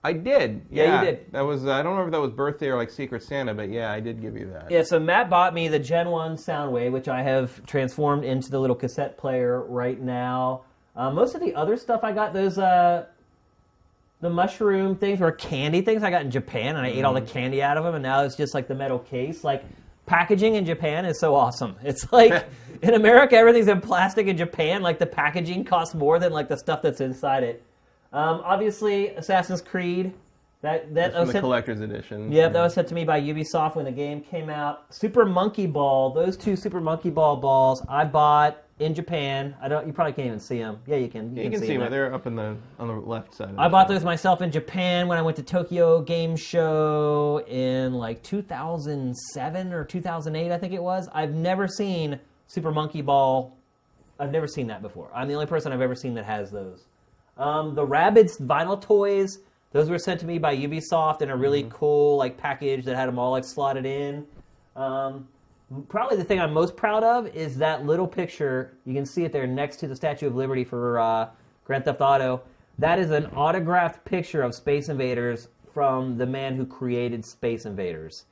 [0.07, 0.65] I did.
[0.71, 1.33] Yeah, you did.
[1.33, 3.91] That was I don't know if that was birthday or like Secret Santa, but yeah,
[3.91, 4.71] I did give you that.
[4.71, 8.61] Yeah, so Matt bought me the Gen 1 Soundwave, which I have transformed into the
[8.61, 10.63] little cassette player right now.
[10.95, 13.07] Uh, most of the other stuff I got, those uh,
[14.21, 17.21] the mushroom things were candy things I got in Japan, and I ate all the
[17.21, 17.29] Mhm.
[17.29, 19.45] candy out of them, and now it's just like the metal case.
[19.45, 19.65] Like,
[20.07, 21.75] packaging in Japan is so awesome.
[21.85, 22.47] It's like,
[22.81, 24.27] in America, everything's in plastic.
[24.27, 27.63] In Japan, like, the packaging costs more than, like, the stuff that's inside it.
[28.17, 30.15] Um, obviously, Assassin's Creed.
[30.63, 32.33] That, that That's from the sent- collector's edition.
[32.33, 34.93] Yep, that was sent to me by Ubisoft when the game came out.
[34.93, 39.55] Super Monkey Ball, those two Super Monkey Ball balls I bought in Japan.
[39.61, 39.87] I don't.
[39.87, 40.79] You probably can't even see them.
[40.87, 41.37] Yeah, you can.
[41.37, 41.81] You, can see them.
[41.81, 41.91] them.
[41.91, 43.51] They're up in the on the left side.
[43.51, 47.45] Of I the bought those myself in Japan when I went to Tokyo Game Show
[47.47, 51.07] in like 2007 or 2008, I think it was.
[51.13, 53.55] I've never seen Super Monkey Ball.
[54.19, 55.11] I've never seen that before.
[55.15, 56.87] I'm the only person I've ever seen that has those.
[57.37, 59.41] Um, the Rabbids vinyl toys,
[59.73, 63.09] those were sent to me by Ubisoft in a really cool like package that had
[63.09, 64.27] them all like slotted in.
[64.75, 65.29] Um,
[65.89, 68.77] probably the thing I'm most proud of is that little picture.
[68.85, 71.29] You can see it there next to the Statue of Liberty for uh,
[71.65, 72.43] Grand Theft Auto.
[72.79, 78.25] That is an autographed picture of Space Invaders from the man who created Space Invaders.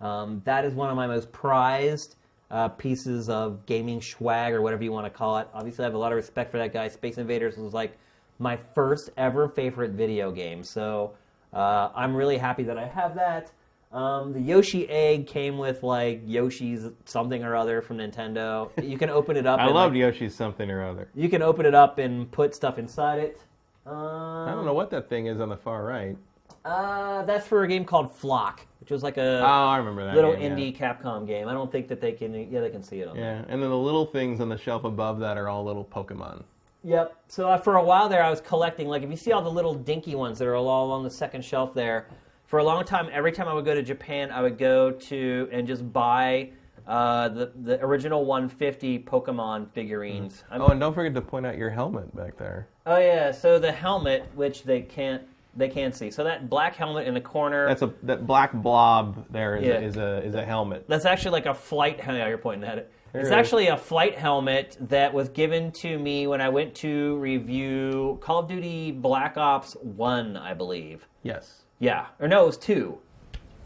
[0.00, 2.16] Um, that is one of my most prized
[2.50, 5.48] uh, pieces of gaming swag or whatever you want to call it.
[5.52, 6.88] Obviously, I have a lot of respect for that guy.
[6.88, 7.96] Space Invaders was like
[8.38, 11.14] my first ever favorite video game, so
[11.52, 13.50] uh, I'm really happy that I have that.
[13.92, 18.70] Um, the Yoshi egg came with like Yoshi's something or other from Nintendo.
[18.82, 19.60] You can open it up.
[19.60, 21.08] I loved like, Yoshi's something or other.
[21.14, 23.40] You can open it up and put stuff inside it.
[23.86, 26.16] Um, I don't know what that thing is on the far right.
[26.64, 30.16] Uh, that's for a game called Flock, which was like a Oh, I remember that
[30.16, 30.72] little game, yeah.
[30.72, 31.46] indie Capcom game.
[31.46, 32.50] I don't think that they can.
[32.50, 33.16] Yeah, they can see it on.
[33.16, 36.42] Yeah, and then the little things on the shelf above that are all little Pokemon.
[36.86, 37.16] Yep.
[37.26, 38.86] So uh, for a while there, I was collecting.
[38.86, 41.44] Like, if you see all the little dinky ones that are all along the second
[41.44, 42.06] shelf there,
[42.46, 45.48] for a long time, every time I would go to Japan, I would go to
[45.50, 46.50] and just buy
[46.86, 50.44] uh, the the original 150 Pokemon figurines.
[50.48, 52.68] I'm- Oh, and don't forget to point out your helmet back there.
[52.86, 53.32] Oh yeah.
[53.32, 55.22] So the helmet, which they can't
[55.56, 56.12] they can't see.
[56.12, 57.66] So that black helmet in the corner.
[57.66, 59.78] That's a that black blob there is, Yeah.
[59.78, 60.84] a, is a is a helmet.
[60.86, 61.98] That's actually like a flight.
[61.98, 62.92] Yeah, you're pointing at it.
[63.14, 68.18] It's actually a flight helmet that was given to me when I went to review
[68.20, 71.06] Call of Duty Black Ops One, I believe.
[71.22, 71.62] Yes.
[71.78, 72.98] Yeah, or no, it was two.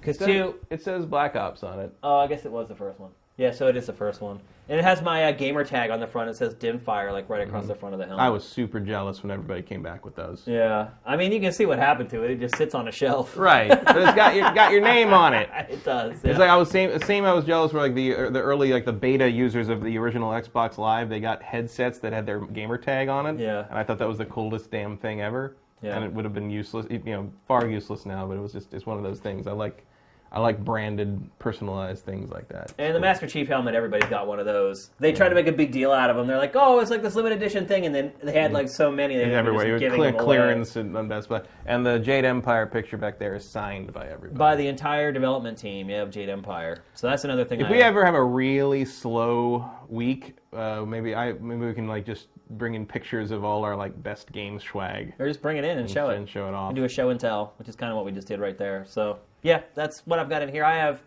[0.00, 0.54] Because two.
[0.70, 1.92] It says Black Ops on it.
[2.02, 3.10] Oh, I guess it was the first one.
[3.36, 4.40] Yeah, so it is the first one,
[4.70, 6.31] and it has my uh, gamer tag on the front.
[6.31, 8.24] It says Dimfire, like right across the front of the helmet.
[8.24, 10.44] I was super jealous when everybody came back with those.
[10.47, 12.31] Yeah, I mean, you can see what happened to it.
[12.31, 13.36] It just sits on a shelf.
[13.36, 15.50] Right, but it's got your got your name on it.
[15.68, 16.23] it does.
[16.23, 17.24] It's like I was same same.
[17.24, 20.31] I was jealous for like the the early like the beta users of the original
[20.31, 21.08] Xbox Live.
[21.08, 23.40] They got headsets that had their gamer tag on it.
[23.40, 23.66] Yeah.
[23.68, 25.57] and I thought that was the coolest damn thing ever.
[25.82, 25.97] Yeah.
[25.97, 28.26] and it would have been useless, you know, far useless now.
[28.26, 29.47] But it was just it's one of those things.
[29.49, 29.84] I like
[30.33, 32.73] I like branded, personalized things like that.
[32.78, 34.91] And the Master Chief helmet, everybody's got one of those.
[35.00, 36.28] They try to make a big deal out of them.
[36.28, 38.92] They're like, "Oh, it's like this limited edition thing," and then they had like so
[38.92, 39.17] many.
[39.17, 39.67] They It's everywhere.
[39.67, 40.25] just giving clear, them away.
[40.36, 44.07] clearance and on Best Buy, and the Jade Empire picture back there is signed by
[44.07, 44.39] everybody.
[44.39, 45.91] by the entire development team.
[45.91, 46.84] Yeah, of Jade Empire.
[46.94, 47.60] So that's another thing.
[47.60, 51.89] If I we ever have a really slow week, uh, maybe I maybe we can
[51.89, 55.12] like just bring in pictures of all our like best games swag.
[55.18, 56.70] or just bring it in and show it and show it off.
[56.70, 58.57] and do a show and tell, which is kind of what we just did right
[58.59, 58.84] there.
[58.86, 60.64] So yeah, that's what I've got in here.
[60.64, 61.02] I have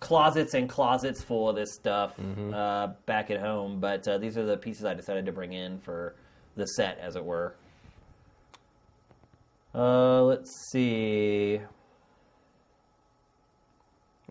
[0.00, 2.54] closets and closets full of this stuff Mm-hmm.
[2.54, 5.78] uh, back at home, but uh, these are the pieces I decided to bring in
[5.80, 6.14] for
[6.56, 7.54] the set, as it were.
[9.74, 11.60] Uh, let's see.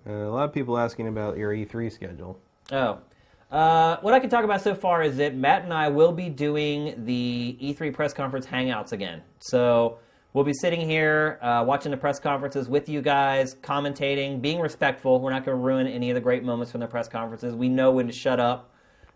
[0.08, 2.40] Uh, a lot of people asking about your E3 schedule.
[2.72, 3.00] Oh.
[3.52, 6.30] Uh, what I can talk about so far is that Matt and I will be
[6.30, 9.22] doing the E3 press conference hangouts again.
[9.40, 9.98] So
[10.34, 15.20] we'll be sitting here uh, watching the press conferences with you guys, commentating, being respectful.
[15.20, 17.56] We're not going to ruin any of the great moments from the press conferences.
[17.56, 18.72] We know when to shut up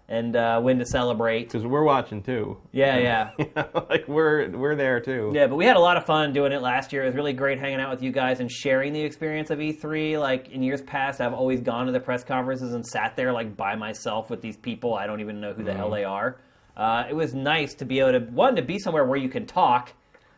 [0.10, 1.44] and uh, when to celebrate.
[1.44, 2.58] Because we're watching too.
[2.72, 3.64] Yeah, yeah.
[3.90, 5.32] like we're we're there too.
[5.34, 7.04] Yeah, but we had a lot of fun doing it last year.
[7.04, 10.20] It was really great hanging out with you guys and sharing the experience of E3.
[10.20, 13.56] Like in years past, I've always gone to the press conferences and sat there like
[13.56, 14.94] by myself with these people.
[14.94, 16.38] I don't even know who the hell they are.
[16.76, 19.46] Uh, it was nice to be able to one to be somewhere where you can
[19.46, 19.94] talk.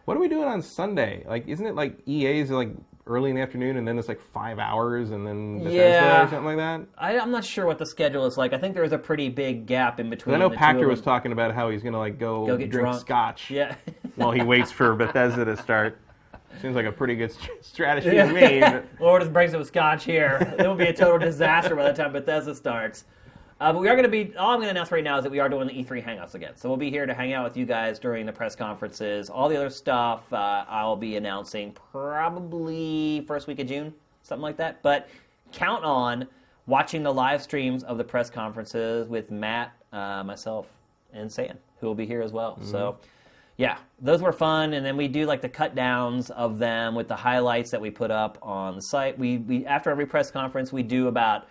[0.05, 1.23] What are we doing on Sunday?
[1.27, 2.69] Like, isn't it like EA's like
[3.07, 6.23] early in the afternoon, and then it's like five hours, and then Bethesda Yeah.
[6.25, 6.81] or something like that?
[6.97, 8.53] I, I'm not sure what the schedule is like.
[8.53, 10.35] I think there was a pretty big gap in between.
[10.35, 13.01] I know Pachter was talking about how he's gonna like go, Go get drink drunk.
[13.01, 13.49] scotch.
[13.51, 13.75] Yeah.
[14.15, 15.99] while he waits for Bethesda to start.
[16.61, 18.59] Seems like a pretty good st- strategy to me.
[18.61, 20.55] but- Lord just brings some scotch here.
[20.57, 23.03] It will be a total disaster by the time Bethesda starts.
[23.59, 24.35] Uh, but we are going to be.
[24.35, 26.35] All I'm going to announce right now is that we are doing the E3 hangouts
[26.35, 26.57] again.
[26.57, 29.29] So we'll be here to hang out with you guys during the press conferences.
[29.29, 33.93] All the other stuff uh, I'll be announcing probably first week of June,
[34.23, 34.81] something like that.
[34.81, 35.07] But
[35.53, 36.27] count on
[36.67, 40.67] watching the live streams of the press conferences with Matt, uh, myself,
[41.13, 42.57] and Sam, who will be here as well.
[42.61, 42.97] So
[43.57, 44.73] yeah, those were fun.
[44.73, 47.89] And then we do like the cut downs of them with the highlights that we
[47.89, 49.17] put up on the site.
[49.17, 51.47] We, we after every press conference, we do about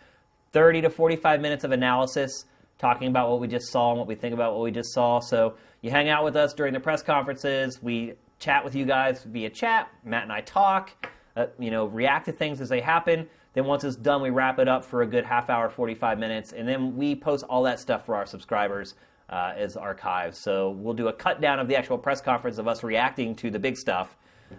[0.54, 2.46] 30 to 45 minutes of analysis
[2.78, 5.18] talking about what we just saw and what we think about what we just saw.
[5.18, 7.82] So you hang out with us during the press conferences.
[7.82, 9.88] We chat with you guys via chat.
[10.04, 13.28] Matt and I talk, uh, you know, react to things as they happen.
[13.54, 16.52] Then once it's done, we wrap it up for a good half hour, 45 minutes,
[16.52, 18.94] and then we post all that stuff for our subscribers
[19.30, 20.38] uh, as archives.
[20.38, 23.50] So we'll do a cut down of the actual press conference of us reacting to
[23.50, 24.16] the big stuff,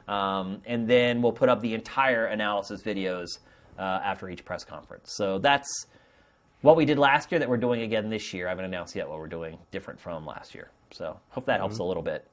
[0.10, 3.40] um, and then we'll put up the entire analysis videos
[3.78, 5.14] uh, after each press conference.
[5.16, 5.88] So that's
[6.62, 8.48] what we did last year that we're doing again this year.
[8.48, 10.72] I haven't announced yet what we're doing different from last year.
[10.92, 12.28] So hope that helps a little bit.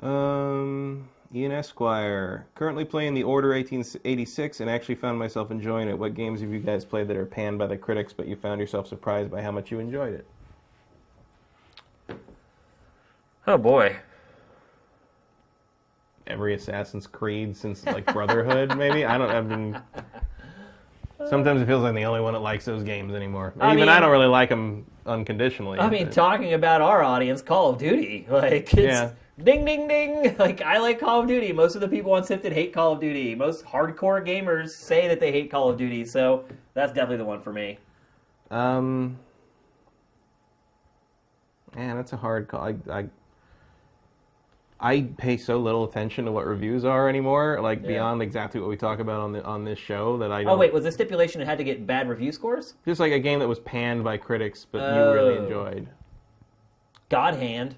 [0.00, 5.98] Um, Ian Esquire currently playing the Order 1886, and actually found myself enjoying it.
[5.98, 8.60] What games have you guys played that are panned by the critics, but you found
[8.60, 10.26] yourself surprised by how much you enjoyed it?
[13.46, 13.96] Oh boy.
[16.26, 19.04] Every Assassin's Creed since like Brotherhood, maybe.
[19.04, 19.30] I don't.
[19.30, 19.80] I've been.
[21.28, 23.54] Sometimes it feels like I'm the only one that likes those games anymore.
[23.60, 25.78] I Even mean- I don't really like them unconditionally.
[25.78, 29.10] I mean, but- talking about our audience, Call of Duty, like it's Yeah.
[29.42, 30.36] ding ding ding.
[30.38, 31.52] Like I like Call of Duty.
[31.52, 33.34] Most of the people on Sifted hate Call of Duty.
[33.34, 36.04] Most hardcore gamers say that they hate Call of Duty.
[36.04, 36.44] So
[36.74, 37.78] that's definitely the one for me.
[38.50, 39.18] Um,
[41.76, 42.60] man, that's a hard call.
[42.60, 43.04] I, I,
[44.84, 47.88] I pay so little attention to what reviews are anymore, like Yeah.
[47.88, 50.18] beyond exactly what we talk about on the on this show.
[50.18, 52.74] That I Oh don't, wait, was the stipulation it had to get bad review scores?
[52.86, 55.42] just like a game that was panned by critics, but you really Oh.
[55.44, 55.88] enjoyed.
[57.08, 57.76] God Hand.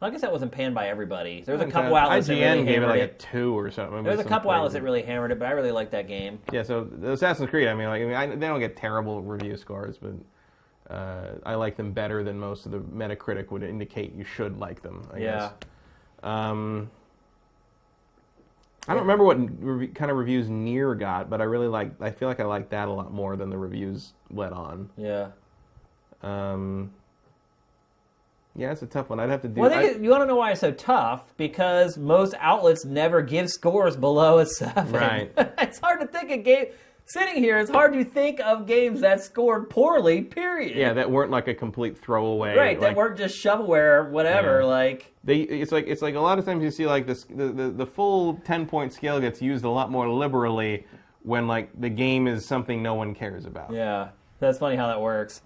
[0.00, 1.42] Well, I guess that wasn't panned by everybody.
[1.42, 3.10] There was a couple that- outlets that IGN really gave it like it.
[3.22, 4.02] a two or something.
[4.04, 6.38] There was a couple outlets that really hammered it, but I really liked that game.
[6.50, 7.68] Yeah, so Assassin's Creed.
[7.68, 10.12] I mean, like, I mean, I, they don't get terrible review scores, but
[10.94, 14.80] uh, I like them better than most of the Metacritic would indicate you should like
[14.82, 15.06] them.
[15.12, 15.38] I Yeah.
[15.38, 15.52] guess.
[16.24, 16.90] Um,
[18.88, 21.92] I don't remember what rev- kind of reviews Nier got, but I really like.
[22.00, 24.90] I feel like I like that a lot more than the reviews let on.
[24.96, 25.28] Yeah.
[26.22, 26.92] Um,
[28.56, 29.20] yeah, it's a tough one.
[29.20, 29.60] I'd have to do.
[29.60, 31.34] Well, I I- think it- you want to know why it's so tough?
[31.36, 34.92] Because most outlets never give scores below a seven.
[34.92, 35.32] Right.
[35.58, 36.66] it's hard to think of game.
[37.06, 40.22] Sitting here, it's hard to think of games that scored poorly.
[40.22, 40.76] Period.
[40.76, 42.56] Yeah, that weren't like a complete throwaway.
[42.56, 44.60] Right, that like- weren't just shovelware, whatever.
[44.60, 44.66] Yeah.
[44.66, 47.48] Like, They, it's like it's like a lot of times you see like this the,
[47.48, 50.86] the, the full ten point scale gets used a lot more liberally
[51.22, 53.72] when like the game is something no one cares about.
[53.72, 54.08] yeah,
[54.40, 55.42] that's funny how that works.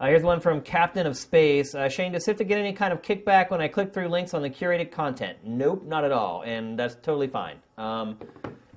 [0.00, 1.76] Uh, here's one from Captain of Space.
[1.76, 4.42] Uh, Shane, does to get any kind of kickback when I click through links on
[4.42, 5.38] the curated content?
[5.44, 7.58] Nope, not at all, and that's totally fine.
[7.78, 8.18] Um,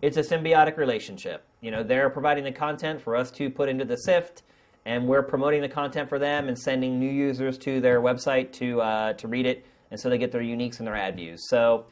[0.04, 1.44] it's a symbiotic relationship.
[1.66, 4.44] You know, they're providing the content for us to put into the SIFT,
[4.85, 8.80] and we're promoting the content for them and sending new users to their website to
[8.82, 11.50] uh, to read it, and so they get their uniques and their ad views.
[11.50, 11.88] So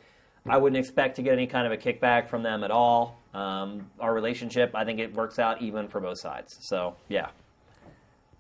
[0.48, 3.20] I wouldn't expect to get any kind of a kickback from them at all.
[3.34, 6.56] Um, our relationship, I think it works out even for both sides.
[6.62, 7.30] So yeah.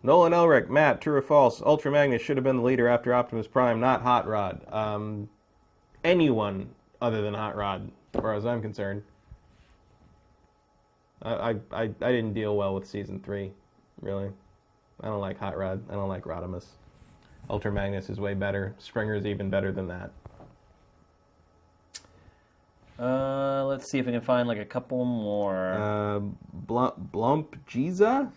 [0.03, 1.63] Nolan Elric, Matt, true or false?
[1.63, 4.71] Ultra Magnus should have been the leader after Optimus Prime, not Hot Rod.
[4.71, 5.29] Um,
[6.03, 6.69] anyone
[7.01, 9.01] other than Hot Rod, as far as I'm concerned.
[11.23, 13.51] I, I, I, I didn't deal well with season three,
[14.01, 14.29] really.
[15.01, 15.81] I don't like Hot Rod.
[15.89, 16.65] I don't like Rodimus.
[17.49, 18.75] Ultra Magnus is way better.
[18.77, 20.11] Springer's even better than that.
[22.99, 25.73] Uh, let's see if we can find like a couple more.
[25.73, 26.19] Uh,
[26.67, 28.31] Blump, Blump Giza?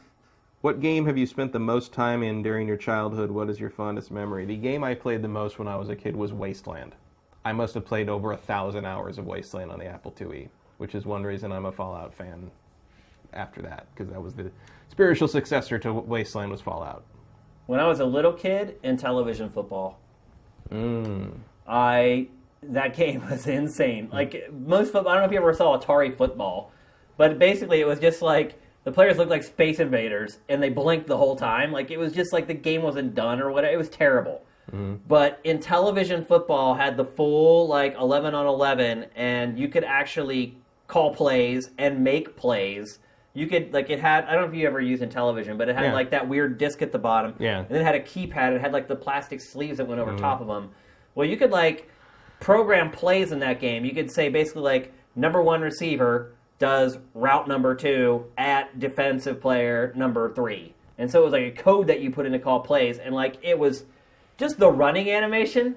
[0.62, 3.30] What game have you spent the most time in during your childhood?
[3.30, 4.44] What is your fondest memory?
[4.44, 6.94] The game I played the most when I was a kid was Wasteland.
[7.44, 10.48] I must have played over a thousand hours of Wasteland on the Apple IIe,
[10.78, 12.50] which is one reason I'm a Fallout fan
[13.32, 14.50] after that, because that was the
[14.88, 17.04] spiritual successor to Wasteland was Fallout.
[17.66, 19.98] When I was a little kid Intellivision football,
[20.70, 21.32] Mm.
[21.66, 22.28] I
[22.62, 24.08] that game was insane.
[24.12, 26.72] Like most football, I don't know if you ever saw Atari football,
[27.16, 31.06] but basically it was just like the players looked like space invaders and they blinked
[31.06, 31.72] the whole time.
[31.72, 33.72] Like it was just like the game wasn't done or whatever.
[33.74, 34.42] It was terrible.
[35.06, 40.56] But Intellivision football had the full like 11 on 11 and you could actually
[40.88, 42.98] call plays and make plays.
[43.36, 45.76] You could like it had I don't know if you ever used Intellivision, but it
[45.76, 45.92] had Yeah.
[45.92, 47.34] like that weird disc at the bottom.
[47.38, 47.58] Yeah.
[47.60, 48.52] And then it had a keypad.
[48.54, 50.18] It had like the plastic sleeves that went over Mhm.
[50.18, 50.70] top of them.
[51.14, 51.88] Well, you could like
[52.40, 53.84] program plays in that game.
[53.84, 59.92] You could say basically like number one receiver does route number two at defensive player
[59.94, 60.72] number three.
[60.98, 63.14] And so it was like a code that you put in to call plays, and
[63.14, 63.84] like it was
[64.38, 65.76] just the running animation.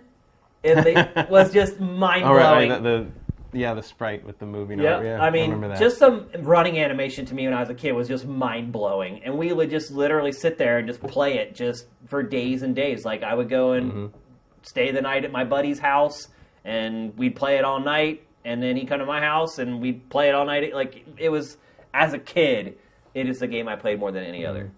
[0.64, 2.70] The, was just mind blowing.
[2.70, 3.08] right,
[3.54, 4.80] yeah the sprite with the moving.
[4.80, 5.06] Yeah, over.
[5.06, 5.80] yeah I mean, that.
[5.80, 9.22] just some running animation to me when I was a kid was just mind blowing,
[9.24, 12.76] and we would just literally sit there and just play it just for days and
[12.76, 13.06] days.
[13.06, 14.18] Like I would go and Mm-hmm.
[14.64, 16.28] stay the night at my buddy's house,
[16.66, 20.10] and we'd play it all night, and then he'd come to my house and we'd
[20.10, 20.74] play it all night.
[20.74, 21.58] Like it was
[21.94, 22.78] as a kid,
[23.14, 24.72] it is the game I played more than any other.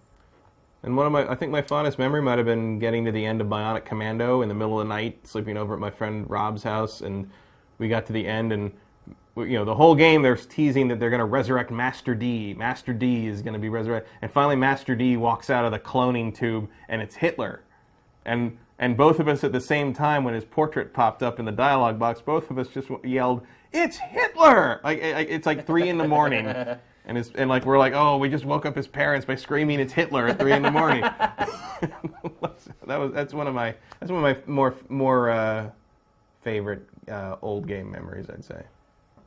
[0.84, 3.24] And one of my, I think my fondest memory might have been getting to the
[3.24, 6.28] end of Bionic Commando in the middle of the night, sleeping over at my friend
[6.28, 7.30] Rob's house, and
[7.82, 8.72] we got to the end, and
[9.36, 12.54] you know the whole game they're teasing that they're going to resurrect Master D.
[12.54, 15.80] Master D is going to be resurrected, and finally Master D walks out of the
[15.80, 17.64] cloning tube, and it's Hitler,
[18.24, 21.46] and and both of us at the same time when his portrait popped up in
[21.46, 23.42] the dialogue box, both of us just yelled,
[23.74, 26.54] "It's Hitler!" Like it's like three in the morning.
[27.04, 29.80] And, it's, and like we're like, oh, we just woke up his parents by screaming
[29.80, 31.02] it's Hitler at three in the morning.
[32.86, 35.72] that was that's one of my that's one of my more more uh,
[36.44, 38.64] favorite uh, old game memories, I'd say.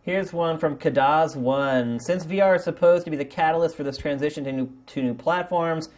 [0.03, 1.99] Here's one from Kadaz One.
[1.99, 5.15] Since VR is supposed to be the catalyst for this transition to new to new
[5.15, 5.89] platforms,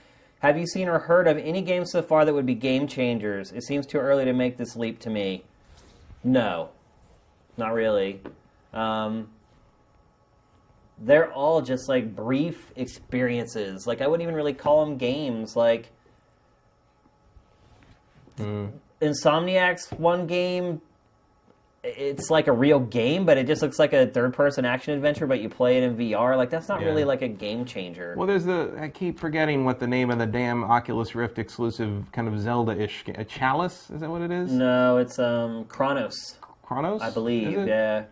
[0.40, 3.50] have you seen or heard of any games so far that would be game changers?
[3.50, 5.44] It seems too early to make this leap to me.
[6.22, 6.68] No,
[7.56, 8.20] not really.
[8.72, 9.28] Um,
[10.98, 13.86] they're all just like brief experiences.
[13.86, 15.56] Like I wouldn't even really call them games.
[15.56, 15.90] Like
[19.00, 20.80] Insomniac's one game
[21.96, 25.26] it's like a real game, but it just looks like a third-person action adventure.
[25.26, 26.36] But you play it in VR.
[26.36, 26.88] Like that's not Yeah.
[26.88, 28.14] really like a game changer.
[28.16, 32.06] Well, there's the I keep forgetting what the name of the damn Oculus Rift exclusive
[32.12, 33.16] kind of Zelda-ish game.
[33.18, 34.50] A Chalice is that what it is?
[34.52, 36.36] No, it's um Chronos.
[36.62, 37.66] Chronos, I believe.
[37.66, 38.04] Yeah,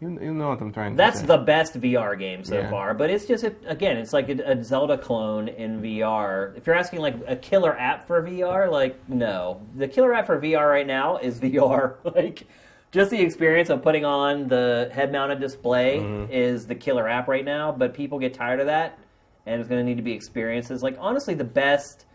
[0.00, 1.26] You, you know what I'm trying to that's say.
[1.26, 2.70] the best VR game so Yeah.
[2.70, 2.94] far.
[2.94, 6.56] But it's just again, it's like a, a Zelda clone in VR.
[6.56, 10.40] If you're asking like a killer app for VR, like no, the killer app for
[10.40, 11.94] VR right now is VR.
[12.04, 12.46] like
[12.92, 16.32] just the experience of putting on the head-mounted display Mm-hmm.
[16.32, 17.72] is the killer app right now.
[17.72, 18.98] But people get tired of that,
[19.46, 20.82] and it's going to need to be experiences.
[20.82, 22.06] Like honestly, the best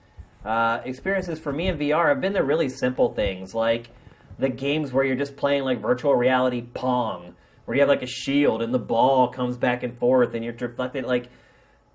[0.44, 3.90] uh, experiences for me in VR have been the really simple things, like
[4.38, 8.08] the games where you're just playing like virtual reality Pong, where you have like a
[8.08, 11.06] shield and the ball comes back and forth and you're reflected.
[11.06, 11.30] Like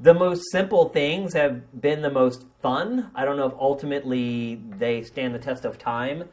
[0.01, 3.11] the most simple things have been the most fun.
[3.15, 6.25] I don't know if ultimately they stand the test of time,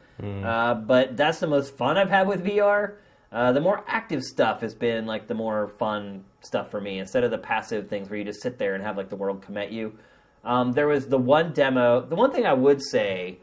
[0.44, 2.94] uh, but that's the most fun I've had with VR.
[3.30, 7.24] Uh, the more active stuff has been like the more fun stuff for me instead
[7.24, 9.58] of the passive things where you just sit there and have like the world come
[9.58, 9.92] at you.
[10.44, 12.00] Um, there was the one demo.
[12.00, 13.38] The one thing I would say,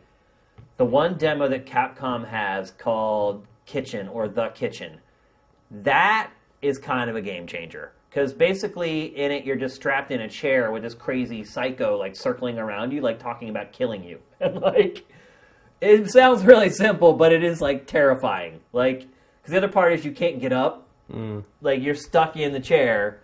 [0.78, 5.02] the one demo that Capcom has called Kitchen or The Kitchen,
[5.70, 6.32] that
[6.64, 7.92] is kind of a game changer.
[8.16, 12.16] Because basically, in it, you're just strapped in a chair with this crazy psycho like
[12.16, 14.19] circling around you, like talking about killing you.
[14.40, 15.03] And like,
[15.82, 18.61] it sounds really simple, but it is like terrifying.
[18.72, 20.88] Like, because the other part is you can't get up.
[21.11, 21.44] Mm.
[21.60, 23.19] Like, you're stuck in the chair,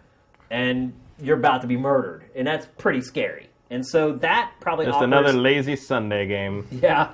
[0.49, 3.47] and you're about to be murdered, and that's pretty scary.
[3.69, 6.67] And so that probably Just offers, another lazy Sunday game.
[6.83, 7.11] yeah.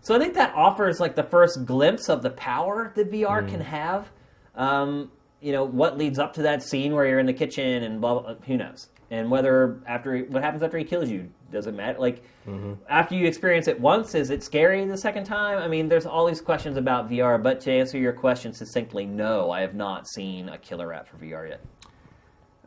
[0.00, 3.50] So I think that offers like the first glimpse of the power that VR Mm.
[3.50, 4.08] can have.
[4.54, 5.10] Um,
[5.40, 8.18] you know what leads up to that scene where you're in the kitchen and blah,
[8.20, 8.88] blah who knows?
[9.10, 11.98] And whether after what happens after he kills you does it matter.
[11.98, 12.72] Like Mm-hmm.
[12.88, 15.58] after you experience it once is it scary the second time?
[15.58, 19.50] I mean there's all these questions about vr but to answer your question succinctly no
[19.50, 21.60] i have not seen a killer app for vr yet.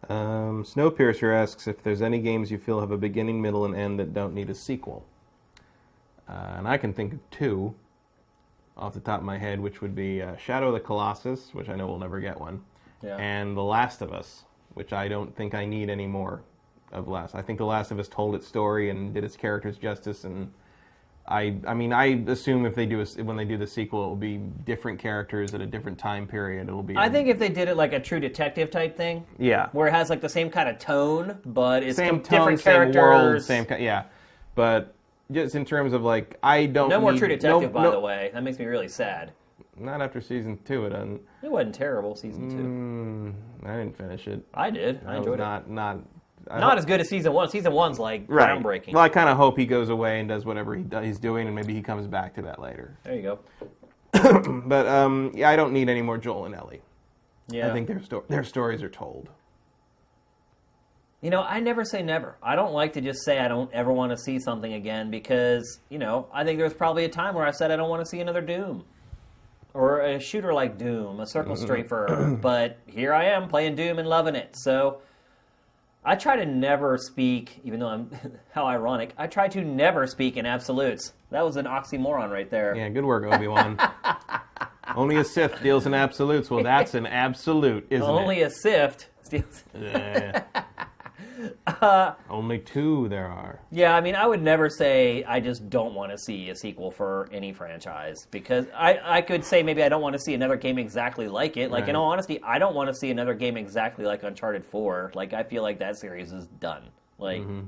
[0.07, 3.99] Um, Snowpiercer asks if there's any games you feel have a beginning, middle, and end
[3.99, 5.05] that don't need a sequel.
[6.29, 7.73] Uh, and I can think of two
[8.81, 11.69] off the top of my head, which would be uh, Shadow of the Colossus, which
[11.69, 12.61] I know we'll never get one,
[13.03, 13.15] Yeah.
[13.17, 14.43] and The Last of Us,
[14.73, 16.41] which I don't think I need any more
[16.91, 17.35] of Last.
[17.35, 20.51] I think The Last of Us told its story and did its characters justice, and
[21.27, 24.07] I, I mean, I assume if they do a, when they do the sequel, it
[24.07, 26.67] will be different characters at a different time period.
[26.67, 29.69] It'll be i think if they did it like a true detective type thing yeah,
[29.71, 32.59] where it has like the same kind of tone but it's same com- tone, different
[32.59, 34.05] same characters world, same yeah.
[34.55, 34.95] But
[35.31, 37.91] just in terms of like, I don't no more need- true detective no- by no-
[37.91, 39.31] the way that makes me really sad
[39.77, 40.85] Not after season two.
[40.85, 41.21] It doesn't.
[41.43, 42.57] it wasn't terrible season two
[43.65, 44.41] Mm, I didn't finish it.
[44.53, 45.01] I did.
[45.05, 45.43] I was enjoyed it.
[45.43, 45.99] not, Not
[46.49, 47.49] I Not as good as season one.
[47.49, 48.49] Season one's like right.
[48.49, 48.93] groundbreaking.
[48.93, 51.45] Well, I kind of hope he goes away and does whatever he do, he's doing,
[51.45, 52.97] and maybe he comes back to that later.
[53.03, 53.39] There you go.
[54.65, 56.81] but um, yeah, I don't need any more Joel and Ellie.
[57.47, 57.69] Yeah.
[57.69, 59.29] I think their sto- their stories are told.
[61.21, 62.35] You know, I never say never.
[62.41, 65.79] I don't like to just say I don't ever want to see something again because,
[65.89, 68.03] you know, I think there was probably a time where I said I don't want
[68.03, 68.83] to see another Doom.
[69.73, 71.63] Or a shooter like Doom, a circle Mm-hmm.
[71.65, 72.41] strafer.
[72.41, 74.55] but here I am playing Doom and loving it.
[74.57, 75.01] So
[76.03, 78.11] I try to never speak, even though I'm
[78.51, 81.13] how ironic, I try to never speak in absolutes.
[81.29, 82.75] That was an oxymoron right there.
[82.75, 83.77] Yeah, good work, Obi Wan.
[84.95, 86.49] Only a Sith deals in absolutes.
[86.49, 88.23] Well, that's an absolute, isn't Only it?
[88.23, 89.07] Only a sift.
[89.21, 90.43] steals- Yeah.
[91.67, 93.59] Uh, Only two there are.
[93.71, 96.91] Yeah, I mean, I would never say I just don't want to see a sequel
[96.91, 100.55] for any franchise because I, I could say maybe I don't want to see another
[100.55, 101.71] game exactly like it.
[101.71, 105.13] Like, in all honesty, I don't want to see another game exactly like Uncharted 4.
[105.15, 106.83] Like, I feel like that series is done.
[107.17, 107.67] Like, Mm-hmm.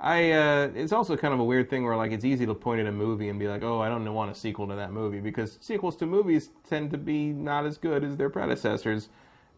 [0.00, 2.80] I uh, it's also kind of a weird thing where like it's easy to point
[2.80, 5.20] at a movie and be like, oh, I don't want a sequel to that movie
[5.20, 9.08] because sequels to movies tend to be not as good as their predecessors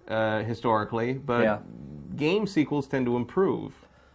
[0.09, 1.59] uh, historically, but Yeah.
[2.17, 3.73] game sequels tend to improve.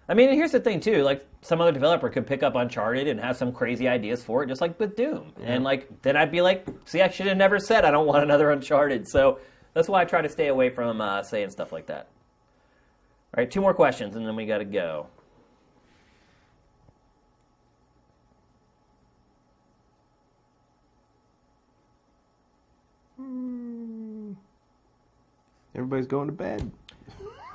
[0.10, 1.04] I mean, here's the thing too.
[1.04, 4.48] Like, some other developer could pick up Uncharted and have some crazy ideas for it,
[4.48, 5.34] just like with Doom.
[5.42, 8.24] And like, then I'd be like, see, I should have never said I don't want
[8.24, 9.08] another Uncharted.
[9.08, 9.40] So
[9.74, 12.08] that's why I try to stay away from uh, saying stuff like that.
[13.34, 15.08] All right, two more questions, and then we got to go.
[25.76, 26.72] Everybody's going to bed.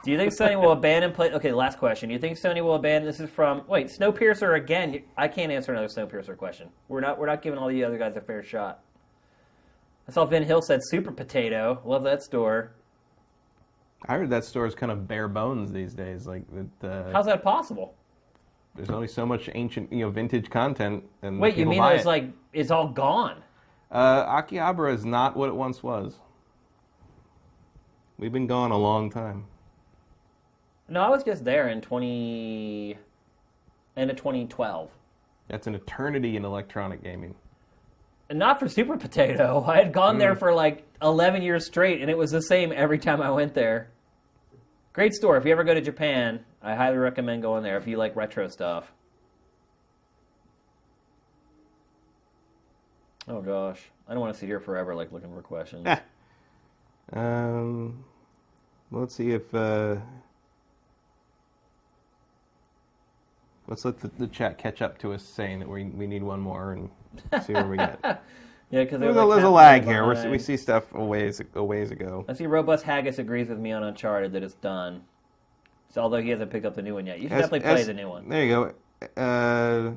[0.04, 1.32] Do you think Sony will abandon play?
[1.32, 2.08] Okay, last question.
[2.08, 3.10] Do you think Sony will abandon?
[3.10, 5.02] This is from wait Snowpiercer again.
[5.16, 6.68] I can't answer another Snowpiercer question.
[6.88, 7.18] We're not.
[7.18, 8.80] We're not giving all the other guys a fair shot.
[10.08, 11.80] I saw Vin Hill said Super Potato.
[11.84, 12.72] Love that store.
[14.08, 16.26] I heard that store is kind of bare bones these days.
[16.26, 16.44] Like
[16.80, 16.88] that.
[16.88, 17.94] Uh, How's that possible?
[18.76, 22.02] There's only so much ancient, you know, vintage content, and Wait, you mean buy there's
[22.02, 22.08] it.
[22.08, 23.42] like it's all gone?
[23.90, 26.16] Uh, Akihabara is not what it once was.
[28.18, 29.44] We've been gone a long time.
[30.88, 32.96] No, I was just there in twenty
[33.96, 34.90] end of 2012.
[35.48, 37.34] That's an eternity in electronic gaming.
[38.28, 39.64] And not for Super Potato.
[39.68, 40.38] I had gone there Mm.
[40.38, 43.88] for like 11 years straight, and it was the same every time I went there.
[44.92, 45.36] Great store.
[45.36, 48.48] If you ever go to Japan, I highly recommend going there if you like retro
[48.48, 48.92] stuff.
[53.28, 55.86] Oh gosh, I don't want to sit here forever, like looking for questions.
[57.12, 58.04] Um,
[58.90, 59.96] let's see if uh,
[63.68, 66.40] let's let the, the chat catch up to us saying that we we need one
[66.40, 66.90] more and
[67.44, 68.22] see where we get.
[68.68, 70.04] Yeah, because there's, a, there's a lag here.
[70.04, 72.24] We're, we see stuff a ways a ways ago.
[72.28, 75.02] I see Robust Haggis agrees with me on Uncharted that it's done.
[75.88, 77.80] So, although he hasn't picked up the new one yet, you should S- definitely play
[77.82, 78.28] S- the new one.
[78.28, 78.74] There you
[79.16, 79.16] go.
[79.16, 79.92] Uh,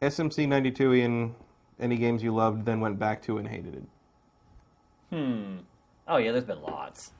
[0.00, 1.34] SMC 92 Ian,
[1.80, 3.82] any games you loved, then went back to and hated it.
[5.10, 5.56] Hmm.
[6.10, 7.12] Oh yeah, there's been lots.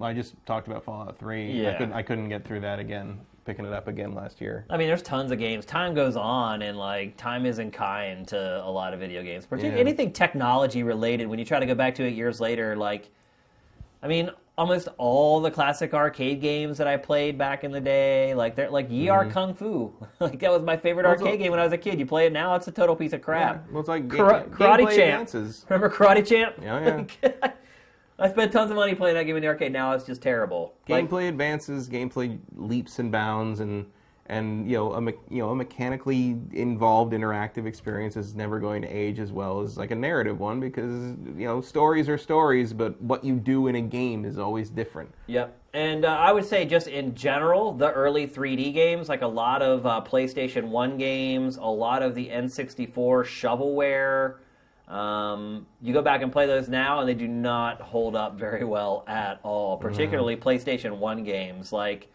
[0.00, 1.50] I just talked about Fallout Three.
[1.50, 1.70] Yeah.
[1.70, 3.18] I couldn't I couldn't get through that again.
[3.44, 4.66] Picking it up again last year.
[4.68, 5.64] I mean, there's tons of games.
[5.64, 9.46] Time goes on, and like time isn't kind to a lot of video games.
[9.46, 9.88] Particularly Yeah.
[9.88, 11.26] anything technology related.
[11.26, 13.08] When you try to go back to it years later, like,
[14.02, 18.34] I mean, almost all the classic arcade games that I played back in the day,
[18.34, 19.30] like they're like Yie Ar Mhm.
[19.32, 19.92] Kung Fu.
[20.20, 21.98] like that was my favorite Also- arcade game when I was a kid.
[21.98, 23.64] You play it now, it's a total piece of crap.
[23.66, 24.90] Yeah, well, it's like Kara- Karate Champ.
[25.22, 25.64] advances.
[25.70, 26.54] Remember Karate Champ?
[26.62, 27.50] Yeah, yeah.
[28.18, 29.72] I spent tons of money playing that game in the arcade.
[29.72, 30.74] Now it's just terrible.
[30.88, 33.86] Like, gameplay advances, gameplay leaps and bounds, and
[34.26, 38.82] and you know a me- you know a mechanically involved interactive experience is never going
[38.82, 42.72] to age as well as like a narrative one because you know stories are stories,
[42.72, 45.10] but what you do in a game is always different.
[45.28, 45.56] Yep.
[45.74, 49.62] And uh, I would say, just in general, the early 3D games, like a lot
[49.62, 54.36] of uh, PlayStation 1 games, a lot of the N64 shovelware,
[54.88, 58.64] um, you go back and play those now, and they do not hold up very
[58.64, 61.72] well at all, particularly PlayStation 1 games.
[61.72, 62.08] Like,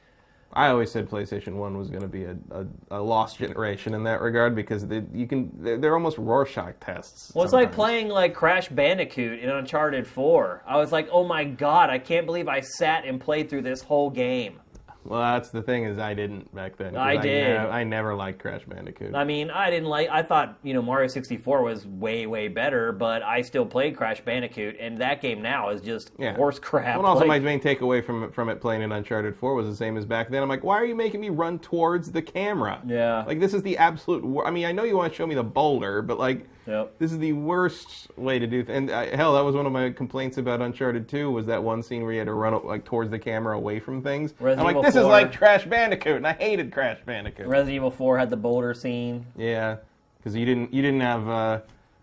[0.56, 4.04] I always said PlayStation One was going to be a, a, a lost generation in
[4.04, 7.32] that regard because they, you can they're, they're almost Rorschach tests.
[7.34, 10.64] well, it's like playing like Crash Bandicoot in Uncharted 4.
[10.68, 13.82] I was like, oh my god, I can't believe I sat and played through this
[13.82, 14.60] whole game.
[15.06, 16.96] Well, that's the thing is I didn't back then.
[16.96, 17.48] I did.
[17.58, 19.14] nev- I never liked Crash Bandicoot.
[19.14, 20.10] I mean, I didn't like.
[20.10, 23.98] I thought you know Mario sixty four was way way better, but I still played
[23.98, 26.36] Crash Bandicoot, and that game now is just Yeah.
[26.36, 26.86] horse crap.
[26.96, 29.68] Well, and also Like, my main takeaway from from it playing in Uncharted Four was
[29.68, 30.42] the same as back then.
[30.42, 32.82] I'm like, why are you making me run towards the camera?
[32.86, 33.24] Yeah.
[33.28, 34.24] Like this is the absolute.
[34.24, 36.94] Wor- I mean, I know you want to show me the boulder, but like, Yep.
[37.00, 38.64] this is the worst way to do.
[38.64, 41.62] Th- and uh, hell, that was one of my complaints about Uncharted Two was that
[41.62, 44.34] one scene where you had to run like towards the camera away from things.
[44.40, 47.48] Resident I'm like, Evil this is like Crash Bandicoot, and I hated Crash Bandicoot.
[47.48, 49.26] Resident Evil four had the boulder scene.
[49.36, 49.78] yeah,
[50.18, 51.28] because you didn't you didn't have.
[51.30, 51.60] Uh,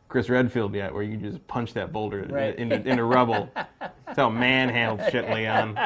[0.08, 2.58] Chris Redfield yet, where you just punch that boulder Right.
[2.58, 3.48] into, into rubble.
[3.54, 5.78] That's how man handles shit, Leon.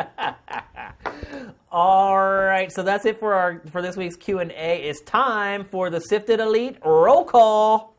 [1.70, 4.82] All right, so that's it for our for this week's Q and A.
[4.88, 7.93] It's time for the Sifted Elite roll call.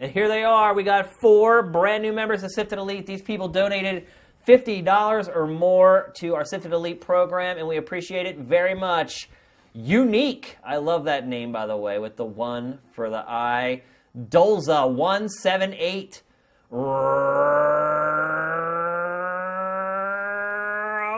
[0.00, 0.74] And here they are.
[0.74, 3.06] We got four brand new members of Sifted Elite.
[3.06, 4.06] These people donated
[4.46, 9.30] $50 or more to our Sifted Elite program, and we appreciate it very much.
[9.74, 10.56] Unique.
[10.64, 13.82] I love that name, by the way, with the one for the I.
[14.16, 16.22] Dolza178.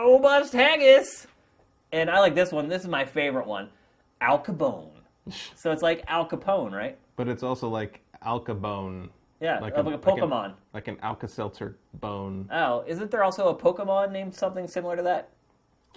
[0.03, 1.27] Robust Haggis.
[1.91, 2.67] And I like this one.
[2.67, 3.69] This is my favorite one.
[4.21, 4.87] Al Capone.
[5.55, 6.97] So it's like Al Capone, right?
[7.15, 9.09] But it's also like Alka-Bone.
[9.39, 10.53] Yeah, like a an- Pokemon.
[10.73, 12.47] Like an, Alka-Seltzer bone.
[12.51, 15.29] Oh, isn't there also a Pokemon named something similar to that?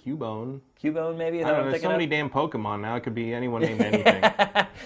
[0.03, 0.61] Cubone.
[0.81, 1.39] Cubone, maybe?
[1.39, 1.93] Is I don't know, there's so of?
[1.93, 2.95] many damn Pokemon now.
[2.95, 4.23] It could be anyone named anything.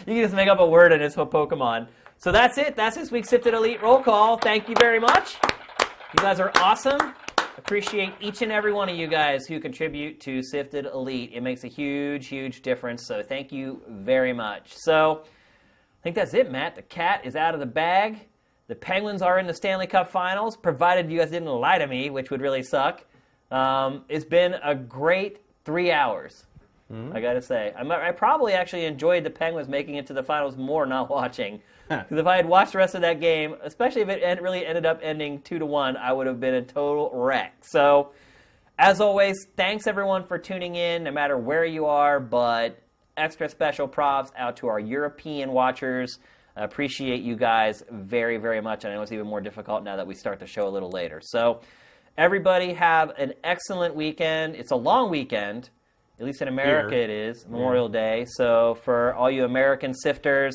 [0.05, 1.87] You can just make up a word and it's a Pokemon.
[2.17, 2.75] So that's it.
[2.75, 4.37] That's this week's Sifted Elite roll call.
[4.37, 5.37] Thank you very much.
[5.81, 7.13] You guys are awesome.
[7.57, 11.31] Appreciate each and every one of you guys who contribute to Sifted Elite.
[11.33, 13.05] It makes a huge, huge difference.
[13.05, 14.73] So thank you very much.
[14.75, 15.23] So
[15.99, 16.75] I think that's it, Matt.
[16.75, 18.27] The cat is out of the bag.
[18.67, 22.09] The Penguins are in the Stanley Cup Finals, provided you guys didn't lie to me,
[22.09, 23.03] which would really suck.
[23.51, 26.45] Um, it's been a great three hours.
[27.13, 30.23] I got to say, I'm, I probably actually enjoyed the Penguins making it to the
[30.23, 31.61] finals more not watching.
[31.87, 34.85] Because if I had watched the rest of that game, especially if it really ended
[34.85, 37.53] up ending two to one, I would have been a total wreck.
[37.61, 38.11] So,
[38.77, 42.19] as always, thanks everyone for tuning in, no matter where you are.
[42.19, 42.79] But
[43.19, 46.19] extra special props out to our European watchers.
[46.55, 48.85] I appreciate you guys very, very much.
[48.85, 51.21] I know it's even more difficult now that we start the show a little later.
[51.23, 51.61] So,
[52.17, 54.55] everybody have an excellent weekend.
[54.55, 55.69] It's a long weekend.
[56.19, 57.03] At least in America, Here.
[57.03, 58.25] it is Memorial Day.
[58.35, 60.51] So for all you American sifters,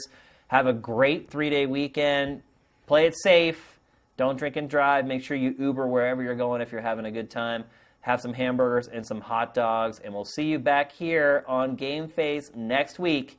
[0.49, 2.43] have a great three-day weekend.
[2.87, 3.79] Play it safe.
[4.19, 5.07] Don't drink and drive.
[5.07, 7.65] Make sure you Uber wherever you're going if you're having a good time.
[8.05, 12.55] Have some hamburgers and some hot dogs, and we'll see you back here on GameFace
[12.55, 13.39] next week.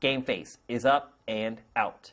[0.00, 2.12] GameFace is up and out.